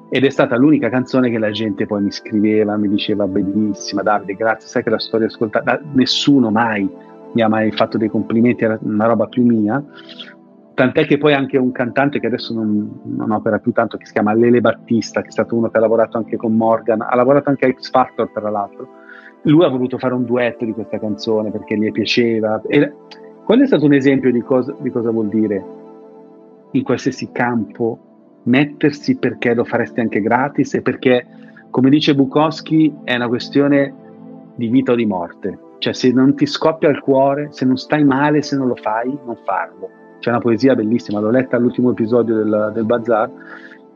Ed 0.09 0.23
è 0.23 0.29
stata 0.29 0.55
l'unica 0.55 0.87
canzone 0.87 1.29
che 1.29 1.37
la 1.39 1.51
gente 1.51 1.85
poi 1.85 2.03
mi 2.03 2.11
scriveva, 2.11 2.77
mi 2.77 2.87
diceva 2.87 3.27
bellissima, 3.27 4.01
Davide, 4.01 4.35
grazie, 4.35 4.69
sai 4.69 4.81
che 4.81 4.89
la 4.89 4.99
storia 4.99 5.27
ascoltata, 5.27 5.81
nessuno 5.91 6.51
mai 6.51 6.89
mi 7.33 7.41
ha 7.41 7.49
mai 7.49 7.73
fatto 7.73 7.97
dei 7.97 8.07
complimenti, 8.07 8.63
era 8.63 8.79
una 8.81 9.07
roba 9.07 9.27
più 9.27 9.43
mia. 9.43 9.83
Tant'è 10.73 11.05
che 11.05 11.17
poi 11.17 11.33
anche 11.33 11.57
un 11.57 11.73
cantante 11.73 12.21
che 12.21 12.27
adesso 12.27 12.53
non, 12.53 13.01
non, 13.03 13.31
opera 13.31 13.59
più 13.59 13.73
tanto, 13.73 13.97
che 13.97 14.05
si 14.05 14.13
chiama 14.13 14.33
Lele 14.33 14.61
Battista, 14.61 15.21
che 15.21 15.27
è 15.27 15.31
stato 15.31 15.57
uno 15.57 15.69
che 15.69 15.75
ha 15.75 15.81
lavorato 15.81 16.15
anche 16.15 16.37
con 16.37 16.55
Morgan, 16.55 17.01
ha 17.01 17.13
lavorato 17.13 17.49
anche 17.49 17.65
a 17.65 17.73
X 17.73 17.89
Factor 17.89 18.29
tra 18.31 18.49
l'altro, 18.49 18.87
lui 19.41 19.65
ha 19.65 19.67
voluto 19.67 19.97
fare 19.97 20.13
un 20.13 20.23
duetto 20.23 20.63
di 20.63 20.71
questa 20.71 20.97
canzone 20.97 21.51
perché 21.51 21.75
gli 21.77 21.91
piaceva. 21.91 22.61
E 22.67 22.93
quello 23.45 23.63
è 23.63 23.67
stato 23.67 23.85
un 23.85 23.93
esempio 23.93 24.31
di 24.31 24.41
cosa, 24.41 24.75
di 24.79 24.89
cosa 24.89 25.11
vuol 25.11 25.27
dire 25.27 25.65
in 26.71 26.83
qualsiasi 26.83 27.29
campo 27.31 27.99
mettersi 28.43 29.17
perché 29.17 29.53
lo 29.53 29.63
faresti 29.63 29.99
anche 29.99 30.21
gratis 30.21 30.73
e 30.73 30.81
perché, 30.81 31.25
come 31.69 31.89
dice 31.89 32.15
Bukowski, 32.15 32.93
è 33.03 33.15
una 33.15 33.27
questione 33.27 33.93
di 34.55 34.67
vita 34.67 34.93
o 34.93 34.95
di 34.95 35.05
morte. 35.05 35.59
Cioè, 35.79 35.93
se 35.93 36.11
non 36.11 36.35
ti 36.35 36.45
scoppia 36.45 36.89
il 36.89 36.99
cuore, 36.99 37.49
se 37.51 37.65
non 37.65 37.77
stai 37.77 38.03
male, 38.03 38.41
se 38.41 38.55
non 38.55 38.67
lo 38.67 38.75
fai, 38.75 39.17
non 39.25 39.37
farlo. 39.43 39.89
C'è 40.19 40.29
una 40.29 40.39
poesia 40.39 40.75
bellissima, 40.75 41.19
l'ho 41.19 41.29
letta 41.29 41.57
all'ultimo 41.57 41.91
episodio 41.91 42.35
del, 42.35 42.71
del 42.73 42.85
Bazar. 42.85 43.29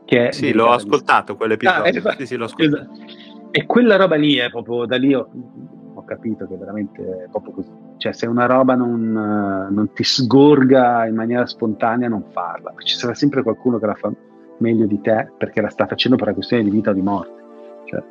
Che 0.04 0.32
sì, 0.32 0.52
l'ho 0.52 0.70
ascoltato 0.70 1.36
quell'episodio. 1.36 2.02
Ah, 2.08 2.14
sì, 2.16 2.26
sì, 2.26 2.36
l'ho 2.36 2.44
ascoltato. 2.44 2.82
Esatto. 2.82 3.26
E 3.50 3.64
quella 3.64 3.96
roba 3.96 4.16
lì 4.16 4.36
è 4.36 4.50
proprio 4.50 4.84
da 4.84 4.96
lì 4.96 5.14
ho 5.14 5.28
capito 6.08 6.48
che 6.48 6.56
veramente 6.56 7.02
è 7.24 7.28
proprio 7.30 7.52
così. 7.52 7.70
Cioè, 7.98 8.12
se 8.12 8.26
una 8.26 8.46
roba 8.46 8.74
non, 8.74 9.12
non, 9.70 9.92
ti 9.92 10.02
sgorga 10.02 11.06
in 11.06 11.14
maniera 11.14 11.46
spontanea, 11.46 12.08
non 12.08 12.24
farla. 12.32 12.72
Ci 12.78 12.96
sarà 12.96 13.14
sempre 13.14 13.42
qualcuno 13.42 13.78
che 13.78 13.86
la 13.86 13.94
fa 13.94 14.10
meglio 14.58 14.86
di 14.86 15.00
te 15.00 15.30
perché 15.38 15.60
la 15.60 15.68
sta 15.68 15.86
facendo 15.86 16.16
per 16.16 16.26
una 16.26 16.34
questione 16.36 16.64
di 16.64 16.70
vita 16.70 16.90
o 16.90 16.94
di 16.94 17.02
morte. 17.02 17.44
Cioè. 17.84 18.02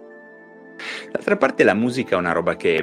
D'altra 1.11 1.35
parte, 1.35 1.63
la 1.63 1.73
musica 1.73 2.15
è 2.15 2.19
una 2.19 2.31
roba 2.31 2.55
che 2.55 2.81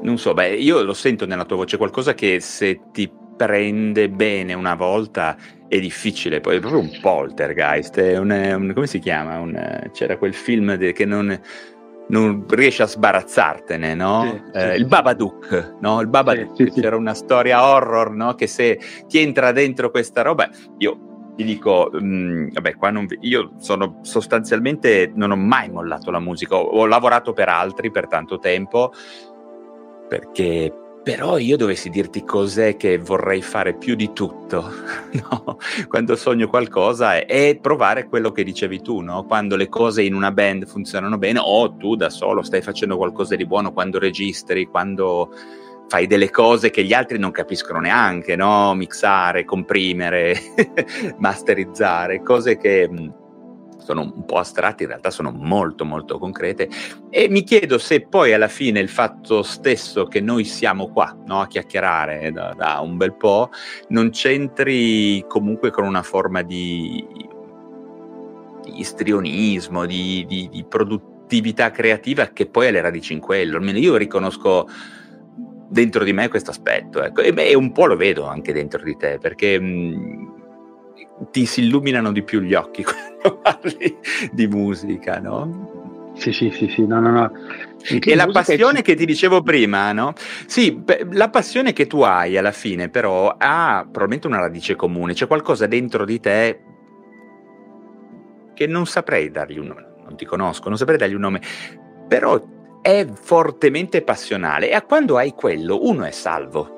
non 0.00 0.18
so, 0.18 0.34
beh, 0.34 0.54
io 0.54 0.82
lo 0.82 0.94
sento 0.94 1.26
nella 1.26 1.44
tua 1.44 1.56
voce, 1.56 1.76
qualcosa 1.76 2.14
che 2.14 2.40
se 2.40 2.80
ti 2.92 3.10
prende 3.36 4.08
bene 4.08 4.54
una 4.54 4.74
volta 4.74 5.36
è 5.68 5.78
difficile, 5.78 6.40
poi 6.40 6.56
è 6.56 6.60
proprio 6.60 6.80
un 6.80 6.90
poltergeist, 7.00 8.00
è 8.00 8.18
un, 8.18 8.30
un 8.30 8.72
come 8.74 8.86
si 8.86 8.98
chiama? 8.98 9.38
Un, 9.38 9.90
c'era 9.92 10.16
quel 10.16 10.34
film 10.34 10.74
de, 10.74 10.92
che 10.92 11.04
non, 11.04 11.38
non 12.08 12.44
riesce 12.48 12.82
a 12.82 12.86
sbarazzartene, 12.86 13.94
no? 13.94 14.22
Sì, 14.22 14.58
eh, 14.58 14.72
sì, 14.72 14.78
il 14.78 14.86
Babadook, 14.86 15.76
no? 15.80 16.00
Il 16.00 16.08
Babadook, 16.08 16.54
sì, 16.54 16.80
c'era 16.80 16.96
una 16.96 17.14
storia 17.14 17.66
horror, 17.66 18.12
no? 18.12 18.34
Che 18.34 18.46
se 18.46 18.78
ti 19.06 19.18
entra 19.18 19.52
dentro 19.52 19.90
questa 19.90 20.22
roba, 20.22 20.48
io 20.78 21.32
ti 21.36 21.44
dico, 21.44 21.88
mh, 21.92 21.98
mm, 21.98 22.48
vabbè, 22.52 22.74
qua 22.76 22.90
non, 22.90 23.06
io 23.20 23.52
sono 23.58 24.00
sostanzialmente, 24.02 25.12
non 25.14 25.30
ho 25.30 25.36
mai 25.36 25.70
mollato 25.70 26.10
la 26.10 26.20
musica, 26.20 26.56
ho, 26.56 26.64
ho 26.64 26.86
lavorato 26.86 27.32
per 27.32 27.48
altri 27.48 27.90
per 27.90 28.08
tanto 28.08 28.38
tempo, 28.38 28.92
perché 30.08 30.72
però 31.08 31.38
io 31.38 31.56
dovessi 31.56 31.88
dirti 31.88 32.22
cos'è 32.22 32.76
che 32.76 32.98
vorrei 32.98 33.40
fare 33.40 33.72
più 33.72 33.94
di 33.94 34.12
tutto, 34.12 34.70
no? 35.30 35.56
quando 35.88 36.14
sogno 36.16 36.48
qualcosa, 36.48 37.24
è 37.24 37.58
provare 37.58 38.06
quello 38.08 38.30
che 38.30 38.44
dicevi 38.44 38.82
tu, 38.82 39.00
no? 39.00 39.24
quando 39.24 39.56
le 39.56 39.70
cose 39.70 40.02
in 40.02 40.12
una 40.12 40.32
band 40.32 40.66
funzionano 40.66 41.16
bene 41.16 41.40
o 41.42 41.74
tu 41.76 41.96
da 41.96 42.10
solo 42.10 42.42
stai 42.42 42.60
facendo 42.60 42.98
qualcosa 42.98 43.36
di 43.36 43.46
buono, 43.46 43.72
quando 43.72 43.98
registri, 43.98 44.66
quando 44.66 45.30
fai 45.88 46.06
delle 46.06 46.28
cose 46.28 46.68
che 46.68 46.84
gli 46.84 46.92
altri 46.92 47.18
non 47.18 47.30
capiscono 47.30 47.80
neanche, 47.80 48.36
no? 48.36 48.74
mixare, 48.74 49.46
comprimere, 49.46 50.38
masterizzare, 51.16 52.20
cose 52.20 52.58
che 52.58 52.86
sono 53.88 54.02
un 54.02 54.24
po' 54.26 54.36
astratti, 54.36 54.82
in 54.82 54.90
realtà 54.90 55.10
sono 55.10 55.30
molto 55.30 55.86
molto 55.86 56.18
concrete 56.18 56.68
e 57.08 57.28
mi 57.30 57.42
chiedo 57.42 57.78
se 57.78 58.02
poi 58.02 58.34
alla 58.34 58.48
fine 58.48 58.80
il 58.80 58.90
fatto 58.90 59.42
stesso 59.42 60.04
che 60.04 60.20
noi 60.20 60.44
siamo 60.44 60.90
qua 60.90 61.16
no, 61.24 61.40
a 61.40 61.46
chiacchierare 61.46 62.30
da, 62.30 62.52
da, 62.54 62.80
un 62.80 62.98
bel 62.98 63.14
po' 63.14 63.48
non 63.88 64.10
c'entri 64.10 65.24
comunque 65.26 65.70
con 65.70 65.86
una 65.86 66.02
forma 66.02 66.42
di, 66.42 67.02
di 68.62 68.80
istrionismo, 68.80 69.86
di, 69.86 70.26
di, 70.28 70.50
di 70.50 70.64
produttività 70.68 71.70
creativa 71.70 72.26
che 72.26 72.46
poi 72.46 72.66
ha 72.66 72.70
le 72.70 72.82
radici 72.82 73.14
in 73.14 73.20
quello. 73.20 73.56
Almeno 73.56 73.78
io 73.78 73.96
riconosco 73.96 74.68
dentro 75.70 76.04
di 76.04 76.12
me 76.12 76.28
questo 76.28 76.50
aspetto 76.50 77.02
ecco. 77.02 77.22
e, 77.22 77.32
beh, 77.32 77.54
un 77.54 77.72
po' 77.72 77.86
lo 77.86 77.96
vedo 77.96 78.26
anche 78.26 78.52
dentro 78.52 78.82
di 78.82 78.96
te 78.96 79.18
perché 79.18 79.58
mh, 79.58 80.27
ti 81.30 81.46
si 81.46 81.62
illuminano 81.62 82.12
di 82.12 82.22
più 82.22 82.40
gli 82.40 82.54
occhi 82.54 82.84
quando 82.84 83.38
parli 83.40 83.96
di 84.32 84.46
musica, 84.46 85.18
no? 85.18 86.12
Sì, 86.14 86.32
sì, 86.32 86.50
sì, 86.50 86.68
sì, 86.68 86.84
no, 86.84 87.00
no, 87.00 87.10
no. 87.10 87.32
E 87.88 88.14
la 88.16 88.26
passione 88.26 88.82
che 88.82 88.96
ti 88.96 89.06
dicevo 89.06 89.40
prima, 89.42 89.92
no? 89.92 90.14
Sì, 90.46 90.82
la 91.12 91.30
passione 91.30 91.72
che 91.72 91.86
tu 91.86 92.00
hai 92.00 92.36
alla 92.36 92.50
fine 92.50 92.88
però 92.88 93.36
ha 93.38 93.82
probabilmente 93.82 94.26
una 94.26 94.40
radice 94.40 94.74
comune, 94.74 95.14
c'è 95.14 95.28
qualcosa 95.28 95.66
dentro 95.66 96.04
di 96.04 96.18
te 96.18 96.60
che 98.54 98.66
non 98.66 98.86
saprei 98.86 99.30
dargli 99.30 99.58
un 99.58 99.66
nome, 99.68 99.86
non 100.04 100.16
ti 100.16 100.24
conosco, 100.24 100.68
non 100.68 100.76
saprei 100.76 100.98
dargli 100.98 101.14
un 101.14 101.20
nome, 101.20 101.40
però 102.08 102.42
è 102.82 103.06
fortemente 103.12 104.02
passionale 104.02 104.70
e 104.70 104.74
a 104.74 104.82
quando 104.82 105.16
hai 105.16 105.32
quello 105.32 105.86
uno 105.86 106.04
è 106.04 106.10
salvo 106.10 106.77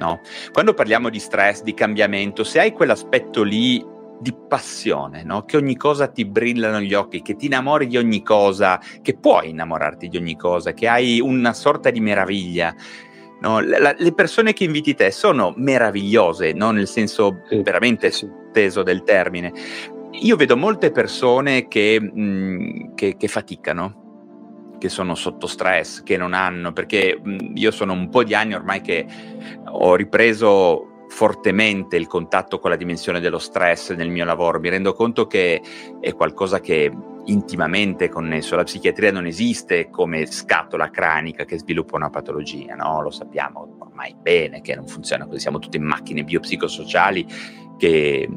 no? 0.00 0.20
Quando 0.52 0.74
parliamo 0.74 1.08
di 1.08 1.20
stress, 1.20 1.62
di 1.62 1.74
cambiamento, 1.74 2.42
se 2.42 2.58
hai 2.58 2.72
quell'aspetto 2.72 3.42
lì 3.42 3.84
di 4.20 4.34
passione, 4.34 5.22
no? 5.22 5.44
che 5.44 5.56
ogni 5.56 5.76
cosa 5.76 6.08
ti 6.08 6.26
brillano 6.26 6.80
gli 6.80 6.92
occhi, 6.92 7.22
che 7.22 7.36
ti 7.36 7.46
innamori 7.46 7.86
di 7.86 7.96
ogni 7.96 8.22
cosa, 8.22 8.80
che 9.00 9.16
puoi 9.16 9.50
innamorarti 9.50 10.08
di 10.08 10.16
ogni 10.16 10.36
cosa, 10.36 10.72
che 10.72 10.88
hai 10.88 11.20
una 11.20 11.54
sorta 11.54 11.90
di 11.90 12.00
meraviglia. 12.00 12.74
No? 13.40 13.60
La, 13.60 13.94
le 13.96 14.12
persone 14.12 14.52
che 14.52 14.64
inviti 14.64 14.94
te 14.94 15.10
sono 15.10 15.54
meravigliose, 15.56 16.52
no? 16.52 16.70
nel 16.70 16.88
senso 16.88 17.42
sì, 17.48 17.62
veramente 17.62 18.10
sì. 18.10 18.28
teso 18.52 18.82
del 18.82 19.02
termine. 19.04 19.52
Io 20.22 20.36
vedo 20.36 20.56
molte 20.56 20.90
persone 20.90 21.66
che, 21.68 21.98
mh, 21.98 22.20
mm, 22.20 22.94
che, 22.94 23.16
che 23.16 23.28
faticano, 23.28 23.99
che 24.80 24.88
sono 24.88 25.14
sotto 25.14 25.46
stress, 25.46 26.02
che 26.02 26.16
non 26.16 26.32
hanno, 26.32 26.72
perché 26.72 27.20
io 27.54 27.70
sono 27.70 27.92
un 27.92 28.08
po' 28.08 28.24
di 28.24 28.34
anni 28.34 28.54
ormai 28.54 28.80
che 28.80 29.06
ho 29.66 29.94
ripreso 29.94 31.04
fortemente 31.10 31.96
il 31.96 32.06
contatto 32.06 32.58
con 32.58 32.70
la 32.70 32.76
dimensione 32.76 33.20
dello 33.20 33.38
stress 33.38 33.92
nel 33.92 34.08
mio 34.08 34.24
lavoro, 34.24 34.58
mi 34.58 34.70
rendo 34.70 34.94
conto 34.94 35.26
che 35.26 35.60
è 36.00 36.14
qualcosa 36.14 36.60
che 36.60 36.90
intimamente 37.26 38.08
connesso. 38.08 38.56
La 38.56 38.64
psichiatria 38.64 39.12
non 39.12 39.26
esiste 39.26 39.90
come 39.90 40.24
scatola 40.26 40.88
cranica 40.88 41.44
che 41.44 41.58
sviluppa 41.58 41.96
una 41.96 42.10
patologia, 42.10 42.74
no? 42.74 43.02
Lo 43.02 43.10
sappiamo 43.10 43.76
ormai 43.80 44.16
bene 44.18 44.62
che 44.62 44.74
non 44.74 44.86
funziona 44.86 45.26
così, 45.26 45.40
siamo 45.40 45.58
tutte 45.58 45.78
macchine 45.78 46.24
biopsicosociali 46.24 47.26
che 47.76 48.28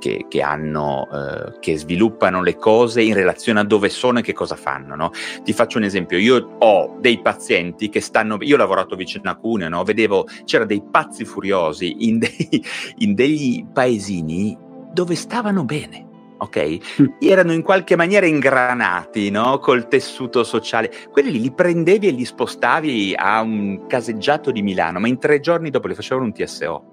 che, 0.00 0.26
che, 0.28 0.42
hanno, 0.42 1.08
eh, 1.12 1.58
che 1.60 1.78
sviluppano 1.78 2.42
le 2.42 2.56
cose 2.56 3.02
in 3.02 3.14
relazione 3.14 3.60
a 3.60 3.64
dove 3.64 3.88
sono 3.88 4.18
e 4.18 4.22
che 4.22 4.32
cosa 4.32 4.56
fanno. 4.56 4.96
No? 4.96 5.10
Ti 5.44 5.52
faccio 5.52 5.78
un 5.78 5.84
esempio, 5.84 6.18
io 6.18 6.56
ho 6.58 6.96
dei 6.98 7.20
pazienti 7.20 7.88
che 7.88 8.00
stanno, 8.00 8.38
io 8.40 8.56
ho 8.56 8.58
lavorato 8.58 8.96
vicino 8.96 9.30
a 9.30 9.36
Cuneo, 9.36 9.68
no? 9.68 9.84
vedevo, 9.84 10.26
c'erano 10.44 10.68
dei 10.68 10.82
pazzi 10.82 11.24
furiosi 11.24 12.08
in, 12.08 12.18
dei, 12.18 12.64
in 12.98 13.14
degli 13.14 13.64
paesini 13.64 14.58
dove 14.92 15.14
stavano 15.14 15.64
bene. 15.64 16.08
Ok? 16.38 16.78
Mm. 17.02 17.06
Erano 17.20 17.52
in 17.52 17.62
qualche 17.62 17.96
maniera 17.96 18.26
ingranati 18.26 19.30
no? 19.30 19.58
col 19.58 19.88
tessuto 19.88 20.42
sociale. 20.42 20.90
Quelli 21.10 21.38
li 21.38 21.52
prendevi 21.52 22.08
e 22.08 22.12
li 22.12 22.24
spostavi 22.24 23.14
a 23.14 23.40
un 23.42 23.86
caseggiato 23.86 24.50
di 24.50 24.62
Milano, 24.62 25.00
ma 25.00 25.08
in 25.08 25.18
tre 25.18 25.40
giorni 25.40 25.70
dopo 25.70 25.88
li 25.88 25.94
facevano 25.94 26.26
un 26.26 26.32
TSO. 26.32 26.89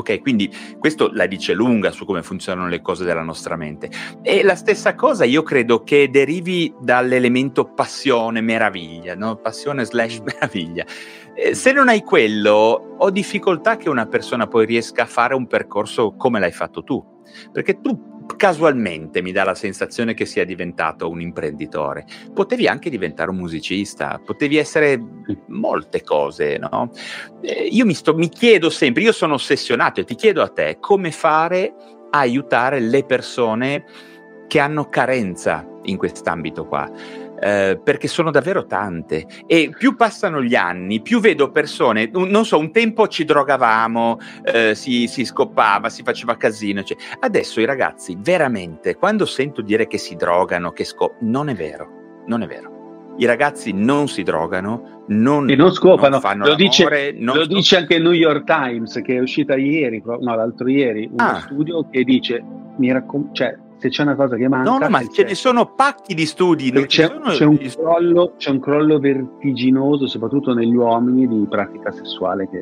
Ok, 0.00 0.20
quindi 0.20 0.50
questo 0.78 1.10
la 1.12 1.26
dice 1.26 1.52
lunga 1.52 1.90
su 1.90 2.06
come 2.06 2.22
funzionano 2.22 2.68
le 2.68 2.80
cose 2.80 3.04
della 3.04 3.22
nostra 3.22 3.56
mente. 3.56 3.90
E 4.22 4.42
la 4.42 4.54
stessa 4.54 4.94
cosa 4.94 5.24
io 5.24 5.42
credo 5.42 5.82
che 5.82 6.08
derivi 6.10 6.74
dall'elemento 6.80 7.64
passione, 7.64 8.40
meraviglia, 8.40 9.14
no? 9.14 9.36
passione 9.36 9.84
slash 9.84 10.20
meraviglia. 10.24 10.86
Eh, 11.34 11.54
se 11.54 11.72
non 11.72 11.88
hai 11.88 12.02
quello, 12.02 12.96
ho 12.98 13.10
difficoltà 13.10 13.76
che 13.76 13.90
una 13.90 14.06
persona 14.06 14.46
poi 14.46 14.64
riesca 14.64 15.02
a 15.02 15.06
fare 15.06 15.34
un 15.34 15.46
percorso 15.46 16.14
come 16.16 16.40
l'hai 16.40 16.52
fatto 16.52 16.82
tu 16.82 17.04
Perché 17.52 17.80
tu 17.80 18.18
casualmente 18.36 19.22
mi 19.22 19.32
dà 19.32 19.44
la 19.44 19.54
sensazione 19.54 20.14
che 20.14 20.26
sia 20.26 20.44
diventato 20.44 21.08
un 21.08 21.20
imprenditore. 21.20 22.06
Potevi 22.32 22.66
anche 22.66 22.90
diventare 22.90 23.30
un 23.30 23.36
musicista, 23.36 24.20
potevi 24.24 24.56
essere 24.56 25.00
molte 25.46 26.02
cose, 26.02 26.58
no? 26.58 26.90
Eh, 27.42 27.68
io 27.70 27.84
mi, 27.84 27.94
sto, 27.94 28.14
mi 28.14 28.28
chiedo 28.28 28.70
sempre, 28.70 29.02
io 29.02 29.12
sono 29.12 29.34
ossessionato 29.34 30.00
e 30.00 30.04
ti 30.04 30.14
chiedo 30.14 30.42
a 30.42 30.48
te 30.48 30.78
come 30.80 31.10
fare 31.10 31.74
a 32.10 32.18
aiutare 32.18 32.80
le 32.80 33.04
persone 33.04 33.84
che 34.48 34.58
hanno 34.58 34.88
carenza 34.88 35.64
in 35.84 35.96
quest'ambito 35.96 36.66
qua. 36.66 36.90
Eh, 37.42 37.80
perché 37.82 38.06
sono 38.06 38.30
davvero 38.30 38.66
tante 38.66 39.26
e 39.46 39.72
più 39.74 39.96
passano 39.96 40.42
gli 40.42 40.54
anni, 40.54 41.00
più 41.00 41.20
vedo 41.20 41.50
persone, 41.50 42.10
un, 42.12 42.28
non 42.28 42.44
so, 42.44 42.58
un 42.58 42.70
tempo 42.70 43.08
ci 43.08 43.24
drogavamo, 43.24 44.18
eh, 44.44 44.74
si, 44.74 45.06
si, 45.06 45.24
scoppava, 45.24 45.88
si 45.88 46.02
faceva 46.02 46.36
casino, 46.36 46.82
cioè. 46.82 46.98
adesso 47.20 47.60
i 47.60 47.64
ragazzi 47.64 48.14
veramente, 48.20 48.96
quando 48.96 49.24
sento 49.24 49.62
dire 49.62 49.86
che 49.86 49.96
si 49.96 50.16
drogano, 50.16 50.72
che 50.72 50.84
scoppano, 50.84 51.30
non 51.30 51.48
è 51.48 51.54
vero, 51.54 52.22
non 52.26 52.42
è 52.42 52.46
vero. 52.46 53.14
I 53.16 53.24
ragazzi 53.24 53.72
non 53.72 54.06
si 54.08 54.22
drogano, 54.22 55.04
non, 55.08 55.48
e 55.48 55.56
non 55.56 55.72
scopano. 55.72 56.10
Non 56.10 56.20
fanno 56.20 56.46
lo, 56.46 56.54
dice, 56.54 57.14
non 57.18 57.36
lo 57.36 57.46
dice, 57.46 57.76
anche 57.76 57.94
il 57.94 58.02
New 58.02 58.12
York 58.12 58.44
Times 58.44 59.00
che 59.02 59.16
è 59.16 59.18
uscita 59.18 59.56
ieri, 59.56 60.02
no, 60.04 60.18
l'altro 60.20 60.68
ieri, 60.68 61.08
un 61.10 61.20
ah. 61.20 61.40
studio 61.40 61.88
che 61.90 62.04
dice, 62.04 62.42
mi 62.76 62.92
raccom- 62.92 63.32
cioè, 63.34 63.56
se 63.80 63.88
c'è 63.88 64.02
una 64.02 64.14
cosa 64.14 64.36
che 64.36 64.46
manca... 64.46 64.70
No, 64.70 64.78
no, 64.78 64.88
ma 64.90 65.02
ce 65.08 65.24
ne 65.24 65.34
sono 65.34 65.72
pacchi 65.72 66.12
di 66.12 66.26
studi. 66.26 66.70
C'è, 66.70 66.84
c'è, 66.86 67.44
un 67.44 67.56
crollo, 67.56 68.34
c'è, 68.36 68.50
un 68.50 68.60
crollo, 68.60 68.98
vertiginoso, 68.98 70.06
soprattutto 70.06 70.52
negli 70.52 70.74
uomini, 70.74 71.26
di 71.26 71.46
pratica 71.48 71.90
sessuale. 71.90 72.46
Che... 72.50 72.60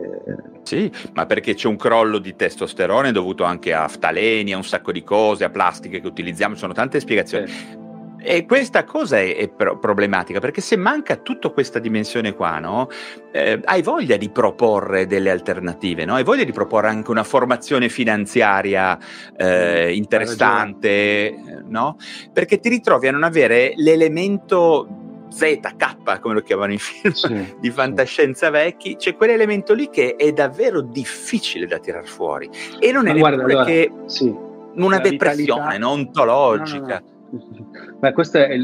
Sì, 0.63 0.89
ma 1.15 1.27
perché 1.27 1.55
c'è 1.55 1.67
un 1.67 1.77
crollo 1.77 2.19
di 2.19 2.37
testosterone 2.37 3.11
dovuto 3.11 3.43
anche 3.43 3.75
a 3.75 3.89
ftaleni, 3.89 4.53
a 4.53 4.57
un 4.57 4.65
sacco 4.65 4.93
di 4.93 5.03
cose, 5.03 5.43
a 5.43 5.51
plastiche 5.51 6.01
che 6.01 6.07
utilizziamo, 6.07 6.55
ci 6.55 6.61
sono 6.61 6.73
tante 6.73 7.01
spiegazioni. 7.01 7.49
Sì. 7.49 7.88
E 8.21 8.47
questa 8.47 8.85
cosa 8.85 9.19
è, 9.19 9.37
è 9.37 9.49
pro- 9.49 9.79
problematica 9.79 10.41
perché 10.41 10.61
se 10.61 10.77
manca 10.77 11.17
tutta 11.17 11.51
questa 11.51 11.79
dimensione 11.79 12.35
qua, 12.35 12.59
no? 12.59 12.89
eh, 13.33 13.61
hai 13.65 13.83
voglia 13.83 14.17
di 14.17 14.29
proporre 14.31 15.07
delle 15.07 15.31
alternative, 15.31 16.05
no? 16.05 16.15
hai 16.15 16.25
voglia 16.25 16.45
di 16.45 16.53
proporre 16.53 16.89
anche 16.89 17.11
una 17.11 17.25
formazione 17.25 17.89
finanziaria 17.89 18.99
eh, 19.37 19.95
interessante, 19.95 21.63
no? 21.67 21.97
perché 22.33 22.59
ti 22.59 22.69
ritrovi 22.69 23.07
a 23.09 23.13
non 23.13 23.23
avere 23.23 23.73
l'elemento 23.77 25.07
ZK, 25.31 26.21
come 26.21 26.35
lo 26.35 26.41
chiamano 26.41 26.73
i 26.73 26.79
film 26.79 27.13
sì, 27.13 27.55
di 27.61 27.71
fantascienza 27.71 28.47
sì. 28.47 28.53
vecchi, 28.53 28.97
c'è 28.97 29.15
quell'elemento 29.15 29.75
lì 29.75 29.89
che 29.91 30.17
è 30.17 30.33
davvero 30.33 30.81
difficile 30.81 31.67
da 31.67 31.79
tirar 31.79 32.07
fuori 32.07 32.49
e 32.79 32.93
non 32.93 33.07
è 33.07 33.17
guarda, 33.17 33.45
allora, 33.45 33.65
che 33.65 33.91
sì. 34.07 34.35
una 34.75 34.97
La 34.97 35.03
depressione 35.03 35.45
vitalità... 35.45 35.79
no? 35.79 35.91
ontologica. 35.91 37.03
No, 37.03 37.17
no, 37.31 37.88
Beh, 37.99 38.13
questo 38.13 38.39
è, 38.39 38.57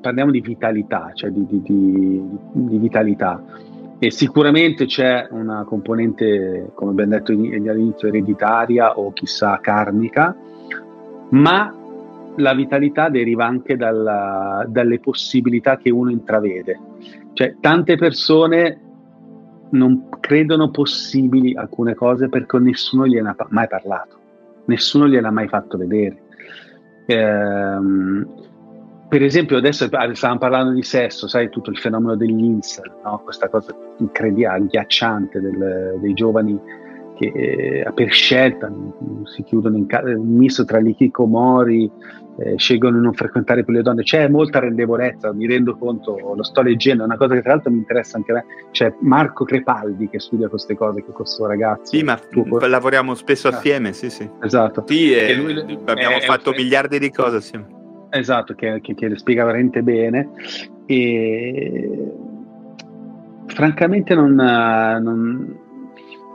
parliamo 0.00 0.30
di 0.30 0.40
vitalità, 0.40 1.10
cioè 1.14 1.30
di, 1.30 1.46
di, 1.46 1.62
di, 1.62 2.22
di, 2.52 2.78
vitalità. 2.78 3.42
E 3.98 4.10
sicuramente 4.10 4.86
c'è 4.86 5.28
una 5.30 5.64
componente, 5.64 6.70
come 6.74 6.90
abbiamo 6.90 7.12
detto 7.12 7.32
all'inizio, 7.32 8.08
ereditaria 8.08 8.98
o 8.98 9.12
chissà 9.12 9.58
karmica, 9.60 10.36
ma 11.30 11.74
la 12.36 12.54
vitalità 12.54 13.08
deriva 13.08 13.46
anche 13.46 13.76
dalla, 13.76 14.64
dalle 14.68 14.98
possibilità 14.98 15.76
che 15.76 15.90
uno 15.90 16.10
intravede. 16.10 16.78
Cioè, 17.32 17.56
tante 17.60 17.96
persone 17.96 18.80
non 19.70 20.08
credono 20.20 20.70
possibili 20.70 21.54
alcune 21.54 21.94
cose 21.94 22.28
perché 22.28 22.58
nessuno 22.58 23.06
gliene 23.06 23.28
ha 23.28 23.46
mai 23.50 23.68
parlato, 23.68 24.16
nessuno 24.66 25.06
gliel'ha 25.06 25.30
mai 25.30 25.48
fatto 25.48 25.78
vedere. 25.78 26.22
Ehm, 27.06 28.26
per 29.08 29.22
esempio, 29.22 29.56
adesso 29.56 29.88
stavamo 30.12 30.38
parlando 30.38 30.72
di 30.72 30.82
sesso, 30.82 31.28
sai, 31.28 31.48
tutto 31.48 31.70
il 31.70 31.78
fenomeno 31.78 32.16
degli 32.16 32.42
incel, 32.42 32.92
no? 33.04 33.20
questa 33.22 33.48
cosa 33.48 33.74
incredibile, 33.98 34.48
agghiacciante 34.48 35.40
del, 35.40 35.98
dei 36.00 36.14
giovani 36.14 36.60
che 37.16 37.26
eh, 37.26 37.92
per 37.94 38.10
scelta 38.10 38.70
si 39.24 39.42
chiudono 39.44 39.76
in 39.76 39.86
casa, 39.86 40.08
un 40.08 40.36
misto 40.36 40.64
tra 40.64 40.78
l'Ikikomori, 40.78 41.90
eh, 42.38 42.54
scelgono 42.56 42.96
di 42.96 43.04
non 43.04 43.12
frequentare 43.12 43.62
più 43.62 43.72
le 43.72 43.82
donne. 43.82 44.02
C'è 44.02 44.28
molta 44.28 44.58
rendevolezza, 44.58 45.32
mi 45.32 45.46
rendo 45.46 45.76
conto, 45.76 46.16
lo 46.34 46.42
sto 46.42 46.62
leggendo, 46.62 47.02
è 47.02 47.06
una 47.06 47.16
cosa 47.16 47.34
che 47.34 47.42
tra 47.42 47.52
l'altro 47.52 47.70
mi 47.70 47.78
interessa 47.78 48.16
anche 48.16 48.32
a 48.32 48.34
me. 48.34 48.44
C'è 48.72 48.92
Marco 49.00 49.44
Crepaldi 49.44 50.08
che 50.08 50.18
studia 50.18 50.48
queste 50.48 50.74
cose 50.74 51.04
con 51.04 51.14
questo 51.14 51.46
ragazzo. 51.46 51.94
Sì, 51.96 52.02
ma 52.02 52.16
tuo... 52.16 52.44
lavoriamo 52.66 53.14
spesso 53.14 53.48
ah. 53.48 53.52
assieme, 53.52 53.92
sì, 53.92 54.10
sì. 54.10 54.28
Esatto. 54.42 54.84
Sì, 54.86 55.12
e 55.12 55.34
lui, 55.34 55.78
abbiamo 55.84 56.16
è, 56.16 56.20
fatto 56.20 56.52
è, 56.52 56.56
miliardi 56.56 56.98
di 56.98 57.10
cose 57.10 57.36
assieme. 57.36 57.82
Esatto, 58.16 58.54
che, 58.54 58.80
che, 58.80 58.94
che 58.94 59.08
le 59.08 59.18
spiega 59.18 59.44
veramente 59.44 59.82
bene. 59.82 60.30
E 60.86 62.12
francamente 63.46 64.14
non, 64.14 64.34
non, 64.34 65.58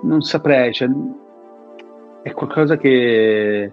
non 0.03 0.21
saprei, 0.21 0.73
cioè, 0.73 0.89
è 2.21 2.31
qualcosa 2.31 2.75
che 2.75 3.61
eh, 3.63 3.71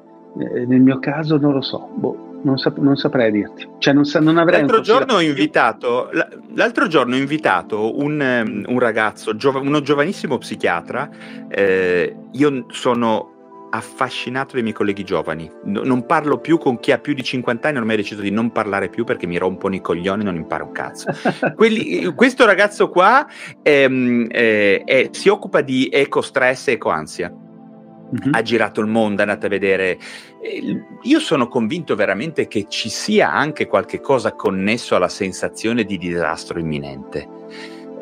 nel 0.67 0.81
mio 0.81 1.01
caso 1.01 1.37
non 1.37 1.53
lo 1.53 1.63
so, 1.63 1.89
boh, 1.95 2.39
non, 2.43 2.59
sap- 2.59 2.79
non, 2.79 2.95
saprei 2.95 3.33
dirti. 3.33 3.69
Cioè, 3.79 3.93
non, 3.93 4.05
sa- 4.05 4.21
non 4.21 4.39
avrei 4.39 4.61
l'altro, 4.61 4.81
giorno 4.83 5.15
ho 5.15 5.21
invitato, 5.21 6.09
l'altro 6.55 6.87
giorno 6.87 7.17
ho 7.17 7.19
invitato 7.19 7.99
un, 7.99 8.43
um, 8.45 8.73
un 8.73 8.79
ragazzo, 8.79 9.35
giov- 9.35 9.61
uno 9.61 9.81
giovanissimo 9.81 10.39
psichiatra. 10.39 11.11
Eh, 11.49 12.15
io 12.31 12.67
sono 12.69 13.35
affascinato 13.77 14.55
dai 14.55 14.63
miei 14.63 14.75
colleghi 14.75 15.05
giovani. 15.05 15.51
No, 15.65 15.83
non 15.83 16.07
parlo 16.07 16.39
più 16.39 16.59
con 16.59 16.79
chi 16.79 16.93
ha 16.93 16.99
più 16.99 17.15
di 17.15 17.23
50 17.23 17.69
anni, 17.69 17.79
ormai 17.79 17.95
ho 17.95 17.99
deciso 17.99 18.21
di 18.21 18.31
non 18.31 18.51
parlare 18.53 18.89
più 18.89 19.05
perché 19.05 19.27
mi 19.27 19.39
rompono 19.39 19.75
i 19.75 19.81
coglioni 19.81 20.23
e 20.23 20.25
non 20.25 20.37
imparo 20.37 20.67
un 20.67 20.73
cazzo. 20.73 21.07
Quelli, 21.55 22.13
questo 22.15 22.47
ragazzo 22.47 22.89
qua 22.89 23.27
ehm, 23.63 24.29
eh, 24.31 24.83
eh, 24.85 25.09
si 25.13 25.29
occupa 25.29 25.61
di 25.61 25.89
eco-stress 25.91 26.69
e 26.69 26.73
eco-ansia 26.73 27.45
uh-huh. 28.11 28.31
ha 28.33 28.43
girato 28.43 28.81
il 28.81 28.87
mondo, 28.87 29.21
è 29.21 29.25
andato 29.25 29.47
a 29.47 29.49
vedere. 29.49 29.99
Io 31.03 31.21
sono 31.21 31.49
convinto 31.49 31.95
veramente 31.97 32.47
che 32.47 32.67
ci 32.69 32.89
sia 32.89 33.33
anche 33.33 33.67
qualche 33.67 34.01
cosa 34.01 34.33
connesso 34.35 34.95
alla 34.95 35.09
sensazione 35.09 35.85
di 35.85 35.99
disastro 35.99 36.59
imminente. 36.59 37.36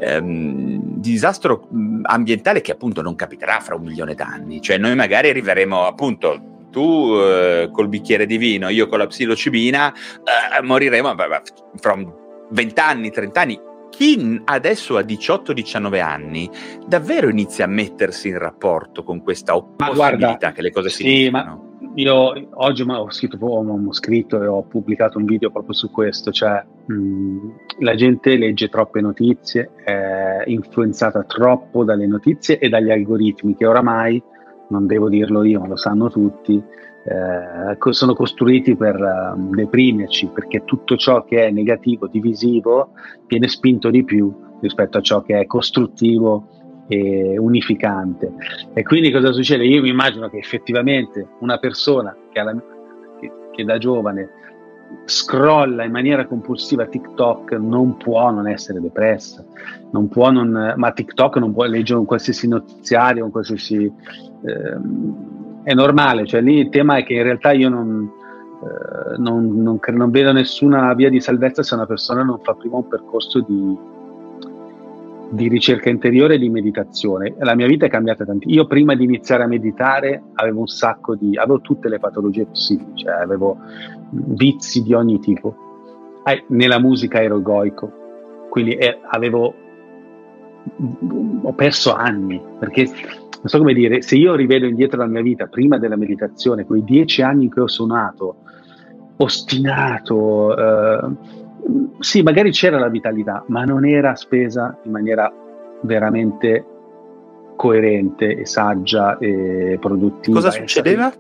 Um, 0.07 0.81
disastro 1.01 1.69
ambientale 2.03 2.61
che 2.61 2.73
appunto 2.73 3.01
non 3.03 3.15
capiterà 3.15 3.61
fra 3.61 3.75
un 3.75 3.83
milione 3.83 4.15
d'anni, 4.15 4.61
cioè 4.61 4.79
noi 4.79 4.95
magari 4.95 5.29
arriveremo 5.29 5.87
appunto 5.87 6.69
tu 6.71 6.81
uh, 6.81 7.71
col 7.71 7.89
bicchiere 7.89 8.27
di 8.27 8.37
vino, 8.37 8.69
io 8.69 8.87
con 8.87 8.99
la 8.99 9.07
psilocibina, 9.07 9.93
uh, 9.93 10.65
moriremo 10.65 11.15
fra 11.77 11.97
20 12.51 12.81
anni, 12.81 13.11
30 13.11 13.41
anni, 13.41 13.61
chi 13.91 14.41
adesso 14.45 14.97
ha 14.97 15.03
18-19 15.03 16.01
anni 16.01 16.51
davvero 16.85 17.29
inizia 17.29 17.65
a 17.65 17.69
mettersi 17.69 18.29
in 18.29 18.39
rapporto 18.39 19.05
con 19.05 19.23
questa 19.23 19.53
possibilità 19.53 19.95
guarda, 19.95 20.53
che 20.53 20.63
le 20.63 20.71
cose 20.73 20.89
si 20.89 21.03
sì, 21.05 21.31
ma 21.31 21.57
io 21.95 22.49
oggi 22.55 22.83
ho 22.83 23.11
scritto, 23.11 23.37
ho 23.45 23.93
scritto, 23.93 24.43
e 24.43 24.47
ho 24.47 24.63
pubblicato 24.63 25.19
un 25.19 25.25
video 25.25 25.51
proprio 25.51 25.75
su 25.75 25.91
questo, 25.91 26.33
cioè 26.33 26.65
mh, 26.87 27.49
la 27.81 27.95
gente 27.95 28.37
legge 28.37 28.69
troppe 28.69 29.01
notizie, 29.01 29.71
è 29.85 30.43
influenzata 30.47 31.23
troppo 31.25 31.85
dalle 31.85 32.07
notizie 32.07 32.59
e 32.59 32.69
dagli 32.69 32.91
algoritmi 32.91 33.55
che 33.55 33.67
oramai, 33.67 34.23
non 34.69 34.87
devo 34.87 35.09
dirlo 35.09 35.45
io, 35.45 35.61
ma 35.61 35.69
lo 35.69 35.77
sanno 35.77 36.11
tutti, 36.11 36.63
eh, 37.07 37.93
sono 37.93 38.15
costruiti 38.15 38.77
per 38.77 38.97
uh, 38.97 39.55
deprimerci 39.55 40.31
perché 40.33 40.65
tutto 40.65 40.97
ciò 40.97 41.23
che 41.25 41.47
è 41.47 41.51
negativo, 41.51 42.07
divisivo, 42.07 42.91
viene 43.27 43.47
spinto 43.47 43.91
di 43.91 44.05
più 44.05 44.35
rispetto 44.61 44.99
a 44.99 45.03
ciò 45.03 45.23
che 45.23 45.39
è 45.39 45.47
costruttivo 45.47 46.49
e 46.87 47.39
unificante. 47.39 48.33
E 48.73 48.83
quindi 48.83 49.11
cosa 49.11 49.33
succede? 49.33 49.65
Io 49.65 49.83
mi 49.83 49.89
immagino 49.89 50.29
che 50.29 50.39
effettivamente 50.39 51.27
una 51.41 51.59
persona 51.59 52.15
che, 52.31 52.43
la, 52.43 52.55
che, 53.21 53.33
che 53.51 53.65
da 53.65 53.79
giovane 53.79 54.31
scrolla 55.07 55.85
in 55.85 55.91
maniera 55.91 56.27
compulsiva 56.27 56.87
TikTok 56.87 57.53
non 57.53 57.97
può 57.97 58.31
non 58.31 58.47
essere 58.47 58.81
depressa, 58.81 59.45
non 59.91 60.09
può 60.09 60.31
non, 60.31 60.75
ma 60.77 60.93
TikTok 60.93 61.37
non 61.37 61.53
può 61.53 61.65
leggere 61.65 61.99
un 61.99 62.05
qualsiasi 62.05 62.49
notiziario, 62.49 63.25
un 63.25 63.31
qualsiasi... 63.31 63.85
Eh, 63.85 65.23
è 65.65 65.73
normale, 65.73 66.27
cioè 66.27 66.43
lì 66.43 66.59
il 66.59 66.69
tema 66.69 66.99
è 66.99 67.05
che 67.05 67.15
in 67.15 67.23
realtà 67.23 67.53
io 67.53 67.71
non, 67.71 68.07
eh, 68.63 69.17
non, 69.17 69.63
non, 69.63 69.81
non, 69.83 70.11
vedo 70.11 70.31
nessuna 70.31 70.93
via 70.93 71.09
di 71.09 71.21
salvezza 71.21 71.63
se 71.63 71.75
una 71.75 71.87
persona 71.87 72.23
non 72.23 72.39
fa 72.43 72.53
prima 72.53 72.77
un 72.77 72.87
percorso 72.87 73.41
di, 73.41 73.75
di 75.35 75.49
ricerca 75.49 75.91
interiore 75.91 76.35
e 76.35 76.39
di 76.39 76.49
meditazione. 76.49 77.35
La 77.39 77.55
mia 77.55 77.67
vita 77.67 77.87
è 77.87 77.89
cambiata 77.89 78.25
tantissimo. 78.25 78.55
Io 78.61 78.67
prima 78.67 78.95
di 78.95 79.05
iniziare 79.05 79.43
a 79.43 79.47
meditare 79.47 80.23
avevo 80.35 80.61
un 80.61 80.67
sacco 80.67 81.15
di... 81.15 81.37
avevo 81.37 81.61
tutte 81.61 81.89
le 81.89 81.99
patologie 81.99 82.47
possibili, 82.47 82.95
cioè 82.95 83.15
avevo 83.15 83.59
vizi 84.11 84.83
di 84.83 84.95
ogni 84.95 85.19
tipo. 85.19 85.55
Eh, 86.25 86.45
nella 86.49 86.79
musica 86.79 87.21
ero 87.21 87.39
egoico, 87.39 87.91
quindi 88.49 88.73
eh, 88.73 88.99
avevo... 89.11 89.55
ho 91.43 91.53
perso 91.53 91.95
anni, 91.95 92.41
perché 92.59 92.87
so 93.45 93.59
come 93.59 93.75
dire, 93.75 94.01
se 94.01 94.17
io 94.17 94.35
rivedo 94.35 94.67
indietro 94.67 94.99
la 94.99 95.07
mia 95.07 95.21
vita 95.21 95.47
prima 95.47 95.79
della 95.79 95.97
meditazione, 95.97 96.65
quei 96.65 96.83
dieci 96.83 97.21
anni 97.21 97.45
in 97.45 97.51
cui 97.51 97.63
ho 97.63 97.67
suonato, 97.67 98.37
ostinato, 99.17 100.57
eh, 100.57 101.43
sì, 101.99 102.23
magari 102.23 102.51
c'era 102.51 102.79
la 102.79 102.89
vitalità, 102.89 103.45
ma 103.49 103.65
non 103.65 103.87
era 103.87 104.15
spesa 104.15 104.79
in 104.85 104.91
maniera 104.91 105.33
veramente 105.83 106.65
coerente 107.57 108.37
e 108.37 108.47
saggia 108.47 109.19
e 109.19 109.79
produttiva. 109.81 110.37
Cosa 110.37 110.51
succedeva? 110.51 111.13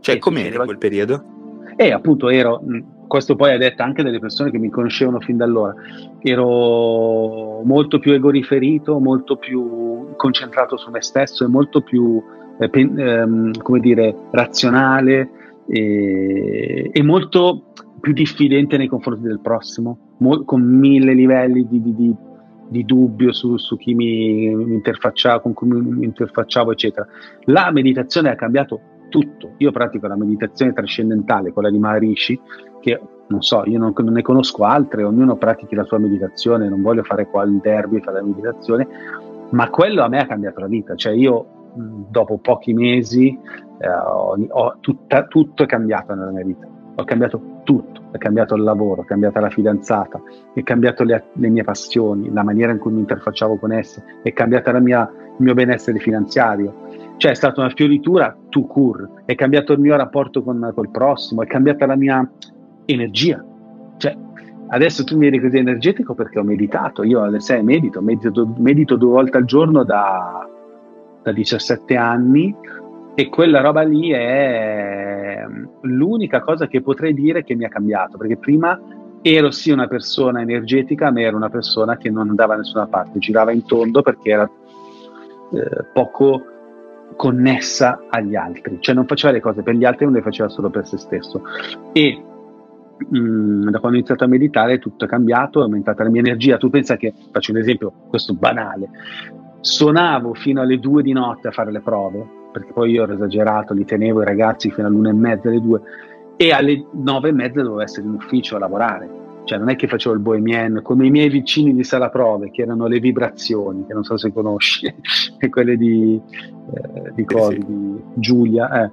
Cioè, 0.00 0.18
com'era 0.18 0.56
in 0.56 0.64
quel 0.64 0.78
periodo? 0.78 1.24
E 1.76 1.90
appunto 1.90 2.28
ero, 2.28 2.62
questo 3.06 3.36
poi 3.36 3.52
è 3.52 3.58
detto 3.58 3.82
anche 3.82 4.02
delle 4.02 4.18
persone 4.18 4.50
che 4.50 4.58
mi 4.58 4.70
conoscevano 4.70 5.20
fin 5.20 5.36
da 5.36 5.44
allora, 5.44 5.74
ero 6.20 7.62
molto 7.62 7.98
più 7.98 8.12
egoriferito, 8.12 8.98
molto 8.98 9.36
più 9.36 10.14
concentrato 10.16 10.76
su 10.76 10.90
me 10.90 11.02
stesso 11.02 11.44
e 11.44 11.48
molto 11.48 11.80
più, 11.80 12.22
eh, 12.58 12.68
pen, 12.68 12.98
ehm, 12.98 13.62
come 13.62 13.80
dire, 13.80 14.14
razionale 14.30 15.30
e, 15.66 16.90
e, 16.92 17.02
molto 17.02 17.64
più 18.04 18.12
diffidente 18.12 18.76
nei 18.76 18.86
confronti 18.86 19.26
del 19.26 19.40
prossimo, 19.40 20.16
mo- 20.18 20.44
con 20.44 20.60
mille 20.60 21.14
livelli 21.14 21.66
di, 21.66 21.80
di, 21.80 21.94
di, 21.94 22.14
di 22.68 22.84
dubbio 22.84 23.32
su, 23.32 23.56
su, 23.56 23.78
chi 23.78 23.94
mi, 23.94 24.54
mi 24.54 24.74
interfacciava, 24.74 25.40
con 25.40 25.54
cui 25.54 25.68
mi 25.68 26.04
interfacciavo, 26.04 26.70
eccetera. 26.70 27.06
La 27.44 27.70
meditazione 27.72 28.28
ha 28.28 28.34
cambiato 28.34 28.78
tutto. 29.08 29.54
Io 29.56 29.70
pratico 29.70 30.06
la 30.06 30.18
meditazione 30.18 30.74
trascendentale, 30.74 31.52
quella 31.52 31.70
di 31.70 31.78
Maharishi, 31.78 32.38
che 32.80 33.00
non 33.28 33.40
so, 33.40 33.62
io 33.64 33.78
non, 33.78 33.94
non, 33.96 34.12
ne 34.12 34.20
conosco 34.20 34.64
altre, 34.64 35.02
ognuno 35.02 35.36
pratichi 35.36 35.74
la 35.74 35.84
sua 35.84 35.96
meditazione, 35.96 36.68
non 36.68 36.82
voglio 36.82 37.04
fare 37.04 37.26
qua 37.26 37.42
il 37.44 37.58
derby, 37.62 38.02
fare 38.02 38.18
la 38.18 38.26
meditazione, 38.26 38.86
ma 39.52 39.70
quello 39.70 40.02
a 40.02 40.08
me 40.08 40.18
ha 40.18 40.26
cambiato 40.26 40.60
la 40.60 40.66
vita, 40.66 40.94
cioè 40.94 41.14
io 41.14 41.46
dopo 41.74 42.36
pochi 42.36 42.74
mesi 42.74 43.28
eh, 43.78 43.88
ho, 43.88 44.36
ho 44.46 44.76
tutta, 44.80 45.24
tutto 45.24 45.62
è 45.62 45.66
cambiato 45.66 46.14
nella 46.14 46.32
mia 46.32 46.44
vita, 46.44 46.68
ho 46.96 47.04
cambiato 47.04 47.60
tutto, 47.64 48.02
è 48.12 48.18
cambiato 48.18 48.54
il 48.54 48.62
lavoro, 48.62 49.02
è 49.02 49.04
cambiata 49.04 49.40
la 49.40 49.50
fidanzata, 49.50 50.22
è 50.52 50.62
cambiato 50.62 51.02
le, 51.02 51.24
le 51.32 51.48
mie 51.48 51.64
passioni, 51.64 52.32
la 52.32 52.44
maniera 52.44 52.72
in 52.72 52.78
cui 52.78 52.92
mi 52.92 53.00
interfacciavo 53.00 53.56
con 53.56 53.72
esse, 53.72 54.04
è 54.22 54.32
cambiata 54.32 54.78
mia, 54.78 55.10
il 55.10 55.44
mio 55.44 55.54
benessere 55.54 55.98
finanziario, 55.98 56.86
cioè 57.16 57.32
è 57.32 57.34
stata 57.34 57.60
una 57.60 57.70
fioritura 57.70 58.36
to 58.48 58.62
cure, 58.62 59.08
è 59.24 59.34
cambiato 59.34 59.72
il 59.72 59.80
mio 59.80 59.96
rapporto 59.96 60.42
con 60.42 60.72
col 60.74 60.90
prossimo, 60.90 61.42
è 61.42 61.46
cambiata 61.46 61.86
la 61.86 61.96
mia 61.96 62.28
energia. 62.84 63.44
Cioè, 63.96 64.16
adesso 64.68 65.04
tu 65.04 65.16
mi 65.16 65.30
vedi 65.30 65.40
così 65.40 65.58
energetico 65.58 66.14
perché 66.14 66.38
ho 66.38 66.44
meditato, 66.44 67.02
io 67.02 67.22
alle 67.22 67.40
6 67.40 67.62
medito, 67.62 68.00
medito, 68.00 68.54
medito 68.58 68.96
due 68.96 69.10
volte 69.10 69.36
al 69.38 69.44
giorno 69.44 69.84
da, 69.84 70.48
da 71.22 71.32
17 71.32 71.96
anni 71.96 72.54
e 73.14 73.28
quella 73.28 73.60
roba 73.60 73.82
lì 73.82 74.10
è 74.10 75.13
l'unica 75.82 76.40
cosa 76.40 76.66
che 76.66 76.82
potrei 76.82 77.14
dire 77.14 77.44
che 77.44 77.54
mi 77.54 77.64
ha 77.64 77.68
cambiato, 77.68 78.16
perché 78.16 78.36
prima 78.36 78.80
ero 79.22 79.50
sì 79.50 79.70
una 79.70 79.86
persona 79.86 80.42
energetica, 80.42 81.10
ma 81.10 81.20
ero 81.20 81.36
una 81.36 81.48
persona 81.48 81.96
che 81.96 82.10
non 82.10 82.28
andava 82.28 82.54
da 82.54 82.60
nessuna 82.60 82.86
parte, 82.86 83.18
girava 83.18 83.52
in 83.52 83.64
tondo 83.64 84.02
perché 84.02 84.30
era 84.30 84.44
eh, 84.44 85.84
poco 85.92 86.44
connessa 87.16 88.04
agli 88.10 88.36
altri, 88.36 88.78
cioè 88.80 88.94
non 88.94 89.06
faceva 89.06 89.32
le 89.32 89.40
cose 89.40 89.62
per 89.62 89.74
gli 89.74 89.84
altri, 89.84 90.04
non 90.04 90.14
le 90.14 90.22
faceva 90.22 90.48
solo 90.48 90.68
per 90.68 90.86
se 90.86 90.98
stesso. 90.98 91.42
E 91.92 92.22
mh, 93.08 93.18
mm, 93.18 93.62
da 93.70 93.78
quando 93.78 93.96
ho 93.96 94.00
iniziato 94.00 94.24
a 94.24 94.28
meditare 94.28 94.78
tutto 94.78 95.04
è 95.04 95.08
cambiato, 95.08 95.60
è 95.60 95.62
aumentata 95.62 96.02
la 96.02 96.10
mia 96.10 96.20
energia. 96.20 96.56
Tu 96.56 96.70
pensa 96.70 96.96
che, 96.96 97.14
faccio 97.32 97.52
un 97.52 97.58
esempio, 97.58 97.92
questo 98.08 98.34
banale, 98.34 98.90
suonavo 99.60 100.34
fino 100.34 100.60
alle 100.60 100.78
due 100.78 101.02
di 101.02 101.12
notte 101.12 101.48
a 101.48 101.52
fare 101.52 101.70
le 101.70 101.80
prove, 101.80 102.42
perché 102.54 102.72
poi 102.72 102.92
io 102.92 103.02
ero 103.02 103.14
esagerato, 103.14 103.74
li 103.74 103.84
tenevo 103.84 104.22
i 104.22 104.24
ragazzi 104.24 104.70
fino 104.70 104.86
all'una 104.86 105.10
e 105.10 105.12
mezza, 105.12 105.48
alle 105.48 105.60
due, 105.60 105.80
e 106.36 106.52
alle 106.52 106.86
nove 106.92 107.30
e 107.30 107.32
mezza 107.32 107.60
dovevo 107.60 107.80
essere 107.80 108.06
in 108.06 108.14
ufficio 108.14 108.54
a 108.54 108.60
lavorare 108.60 109.22
cioè 109.44 109.58
non 109.58 109.68
è 109.68 109.76
che 109.76 109.86
facevo 109.86 110.14
il 110.14 110.20
bohemien 110.20 110.80
come 110.82 111.06
i 111.06 111.10
miei 111.10 111.28
vicini 111.28 111.74
di 111.74 111.84
sala 111.84 112.08
prove 112.08 112.50
che 112.50 112.62
erano 112.62 112.86
le 112.86 112.98
vibrazioni 112.98 113.84
che 113.86 113.92
non 113.92 114.02
so 114.02 114.16
se 114.16 114.32
conosci 114.32 114.92
quelle 115.50 115.76
di, 115.76 116.20
eh, 116.74 117.12
di, 117.14 117.24
Codi, 117.24 117.56
sì. 117.56 117.66
di 117.66 118.02
Giulia 118.14 118.84
eh. 118.84 118.90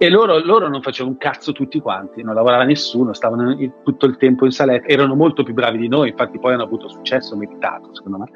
E 0.00 0.08
loro, 0.08 0.38
loro, 0.38 0.68
non 0.68 0.80
facevano 0.80 1.14
un 1.14 1.18
cazzo 1.18 1.50
tutti 1.50 1.80
quanti 1.80 2.22
non 2.22 2.34
lavorava 2.34 2.62
nessuno 2.62 3.12
stavano 3.12 3.56
tutto 3.82 4.06
il 4.06 4.16
tempo 4.16 4.44
in 4.44 4.52
saletta 4.52 4.86
erano 4.86 5.16
molto 5.16 5.42
più 5.42 5.54
bravi 5.54 5.76
di 5.76 5.88
noi 5.88 6.10
infatti 6.10 6.38
poi 6.38 6.52
hanno 6.54 6.62
avuto 6.62 6.88
successo 6.88 7.36
meritato 7.36 7.92
secondo 7.94 8.18
me 8.18 8.26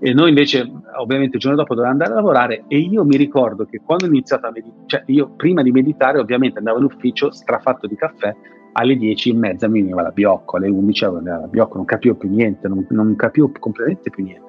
e 0.00 0.12
noi 0.12 0.30
invece 0.30 0.68
ovviamente 0.96 1.36
il 1.36 1.40
giorno 1.40 1.56
dopo 1.56 1.74
dovevamo 1.74 2.00
andare 2.00 2.12
a 2.12 2.20
lavorare 2.20 2.64
e 2.66 2.78
io 2.78 3.04
mi 3.04 3.16
ricordo 3.16 3.64
che 3.64 3.80
quando 3.84 4.06
ho 4.06 4.08
iniziato 4.08 4.46
a 4.46 4.50
meditare 4.50 4.82
cioè 4.86 5.02
io 5.06 5.30
prima 5.36 5.62
di 5.62 5.70
meditare 5.70 6.18
ovviamente 6.18 6.58
andavo 6.58 6.78
in 6.78 6.84
ufficio 6.84 7.30
strafatto 7.30 7.86
di 7.86 7.94
caffè 7.94 8.34
alle 8.74 8.96
10 8.96 9.30
e 9.30 9.34
mezza 9.34 9.68
mi 9.68 9.80
veniva 9.80 10.02
la 10.02 10.10
biocco, 10.10 10.56
alle 10.56 10.68
11 10.68 11.04
avevo 11.04 11.20
la 11.22 11.46
biocco, 11.48 11.76
non 11.76 11.84
capivo 11.84 12.14
più 12.14 12.28
niente, 12.28 12.68
non, 12.68 12.84
non 12.90 13.14
capivo 13.16 13.52
completamente 13.58 14.10
più 14.10 14.24
niente. 14.24 14.42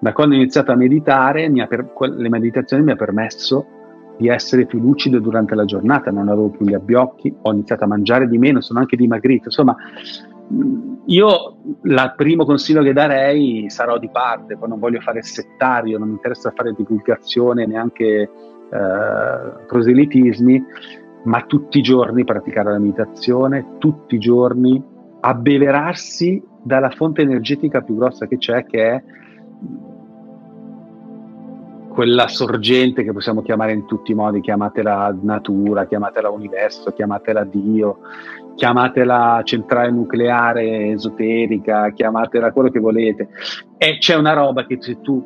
Da 0.00 0.12
quando 0.12 0.34
ho 0.34 0.38
iniziato 0.38 0.72
a 0.72 0.74
meditare, 0.74 1.50
per, 1.68 1.92
le 1.98 2.28
meditazioni 2.28 2.82
mi 2.82 2.90
hanno 2.90 2.98
permesso 2.98 3.66
di 4.16 4.28
essere 4.28 4.66
più 4.66 4.80
lucido 4.80 5.18
durante 5.18 5.54
la 5.54 5.64
giornata, 5.64 6.10
non 6.10 6.28
avevo 6.28 6.50
più 6.50 6.66
gli 6.66 6.74
abbiocchi, 6.74 7.34
ho 7.42 7.52
iniziato 7.52 7.84
a 7.84 7.88
mangiare 7.88 8.28
di 8.28 8.38
meno, 8.38 8.60
sono 8.60 8.78
anche 8.80 8.96
dimagrito, 8.96 9.44
insomma 9.46 9.76
io 11.06 11.56
il 11.82 12.12
primo 12.16 12.44
consiglio 12.44 12.82
che 12.82 12.92
darei 12.92 13.64
sarò 13.68 13.98
di 13.98 14.10
parte, 14.10 14.56
poi 14.56 14.68
non 14.68 14.78
voglio 14.78 15.00
fare 15.00 15.22
settario, 15.22 15.98
non 15.98 16.08
mi 16.08 16.14
interessa 16.14 16.52
fare 16.54 16.74
divulgazione, 16.76 17.66
neanche 17.66 18.04
eh, 18.04 18.28
proselitismi, 19.66 20.64
ma 21.24 21.40
tutti 21.42 21.78
i 21.78 21.82
giorni 21.82 22.24
praticare 22.24 22.72
la 22.72 22.78
meditazione, 22.78 23.76
tutti 23.78 24.16
i 24.16 24.18
giorni 24.18 24.82
abbeverarsi 25.20 26.42
dalla 26.62 26.90
fonte 26.90 27.22
energetica 27.22 27.80
più 27.80 27.96
grossa 27.96 28.26
che 28.26 28.36
c'è, 28.36 28.64
che 28.66 28.90
è 28.90 29.02
quella 31.94 32.26
sorgente 32.26 33.04
che 33.04 33.12
possiamo 33.12 33.40
chiamare 33.40 33.72
in 33.72 33.86
tutti 33.86 34.10
i 34.10 34.14
modi, 34.14 34.40
chiamatela 34.40 35.16
natura, 35.22 35.86
chiamatela 35.86 36.28
universo, 36.28 36.92
chiamatela 36.92 37.44
Dio, 37.44 38.00
chiamatela 38.56 39.40
centrale 39.44 39.92
nucleare 39.92 40.90
esoterica, 40.90 41.90
chiamatela 41.92 42.52
quello 42.52 42.70
che 42.70 42.80
volete. 42.80 43.28
E 43.78 43.98
c'è 43.98 44.16
una 44.16 44.32
roba 44.32 44.66
che 44.66 44.78
se 44.80 45.00
tu 45.00 45.24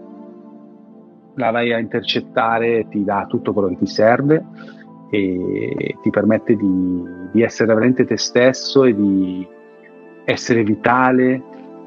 la 1.36 1.50
vai 1.50 1.72
a 1.72 1.78
intercettare 1.78 2.86
ti 2.88 3.02
dà 3.02 3.24
tutto 3.26 3.54
quello 3.54 3.68
che 3.68 3.78
ti 3.78 3.86
serve 3.86 4.44
e 5.10 5.96
ti 6.02 6.10
permette 6.10 6.54
di, 6.54 7.02
di 7.32 7.42
essere 7.42 7.72
veramente 7.72 8.04
te 8.04 8.18
stesso 8.18 8.84
e 8.84 8.94
di 8.94 9.46
essere 10.26 10.62
vitale 10.64 11.42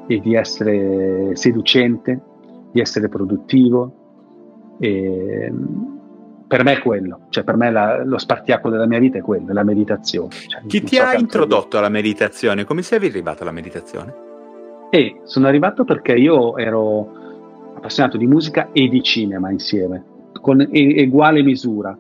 e 0.07 0.19
di 0.19 0.33
essere 0.33 1.35
seducente, 1.35 2.19
di 2.71 2.81
essere 2.81 3.09
produttivo. 3.09 4.00
E, 4.81 5.53
per 6.47 6.63
me 6.63 6.73
è 6.73 6.79
quello, 6.81 7.27
cioè 7.29 7.45
per 7.45 7.55
me 7.55 7.71
la, 7.71 8.03
lo 8.03 8.17
spartiacque 8.17 8.69
della 8.69 8.85
mia 8.87 8.99
vita 8.99 9.19
è 9.19 9.21
quello, 9.21 9.53
la 9.53 9.63
meditazione. 9.63 10.31
Cioè, 10.31 10.63
Chi 10.67 10.81
ti 10.81 10.95
so 10.95 11.03
ha 11.03 11.15
introdotto 11.15 11.77
alla 11.77 11.87
meditazione? 11.87 12.65
Come 12.65 12.81
sei 12.81 13.07
arrivato 13.07 13.43
alla 13.43 13.53
meditazione? 13.53 14.13
E 14.89 15.21
sono 15.23 15.47
arrivato 15.47 15.85
perché 15.85 16.13
io 16.13 16.57
ero 16.57 17.73
appassionato 17.75 18.17
di 18.17 18.27
musica 18.27 18.69
e 18.73 18.89
di 18.89 19.01
cinema 19.01 19.49
insieme, 19.49 20.03
con 20.41 20.59
uguale 20.59 21.41
misura 21.41 21.97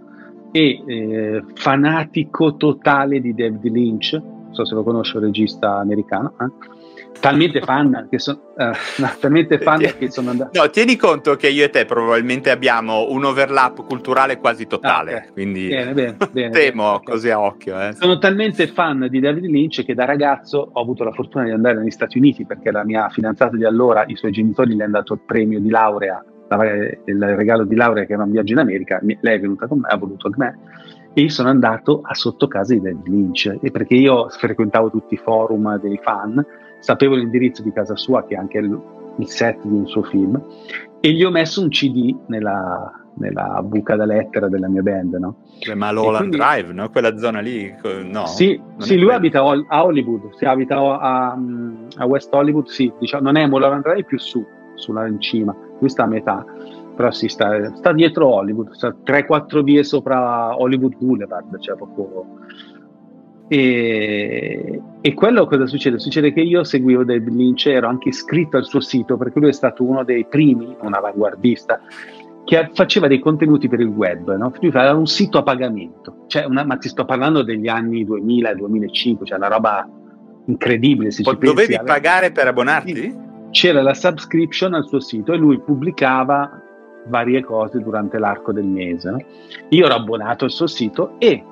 e 0.51 0.83
eh, 0.85 1.43
fanatico 1.53 2.57
totale 2.57 3.21
di 3.21 3.33
David 3.33 3.71
Lynch, 3.71 4.13
non 4.13 4.53
so 4.53 4.65
se 4.65 4.75
lo 4.75 4.83
conosce, 4.83 5.15
un 5.15 5.23
regista 5.23 5.77
americano, 5.77 6.33
eh? 6.41 6.79
Talmente 7.19 7.61
fan 7.61 8.07
che, 8.09 8.19
so, 8.19 8.53
eh, 8.57 8.71
no, 8.97 9.11
talmente 9.19 9.59
fan 9.59 9.79
che 9.79 10.09
sono 10.09 10.31
andato... 10.31 10.59
No, 10.59 10.69
tieni 10.69 10.95
conto 10.95 11.35
che 11.35 11.49
io 11.49 11.65
e 11.65 11.69
te 11.69 11.85
probabilmente 11.85 12.49
abbiamo 12.49 13.09
un 13.09 13.23
overlap 13.23 13.85
culturale 13.85 14.37
quasi 14.37 14.67
totale, 14.67 15.13
ah, 15.13 15.17
okay. 15.17 15.31
quindi 15.31 15.67
bene, 15.67 15.93
bene, 15.93 16.17
bene, 16.31 16.49
temo 16.49 16.93
okay. 16.93 17.13
così 17.13 17.29
a 17.29 17.39
occhio. 17.39 17.79
Eh. 17.79 17.93
Sono 17.93 18.17
talmente 18.17 18.67
fan 18.67 19.07
di 19.09 19.19
David 19.19 19.45
Lynch 19.45 19.83
che 19.83 19.93
da 19.93 20.05
ragazzo 20.05 20.69
ho 20.73 20.81
avuto 20.81 21.03
la 21.03 21.11
fortuna 21.11 21.45
di 21.45 21.51
andare 21.51 21.77
negli 21.77 21.91
Stati 21.91 22.17
Uniti 22.17 22.45
perché 22.45 22.71
la 22.71 22.83
mia 22.83 23.09
fidanzata 23.09 23.55
di 23.55 23.65
allora, 23.65 24.03
i 24.07 24.15
suoi 24.15 24.31
genitori 24.31 24.75
gli 24.75 24.81
hanno 24.81 24.93
dato 24.93 25.13
il 25.13 25.21
premio 25.25 25.59
di 25.59 25.69
laurea 25.69 26.23
il 27.05 27.35
regalo 27.37 27.63
di 27.63 27.75
laurea 27.75 28.03
che 28.03 28.11
era 28.11 28.23
un 28.23 28.31
viaggio 28.31 28.51
in 28.51 28.59
America, 28.59 28.99
lei 29.01 29.37
è 29.37 29.39
venuta 29.39 29.67
con 29.67 29.79
me, 29.79 29.87
ha 29.87 29.95
voluto 29.95 30.29
con 30.29 30.35
me 30.37 30.59
e 31.13 31.21
io 31.21 31.29
sono 31.29 31.49
andato 31.49 32.01
a 32.03 32.13
sotto 32.13 32.47
casa 32.47 32.73
di 32.73 32.81
David 32.81 33.07
Lynch 33.07 33.57
e 33.61 33.71
perché 33.71 33.95
io 33.95 34.29
frequentavo 34.29 34.89
tutti 34.89 35.15
i 35.15 35.17
forum 35.17 35.79
dei 35.79 35.99
fan, 36.01 36.43
sapevo 36.81 37.15
l'indirizzo 37.15 37.63
di 37.63 37.71
casa 37.71 37.95
sua 37.95 38.25
che 38.25 38.35
è 38.35 38.37
anche 38.37 38.57
il, 38.57 38.81
il 39.17 39.27
set 39.27 39.61
di 39.63 39.77
un 39.77 39.87
suo 39.87 40.03
film 40.03 40.41
e 40.99 41.11
gli 41.11 41.23
ho 41.23 41.31
messo 41.31 41.61
un 41.61 41.69
CD 41.69 42.15
nella, 42.27 42.91
nella 43.15 43.61
buca 43.63 43.95
da 43.95 44.05
lettera 44.05 44.47
della 44.47 44.67
mia 44.67 44.81
band, 44.81 45.15
no? 45.15 45.35
Cioè, 45.59 45.75
ma 45.75 45.89
Holland 45.89 46.35
Drive, 46.35 46.71
no? 46.73 46.89
Quella 46.89 47.17
zona 47.17 47.39
lì, 47.39 47.73
no? 48.03 48.25
Sì, 48.25 48.59
sì 48.77 48.97
lui 48.97 49.11
abita 49.11 49.39
a 49.39 49.83
Hollywood, 49.83 50.33
si 50.35 50.45
abita 50.45 50.77
a, 50.77 51.37
a, 51.97 52.05
West 52.05 52.33
Hollywood, 52.33 52.67
sì, 52.67 52.91
diciamo, 52.99 53.23
non 53.23 53.37
è 53.37 53.47
Mulholland 53.47 53.83
Drive 53.83 54.05
più 54.05 54.19
su, 54.19 54.45
sulla 54.75 55.07
in 55.07 55.19
cima, 55.19 55.55
lui 55.79 55.89
sta 55.89 56.03
a 56.03 56.07
metà, 56.07 56.45
però 56.95 57.11
si 57.11 57.27
sta, 57.27 57.75
sta 57.75 57.93
dietro 57.93 58.27
Hollywood, 58.27 58.71
sta 58.71 58.95
3-4 59.03 59.61
vie 59.63 59.83
sopra 59.83 60.55
Hollywood 60.59 60.97
Boulevard, 60.97 61.59
cioè 61.59 61.75
proprio... 61.75 62.25
E, 63.53 64.81
e, 65.01 65.13
quello 65.13 65.45
cosa 65.45 65.67
succede? 65.67 65.99
Succede 65.99 66.31
che 66.31 66.39
io 66.39 66.63
seguivo 66.63 67.03
David 67.03 67.33
Lynch, 67.33 67.65
ero 67.65 67.89
anche 67.89 68.07
iscritto 68.07 68.55
al 68.55 68.63
suo 68.63 68.79
sito 68.79 69.17
perché 69.17 69.41
lui 69.41 69.49
è 69.49 69.51
stato 69.51 69.83
uno 69.83 70.05
dei 70.05 70.25
primi, 70.25 70.73
un 70.79 70.93
avanguardista, 70.93 71.81
che 72.45 72.69
faceva 72.73 73.07
dei 73.07 73.19
contenuti 73.19 73.67
per 73.67 73.81
il 73.81 73.89
web, 73.89 74.33
no? 74.37 74.53
Lui 74.57 74.69
aveva 74.69 74.95
un 74.95 75.05
sito 75.05 75.39
a 75.39 75.43
pagamento, 75.43 76.23
cioè 76.27 76.45
una, 76.45 76.63
ma 76.63 76.77
ti 76.77 76.87
sto 76.87 77.03
parlando 77.03 77.43
degli 77.43 77.67
anni 77.67 78.05
2000-2005, 78.05 79.25
cioè 79.25 79.37
una 79.37 79.49
roba 79.49 79.85
incredibile. 80.45 81.11
Se 81.11 81.21
ci 81.21 81.37
dovevi 81.37 81.75
pensi, 81.75 81.83
pagare 81.83 82.31
per 82.31 82.47
abbonarti? 82.47 83.13
C'era 83.49 83.81
la 83.81 83.93
subscription 83.93 84.75
al 84.75 84.87
suo 84.87 85.01
sito 85.01 85.33
e 85.33 85.37
lui 85.37 85.59
pubblicava 85.59 86.49
varie 87.07 87.43
cose 87.43 87.79
durante 87.79 88.17
l'arco 88.17 88.53
del 88.53 88.63
mese. 88.63 89.11
No? 89.11 89.17
Io 89.71 89.85
ero 89.87 89.95
abbonato 89.95 90.45
al 90.45 90.51
suo 90.51 90.67
sito 90.67 91.15
e 91.19 91.43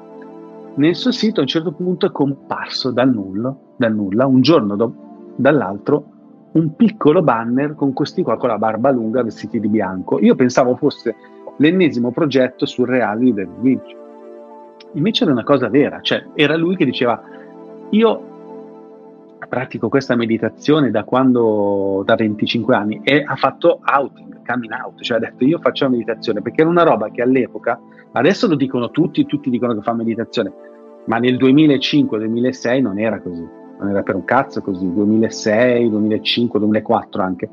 nel 0.80 0.96
suo 0.96 1.12
sito 1.12 1.40
a 1.40 1.44
un 1.44 1.50
certo 1.50 1.74
punto 1.74 2.06
è 2.06 2.12
comparso 2.12 2.92
dal 2.92 3.12
nulla, 3.12 3.56
dal 3.76 3.94
nulla 3.94 4.26
un 4.26 4.42
giorno 4.42 4.76
do, 4.76 4.94
dall'altro 5.36 6.18
un 6.54 6.76
piccolo 6.76 7.22
banner 7.22 7.76
con 7.76 7.94
questi 7.94 8.24
qua 8.24 8.38
con 8.38 8.50
la 8.50 8.58
barba 8.58 8.90
lunga 8.90 9.22
vestiti 9.22 9.60
di 9.60 9.68
bianco. 9.68 10.20
Io 10.20 10.36
pensavo 10.36 10.76
fosse 10.78 11.16
l'ennesimo 11.58 12.12
progetto 12.12 12.66
surreale 12.66 13.20
di 13.20 13.34
David 13.34 13.62
Lynch. 13.62 13.98
Invece 14.94 15.24
era 15.24 15.34
una 15.34 15.44
cosa 15.44 15.68
vera, 15.68 16.00
cioè 16.02 16.26
era 16.34 16.56
lui 16.56 16.76
che 16.78 16.86
diceva 16.86 17.22
io 17.90 18.30
pratico 19.48 19.90
questa 19.90 20.16
meditazione 20.16 20.92
da 20.92 21.04
quando, 21.04 22.04
da 22.06 22.16
25 22.16 22.76
anni 22.76 23.02
e 23.04 23.24
ha 23.26 23.36
fatto 23.36 23.82
outing, 23.84 24.46
coming 24.46 24.72
out, 24.72 25.02
cioè 25.02 25.18
ha 25.18 25.20
detto 25.20 25.44
io 25.44 25.60
faccio 25.60 25.84
la 25.86 25.92
meditazione 25.92 26.42
perché 26.42 26.62
era 26.62 26.70
una 26.70 26.84
roba 26.84 27.10
che 27.10 27.22
all'epoca, 27.22 27.80
adesso 28.14 28.48
lo 28.48 28.56
dicono 28.56 28.92
tutti, 28.92 29.26
tutti 29.26 29.50
dicono 29.50 29.76
che 29.76 29.82
fa 29.82 29.94
meditazione, 29.94 30.52
ma 31.10 31.18
nel 31.18 31.38
2005-2006 31.38 32.82
non 32.82 33.00
era 33.00 33.20
così, 33.20 33.44
non 33.80 33.90
era 33.90 34.04
per 34.04 34.14
un 34.14 34.24
cazzo 34.24 34.62
così, 34.62 34.94
2006, 34.94 35.90
2005, 35.90 36.60
2004 36.60 37.22
anche. 37.22 37.50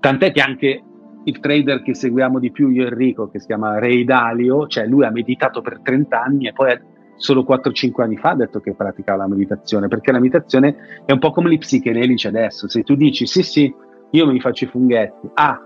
Tant'è 0.00 0.32
che 0.32 0.40
anche 0.40 0.82
il 1.24 1.40
trader 1.40 1.82
che 1.82 1.94
seguiamo 1.94 2.38
di 2.38 2.50
più 2.50 2.70
io 2.70 2.86
Enrico, 2.86 3.28
che 3.28 3.38
si 3.38 3.46
chiama 3.46 3.78
Ray 3.78 4.04
Dalio, 4.04 4.66
cioè 4.66 4.86
lui 4.86 5.04
ha 5.04 5.10
meditato 5.10 5.60
per 5.60 5.80
30 5.82 6.22
anni 6.22 6.48
e 6.48 6.54
poi 6.54 6.80
solo 7.16 7.44
4-5 7.46 8.00
anni 8.00 8.16
fa 8.16 8.30
ha 8.30 8.36
detto 8.36 8.60
che 8.60 8.72
praticava 8.72 9.24
la 9.24 9.28
meditazione, 9.28 9.88
perché 9.88 10.10
la 10.10 10.18
meditazione 10.18 11.02
è 11.04 11.12
un 11.12 11.18
po' 11.18 11.32
come 11.32 11.50
gli 11.50 11.58
psichedelici 11.58 12.26
adesso, 12.28 12.66
se 12.66 12.82
tu 12.82 12.94
dici 12.94 13.26
sì 13.26 13.42
sì, 13.42 13.74
io 14.12 14.26
mi 14.26 14.40
faccio 14.40 14.64
i 14.64 14.68
funghetti, 14.68 15.28
ah, 15.34 15.60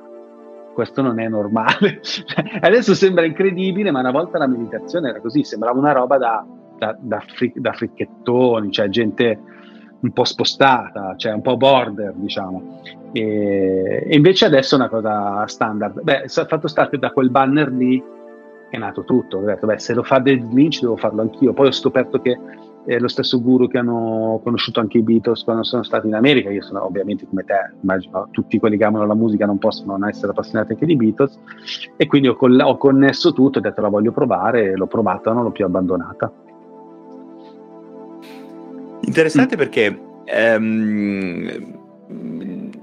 questo 0.75 1.01
non 1.01 1.21
è 1.21 1.29
normale, 1.29 2.01
adesso 2.61 2.93
sembra 2.93 3.25
incredibile, 3.25 3.93
ma 3.93 4.01
una 4.01 4.11
volta 4.11 4.39
la 4.39 4.49
meditazione 4.49 5.11
era 5.11 5.21
così, 5.21 5.45
sembrava 5.45 5.79
una 5.79 5.93
roba 5.93 6.19
da, 6.19 6.45
da, 6.85 6.97
da, 7.01 7.25
fric- 7.27 7.59
da 7.59 7.73
fricchettoni, 7.73 8.71
cioè 8.71 8.89
gente 8.89 9.41
un 10.01 10.13
po' 10.13 10.25
spostata, 10.25 11.15
cioè 11.17 11.33
un 11.33 11.41
po' 11.41 11.57
border, 11.57 12.13
diciamo. 12.15 12.81
E, 13.13 14.05
e 14.07 14.15
invece 14.15 14.45
adesso 14.45 14.75
è 14.75 14.79
una 14.79 14.89
cosa 14.89 15.47
standard. 15.47 16.03
Beh, 16.03 16.25
fatto 16.29 16.69
sta 16.69 16.89
che 16.89 16.99
da 16.99 17.11
quel 17.11 17.31
banner 17.31 17.71
lì 17.73 18.03
è 18.69 18.77
nato 18.77 19.05
tutto. 19.05 19.39
Ho 19.39 19.45
detto, 19.45 19.67
beh, 19.67 19.79
se 19.79 19.95
lo 19.95 20.03
fa 20.03 20.19
David 20.19 20.53
Lynch 20.53 20.81
devo 20.81 20.97
farlo 20.97 21.23
anch'io. 21.23 21.55
Poi 21.55 21.69
ho 21.69 21.73
scoperto 21.73 22.21
che 22.21 22.39
è 22.85 22.99
lo 22.99 23.09
stesso 23.09 23.41
guru 23.41 23.67
che 23.67 23.79
hanno 23.79 24.41
conosciuto 24.45 24.79
anche 24.79 24.99
i 24.99 25.03
Beatles 25.03 25.43
quando 25.43 25.63
sono 25.63 25.83
stati 25.83 26.07
in 26.07 26.15
America. 26.15 26.51
Io 26.51 26.63
sono 26.63 26.85
ovviamente 26.85 27.27
come 27.27 27.45
te, 27.45 27.73
immagino 27.81 28.29
tutti 28.31 28.59
quelli 28.59 28.77
che 28.77 28.85
amano 28.85 29.07
la 29.07 29.15
musica 29.15 29.47
non 29.47 29.57
possono 29.57 29.97
non 29.97 30.07
essere 30.07 30.33
appassionati 30.33 30.73
anche 30.73 30.85
di 30.85 30.97
Beatles. 30.97 31.39
E 31.97 32.07
quindi 32.07 32.29
ho, 32.29 32.37
coll- 32.37 32.61
ho 32.61 32.77
connesso 32.77 33.33
tutto, 33.33 33.59
ho 33.59 33.63
detto 33.63 33.81
la 33.81 33.89
voglio 33.89 34.13
provare, 34.13 34.77
l'ho 34.77 34.87
provata, 34.87 35.33
non 35.33 35.45
l'ho 35.45 35.53
più 35.53 35.65
abbandonata. 35.65 36.31
Interessante 39.07 39.57
mm. 39.57 39.59
perché 39.59 40.01
ehm, 40.25 41.83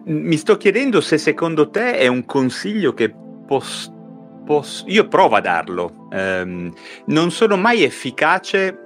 mi 0.06 0.38
sto 0.38 0.57
chiedendo 0.57 1.02
se 1.02 1.18
secondo 1.18 1.69
te 1.69 1.98
è 1.98 2.07
un 2.07 2.26
consiglio 2.26 2.93
che 2.93 3.14
posso 3.45 3.99
posso, 4.45 4.84
io 4.88 5.07
provo 5.07 5.35
a 5.35 5.41
darlo. 5.41 6.07
Um, 6.11 6.73
non 7.06 7.31
sono 7.31 7.56
mai 7.56 7.84
efficace 7.84 8.77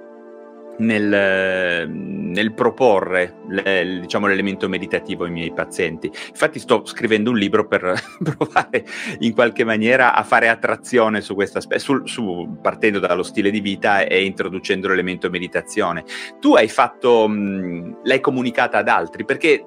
nel, 0.78 1.88
nel 1.88 2.52
proporre 2.54 3.36
le, 3.48 4.00
diciamo, 4.00 4.26
l'elemento 4.26 4.68
meditativo 4.68 5.24
ai 5.24 5.30
miei 5.30 5.52
pazienti. 5.52 6.06
Infatti 6.06 6.58
sto 6.58 6.84
scrivendo 6.84 7.30
un 7.30 7.36
libro 7.36 7.66
per 7.66 7.94
provare 8.22 8.84
in 9.20 9.32
qualche 9.32 9.64
maniera 9.64 10.14
a 10.14 10.22
fare 10.22 10.48
attrazione 10.48 11.20
su 11.20 11.34
questo 11.34 11.58
aspetto, 11.58 12.06
su, 12.06 12.58
partendo 12.60 12.98
dallo 12.98 13.22
stile 13.22 13.50
di 13.50 13.60
vita 13.60 14.04
e 14.04 14.24
introducendo 14.24 14.88
l'elemento 14.88 15.30
meditazione. 15.30 16.04
Tu 16.40 16.54
hai 16.54 16.68
fatto, 16.68 17.28
mh, 17.28 18.00
l'hai 18.04 18.20
comunicata 18.20 18.78
ad 18.78 18.88
altri 18.88 19.24
perché 19.24 19.64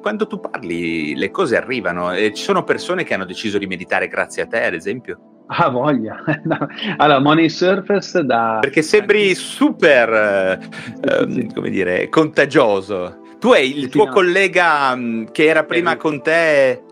quando 0.00 0.26
tu 0.26 0.38
parli 0.38 1.16
le 1.16 1.30
cose 1.30 1.56
arrivano 1.56 2.12
e 2.12 2.32
ci 2.32 2.44
sono 2.44 2.62
persone 2.62 3.02
che 3.02 3.14
hanno 3.14 3.24
deciso 3.24 3.58
di 3.58 3.66
meditare 3.66 4.06
grazie 4.06 4.42
a 4.42 4.46
te, 4.46 4.64
ad 4.64 4.74
esempio. 4.74 5.35
Ah, 5.46 5.68
voglia. 5.68 6.22
allora, 6.98 7.20
Money 7.20 7.48
Surface 7.48 8.24
da... 8.24 8.58
Perché 8.60 8.82
sembri 8.82 9.34
super, 9.34 10.12
eh, 10.12 11.30
sì. 11.30 11.50
come 11.54 11.70
dire, 11.70 12.08
contagioso. 12.08 13.20
Tu 13.38 13.50
hai 13.52 13.76
il 13.76 13.84
sì, 13.84 13.90
tuo 13.90 14.06
no. 14.06 14.12
collega 14.12 14.94
mm, 14.96 15.26
che 15.30 15.44
era 15.44 15.64
prima 15.64 15.92
eh, 15.92 15.96
con 15.96 16.22
te, 16.22 16.82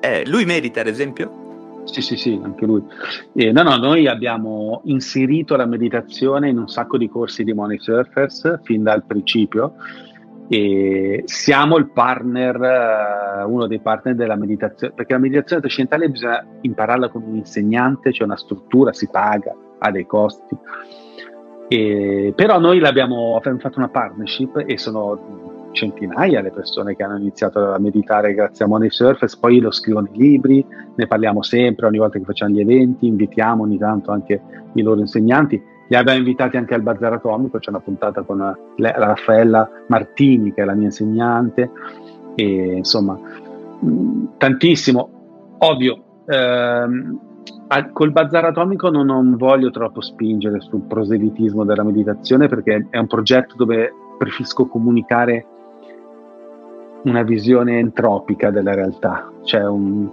eh, 0.00 0.24
lui 0.26 0.44
medita 0.44 0.80
ad 0.80 0.88
esempio? 0.88 1.82
Sì, 1.84 2.02
sì, 2.02 2.16
sì, 2.16 2.40
anche 2.42 2.66
lui. 2.66 2.82
Eh, 3.34 3.52
no, 3.52 3.62
no, 3.62 3.76
noi 3.76 4.06
abbiamo 4.06 4.80
inserito 4.84 5.56
la 5.56 5.66
meditazione 5.66 6.48
in 6.48 6.58
un 6.58 6.68
sacco 6.68 6.98
di 6.98 7.08
corsi 7.08 7.44
di 7.44 7.52
Money 7.52 7.78
Surfers 7.78 8.60
fin 8.64 8.82
dal 8.82 9.04
principio 9.04 9.74
e 10.52 11.22
siamo 11.26 11.76
il 11.76 11.90
partner, 11.90 12.60
eh, 12.60 13.44
uno 13.44 13.68
dei 13.68 13.78
partner 13.78 14.16
della 14.16 14.34
meditazione, 14.34 14.92
perché 14.96 15.12
la 15.12 15.20
meditazione 15.20 15.62
trascendentale 15.62 16.10
bisogna 16.10 16.44
impararla 16.62 17.08
con 17.08 17.22
un 17.22 17.36
insegnante, 17.36 18.10
c'è 18.10 18.24
una 18.24 18.36
struttura, 18.36 18.92
si 18.92 19.08
paga, 19.08 19.54
ha 19.78 19.90
dei 19.92 20.06
costi. 20.06 20.56
E, 21.68 22.32
però 22.34 22.58
noi 22.58 22.80
l'abbiamo 22.80 23.36
abbiamo 23.36 23.58
fatto 23.60 23.78
una 23.78 23.90
partnership 23.90 24.64
e 24.66 24.76
sono 24.76 25.68
centinaia 25.70 26.40
le 26.40 26.50
persone 26.50 26.96
che 26.96 27.04
hanno 27.04 27.18
iniziato 27.18 27.72
a 27.72 27.78
meditare 27.78 28.34
grazie 28.34 28.64
a 28.64 28.68
Money 28.68 28.90
Surface, 28.90 29.36
poi 29.38 29.60
lo 29.60 29.70
scrivono 29.70 30.08
i 30.12 30.18
libri, 30.18 30.66
ne 30.96 31.06
parliamo 31.06 31.42
sempre, 31.42 31.86
ogni 31.86 31.98
volta 31.98 32.18
che 32.18 32.24
facciamo 32.24 32.54
gli 32.54 32.60
eventi, 32.60 33.06
invitiamo 33.06 33.62
ogni 33.62 33.78
tanto 33.78 34.10
anche 34.10 34.42
i 34.72 34.82
loro 34.82 34.98
insegnanti 34.98 35.62
li 35.90 35.96
abbiamo 35.96 36.18
invitati 36.18 36.56
anche 36.56 36.74
al 36.74 36.82
Bazar 36.82 37.14
Atomico, 37.14 37.58
c'è 37.58 37.70
una 37.70 37.80
puntata 37.80 38.22
con 38.22 38.38
la 38.38 38.92
Raffaella 38.92 39.68
Martini, 39.88 40.54
che 40.54 40.62
è 40.62 40.64
la 40.64 40.74
mia 40.74 40.86
insegnante, 40.86 41.68
e 42.36 42.76
insomma, 42.76 43.18
mm, 43.84 44.24
tantissimo. 44.38 45.56
Ovvio, 45.58 46.02
ehm, 46.26 47.18
col 47.92 48.12
Bazar 48.12 48.44
Atomico 48.44 48.88
non, 48.88 49.06
non, 49.06 49.36
voglio 49.36 49.70
troppo 49.70 50.00
spingere 50.00 50.60
sul 50.60 50.82
proselitismo 50.82 51.64
della 51.64 51.82
meditazione 51.82 52.46
perché 52.46 52.86
è 52.88 52.98
un 52.98 53.08
progetto 53.08 53.56
dove 53.56 53.92
preferisco 54.16 54.66
comunicare 54.66 55.44
una 57.02 57.22
visione 57.22 57.80
entropica 57.80 58.50
della 58.50 58.74
realtà, 58.74 59.28
cioè 59.42 59.66
un, 59.66 60.08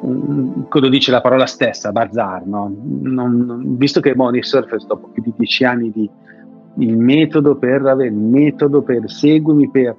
quello 0.00 0.88
dice 0.88 1.10
la 1.10 1.20
parola 1.20 1.46
stessa, 1.46 1.90
bazar, 1.90 2.46
no? 2.46 2.72
non, 3.02 3.76
visto 3.76 4.00
che 4.00 4.14
Money 4.14 4.42
Surface 4.42 4.86
dopo 4.86 5.08
più 5.08 5.22
di 5.22 5.34
dieci 5.36 5.64
anni 5.64 5.90
di 5.90 6.08
il 6.78 6.96
metodo 6.96 7.56
per 7.56 7.84
avere 7.84 8.08
il 8.08 8.14
metodo 8.14 8.82
per 8.82 9.10
seguimi 9.10 9.68
per 9.68 9.96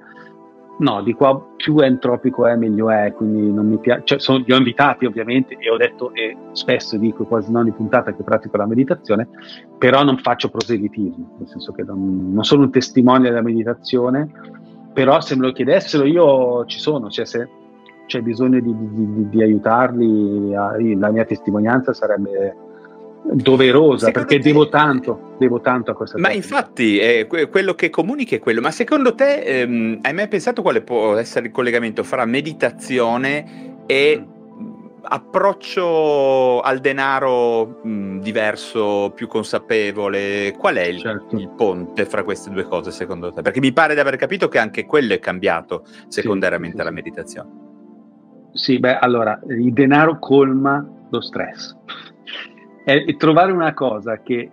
no, 0.78 1.02
di 1.02 1.12
qua 1.12 1.38
più 1.56 1.78
entropico 1.80 2.46
è 2.46 2.56
meglio 2.56 2.90
è, 2.90 3.12
quindi 3.14 3.52
non 3.52 3.66
mi 3.66 3.78
piace, 3.78 4.02
cioè, 4.04 4.18
sono, 4.18 4.42
li 4.46 4.52
ho 4.52 4.56
invitati 4.56 5.04
ovviamente 5.04 5.56
e 5.58 5.70
ho 5.70 5.76
detto 5.76 6.14
e 6.14 6.36
spesso 6.52 6.96
dico 6.96 7.24
quasi 7.26 7.50
non 7.50 7.66
in 7.66 7.74
puntata 7.74 8.14
che 8.14 8.22
pratico 8.22 8.56
la 8.56 8.66
meditazione, 8.66 9.28
però 9.76 10.02
non 10.02 10.16
faccio 10.16 10.48
proselitismo, 10.48 11.36
nel 11.38 11.48
senso 11.48 11.72
che 11.72 11.82
non, 11.82 12.32
non 12.32 12.44
sono 12.44 12.62
un 12.62 12.70
testimone 12.70 13.28
della 13.28 13.42
meditazione, 13.42 14.30
però 14.94 15.20
se 15.20 15.36
me 15.36 15.46
lo 15.46 15.52
chiedessero 15.52 16.04
io 16.04 16.64
ci 16.64 16.78
sono, 16.78 17.10
cioè 17.10 17.26
se 17.26 17.48
c'è 18.10 18.22
bisogno 18.22 18.58
di, 18.58 18.74
di, 18.76 19.28
di 19.28 19.42
aiutarli, 19.42 20.50
la 20.50 21.10
mia 21.10 21.24
testimonianza 21.24 21.92
sarebbe 21.92 22.56
doverosa 23.22 24.06
secondo 24.06 24.26
perché 24.26 24.42
te... 24.42 24.48
devo 24.50 24.68
tanto, 24.68 25.36
devo 25.38 25.60
tanto 25.60 25.92
a 25.92 25.94
questa. 25.94 26.18
Ma 26.18 26.32
infatti 26.32 26.98
eh, 26.98 27.28
quello 27.28 27.74
che 27.74 27.88
comunichi 27.88 28.34
è 28.34 28.38
quello, 28.40 28.60
ma 28.60 28.72
secondo 28.72 29.14
te 29.14 29.42
ehm, 29.42 30.00
hai 30.02 30.12
mai 30.12 30.26
pensato 30.26 30.60
quale 30.60 30.82
può 30.82 31.14
essere 31.14 31.46
il 31.46 31.52
collegamento 31.52 32.02
fra 32.02 32.24
meditazione 32.24 33.84
e 33.86 34.20
mm. 34.20 34.70
approccio 35.02 36.60
al 36.62 36.80
denaro 36.80 37.80
mh, 37.84 38.18
diverso, 38.22 39.12
più 39.14 39.28
consapevole? 39.28 40.52
Qual 40.58 40.74
è 40.74 40.86
il, 40.86 40.98
certo. 40.98 41.36
il, 41.36 41.48
ponte 41.50 42.06
fra 42.06 42.24
queste 42.24 42.50
due 42.50 42.64
cose 42.64 42.90
secondo 42.90 43.30
te? 43.30 43.40
Perché 43.40 43.60
mi 43.60 43.72
pare 43.72 43.94
di 43.94 44.00
aver 44.00 44.16
capito 44.16 44.48
che 44.48 44.58
anche 44.58 44.84
quello 44.84 45.12
è 45.12 45.20
cambiato 45.20 45.84
secondariamente 46.08 46.76
sì, 46.78 46.82
sì, 46.82 46.88
alla 46.88 46.96
meditazione. 46.96 47.68
Sì, 48.52 48.78
beh, 48.78 48.98
allora, 48.98 49.38
il 49.48 49.72
denaro 49.72 50.18
colma 50.18 50.86
lo 51.08 51.20
stress. 51.20 51.76
E, 52.84 53.16
trovare 53.16 53.52
una 53.52 53.74
cosa 53.74 54.18
che 54.22 54.50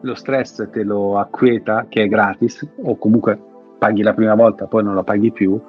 lo 0.00 0.14
stress 0.14 0.68
te 0.70 0.84
lo 0.84 1.18
acquieta, 1.18 1.86
che 1.88 2.04
è 2.04 2.08
gratis, 2.08 2.66
o 2.82 2.96
comunque 2.96 3.38
paghi 3.78 4.02
la 4.02 4.14
prima 4.14 4.34
volta, 4.34 4.66
poi 4.66 4.84
non 4.84 4.94
lo 4.94 5.02
paghi 5.02 5.32
più, 5.32 5.60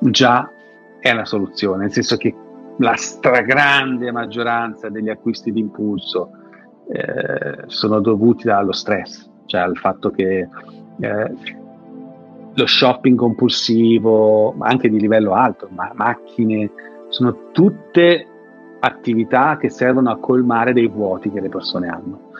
già 0.00 0.50
è 1.00 1.12
la 1.12 1.24
soluzione, 1.24 1.82
nel 1.82 1.92
senso 1.92 2.16
che 2.16 2.34
la 2.78 2.94
stragrande 2.94 4.10
maggioranza 4.12 4.88
degli 4.88 5.08
acquisti 5.08 5.52
di 5.52 5.60
impulso 5.60 6.30
eh, 6.88 7.64
sono 7.66 8.00
dovuti 8.00 8.44
dallo 8.44 8.72
stress, 8.72 9.28
cioè 9.46 9.60
al 9.60 9.76
fatto 9.76 10.10
che 10.10 10.48
eh, 11.00 11.34
lo 12.58 12.66
shopping 12.66 13.16
compulsivo, 13.16 14.56
anche 14.58 14.90
di 14.90 14.98
livello 14.98 15.32
alto, 15.32 15.68
ma 15.70 15.92
macchine, 15.94 16.70
sono 17.08 17.50
tutte 17.52 18.26
attività 18.80 19.56
che 19.56 19.70
servono 19.70 20.10
a 20.10 20.18
colmare 20.18 20.72
dei 20.72 20.88
vuoti 20.88 21.30
che 21.30 21.40
le 21.40 21.48
persone 21.48 21.86
hanno. 21.86 22.32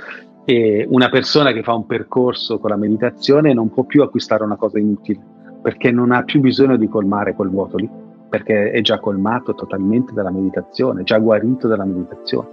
E 0.44 0.86
una 0.90 1.08
persona 1.08 1.52
che 1.52 1.62
fa 1.62 1.74
un 1.74 1.86
percorso 1.86 2.58
con 2.58 2.70
la 2.70 2.76
meditazione 2.76 3.54
non 3.54 3.70
può 3.70 3.84
più 3.84 4.02
acquistare 4.02 4.42
una 4.42 4.56
cosa 4.56 4.80
inutile, 4.80 5.20
perché 5.62 5.92
non 5.92 6.10
ha 6.10 6.24
più 6.24 6.40
bisogno 6.40 6.76
di 6.76 6.88
colmare 6.88 7.34
quel 7.34 7.50
vuoto 7.50 7.76
lì, 7.76 7.88
perché 8.28 8.72
è 8.72 8.80
già 8.80 8.98
colmato 8.98 9.54
totalmente 9.54 10.12
dalla 10.14 10.32
meditazione, 10.32 11.04
già 11.04 11.18
guarito 11.18 11.68
dalla 11.68 11.84
meditazione. 11.84 12.48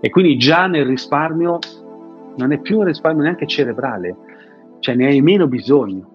E 0.00 0.10
quindi 0.10 0.36
già 0.36 0.66
nel 0.66 0.84
risparmio 0.84 1.58
non 2.36 2.50
è 2.50 2.58
più 2.58 2.78
un 2.78 2.86
risparmio 2.86 3.22
neanche 3.22 3.46
cerebrale, 3.46 4.16
cioè 4.80 4.96
ne 4.96 5.06
hai 5.06 5.20
meno 5.20 5.46
bisogno. 5.46 6.08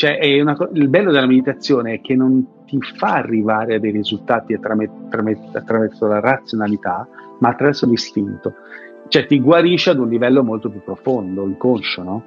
Cioè, 0.00 0.40
una, 0.40 0.56
il 0.72 0.88
bello 0.88 1.12
della 1.12 1.26
meditazione 1.26 1.92
è 1.92 2.00
che 2.00 2.16
non 2.16 2.64
ti 2.64 2.78
fa 2.80 3.16
arrivare 3.16 3.74
a 3.74 3.78
dei 3.78 3.90
risultati 3.90 4.54
attraverso 4.54 6.06
la 6.06 6.20
razionalità, 6.20 7.06
ma 7.40 7.50
attraverso 7.50 7.86
l'istinto. 7.86 8.54
Cioè 9.08 9.26
ti 9.26 9.38
guarisce 9.42 9.90
ad 9.90 9.98
un 9.98 10.08
livello 10.08 10.42
molto 10.42 10.70
più 10.70 10.80
profondo, 10.82 11.44
inconscio, 11.44 12.02
no? 12.02 12.24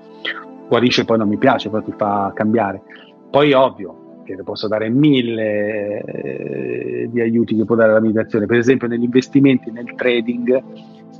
Guarisce 0.68 1.04
poi 1.04 1.18
non 1.18 1.28
mi 1.28 1.38
piace, 1.38 1.72
però 1.72 1.82
ti 1.82 1.94
fa 1.98 2.32
cambiare. 2.36 2.84
Poi 3.32 3.54
ovvio 3.54 4.22
che 4.24 4.36
posso 4.44 4.68
dare 4.68 4.90
mille 4.90 6.04
eh, 6.04 7.10
di 7.10 7.22
aiuti 7.22 7.56
che 7.56 7.66
può 7.66 7.76
dare 7.76 7.94
la 7.94 8.02
meditazione. 8.02 8.46
Per 8.46 8.58
esempio 8.58 8.88
negli 8.88 9.06
investimenti, 9.06 9.72
nel 9.72 9.96
trading, 9.96 10.64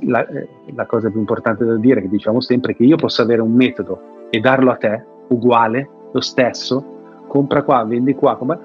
la, 0.02 0.24
eh, 0.28 0.48
la 0.72 0.86
cosa 0.86 1.10
più 1.10 1.18
importante 1.18 1.64
da 1.64 1.74
dire, 1.78 2.00
che 2.00 2.08
diciamo 2.08 2.40
sempre, 2.40 2.74
è 2.74 2.76
che 2.76 2.84
io 2.84 2.94
posso 2.94 3.22
avere 3.22 3.40
un 3.40 3.54
metodo 3.54 4.28
e 4.30 4.38
darlo 4.38 4.70
a 4.70 4.76
te, 4.76 5.04
uguale, 5.30 5.88
lo 6.14 6.20
stesso, 6.20 7.24
compra 7.26 7.64
qua, 7.64 7.84
vendi 7.84 8.14
qua, 8.14 8.36
compra... 8.36 8.60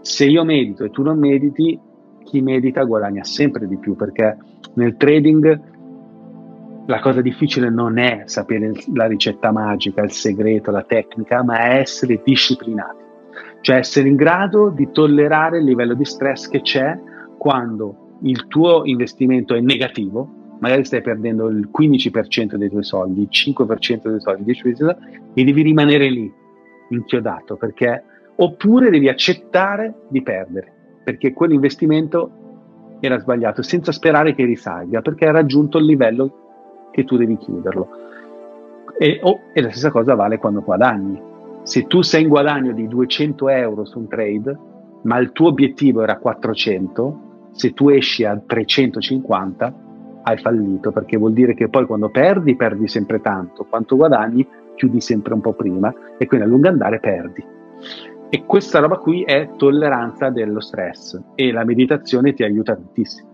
se 0.00 0.24
io 0.24 0.44
medito 0.44 0.84
e 0.84 0.90
tu 0.90 1.02
non 1.02 1.18
mediti, 1.18 1.78
chi 2.24 2.40
medita 2.42 2.82
guadagna 2.82 3.22
sempre 3.22 3.66
di 3.68 3.78
più 3.78 3.94
perché 3.94 4.36
nel 4.74 4.96
trading 4.96 5.76
la 6.86 6.98
cosa 7.00 7.20
difficile 7.20 7.70
non 7.70 7.98
è 7.98 8.22
sapere 8.24 8.72
la 8.94 9.06
ricetta 9.06 9.52
magica, 9.52 10.02
il 10.02 10.10
segreto, 10.10 10.70
la 10.70 10.82
tecnica, 10.82 11.44
ma 11.44 11.58
è 11.58 11.78
essere 11.78 12.20
disciplinati, 12.24 13.04
cioè 13.60 13.76
essere 13.76 14.08
in 14.08 14.16
grado 14.16 14.70
di 14.70 14.90
tollerare 14.90 15.58
il 15.58 15.64
livello 15.64 15.94
di 15.94 16.04
stress 16.04 16.48
che 16.48 16.62
c'è 16.62 16.98
quando 17.36 18.16
il 18.22 18.48
tuo 18.48 18.84
investimento 18.84 19.54
è 19.54 19.60
negativo, 19.60 20.56
magari 20.58 20.84
stai 20.84 21.02
perdendo 21.02 21.46
il 21.48 21.68
15% 21.70 22.56
dei 22.56 22.70
tuoi 22.70 22.82
soldi, 22.82 23.20
il 23.20 23.28
5% 23.30 24.08
dei 24.08 24.20
soldi, 24.20 24.50
il 24.50 24.56
10% 24.56 24.62
dei 24.62 24.74
tuoi 24.74 24.76
soldi, 24.76 25.20
e 25.34 25.44
devi 25.44 25.62
rimanere 25.62 26.10
lì 26.10 26.32
inchiodato 26.88 27.56
perché 27.56 28.02
oppure 28.36 28.90
devi 28.90 29.08
accettare 29.08 29.94
di 30.08 30.22
perdere 30.22 30.72
perché 31.04 31.32
quell'investimento 31.32 32.30
era 33.00 33.18
sbagliato 33.18 33.62
senza 33.62 33.92
sperare 33.92 34.34
che 34.34 34.44
risalga 34.44 35.00
perché 35.00 35.26
ha 35.26 35.32
raggiunto 35.32 35.78
il 35.78 35.84
livello 35.84 36.88
che 36.90 37.04
tu 37.04 37.16
devi 37.16 37.36
chiuderlo. 37.36 37.88
E, 38.98 39.20
oh, 39.22 39.40
e 39.52 39.60
la 39.60 39.70
stessa 39.70 39.90
cosa 39.90 40.14
vale 40.14 40.38
quando 40.38 40.62
guadagni. 40.62 41.20
Se 41.62 41.86
tu 41.86 42.02
sei 42.02 42.22
in 42.22 42.28
guadagno 42.28 42.72
di 42.72 42.88
200 42.88 43.48
euro 43.48 43.84
su 43.84 44.00
un 44.00 44.08
trade 44.08 44.58
ma 45.02 45.18
il 45.18 45.32
tuo 45.32 45.48
obiettivo 45.48 46.02
era 46.02 46.18
400 46.18 47.50
se 47.52 47.72
tu 47.72 47.88
esci 47.88 48.24
a 48.24 48.36
350 48.44 49.74
hai 50.24 50.38
fallito 50.38 50.90
perché 50.90 51.16
vuol 51.16 51.32
dire 51.32 51.54
che 51.54 51.68
poi 51.68 51.86
quando 51.86 52.10
perdi 52.10 52.56
perdi 52.56 52.88
sempre 52.88 53.20
tanto. 53.20 53.64
Quanto 53.64 53.96
guadagni 53.96 54.46
chiudi 54.78 55.00
sempre 55.00 55.34
un 55.34 55.40
po' 55.40 55.52
prima 55.52 55.92
e 56.16 56.26
quindi 56.26 56.46
a 56.46 56.48
lungo 56.48 56.68
andare 56.68 57.00
perdi. 57.00 57.44
E 58.30 58.44
questa 58.46 58.78
roba 58.78 58.96
qui 58.96 59.24
è 59.24 59.50
tolleranza 59.56 60.30
dello 60.30 60.60
stress 60.60 61.20
e 61.34 61.50
la 61.50 61.64
meditazione 61.64 62.32
ti 62.32 62.44
aiuta 62.44 62.74
tantissimo 62.74 63.28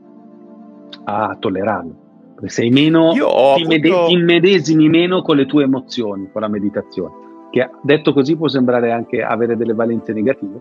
a 1.05 1.37
tollerarlo. 1.39 2.03
Perché 2.35 2.49
sei 2.49 2.71
meno, 2.71 3.13
ti, 3.13 3.21
avuto... 3.21 3.69
mede- 3.69 4.89
meno 4.89 5.23
con 5.23 5.37
le 5.37 5.47
tue 5.47 5.65
emozioni 5.65 6.31
con 6.33 6.41
la 6.41 6.49
meditazione. 6.49 7.23
Che 7.51 7.71
detto 7.83 8.13
così 8.13 8.37
può 8.37 8.49
sembrare 8.49 8.91
anche 8.91 9.23
avere 9.23 9.57
delle 9.57 9.75
valenze 9.75 10.13
negative, 10.13 10.61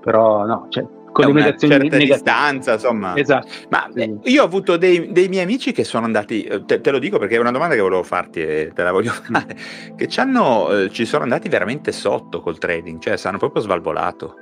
però 0.00 0.46
no, 0.46 0.66
cioè, 0.68 0.86
con 1.12 1.26
le 1.26 1.32
mediazioni 1.32 1.72
certa 1.74 1.96
negative. 1.96 2.14
distanza, 2.14 2.72
insomma. 2.74 3.16
Esatto. 3.16 3.48
Ma 3.68 3.88
sì. 3.92 4.18
io 4.24 4.42
ho 4.42 4.44
avuto 4.44 4.76
dei, 4.76 5.12
dei, 5.12 5.28
miei 5.28 5.42
amici 5.42 5.72
che 5.72 5.84
sono 5.84 6.04
andati, 6.04 6.42
eh, 6.42 6.64
te, 6.64 6.80
te, 6.80 6.90
lo 6.90 6.98
dico 6.98 7.18
perché 7.18 7.36
è 7.36 7.38
una 7.38 7.50
domanda 7.50 7.74
che 7.74 7.80
volevo 7.80 8.02
farti 8.02 8.40
e 8.40 8.72
te 8.74 8.82
la 8.82 8.92
voglio 8.92 9.12
mm. 9.30 9.34
fare, 9.34 9.56
mm. 9.92 9.96
che 9.96 10.04
eh, 10.04 10.90
ci 10.90 11.04
sono 11.04 11.22
andati 11.22 11.48
veramente 11.48 11.92
sotto 11.92 12.40
col 12.40 12.58
trading, 12.58 13.00
cioè 13.00 13.16
si 13.16 13.26
hanno 13.26 13.38
proprio 13.38 13.62
svalvolato. 13.62 14.34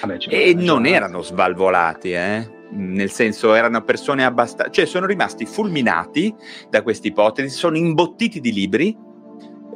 Vabbè, 0.00 0.18
e 0.28 0.54
non 0.54 0.84
erano 0.84 1.22
svalvolati, 1.22 2.12
eh? 2.12 2.54
nel 2.70 3.10
senso 3.10 3.54
erano 3.54 3.82
persone 3.82 4.24
abbastanza, 4.24 4.70
cioè 4.70 4.86
sono 4.86 5.06
rimasti 5.06 5.46
fulminati 5.46 6.34
da 6.68 6.82
questa 6.82 7.06
ipotesi, 7.06 7.56
sono 7.56 7.76
imbottiti 7.76 8.40
di 8.40 8.52
libri 8.52 8.96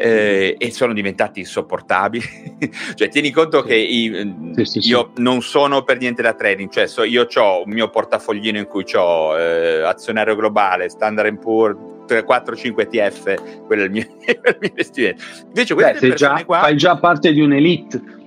eh, 0.00 0.56
e 0.58 0.70
sono 0.70 0.94
diventati 0.94 1.40
insopportabili. 1.40 2.24
cioè, 2.94 3.08
tieni 3.08 3.30
conto 3.30 3.62
che 3.62 3.74
i, 3.74 4.54
sì, 4.54 4.64
sì, 4.64 4.78
io 4.88 5.12
sì. 5.14 5.22
non 5.22 5.42
sono 5.42 5.82
per 5.82 5.98
niente 5.98 6.22
da 6.22 6.32
trading, 6.32 6.70
cioè 6.70 6.86
so, 6.86 7.04
io 7.04 7.26
ho 7.32 7.62
un 7.64 7.70
mio 7.70 7.90
portafoglino 7.90 8.58
in 8.58 8.66
cui 8.66 8.84
ho 8.94 9.38
eh, 9.38 9.82
azionario 9.82 10.34
globale, 10.36 10.88
Standard 10.88 11.38
Poor's, 11.38 11.76
4-5 12.10 12.80
ETF, 12.80 13.66
quello 13.66 13.82
è 13.82 13.84
il 13.84 13.90
mio, 13.90 14.06
il 14.26 14.56
mio 14.58 14.68
investimento. 14.68 15.22
Invece 15.46 15.74
queste 15.74 16.08
Beh, 16.08 16.14
già, 16.14 16.44
qua... 16.44 16.60
Fai 16.60 16.76
già 16.76 16.96
parte 16.96 17.32
di 17.32 17.40
un'elite 17.40 18.18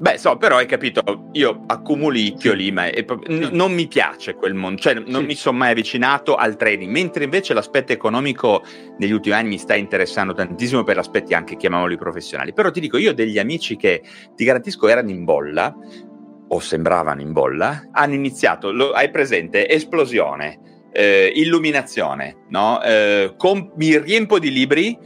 Beh, 0.00 0.16
so, 0.16 0.36
però 0.36 0.58
hai 0.58 0.66
capito, 0.66 1.02
io 1.32 1.64
accumuli 1.66 2.34
chioli, 2.34 2.70
ma 2.70 2.86
è, 2.86 3.04
n- 3.26 3.48
non 3.50 3.72
mi 3.72 3.88
piace 3.88 4.34
quel 4.34 4.54
mondo, 4.54 4.80
cioè 4.80 4.94
non 4.94 5.22
sì. 5.22 5.26
mi 5.26 5.34
sono 5.34 5.58
mai 5.58 5.72
avvicinato 5.72 6.36
al 6.36 6.56
trading, 6.56 6.88
mentre 6.88 7.24
invece 7.24 7.52
l'aspetto 7.52 7.92
economico 7.92 8.62
negli 8.98 9.10
ultimi 9.10 9.34
anni 9.34 9.48
mi 9.48 9.58
sta 9.58 9.74
interessando 9.74 10.34
tantissimo 10.34 10.84
per 10.84 10.98
aspetti 10.98 11.34
anche, 11.34 11.56
chiamiamoli 11.56 11.96
professionali. 11.96 12.52
Però 12.52 12.70
ti 12.70 12.78
dico, 12.78 12.96
io 12.96 13.10
ho 13.10 13.14
degli 13.14 13.40
amici 13.40 13.74
che, 13.74 14.02
ti 14.36 14.44
garantisco, 14.44 14.86
erano 14.86 15.10
in 15.10 15.24
bolla, 15.24 15.74
o 16.50 16.60
sembravano 16.60 17.20
in 17.20 17.32
bolla, 17.32 17.88
hanno 17.90 18.14
iniziato, 18.14 18.70
lo, 18.70 18.92
hai 18.92 19.10
presente, 19.10 19.68
esplosione, 19.68 20.60
eh, 20.92 21.32
illuminazione, 21.34 22.44
no? 22.50 22.80
Eh, 22.82 23.34
com- 23.36 23.72
mi 23.76 23.98
riempo 23.98 24.38
di 24.38 24.52
libri, 24.52 24.96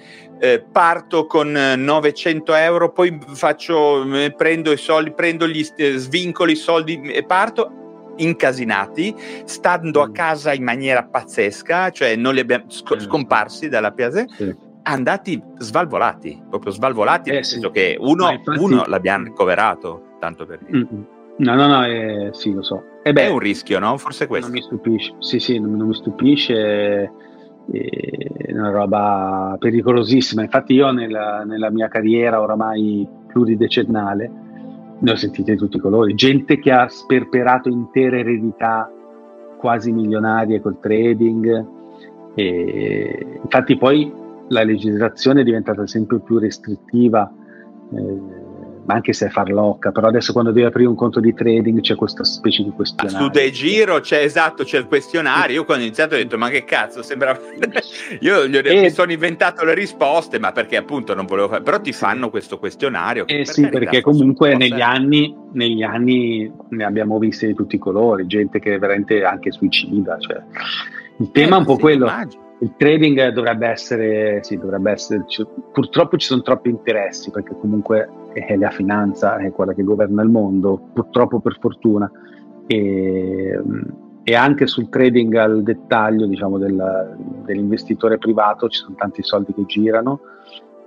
eh, 0.43 0.59
parto 0.60 1.27
con 1.27 1.52
900 1.52 2.55
euro, 2.55 2.90
poi 2.90 3.16
faccio, 3.28 4.02
eh, 4.12 4.32
prendo 4.32 4.73
i 4.73 4.77
soldi, 4.77 5.12
prendo 5.12 5.47
gli 5.47 5.64
eh, 5.77 5.97
svincoli 5.98 6.52
i 6.52 6.56
soldi 6.56 7.01
e 7.01 7.23
parto 7.23 8.14
incasinati, 8.16 9.14
stando 9.44 10.02
a 10.02 10.09
mm. 10.09 10.12
casa 10.12 10.52
in 10.52 10.64
maniera 10.64 11.05
pazzesca, 11.05 11.90
cioè 11.90 12.16
non 12.16 12.35
li 12.35 12.40
abbiamo 12.40 12.64
sc- 12.66 12.98
scomparsi 12.98 13.69
dalla 13.69 13.93
piazza. 13.93 14.24
Sì. 14.27 14.52
Andati 14.82 15.40
svalvolati, 15.59 16.43
proprio 16.51 16.73
svalvolati, 16.73 17.31
eh, 17.31 17.35
nel 17.35 17.44
senso 17.44 17.69
sì. 17.69 17.74
che 17.74 17.97
uno, 18.01 18.28
infatti... 18.32 18.59
uno 18.59 18.82
l'abbiamo 18.89 19.27
ricoverato, 19.27 20.16
tanto 20.19 20.44
per 20.44 20.59
dire. 20.64 20.89
No, 21.36 21.55
no, 21.55 21.66
no, 21.69 21.86
eh, 21.86 22.31
sì, 22.32 22.52
lo 22.52 22.64
so. 22.64 22.82
Eh 23.05 23.12
beh, 23.12 23.27
è 23.27 23.28
un 23.28 23.39
rischio, 23.39 23.78
no? 23.78 23.97
Forse 23.97 24.27
questo. 24.27 24.51
Non 24.51 24.59
mi 24.59 24.62
stupisce, 24.64 25.14
sì, 25.20 25.39
sì, 25.39 25.60
non, 25.60 25.77
non 25.77 25.86
mi 25.86 25.94
stupisce 25.94 27.31
una 27.67 28.71
roba 28.71 29.57
pericolosissima. 29.59 30.43
Infatti, 30.43 30.75
io 30.75 30.91
nella, 30.91 31.45
nella, 31.45 31.71
mia 31.71 31.89
carriera 31.89 32.41
oramai 32.41 33.07
pluridecennale 33.29 34.31
ne 34.99 35.11
ho 35.11 35.17
sentite 35.17 35.53
di 35.53 35.59
tutti 35.59 35.77
i 35.77 35.81
colori. 35.81 36.15
Gente 36.15 36.59
che 36.59 36.71
ha 36.71 36.89
sperperato 36.89 37.69
intere 37.69 38.21
eredità 38.21 38.91
quasi 39.59 39.93
milionarie 39.93 40.61
col 40.61 40.79
trading. 40.81 41.67
E 42.35 43.39
infatti, 43.43 43.77
poi 43.77 44.13
la 44.49 44.63
legislazione 44.63 45.41
è 45.41 45.45
diventata 45.45 45.87
sempre 45.87 46.21
più 46.21 46.39
restrittiva. 46.39 47.33
Eh, 47.93 48.41
ma 48.85 48.95
anche 48.95 49.13
se 49.13 49.27
è 49.27 49.29
farlocca, 49.29 49.93
però 49.93 50.09
adesso 50.09 50.33
quando 50.33 50.51
devi 50.51 50.67
aprire 50.67 50.89
un 50.89 50.95
conto 50.95 51.21
di 51.21 51.33
trading 51.33 51.81
c'è 51.81 51.95
questa 51.95 52.25
specie 52.25 52.63
di 52.65 52.71
questionario. 52.71 53.27
Su 53.27 53.31
De 53.31 53.51
Giro 53.51 54.01
c'è 54.01 54.19
esatto, 54.19 54.65
c'è 54.65 54.79
il 54.79 54.87
questionario. 54.87 55.57
Io 55.57 55.65
quando 55.65 55.85
ho 55.85 55.87
iniziato 55.87 56.15
ho 56.15 56.19
detto: 56.19 56.37
Ma 56.39 56.49
che 56.49 56.65
cazzo, 56.65 57.03
sembra. 57.03 57.39
Io 58.21 58.47
gli 58.47 58.57
ho, 58.57 58.61
e... 58.61 58.81
mi 58.81 58.91
sono 58.91 59.13
inventato 59.13 59.65
le 59.65 59.75
risposte, 59.75 60.39
ma 60.39 60.53
perché 60.53 60.77
appunto 60.77 61.15
non 61.15 61.27
volevo 61.27 61.49
fare. 61.49 61.63
Però 61.63 61.81
ti 61.81 61.93
fanno 61.93 62.31
questo 62.31 62.59
questionario. 62.59 63.27
Eh 63.27 63.37
per 63.37 63.49
sì, 63.49 63.69
perché 63.69 64.01
comunque 64.01 64.57
negli 64.57 64.81
anni, 64.81 65.35
negli 65.53 65.83
anni 65.83 66.53
ne 66.71 66.85
abbiamo 66.85 67.19
viste 67.19 67.47
di 67.47 67.55
tutti 67.55 67.77
i 67.77 67.79
colori, 67.79 68.27
gente 68.27 68.59
che 68.59 68.79
veramente 68.79 69.23
anche 69.25 69.53
suicida. 69.53 70.19
Cioè. 70.19 70.43
Il 71.19 71.31
tema 71.31 71.57
è 71.57 71.59
un 71.61 71.65
po' 71.65 71.75
sì, 71.75 71.81
quello. 71.81 72.07
Immagino. 72.07 72.41
Il 72.63 72.75
trading 72.77 73.31
dovrebbe 73.31 73.67
essere, 73.67 74.39
sì, 74.45 74.57
dovrebbe 74.57 74.93
essere, 74.93 75.25
purtroppo 75.73 76.17
ci 76.17 76.29
sono 76.29 76.43
troppi 76.43 76.69
interessi 76.69 77.33
perché 77.33 77.57
comunque 77.61 78.09
è 78.33 78.57
la 78.57 78.71
finanza 78.71 79.37
è 79.39 79.51
quella 79.51 79.75
che 79.75 79.83
governa 79.83 80.23
il 80.23 80.29
mondo, 80.29 80.81
purtroppo 80.93 81.41
per 81.41 81.59
fortuna. 81.59 82.09
E, 82.69 83.61
e 84.23 84.35
anche 84.37 84.69
sul 84.69 84.89
trading 84.89 85.35
al 85.35 85.65
dettaglio 85.65 86.27
diciamo, 86.27 86.57
del, 86.59 87.17
dell'investitore 87.45 88.19
privato 88.19 88.69
ci 88.69 88.79
sono 88.79 88.95
tanti 88.97 89.25
soldi 89.25 89.53
che 89.53 89.65
girano, 89.67 90.21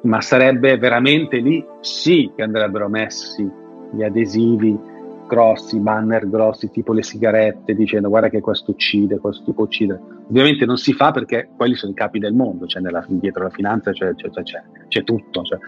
ma 0.04 0.22
sarebbe 0.22 0.78
veramente 0.78 1.40
lì 1.40 1.62
sì 1.82 2.32
che 2.34 2.44
andrebbero 2.44 2.88
messi 2.88 3.52
gli 3.92 4.02
adesivi 4.02 4.80
grossi, 5.28 5.80
banner 5.80 6.30
grossi 6.30 6.70
tipo 6.70 6.94
le 6.94 7.04
sigarette 7.04 7.74
dicendo 7.76 8.10
guarda 8.10 8.30
che 8.30 8.42
questo 8.42 8.72
uccide, 8.72 9.20
questo 9.20 9.54
può 9.54 9.64
uccidere. 9.66 10.00
Ovviamente 10.30 10.66
non 10.66 10.78
si 10.78 10.94
fa 10.94 11.12
perché 11.12 11.50
quelli 11.56 11.76
sono 11.76 11.92
i 11.92 11.96
capi 11.96 12.20
del 12.20 12.34
mondo, 12.34 12.66
cioè 12.66 12.82
nella, 12.82 13.04
dietro 13.08 13.44
la 13.44 13.50
finanza 13.50 13.92
c'è, 13.92 14.14
c'è, 14.16 14.30
c'è, 14.30 14.64
c'è 14.88 15.04
tutto, 15.04 15.44
cioè, 15.44 15.60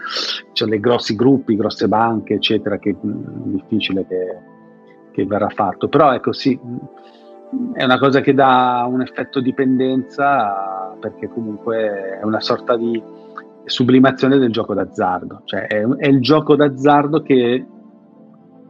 c'è 0.52 0.66
dei 0.66 0.80
grossi 0.80 1.14
gruppi, 1.14 1.56
grosse 1.56 1.88
banche 1.88 2.34
eccetera 2.34 2.78
che 2.78 2.90
è 2.90 2.96
difficile 3.02 4.06
che, 4.06 4.38
che 5.12 5.26
verrà 5.26 5.48
fatto. 5.48 5.88
Però 5.88 6.12
ecco 6.12 6.32
sì, 6.32 6.58
è 7.72 7.84
una 7.84 7.98
cosa 7.98 8.20
che 8.20 8.34
dà 8.34 8.86
un 8.88 9.00
effetto 9.00 9.40
dipendenza 9.40 10.96
perché 11.00 11.28
comunque 11.28 12.18
è 12.20 12.24
una 12.24 12.40
sorta 12.40 12.76
di 12.76 13.00
sublimazione 13.64 14.38
del 14.38 14.50
gioco 14.50 14.72
d'azzardo, 14.72 15.42
cioè 15.44 15.66
è, 15.66 15.86
è 15.86 16.08
il 16.08 16.20
gioco 16.20 16.56
d'azzardo 16.56 17.22
che 17.22 17.66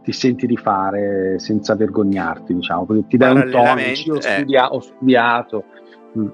ti 0.02 0.12
senti 0.12 0.46
di 0.46 0.56
fare 0.56 1.38
senza 1.38 1.74
vergognarti, 1.74 2.54
diciamo, 2.54 2.86
perché 2.86 3.04
ti 3.08 3.16
dai 3.16 3.34
un 3.34 3.50
tono, 3.50 3.74
dici, 3.74 4.10
ho, 4.10 4.20
studia- 4.20 4.72
ho 4.72 4.80
studiato. 4.80 5.64
Mm. 6.18 6.28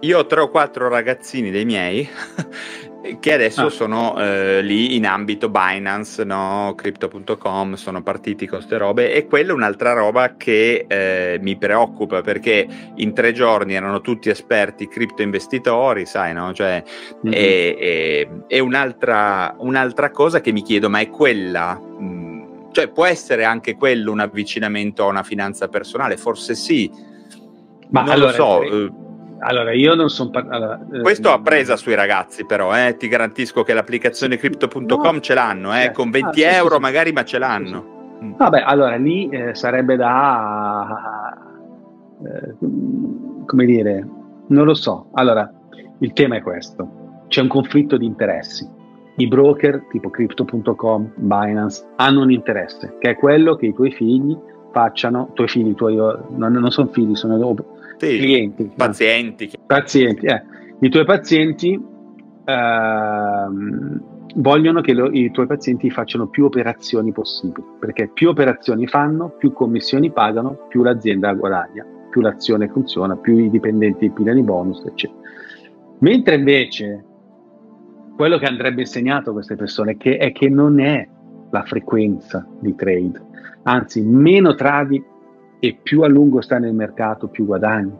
Io 0.00 0.18
ho 0.18 0.26
tre 0.26 0.40
o 0.40 0.48
quattro 0.48 0.88
ragazzini 0.88 1.50
dei 1.50 1.64
miei 1.64 2.08
che 3.20 3.32
adesso 3.32 3.66
ah. 3.66 3.70
sono 3.70 4.16
eh, 4.18 4.60
lì 4.62 4.96
in 4.96 5.06
ambito 5.06 5.48
Binance, 5.48 6.24
no? 6.24 6.72
Crypto.com, 6.76 7.74
sono 7.74 8.02
partiti 8.02 8.46
con 8.46 8.58
queste 8.58 8.76
robe 8.76 9.12
e 9.12 9.26
quella 9.26 9.50
è 9.50 9.54
un'altra 9.54 9.92
roba 9.92 10.34
che 10.36 10.84
eh, 10.86 11.38
mi 11.40 11.56
preoccupa 11.56 12.20
perché 12.20 12.66
in 12.96 13.12
tre 13.12 13.32
giorni 13.32 13.74
erano 13.74 14.00
tutti 14.00 14.28
esperti 14.28 14.88
cripto 14.88 15.22
investitori, 15.22 16.06
sai, 16.06 16.32
no? 16.32 16.52
Cioè, 16.52 16.82
mm-hmm. 17.26 17.32
è, 17.32 17.76
è, 17.76 18.28
è 18.46 18.58
un'altra, 18.58 19.54
un'altra, 19.58 20.10
cosa 20.10 20.40
che 20.40 20.52
mi 20.52 20.62
chiedo, 20.62 20.88
ma 20.90 21.00
è 21.00 21.08
quella... 21.08 21.80
Mm, 22.78 22.82
cioè 22.82 22.88
può 22.88 23.06
essere 23.06 23.44
anche 23.44 23.74
quello 23.74 24.12
un 24.12 24.20
avvicinamento 24.20 25.04
a 25.04 25.08
una 25.08 25.22
finanza 25.22 25.68
personale? 25.68 26.16
Forse 26.16 26.54
sì, 26.54 26.90
ma 27.90 28.02
non 28.02 28.10
allora, 28.10 28.30
lo 28.30 28.34
so. 28.34 28.62
Eh, 28.62 28.92
allora, 29.40 29.72
io 29.72 29.94
non 29.94 30.08
sono. 30.08 30.30
Par- 30.30 30.46
allora, 30.48 30.80
eh, 30.92 31.00
Questo 31.00 31.32
a 31.32 31.40
presa 31.40 31.76
sui 31.76 31.94
ragazzi, 31.94 32.44
però, 32.44 32.76
eh, 32.76 32.96
ti 32.96 33.08
garantisco 33.08 33.62
che 33.62 33.72
l'applicazione 33.72 34.36
crypto.com 34.36 35.14
no, 35.14 35.20
ce 35.20 35.34
l'hanno, 35.34 35.76
eh, 35.76 35.90
con 35.92 36.10
20 36.10 36.44
ah, 36.44 36.52
euro 36.52 36.68
sì, 36.68 36.74
sì, 36.74 36.80
magari, 36.80 37.12
ma 37.12 37.24
ce 37.24 37.38
l'hanno. 37.38 37.96
Mm. 38.22 38.32
Vabbè, 38.36 38.62
allora 38.64 38.96
lì 38.96 39.28
eh, 39.28 39.54
sarebbe 39.54 39.96
da. 39.96 41.36
Eh, 42.24 42.54
come 43.46 43.64
dire, 43.64 44.06
non 44.48 44.64
lo 44.64 44.74
so. 44.74 45.10
Allora, 45.14 45.50
il 46.00 46.12
tema 46.12 46.36
è 46.36 46.42
questo: 46.42 47.24
c'è 47.28 47.40
un 47.40 47.48
conflitto 47.48 47.96
di 47.96 48.06
interessi. 48.06 48.76
I 49.18 49.26
broker 49.26 49.84
tipo 49.90 50.10
crypto.com, 50.10 51.12
Binance 51.16 51.84
hanno 51.96 52.22
un 52.22 52.30
interesse, 52.30 52.96
che 53.00 53.10
è 53.10 53.16
quello 53.16 53.56
che 53.56 53.66
i 53.66 53.74
tuoi 53.74 53.90
figli 53.90 54.36
facciano, 54.70 55.30
tuoi 55.34 55.48
figli, 55.48 55.74
tuoi, 55.74 55.96
non, 55.96 56.52
non 56.52 56.70
sono 56.70 56.88
figli, 56.92 57.16
sono 57.16 57.54
sì, 57.96 58.16
clienti, 58.18 58.70
pazienti. 58.76 59.50
Pazienti, 59.66 60.26
eh. 60.26 60.42
I 60.78 60.88
tuoi 60.88 61.04
pazienti 61.04 61.72
eh, 62.44 63.46
vogliono 64.36 64.80
che 64.80 64.92
lo, 64.92 65.10
i 65.10 65.32
tuoi 65.32 65.48
pazienti 65.48 65.90
facciano 65.90 66.28
più 66.28 66.44
operazioni 66.44 67.10
possibili, 67.10 67.66
perché 67.80 68.08
più 68.14 68.28
operazioni 68.28 68.86
fanno, 68.86 69.30
più 69.30 69.52
commissioni 69.52 70.12
pagano, 70.12 70.66
più 70.68 70.84
l'azienda 70.84 71.32
guadagna, 71.32 71.84
più 72.08 72.20
l'azione 72.20 72.68
funziona, 72.68 73.16
più 73.16 73.36
i 73.36 73.50
dipendenti 73.50 74.10
pigliano 74.10 74.38
i 74.38 74.44
bonus, 74.44 74.84
eccetera. 74.86 75.18
Mentre 75.98 76.36
invece 76.36 77.04
quello 78.18 78.36
che 78.36 78.46
andrebbe 78.46 78.80
insegnato 78.80 79.30
a 79.30 79.32
queste 79.32 79.54
persone 79.54 79.96
che 79.96 80.16
è 80.16 80.32
che 80.32 80.48
non 80.48 80.80
è 80.80 81.06
la 81.52 81.62
frequenza 81.62 82.44
di 82.58 82.74
trade, 82.74 83.22
anzi 83.62 84.02
meno 84.02 84.56
tradi 84.56 85.00
e 85.60 85.78
più 85.80 86.02
a 86.02 86.08
lungo 86.08 86.40
stai 86.40 86.58
nel 86.58 86.74
mercato 86.74 87.28
più 87.28 87.46
guadagni. 87.46 87.96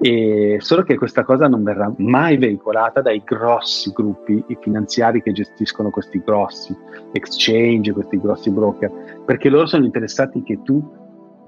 E 0.00 0.56
solo 0.60 0.84
che 0.84 0.96
questa 0.96 1.22
cosa 1.22 1.48
non 1.48 1.62
verrà 1.64 1.92
mai 1.98 2.38
veicolata 2.38 3.02
dai 3.02 3.20
grossi 3.22 3.92
gruppi 3.92 4.42
finanziari 4.58 5.20
che 5.20 5.32
gestiscono 5.32 5.90
questi 5.90 6.22
grossi 6.24 6.74
exchange, 7.12 7.92
questi 7.92 8.18
grossi 8.18 8.50
broker, 8.50 9.22
perché 9.26 9.50
loro 9.50 9.66
sono 9.66 9.84
interessati 9.84 10.42
che 10.44 10.60
tu 10.62 10.82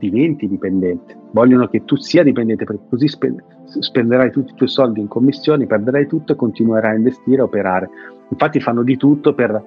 diventi 0.00 0.48
dipendente, 0.48 1.14
vogliono 1.32 1.68
che 1.68 1.84
tu 1.84 1.96
sia 1.96 2.22
dipendente 2.22 2.64
perché 2.64 2.82
così 2.88 3.06
spenderai 3.06 4.32
tutti 4.32 4.52
i 4.52 4.56
tuoi 4.56 4.68
soldi 4.68 5.00
in 5.00 5.08
commissioni, 5.08 5.66
perderai 5.66 6.06
tutto 6.06 6.32
e 6.32 6.36
continuerai 6.36 6.92
a 6.92 6.96
investire 6.96 7.36
e 7.36 7.42
operare. 7.42 7.90
Infatti 8.30 8.60
fanno 8.60 8.82
di 8.82 8.96
tutto 8.96 9.34
per 9.34 9.62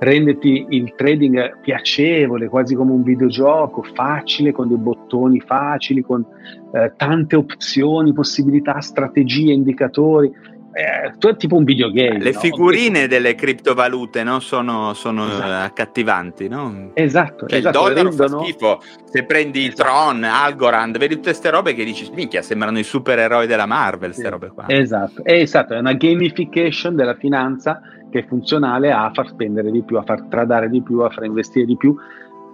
renderti 0.00 0.66
il 0.70 0.94
trading 0.96 1.60
piacevole, 1.60 2.48
quasi 2.48 2.74
come 2.74 2.92
un 2.92 3.02
videogioco, 3.02 3.82
facile, 3.82 4.52
con 4.52 4.68
dei 4.68 4.76
bottoni 4.76 5.40
facili, 5.40 6.02
con 6.02 6.24
eh, 6.72 6.92
tante 6.96 7.36
opzioni, 7.36 8.12
possibilità, 8.12 8.80
strategie, 8.80 9.52
indicatori. 9.52 10.32
Eh, 10.78 11.12
è 11.18 11.36
tipo 11.36 11.56
un 11.56 11.64
videogame. 11.64 12.22
Le 12.22 12.30
no? 12.30 12.38
figurine 12.38 13.08
delle 13.08 13.34
criptovalute 13.34 14.22
no? 14.22 14.38
sono, 14.38 14.94
sono 14.94 15.26
esatto. 15.26 15.64
accattivanti, 15.64 16.46
no? 16.46 16.90
Esatto. 16.94 17.48
Cioè, 17.48 17.58
esatto. 17.58 17.78
il 17.78 17.84
dollaro 17.84 18.08
rendono... 18.08 18.38
fa 18.38 18.44
schifo. 18.44 18.80
Se 19.04 19.24
prendi 19.24 19.66
esatto. 19.66 19.82
Tron, 19.82 20.22
Algorand, 20.22 20.96
vedi 20.96 21.14
tutte 21.14 21.30
queste 21.30 21.50
robe 21.50 21.74
che 21.74 21.82
dici, 21.82 22.08
minchia, 22.14 22.42
sembrano 22.42 22.78
i 22.78 22.84
supereroi 22.84 23.48
della 23.48 23.66
Marvel, 23.66 24.10
queste 24.10 24.22
sì. 24.22 24.28
robe 24.28 24.50
qua. 24.50 24.64
Esatto. 24.68 25.24
È, 25.24 25.32
esatto, 25.32 25.74
è 25.74 25.78
una 25.80 25.94
gamification 25.94 26.94
della 26.94 27.16
finanza 27.16 27.80
che 28.08 28.20
è 28.20 28.24
funzionale 28.26 28.92
a 28.92 29.10
far 29.12 29.26
spendere 29.26 29.72
di 29.72 29.82
più, 29.82 29.98
a 29.98 30.02
far 30.02 30.26
tradare 30.28 30.70
di 30.70 30.80
più, 30.80 31.00
a 31.00 31.10
far 31.10 31.24
investire 31.24 31.66
di 31.66 31.76
più, 31.76 31.96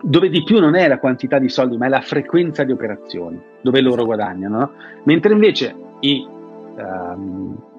dove 0.01 0.31
di 0.31 0.43
più 0.45 0.61
non 0.61 0.77
è 0.77 0.89
la 0.89 0.99
quantità 0.99 1.39
di 1.39 1.51
soldi, 1.51 1.77
ma 1.77 1.87
è 1.87 1.89
la 1.91 2.01
frequenza 2.01 2.65
di 2.65 2.73
operazioni, 2.73 3.39
dove 3.61 3.83
loro 3.83 4.07
guadagnano. 4.07 4.59
No? 4.59 4.73
Mentre 5.05 5.35
invece 5.35 5.77
i 6.01 6.27
ehm, 6.79 7.73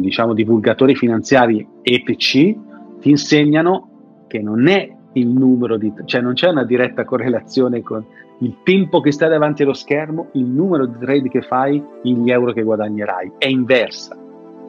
diciamo, 0.00 0.34
divulgatori 0.34 0.94
finanziari 0.94 1.66
EPC 1.82 2.56
ti 3.00 3.10
insegnano 3.10 4.24
che 4.26 4.40
non 4.40 4.66
è 4.68 4.90
il 5.14 5.28
numero 5.28 5.76
di, 5.76 5.92
cioè 6.04 6.20
non 6.20 6.34
c'è 6.34 6.48
una 6.48 6.64
diretta 6.64 7.04
correlazione 7.04 7.82
con 7.82 8.04
il 8.40 8.58
tempo 8.62 9.00
che 9.00 9.12
stai 9.12 9.28
davanti 9.28 9.62
allo 9.62 9.74
schermo, 9.74 10.28
il 10.32 10.44
numero 10.44 10.86
di 10.86 10.98
trade 10.98 11.28
che 11.28 11.42
fai, 11.42 11.82
gli 12.02 12.30
euro 12.30 12.52
che 12.52 12.62
guadagnerai, 12.62 13.32
è 13.38 13.46
inversa. 13.46 14.16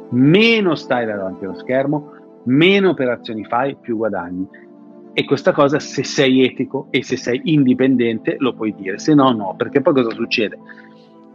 Meno 0.10 0.76
stai 0.76 1.06
davanti 1.06 1.46
allo 1.46 1.58
schermo, 1.58 2.12
meno 2.44 2.90
operazioni 2.90 3.44
fai, 3.44 3.76
più 3.76 3.98
guadagni. 3.98 4.48
E 5.14 5.26
questa 5.26 5.52
cosa, 5.52 5.80
se 5.80 6.04
sei 6.04 6.46
etico 6.46 6.88
e 6.92 7.04
se 7.04 7.18
sei 7.18 7.42
indipendente, 7.46 8.36
lo 8.38 8.54
puoi 8.54 8.76
dire, 8.76 9.00
se 9.00 9.14
no, 9.16 9.32
no, 9.32 9.56
perché 9.58 9.82
poi 9.82 9.94
cosa 9.94 10.12
succede? 10.12 10.60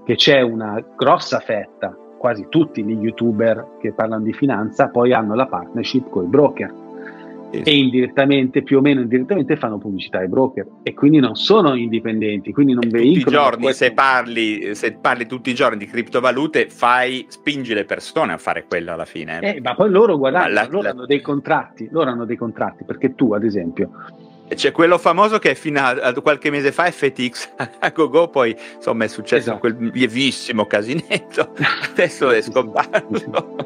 Che 0.04 0.14
c'è 0.14 0.40
una 0.40 0.82
grossa 0.96 1.40
fetta, 1.40 1.96
quasi 2.20 2.48
tutti 2.50 2.84
gli 2.84 2.92
youtuber 2.92 3.78
che 3.80 3.94
parlano 3.94 4.24
di 4.24 4.34
finanza, 4.34 4.90
poi 4.90 5.14
hanno 5.14 5.34
la 5.34 5.46
partnership 5.46 6.10
con 6.10 6.24
i 6.24 6.28
broker 6.28 6.70
e 7.50 7.76
indirettamente, 7.76 8.62
più 8.62 8.76
o 8.76 8.82
meno 8.82 9.00
indirettamente, 9.00 9.56
fanno 9.56 9.78
pubblicità 9.78 10.18
ai 10.18 10.28
broker 10.28 10.66
e 10.82 10.92
quindi 10.92 11.18
non 11.18 11.34
sono 11.34 11.74
indipendenti, 11.74 12.52
quindi 12.52 12.74
non 12.74 12.88
veicolano. 12.90 13.14
Tutti 13.22 13.28
i 13.28 13.32
giorni, 13.32 13.72
se 13.72 13.92
parli, 13.92 14.74
se 14.74 14.92
parli 14.92 15.26
tutti 15.26 15.48
i 15.48 15.54
giorni 15.54 15.78
di 15.78 15.86
criptovalute, 15.86 16.68
fai, 16.68 17.24
spingi 17.28 17.72
le 17.72 17.86
persone 17.86 18.34
a 18.34 18.38
fare 18.38 18.66
quello 18.68 18.92
alla 18.92 19.06
fine. 19.06 19.40
Eh, 19.40 19.60
ma 19.62 19.74
poi 19.74 19.88
loro 19.88 20.18
guardano, 20.18 20.52
la, 20.52 20.66
loro 20.68 20.82
la... 20.82 20.90
hanno 20.90 21.06
dei 21.06 21.22
contratti, 21.22 21.88
loro 21.90 22.10
hanno 22.10 22.26
dei 22.26 22.36
contratti, 22.36 22.84
perché 22.84 23.14
tu, 23.14 23.32
ad 23.32 23.44
esempio, 23.44 23.90
c'è 24.54 24.72
quello 24.72 24.98
famoso 24.98 25.38
che 25.38 25.54
fino 25.54 25.80
a, 25.80 26.12
qualche 26.20 26.50
mese 26.50 26.72
fa 26.72 26.90
FTX 26.90 27.50
a 27.78 27.90
GoGo, 27.90 28.28
poi 28.28 28.56
insomma 28.76 29.04
è 29.04 29.08
successo 29.08 29.50
esatto. 29.50 29.58
quel 29.58 29.90
lievissimo 29.92 30.66
casinetto, 30.66 31.54
adesso 31.90 32.30
è 32.30 32.40
scomparso. 32.40 33.64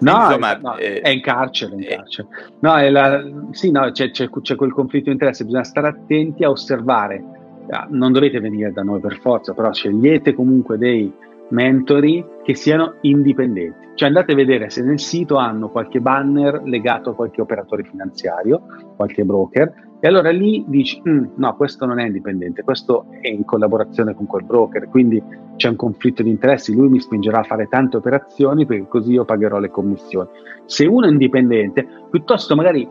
no, 0.00 0.24
insomma, 0.26 0.54
no 0.56 0.76
eh, 0.76 1.00
è 1.00 1.08
in 1.08 1.20
carcere. 1.20 1.74
In 1.74 1.82
eh, 1.82 1.96
carcere. 1.96 2.28
No, 2.60 2.90
la, 2.90 3.24
sì, 3.50 3.70
no 3.70 3.90
c'è, 3.90 4.10
c'è, 4.10 4.28
c'è, 4.28 4.56
quel 4.56 4.72
conflitto 4.72 5.06
di 5.06 5.12
interesse, 5.12 5.44
bisogna 5.44 5.64
stare 5.64 5.88
attenti 5.88 6.44
a 6.44 6.50
osservare. 6.50 7.22
Ah, 7.70 7.86
non 7.90 8.12
dovete 8.12 8.40
venire 8.40 8.72
da 8.72 8.82
noi 8.82 9.00
per 9.00 9.18
forza, 9.20 9.54
però 9.54 9.72
scegliete 9.72 10.34
comunque 10.34 10.76
dei, 10.76 11.10
mentori 11.48 12.24
che 12.44 12.54
siano 12.54 12.96
indipendenti. 13.00 13.88
Cioè 13.94 14.08
andate 14.08 14.32
a 14.32 14.34
vedere 14.34 14.70
se 14.70 14.82
nel 14.82 15.00
sito 15.00 15.36
hanno 15.36 15.70
qualche 15.70 16.00
banner 16.00 16.62
legato 16.64 17.10
a 17.10 17.14
qualche 17.14 17.40
operatore 17.40 17.84
finanziario, 17.84 18.66
qualche 18.96 19.24
broker, 19.24 19.72
e 19.98 20.06
allora 20.06 20.30
lì 20.30 20.62
dici, 20.68 21.00
mm, 21.08 21.24
no, 21.36 21.56
questo 21.56 21.86
non 21.86 21.98
è 21.98 22.04
indipendente, 22.04 22.62
questo 22.62 23.06
è 23.20 23.28
in 23.28 23.46
collaborazione 23.46 24.14
con 24.14 24.26
quel 24.26 24.44
broker, 24.44 24.88
quindi 24.90 25.22
c'è 25.56 25.68
un 25.68 25.76
conflitto 25.76 26.22
di 26.22 26.28
interessi, 26.28 26.74
lui 26.74 26.88
mi 26.88 27.00
spingerà 27.00 27.38
a 27.38 27.44
fare 27.44 27.68
tante 27.68 27.96
operazioni 27.96 28.66
perché 28.66 28.86
così 28.86 29.12
io 29.12 29.24
pagherò 29.24 29.58
le 29.58 29.70
commissioni. 29.70 30.28
Se 30.66 30.84
uno 30.84 31.06
è 31.06 31.10
indipendente, 31.10 31.86
piuttosto 32.10 32.54
magari 32.54 32.86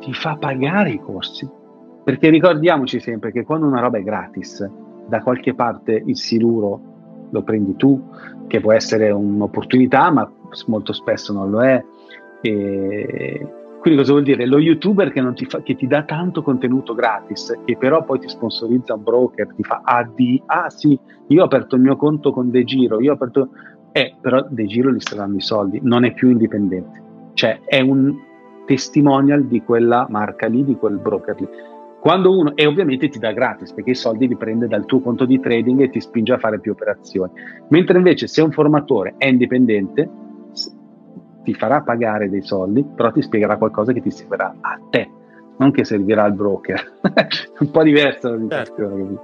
ti 0.00 0.14
fa 0.14 0.36
pagare 0.36 0.92
i 0.92 1.00
corsi, 1.00 1.46
perché 2.02 2.30
ricordiamoci 2.30 3.00
sempre 3.00 3.32
che 3.32 3.44
quando 3.44 3.66
una 3.66 3.80
roba 3.80 3.98
è 3.98 4.02
gratis, 4.02 4.66
da 5.08 5.20
qualche 5.20 5.54
parte 5.54 6.02
il 6.04 6.16
siluro 6.16 6.94
lo 7.30 7.42
prendi 7.42 7.76
tu, 7.76 8.02
che 8.46 8.60
può 8.60 8.72
essere 8.72 9.10
un'opportunità, 9.10 10.10
ma 10.10 10.30
molto 10.66 10.92
spesso 10.92 11.32
non 11.32 11.50
lo 11.50 11.62
è. 11.62 11.84
E 12.40 13.46
quindi 13.86 14.02
cosa 14.02 14.14
vuol 14.14 14.24
dire? 14.24 14.46
Lo 14.46 14.58
youtuber 14.58 15.12
che, 15.12 15.32
ti, 15.34 15.44
fa, 15.44 15.62
che 15.62 15.76
ti 15.76 15.86
dà 15.86 16.02
tanto 16.02 16.42
contenuto 16.42 16.92
gratis, 16.94 17.56
che 17.64 17.76
però 17.76 18.04
poi 18.04 18.18
ti 18.18 18.28
sponsorizza 18.28 18.94
un 18.94 19.02
broker, 19.04 19.54
ti 19.54 19.62
fa 19.62 19.82
ah, 19.84 20.08
di, 20.12 20.42
ah 20.46 20.68
sì, 20.70 20.98
io 21.28 21.42
ho 21.42 21.44
aperto 21.44 21.76
il 21.76 21.82
mio 21.82 21.96
conto 21.96 22.32
con 22.32 22.50
De 22.50 22.64
Giro, 22.64 23.00
io 23.00 23.12
ho 23.12 23.14
aperto... 23.14 23.50
Eh, 23.92 24.14
però 24.20 24.44
De 24.48 24.66
Giro 24.66 24.92
gli 24.92 24.98
sta 25.00 25.14
dando 25.14 25.36
i 25.36 25.40
soldi, 25.40 25.80
non 25.82 26.04
è 26.04 26.12
più 26.12 26.30
indipendente. 26.30 27.00
Cioè 27.34 27.60
è 27.64 27.80
un 27.80 28.14
testimonial 28.66 29.44
di 29.44 29.62
quella 29.62 30.06
marca 30.10 30.48
lì, 30.48 30.64
di 30.64 30.74
quel 30.76 30.98
broker 30.98 31.40
lì. 31.40 31.48
Quando 32.06 32.38
uno, 32.38 32.54
e 32.54 32.66
ovviamente 32.66 33.08
ti 33.08 33.18
dà 33.18 33.32
gratis 33.32 33.72
perché 33.72 33.90
i 33.90 33.96
soldi 33.96 34.28
li 34.28 34.36
prende 34.36 34.68
dal 34.68 34.84
tuo 34.84 35.00
conto 35.00 35.24
di 35.24 35.40
trading 35.40 35.80
e 35.80 35.90
ti 35.90 36.00
spinge 36.00 36.34
a 36.34 36.38
fare 36.38 36.60
più 36.60 36.70
operazioni. 36.70 37.32
Mentre 37.70 37.98
invece 37.98 38.28
se 38.28 38.42
un 38.42 38.52
formatore 38.52 39.16
è 39.18 39.26
indipendente, 39.26 40.08
ti 41.42 41.52
farà 41.54 41.82
pagare 41.82 42.30
dei 42.30 42.42
soldi, 42.42 42.84
però 42.84 43.10
ti 43.10 43.22
spiegherà 43.22 43.56
qualcosa 43.56 43.92
che 43.92 44.00
ti 44.00 44.12
servirà 44.12 44.54
a 44.60 44.78
te, 44.88 45.10
non 45.56 45.72
che 45.72 45.82
servirà 45.82 46.22
al 46.22 46.34
broker. 46.34 46.92
un 47.58 47.70
po' 47.72 47.82
diversa 47.82 48.30
la. 48.30 48.50
Certo. 48.50 49.22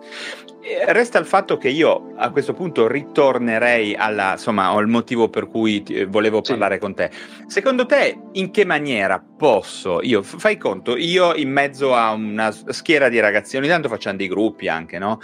Resta 0.87 1.19
il 1.19 1.27
fatto 1.27 1.57
che 1.57 1.69
io 1.69 2.13
a 2.17 2.31
questo 2.31 2.53
punto 2.55 2.87
ritornerei 2.87 3.97
alla, 3.97 4.33
insomma, 4.33 4.69
al 4.69 4.87
motivo 4.87 5.29
per 5.29 5.49
cui 5.49 5.83
ti, 5.83 6.05
volevo 6.05 6.41
parlare 6.41 6.75
sì. 6.75 6.81
con 6.81 6.95
te. 6.95 7.11
Secondo 7.49 7.85
te, 7.85 8.17
in 8.33 8.53
che 8.53 8.65
maniera 8.65 9.21
posso, 9.21 10.01
io, 10.03 10.23
fai 10.23 10.57
conto, 10.59 10.97
io 10.97 11.35
in 11.35 11.51
mezzo 11.51 11.97
a 11.97 12.13
una 12.13 12.53
schiera 12.53 13.09
di 13.09 13.19
ragazzi, 13.19 13.57
ogni 13.57 13.67
tanto 13.67 13.89
facciamo 13.89 14.17
dei 14.17 14.29
gruppi 14.29 14.69
anche, 14.69 15.01
no? 15.01 15.19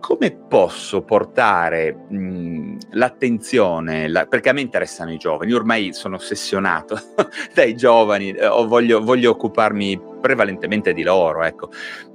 Come 0.00 0.30
posso 0.30 1.02
portare 1.02 1.92
mh, 2.08 2.76
l'attenzione, 2.92 4.08
la, 4.08 4.24
perché 4.24 4.48
a 4.48 4.54
me 4.54 4.62
interessano 4.62 5.12
i 5.12 5.18
giovani, 5.18 5.52
ormai 5.52 5.92
sono 5.92 6.16
ossessionato 6.16 6.98
dai 7.52 7.76
giovani, 7.76 8.30
eh, 8.30 8.48
voglio, 8.48 9.02
voglio 9.02 9.32
occuparmi 9.32 10.00
prevalentemente 10.22 10.94
di 10.94 11.02
loro, 11.02 11.42
ecco 11.42 11.68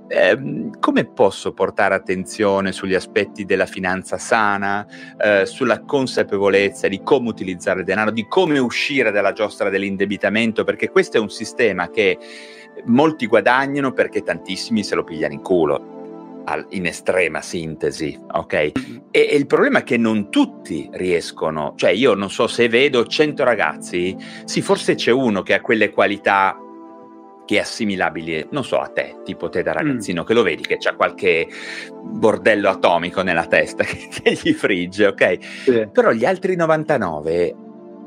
eh, 0.08 0.70
come 0.80 1.06
posso 1.06 1.54
portare 1.54 1.96
attenzione 1.96 2.72
sugli 2.72 2.94
aspetti 2.94 3.46
della 3.46 3.66
finanza 3.66 4.18
sana, 4.18 4.86
eh, 5.18 5.46
sulla 5.46 5.82
consapevolezza 5.82 6.88
di 6.88 7.02
come 7.02 7.30
utilizzare 7.30 7.80
il 7.80 7.86
denaro, 7.86 8.12
di 8.12 8.28
come 8.28 8.60
uscire 8.60 9.12
dalla 9.12 9.34
giostra 9.34 9.70
dell'indebitamento, 9.70 10.64
perché 10.64 10.90
questo 10.90 11.18
è 11.18 11.20
un 11.20 11.30
sistema 11.30 11.90
che 11.90 12.18
molti 12.86 13.26
guadagnano 13.26 13.94
perché 13.94 14.22
tantissimi 14.22 14.84
se 14.84 14.96
lo 14.96 15.04
pigliano 15.04 15.34
in 15.34 15.42
culo. 15.42 15.94
In 16.70 16.86
estrema 16.86 17.42
sintesi, 17.42 18.16
ok? 18.34 18.54
E, 18.54 18.72
e 19.10 19.36
il 19.36 19.48
problema 19.48 19.80
è 19.80 19.84
che 19.84 19.98
non 19.98 20.30
tutti 20.30 20.88
riescono, 20.94 21.74
cioè 21.76 21.90
io 21.90 22.14
non 22.14 22.30
so 22.30 22.46
se 22.46 22.70
vedo 22.70 23.04
100 23.04 23.44
ragazzi, 23.44 24.16
sì, 24.44 24.62
forse 24.62 24.94
c'è 24.94 25.10
uno 25.10 25.42
che 25.42 25.56
ha 25.56 25.62
quelle 25.62 25.90
qualità 25.90 26.56
che 27.46 27.58
è 27.58 27.60
assimilabile, 27.60 28.48
non 28.52 28.64
so, 28.64 28.80
a 28.80 28.88
te, 28.88 29.18
tipo 29.24 29.50
te 29.50 29.64
da 29.64 29.72
mm. 29.72 29.76
ragazzino 29.76 30.22
mm. 30.24 30.26
che 30.26 30.34
lo 30.34 30.42
vedi 30.42 30.64
che 30.64 30.78
c'ha 30.78 30.96
qualche 30.96 31.48
bordello 32.02 32.70
atomico 32.70 33.22
nella 33.22 33.46
testa 33.46 33.84
che, 33.86 34.10
che 34.10 34.38
gli 34.42 34.54
frigge, 34.54 35.08
ok? 35.08 35.38
Sì. 35.64 35.90
Però 35.92 36.12
gli 36.12 36.26
altri 36.26 36.56
99 36.56 37.56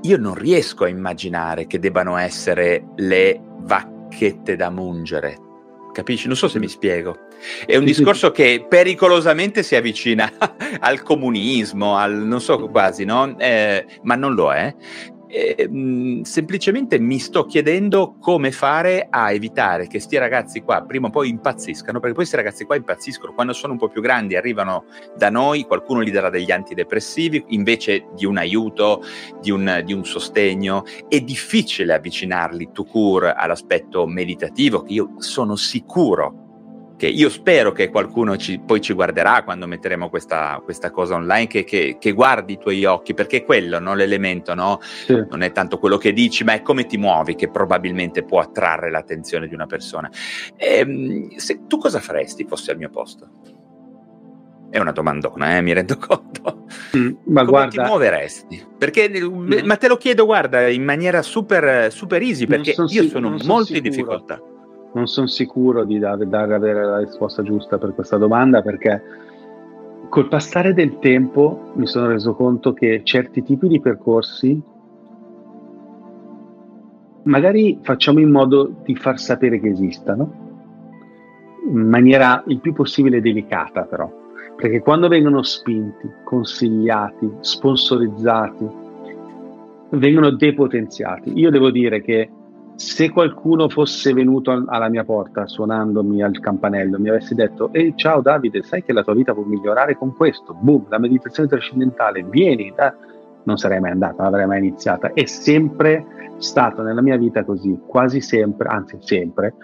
io 0.03 0.17
non 0.17 0.35
riesco 0.35 0.85
a 0.85 0.89
immaginare 0.89 1.67
che 1.67 1.79
debbano 1.79 2.17
essere 2.17 2.85
le 2.97 3.41
vacchette 3.61 4.57
da 4.57 4.71
mungere. 4.71 5.47
Capisci? 5.93 6.27
Non 6.27 6.37
so 6.37 6.49
se 6.49 6.59
mi 6.59 6.67
mm. 6.67 6.71
spiego. 6.71 7.19
È 7.65 7.77
un 7.77 7.85
discorso 7.85 8.31
che 8.31 8.67
pericolosamente 8.69 9.63
si 9.63 9.77
avvicina 9.77 10.31
al 10.81 11.03
comunismo, 11.03 11.97
al 11.97 12.15
non 12.15 12.41
so 12.41 12.69
quasi, 12.69 13.05
no? 13.05 13.37
Eh, 13.39 13.85
ma 14.03 14.15
non 14.15 14.35
lo 14.35 14.53
è. 14.53 14.75
E, 15.31 15.69
mh, 15.69 16.23
semplicemente 16.23 16.99
mi 16.99 17.19
sto 17.19 17.45
chiedendo 17.45 18.17
come 18.19 18.51
fare 18.51 19.09
a 19.11 19.31
evitare 19.31 19.87
che 19.87 20.01
sti 20.01 20.17
ragazzi 20.17 20.63
qua 20.63 20.83
prima 20.83 21.09
o 21.09 21.11
poi 21.11 21.29
impazziscano, 21.29 22.01
perché 22.01 22.15
poi 22.15 22.15
questi 22.15 22.37
ragazzi 22.37 22.65
qua 22.65 22.77
impazziscono 22.77 23.35
quando 23.35 23.53
sono 23.53 23.75
un 23.75 23.79
po' 23.79 23.89
più 23.89 24.01
grandi, 24.01 24.37
arrivano 24.37 24.87
da 25.17 25.29
noi, 25.29 25.65
qualcuno 25.65 26.03
gli 26.03 26.11
darà 26.11 26.31
degli 26.31 26.51
antidepressivi 26.51 27.45
invece 27.49 28.07
di 28.15 28.25
un 28.25 28.39
aiuto, 28.39 29.05
di 29.41 29.51
un, 29.51 29.83
di 29.85 29.93
un 29.93 30.05
sostegno. 30.05 30.85
È 31.07 31.21
difficile 31.21 31.93
avvicinarli 31.93 32.71
to 32.73 32.85
cure 32.85 33.35
all'aspetto 33.35 34.07
meditativo, 34.07 34.83
che 34.83 34.95
io 34.95 35.15
sono 35.19 35.57
sicuro 35.57 36.47
che 36.99 37.07
io 37.07 37.31
spero 37.31 37.71
che 37.71 37.91
qualcuno 37.91 38.37
ci, 38.37 38.59
poi 38.59 38.81
ci 38.81 38.93
guarderà 38.93 39.45
quando 39.45 39.69
metteremo 39.69 40.11
questa, 40.11 40.61
questa 40.65 40.91
cosa 40.91 41.15
online, 41.15 41.47
che, 41.47 41.63
che, 41.63 41.97
che, 41.99 42.11
guardi 42.11 42.55
i 42.55 42.59
tuoi 42.59 42.85
occhi, 42.85 43.15
perché 43.15 43.39
è 43.39 43.45
quello, 43.45 43.79
no? 43.79 43.95
l'elemento, 43.95 44.53
no? 44.55 44.81
Sì. 44.81 45.15
non 45.31 45.43
è 45.43 45.53
tanto 45.53 45.79
quello 45.79 45.97
che 45.97 46.13
dici, 46.13 46.43
ma 46.43 46.55
è 46.55 46.61
come 46.61 46.87
ti 46.87 46.99
muovi 46.99 47.37
che 47.37 47.51
probabilmente 47.51 48.25
può 48.25 48.41
attrarre 48.41 48.91
l'attenzione 48.91 49.47
di 49.47 49.55
una 49.55 49.67
persona. 49.67 50.11
E, 50.57 50.79
ehm, 50.79 51.37
se, 51.37 51.67
tu 51.69 51.79
cosa 51.79 52.01
faresti 52.01 52.45
fossi 52.45 52.73
al 52.73 52.79
mio 52.79 52.91
posto? 52.91 53.31
È 54.69 54.79
una 54.81 54.91
domandona, 54.91 55.57
eh, 55.57 55.63
mi 55.63 55.73
rendo 55.73 55.97
conto. 56.05 56.67
Mm, 56.97 57.13
ma 57.27 57.45
Come 57.45 57.51
guarda, 57.51 57.83
ti 57.83 57.89
muoveresti? 57.89 58.67
Perché, 58.77 59.09
mm. 59.09 59.65
Ma 59.65 59.77
te 59.77 59.87
lo 59.87 59.97
chiedo, 59.97 60.25
guarda, 60.25 60.67
in 60.67 60.83
maniera 60.83 61.23
super, 61.23 61.93
super 61.93 62.21
easy, 62.23 62.47
perché 62.47 62.75
io 62.77 62.89
sic- 62.89 63.11
sono 63.11 63.37
molto 63.45 63.73
in 63.77 63.83
difficoltà 63.83 64.43
non 64.93 65.07
sono 65.07 65.27
sicuro 65.27 65.85
di 65.85 65.99
dare, 65.99 66.29
dare, 66.29 66.55
avere 66.55 66.85
la 66.85 66.99
risposta 66.99 67.43
giusta 67.43 67.79
per 67.79 67.95
questa 67.95 68.17
domanda 68.17 68.63
perché 68.63 69.03
col 70.09 70.29
passare 70.29 70.73
del 70.73 70.99
tempo 70.99 71.73
mi 71.75 71.87
sono 71.87 72.07
reso 72.07 72.35
conto 72.35 72.73
che 72.73 73.03
certi 73.05 73.43
tipi 73.43 73.69
di 73.69 73.81
percorsi 73.81 74.61
magari 77.25 77.79
facciamo 77.83 78.21
in 78.21 78.31
modo 78.31 78.77
di 78.83 78.97
far 78.97 79.19
sapere 79.19 79.61
che 79.61 79.69
esistano 79.69 80.47
in 81.67 81.89
maniera 81.89 82.43
il 82.47 82.61
più 82.61 82.73
possibile 82.73 83.21
delicata 83.21 83.83
però 83.83 84.11
perché 84.57 84.81
quando 84.81 85.07
vengono 85.07 85.43
spinti, 85.43 86.11
consigliati, 86.25 87.31
sponsorizzati 87.39 88.87
vengono 89.91 90.31
depotenziati. 90.31 91.33
Io 91.39 91.51
devo 91.51 91.71
dire 91.71 92.03
che 92.03 92.29
se 92.79 93.11
qualcuno 93.11 93.69
fosse 93.69 94.13
venuto 94.13 94.53
alla 94.67 94.89
mia 94.89 95.03
porta 95.03 95.49
suonandomi 95.49 96.23
al 96.23 96.39
campanello, 96.39 96.97
mi 97.01 97.09
avesse 97.09 97.35
detto: 97.35 97.73
Ehi, 97.73 97.95
ciao 97.97 98.21
Davide, 98.21 98.63
sai 98.63 98.85
che 98.85 98.93
la 98.93 99.03
tua 99.03 99.15
vita 99.15 99.35
può 99.35 99.43
migliorare 99.43 99.97
con 99.97 100.15
questo? 100.15 100.55
Boom, 100.55 100.87
la 100.89 100.99
meditazione 100.99 101.49
trascendentale, 101.49 102.23
vieni, 102.23 102.73
da... 102.77 102.95
non 103.43 103.57
sarei 103.57 103.81
mai 103.81 103.91
andato, 103.91 104.19
non 104.19 104.27
avrei 104.27 104.47
mai 104.47 104.59
iniziata. 104.59 105.13
È 105.13 105.25
sempre 105.25 106.35
stato 106.37 106.83
nella 106.83 107.03
mia 107.03 107.17
vita 107.17 107.45
così, 107.45 107.77
quasi 107.85 108.21
sempre, 108.21 108.69
anzi 108.69 108.97
sempre, 109.01 109.55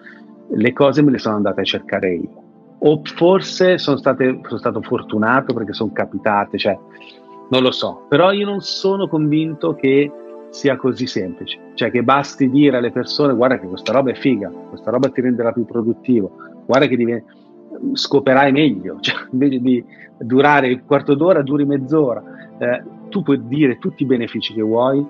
le 0.48 0.72
cose 0.72 1.00
me 1.00 1.12
le 1.12 1.18
sono 1.18 1.36
andate 1.36 1.60
a 1.60 1.64
cercare 1.64 2.14
io. 2.14 2.42
O 2.80 3.00
forse 3.04 3.78
sono, 3.78 3.96
state, 3.96 4.40
sono 4.42 4.58
stato 4.58 4.82
fortunato 4.82 5.54
perché 5.54 5.72
sono 5.72 5.92
capitate, 5.92 6.58
cioè, 6.58 6.76
non 7.48 7.62
lo 7.62 7.70
so, 7.70 8.06
però 8.08 8.32
io 8.32 8.44
non 8.44 8.60
sono 8.60 9.06
convinto 9.06 9.76
che 9.76 10.10
sia 10.54 10.76
così 10.76 11.08
semplice, 11.08 11.58
cioè 11.74 11.90
che 11.90 12.04
basti 12.04 12.48
dire 12.48 12.76
alle 12.76 12.92
persone 12.92 13.34
guarda 13.34 13.58
che 13.58 13.66
questa 13.66 13.92
roba 13.92 14.12
è 14.12 14.14
figa, 14.14 14.48
questa 14.68 14.92
roba 14.92 15.08
ti 15.08 15.20
renderà 15.20 15.50
più 15.50 15.64
produttivo, 15.64 16.30
guarda 16.64 16.86
che 16.86 16.96
diventi, 16.96 17.26
scoperai 17.92 18.52
meglio, 18.52 18.98
cioè, 19.02 19.16
invece 19.32 19.58
di 19.58 19.84
durare 20.16 20.68
il 20.68 20.84
quarto 20.84 21.16
d'ora 21.16 21.42
duri 21.42 21.64
mezz'ora, 21.64 22.22
eh, 22.58 22.84
tu 23.08 23.24
puoi 23.24 23.44
dire 23.48 23.78
tutti 23.78 24.04
i 24.04 24.06
benefici 24.06 24.54
che 24.54 24.62
vuoi, 24.62 25.04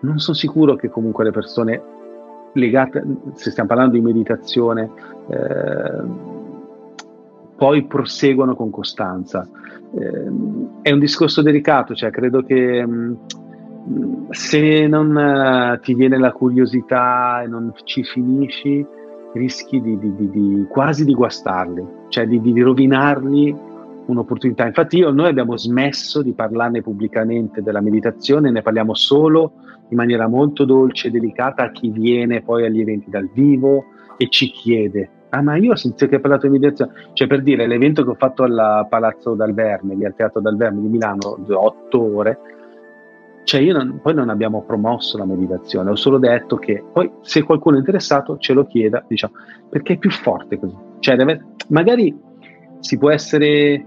non 0.00 0.18
sono 0.18 0.36
sicuro 0.36 0.74
che 0.74 0.88
comunque 0.88 1.22
le 1.22 1.30
persone 1.30 1.82
legate, 2.54 3.04
se 3.34 3.52
stiamo 3.52 3.68
parlando 3.68 3.94
di 3.94 4.00
meditazione, 4.00 4.90
eh, 5.28 6.02
poi 7.54 7.84
proseguono 7.86 8.56
con 8.56 8.70
costanza. 8.70 9.48
Eh, 9.94 10.32
è 10.82 10.90
un 10.90 10.98
discorso 10.98 11.40
delicato, 11.40 11.94
cioè 11.94 12.10
credo 12.10 12.42
che... 12.42 12.84
Mh, 12.84 13.16
se 14.30 14.86
non 14.86 15.14
uh, 15.14 15.80
ti 15.80 15.94
viene 15.94 16.18
la 16.18 16.32
curiosità 16.32 17.42
e 17.42 17.48
non 17.48 17.72
ci 17.84 18.04
finisci, 18.04 18.84
rischi 19.34 19.80
di, 19.80 19.98
di, 19.98 20.30
di, 20.30 20.66
quasi 20.68 21.04
di 21.04 21.14
guastarli, 21.14 21.84
cioè 22.08 22.26
di, 22.26 22.60
rovinarli 22.60 23.54
un'opportunità. 24.06 24.66
Infatti 24.66 24.98
io, 24.98 25.10
noi 25.10 25.28
abbiamo 25.28 25.56
smesso 25.56 26.22
di 26.22 26.32
parlarne 26.32 26.82
pubblicamente 26.82 27.62
della 27.62 27.80
meditazione, 27.80 28.50
ne 28.50 28.62
parliamo 28.62 28.94
solo 28.94 29.52
in 29.88 29.96
maniera 29.96 30.26
molto 30.28 30.64
dolce 30.64 31.08
e 31.08 31.10
delicata 31.10 31.64
a 31.64 31.70
chi 31.70 31.90
viene 31.90 32.42
poi 32.42 32.64
agli 32.64 32.80
eventi 32.80 33.10
dal 33.10 33.28
vivo 33.32 33.84
e 34.16 34.28
ci 34.28 34.50
chiede 34.50 35.10
Ah, 35.34 35.40
ma 35.40 35.56
io 35.56 35.72
ho 35.72 35.76
sentito 35.76 36.08
che 36.08 36.16
hai 36.16 36.20
parlato 36.20 36.46
di 36.46 36.52
meditazione. 36.52 36.92
Cioè, 37.14 37.26
per 37.26 37.40
dire, 37.40 37.66
l'evento 37.66 38.04
che 38.04 38.10
ho 38.10 38.14
fatto 38.14 38.42
al 38.42 38.86
Palazzo 38.90 39.32
dal 39.32 39.54
Verme, 39.54 39.94
lì 39.94 40.04
al 40.04 40.14
Teatro 40.14 40.42
dal 40.42 40.58
Verme 40.58 40.82
di 40.82 40.88
Milano, 40.88 41.38
otto 41.48 42.16
ore, 42.16 42.38
cioè 43.44 43.60
io 43.60 43.72
non, 43.72 44.00
poi 44.00 44.14
non 44.14 44.28
abbiamo 44.28 44.62
promosso 44.62 45.18
la 45.18 45.24
meditazione, 45.24 45.90
ho 45.90 45.96
solo 45.96 46.18
detto 46.18 46.56
che 46.56 46.82
poi 46.92 47.10
se 47.22 47.42
qualcuno 47.42 47.76
è 47.76 47.78
interessato 47.80 48.38
ce 48.38 48.52
lo 48.52 48.66
chieda, 48.66 49.04
diciamo, 49.06 49.34
perché 49.68 49.94
è 49.94 49.98
più 49.98 50.10
forte 50.10 50.58
così. 50.58 50.76
Cioè, 51.00 51.16
deve, 51.16 51.44
magari 51.68 52.16
si 52.78 52.98
può 52.98 53.10
essere 53.10 53.84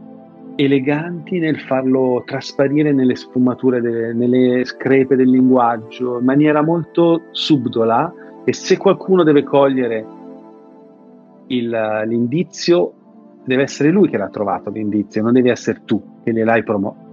eleganti 0.56 1.40
nel 1.40 1.60
farlo 1.60 2.24
trasparire 2.26 2.92
nelle 2.94 3.16
sfumature, 3.16 3.82
delle, 3.82 4.14
nelle 4.14 4.66
screpe 4.66 5.16
del 5.16 5.30
linguaggio, 5.30 6.20
in 6.20 6.26
maniera 6.26 6.62
molto 6.62 7.24
subdola, 7.32 8.14
e 8.44 8.54
se 8.54 8.78
qualcuno 8.78 9.24
deve 9.24 9.44
cogliere 9.44 10.06
il, 11.48 12.04
l'indizio 12.06 12.94
deve 13.46 13.64
essere 13.64 13.90
lui 13.90 14.10
che 14.10 14.18
l'ha 14.18 14.30
trovato 14.30 14.70
l'indizio, 14.70 15.22
non 15.22 15.34
devi 15.34 15.50
essere 15.50 15.82
tu 15.86 16.02
che 16.24 16.34
gliel'hai 16.34 16.64
promosso 16.64 17.05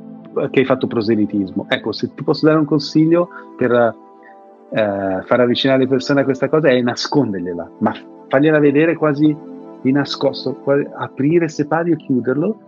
che 0.50 0.60
hai 0.60 0.64
fatto 0.64 0.86
proselitismo. 0.86 1.66
Ecco, 1.68 1.92
se 1.92 2.14
ti 2.14 2.22
posso 2.22 2.46
dare 2.46 2.58
un 2.58 2.64
consiglio 2.64 3.28
per 3.56 3.72
eh, 3.72 5.22
far 5.24 5.40
avvicinare 5.40 5.80
le 5.80 5.88
persone 5.88 6.20
a 6.20 6.24
questa 6.24 6.48
cosa 6.48 6.68
è 6.68 6.80
nascondergliela, 6.80 7.70
ma 7.78 7.92
fargliela 8.28 8.58
vedere 8.58 8.94
quasi 8.94 9.36
di 9.82 9.92
nascosto, 9.92 10.54
quasi, 10.54 10.86
aprire 10.96 11.48
separi 11.48 11.92
e 11.92 11.96
chiuderlo 11.96 12.60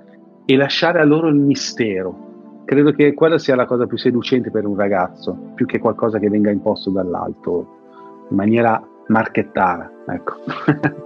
e 0.45 0.57
lasciare 0.57 1.01
a 1.01 1.05
loro 1.05 1.29
il 1.29 1.37
mistero. 1.37 2.63
Credo 2.65 2.93
che 2.93 3.15
quella 3.15 3.39
sia 3.39 3.55
la 3.55 3.67
cosa 3.67 3.87
più 3.87 3.97
seducente 3.97 4.51
per 4.51 4.67
un 4.67 4.77
ragazzo, 4.77 5.53
più 5.55 5.67
che 5.67 5.79
qualcosa 5.79 6.19
che 6.19 6.29
venga 6.29 6.51
imposto 6.51 6.91
dall'alto 6.91 7.83
in 8.31 8.37
maniera 8.37 8.83
marchettara. 9.09 9.91
Ecco. 10.07 10.37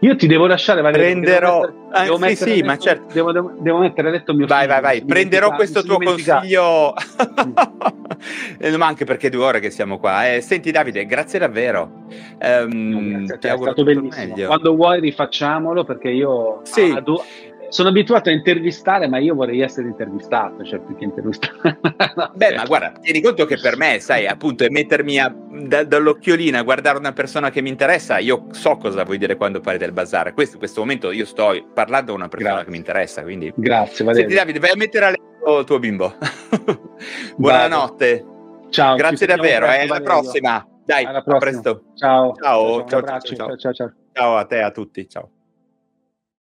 Io 0.00 0.16
ti 0.16 0.26
devo 0.26 0.46
lasciare, 0.46 0.80
Valerio. 0.80 1.06
Prenderò. 1.06 1.60
Devo 1.60 1.78
mettere, 1.90 2.04
devo 2.04 2.34
sì, 2.34 2.34
sì, 2.34 2.62
ma 2.62 2.78
certo. 2.78 3.12
Devo, 3.12 3.32
devo, 3.32 3.52
devo, 3.58 3.78
mettere 3.78 4.08
a 4.08 4.10
letto 4.12 4.32
mio 4.32 4.46
vai, 4.46 4.62
figlio. 4.62 4.80
Vai, 4.80 4.82
vai. 4.82 5.04
Prenderò 5.04 5.52
questo 5.52 5.82
tuo 5.82 5.98
consiglio. 5.98 6.94
ma 8.78 8.86
anche 8.86 9.04
perché 9.04 9.28
due 9.28 9.44
ore 9.44 9.60
che 9.60 9.70
siamo 9.70 9.98
qua. 9.98 10.32
Eh, 10.32 10.40
senti, 10.40 10.70
Davide, 10.70 11.04
grazie 11.04 11.38
davvero. 11.38 12.06
Um, 12.40 12.70
no, 12.72 13.24
grazie, 13.26 13.52
è 13.52 13.56
stato 13.58 13.82
bellissimo. 13.84 14.26
Meglio. 14.26 14.46
Quando 14.46 14.74
vuoi, 14.74 15.00
rifacciamolo 15.00 15.84
perché 15.84 16.08
io. 16.08 16.60
Sì. 16.62 16.92
Adu- 16.96 17.22
sono 17.70 17.88
abituato 17.88 18.28
a 18.28 18.32
intervistare, 18.32 19.08
ma 19.08 19.18
io 19.18 19.34
vorrei 19.34 19.60
essere 19.60 19.86
intervistato, 19.86 20.64
cioè 20.64 20.80
più 20.80 20.96
che 20.96 21.04
intervistato. 21.04 21.56
Beh, 22.34 22.54
ma 22.56 22.64
guarda, 22.64 22.92
tieni 23.00 23.22
conto 23.22 23.46
che 23.46 23.58
per 23.58 23.76
me, 23.76 24.00
sai, 24.00 24.26
appunto, 24.26 24.64
è 24.64 24.68
mettermi 24.68 25.18
a, 25.18 25.34
da, 25.66 25.84
dall'occhiolino 25.84 26.58
a 26.58 26.62
guardare 26.62 26.98
una 26.98 27.12
persona 27.12 27.50
che 27.50 27.62
mi 27.62 27.68
interessa, 27.68 28.18
io 28.18 28.46
so 28.50 28.76
cosa 28.76 29.04
vuoi 29.04 29.18
dire 29.18 29.36
quando 29.36 29.60
parli 29.60 29.78
del 29.78 29.92
bazar. 29.92 30.34
Questo, 30.34 30.54
in 30.54 30.58
questo 30.58 30.80
momento 30.80 31.12
io 31.12 31.24
sto 31.24 31.54
parlando 31.72 32.10
con 32.12 32.20
una 32.20 32.28
persona 32.28 32.54
Grazie. 32.54 32.66
che 32.66 32.70
mi 32.72 32.78
interessa, 32.78 33.22
quindi... 33.22 33.52
Grazie, 33.54 34.04
Valerio. 34.04 34.28
Senti 34.28 34.34
Davide, 34.34 34.58
vai 34.58 34.70
a 34.70 34.76
mettere 34.76 35.04
a 35.06 35.10
letto 35.10 35.58
il 35.60 35.64
tuo 35.64 35.78
bimbo. 35.78 36.14
Buonanotte. 37.36 38.24
Ciao. 38.70 38.96
Grazie 38.96 39.26
davvero, 39.26 39.66
eh, 39.66 39.82
alla 39.82 40.00
prossima. 40.00 40.66
Dai, 40.84 41.04
alla 41.04 41.22
prossima. 41.22 41.36
a 41.36 41.38
presto. 41.38 41.82
Ciao. 41.94 42.34
Ciao, 42.34 42.84
ciao, 42.86 43.02
ciao, 43.02 43.20
ciao, 43.20 43.36
ciao, 43.36 43.56
ciao, 43.56 43.72
ciao. 43.72 43.92
Ciao 44.12 44.36
a 44.36 44.44
te, 44.44 44.60
a 44.60 44.70
tutti. 44.72 45.08
Ciao. 45.08 45.30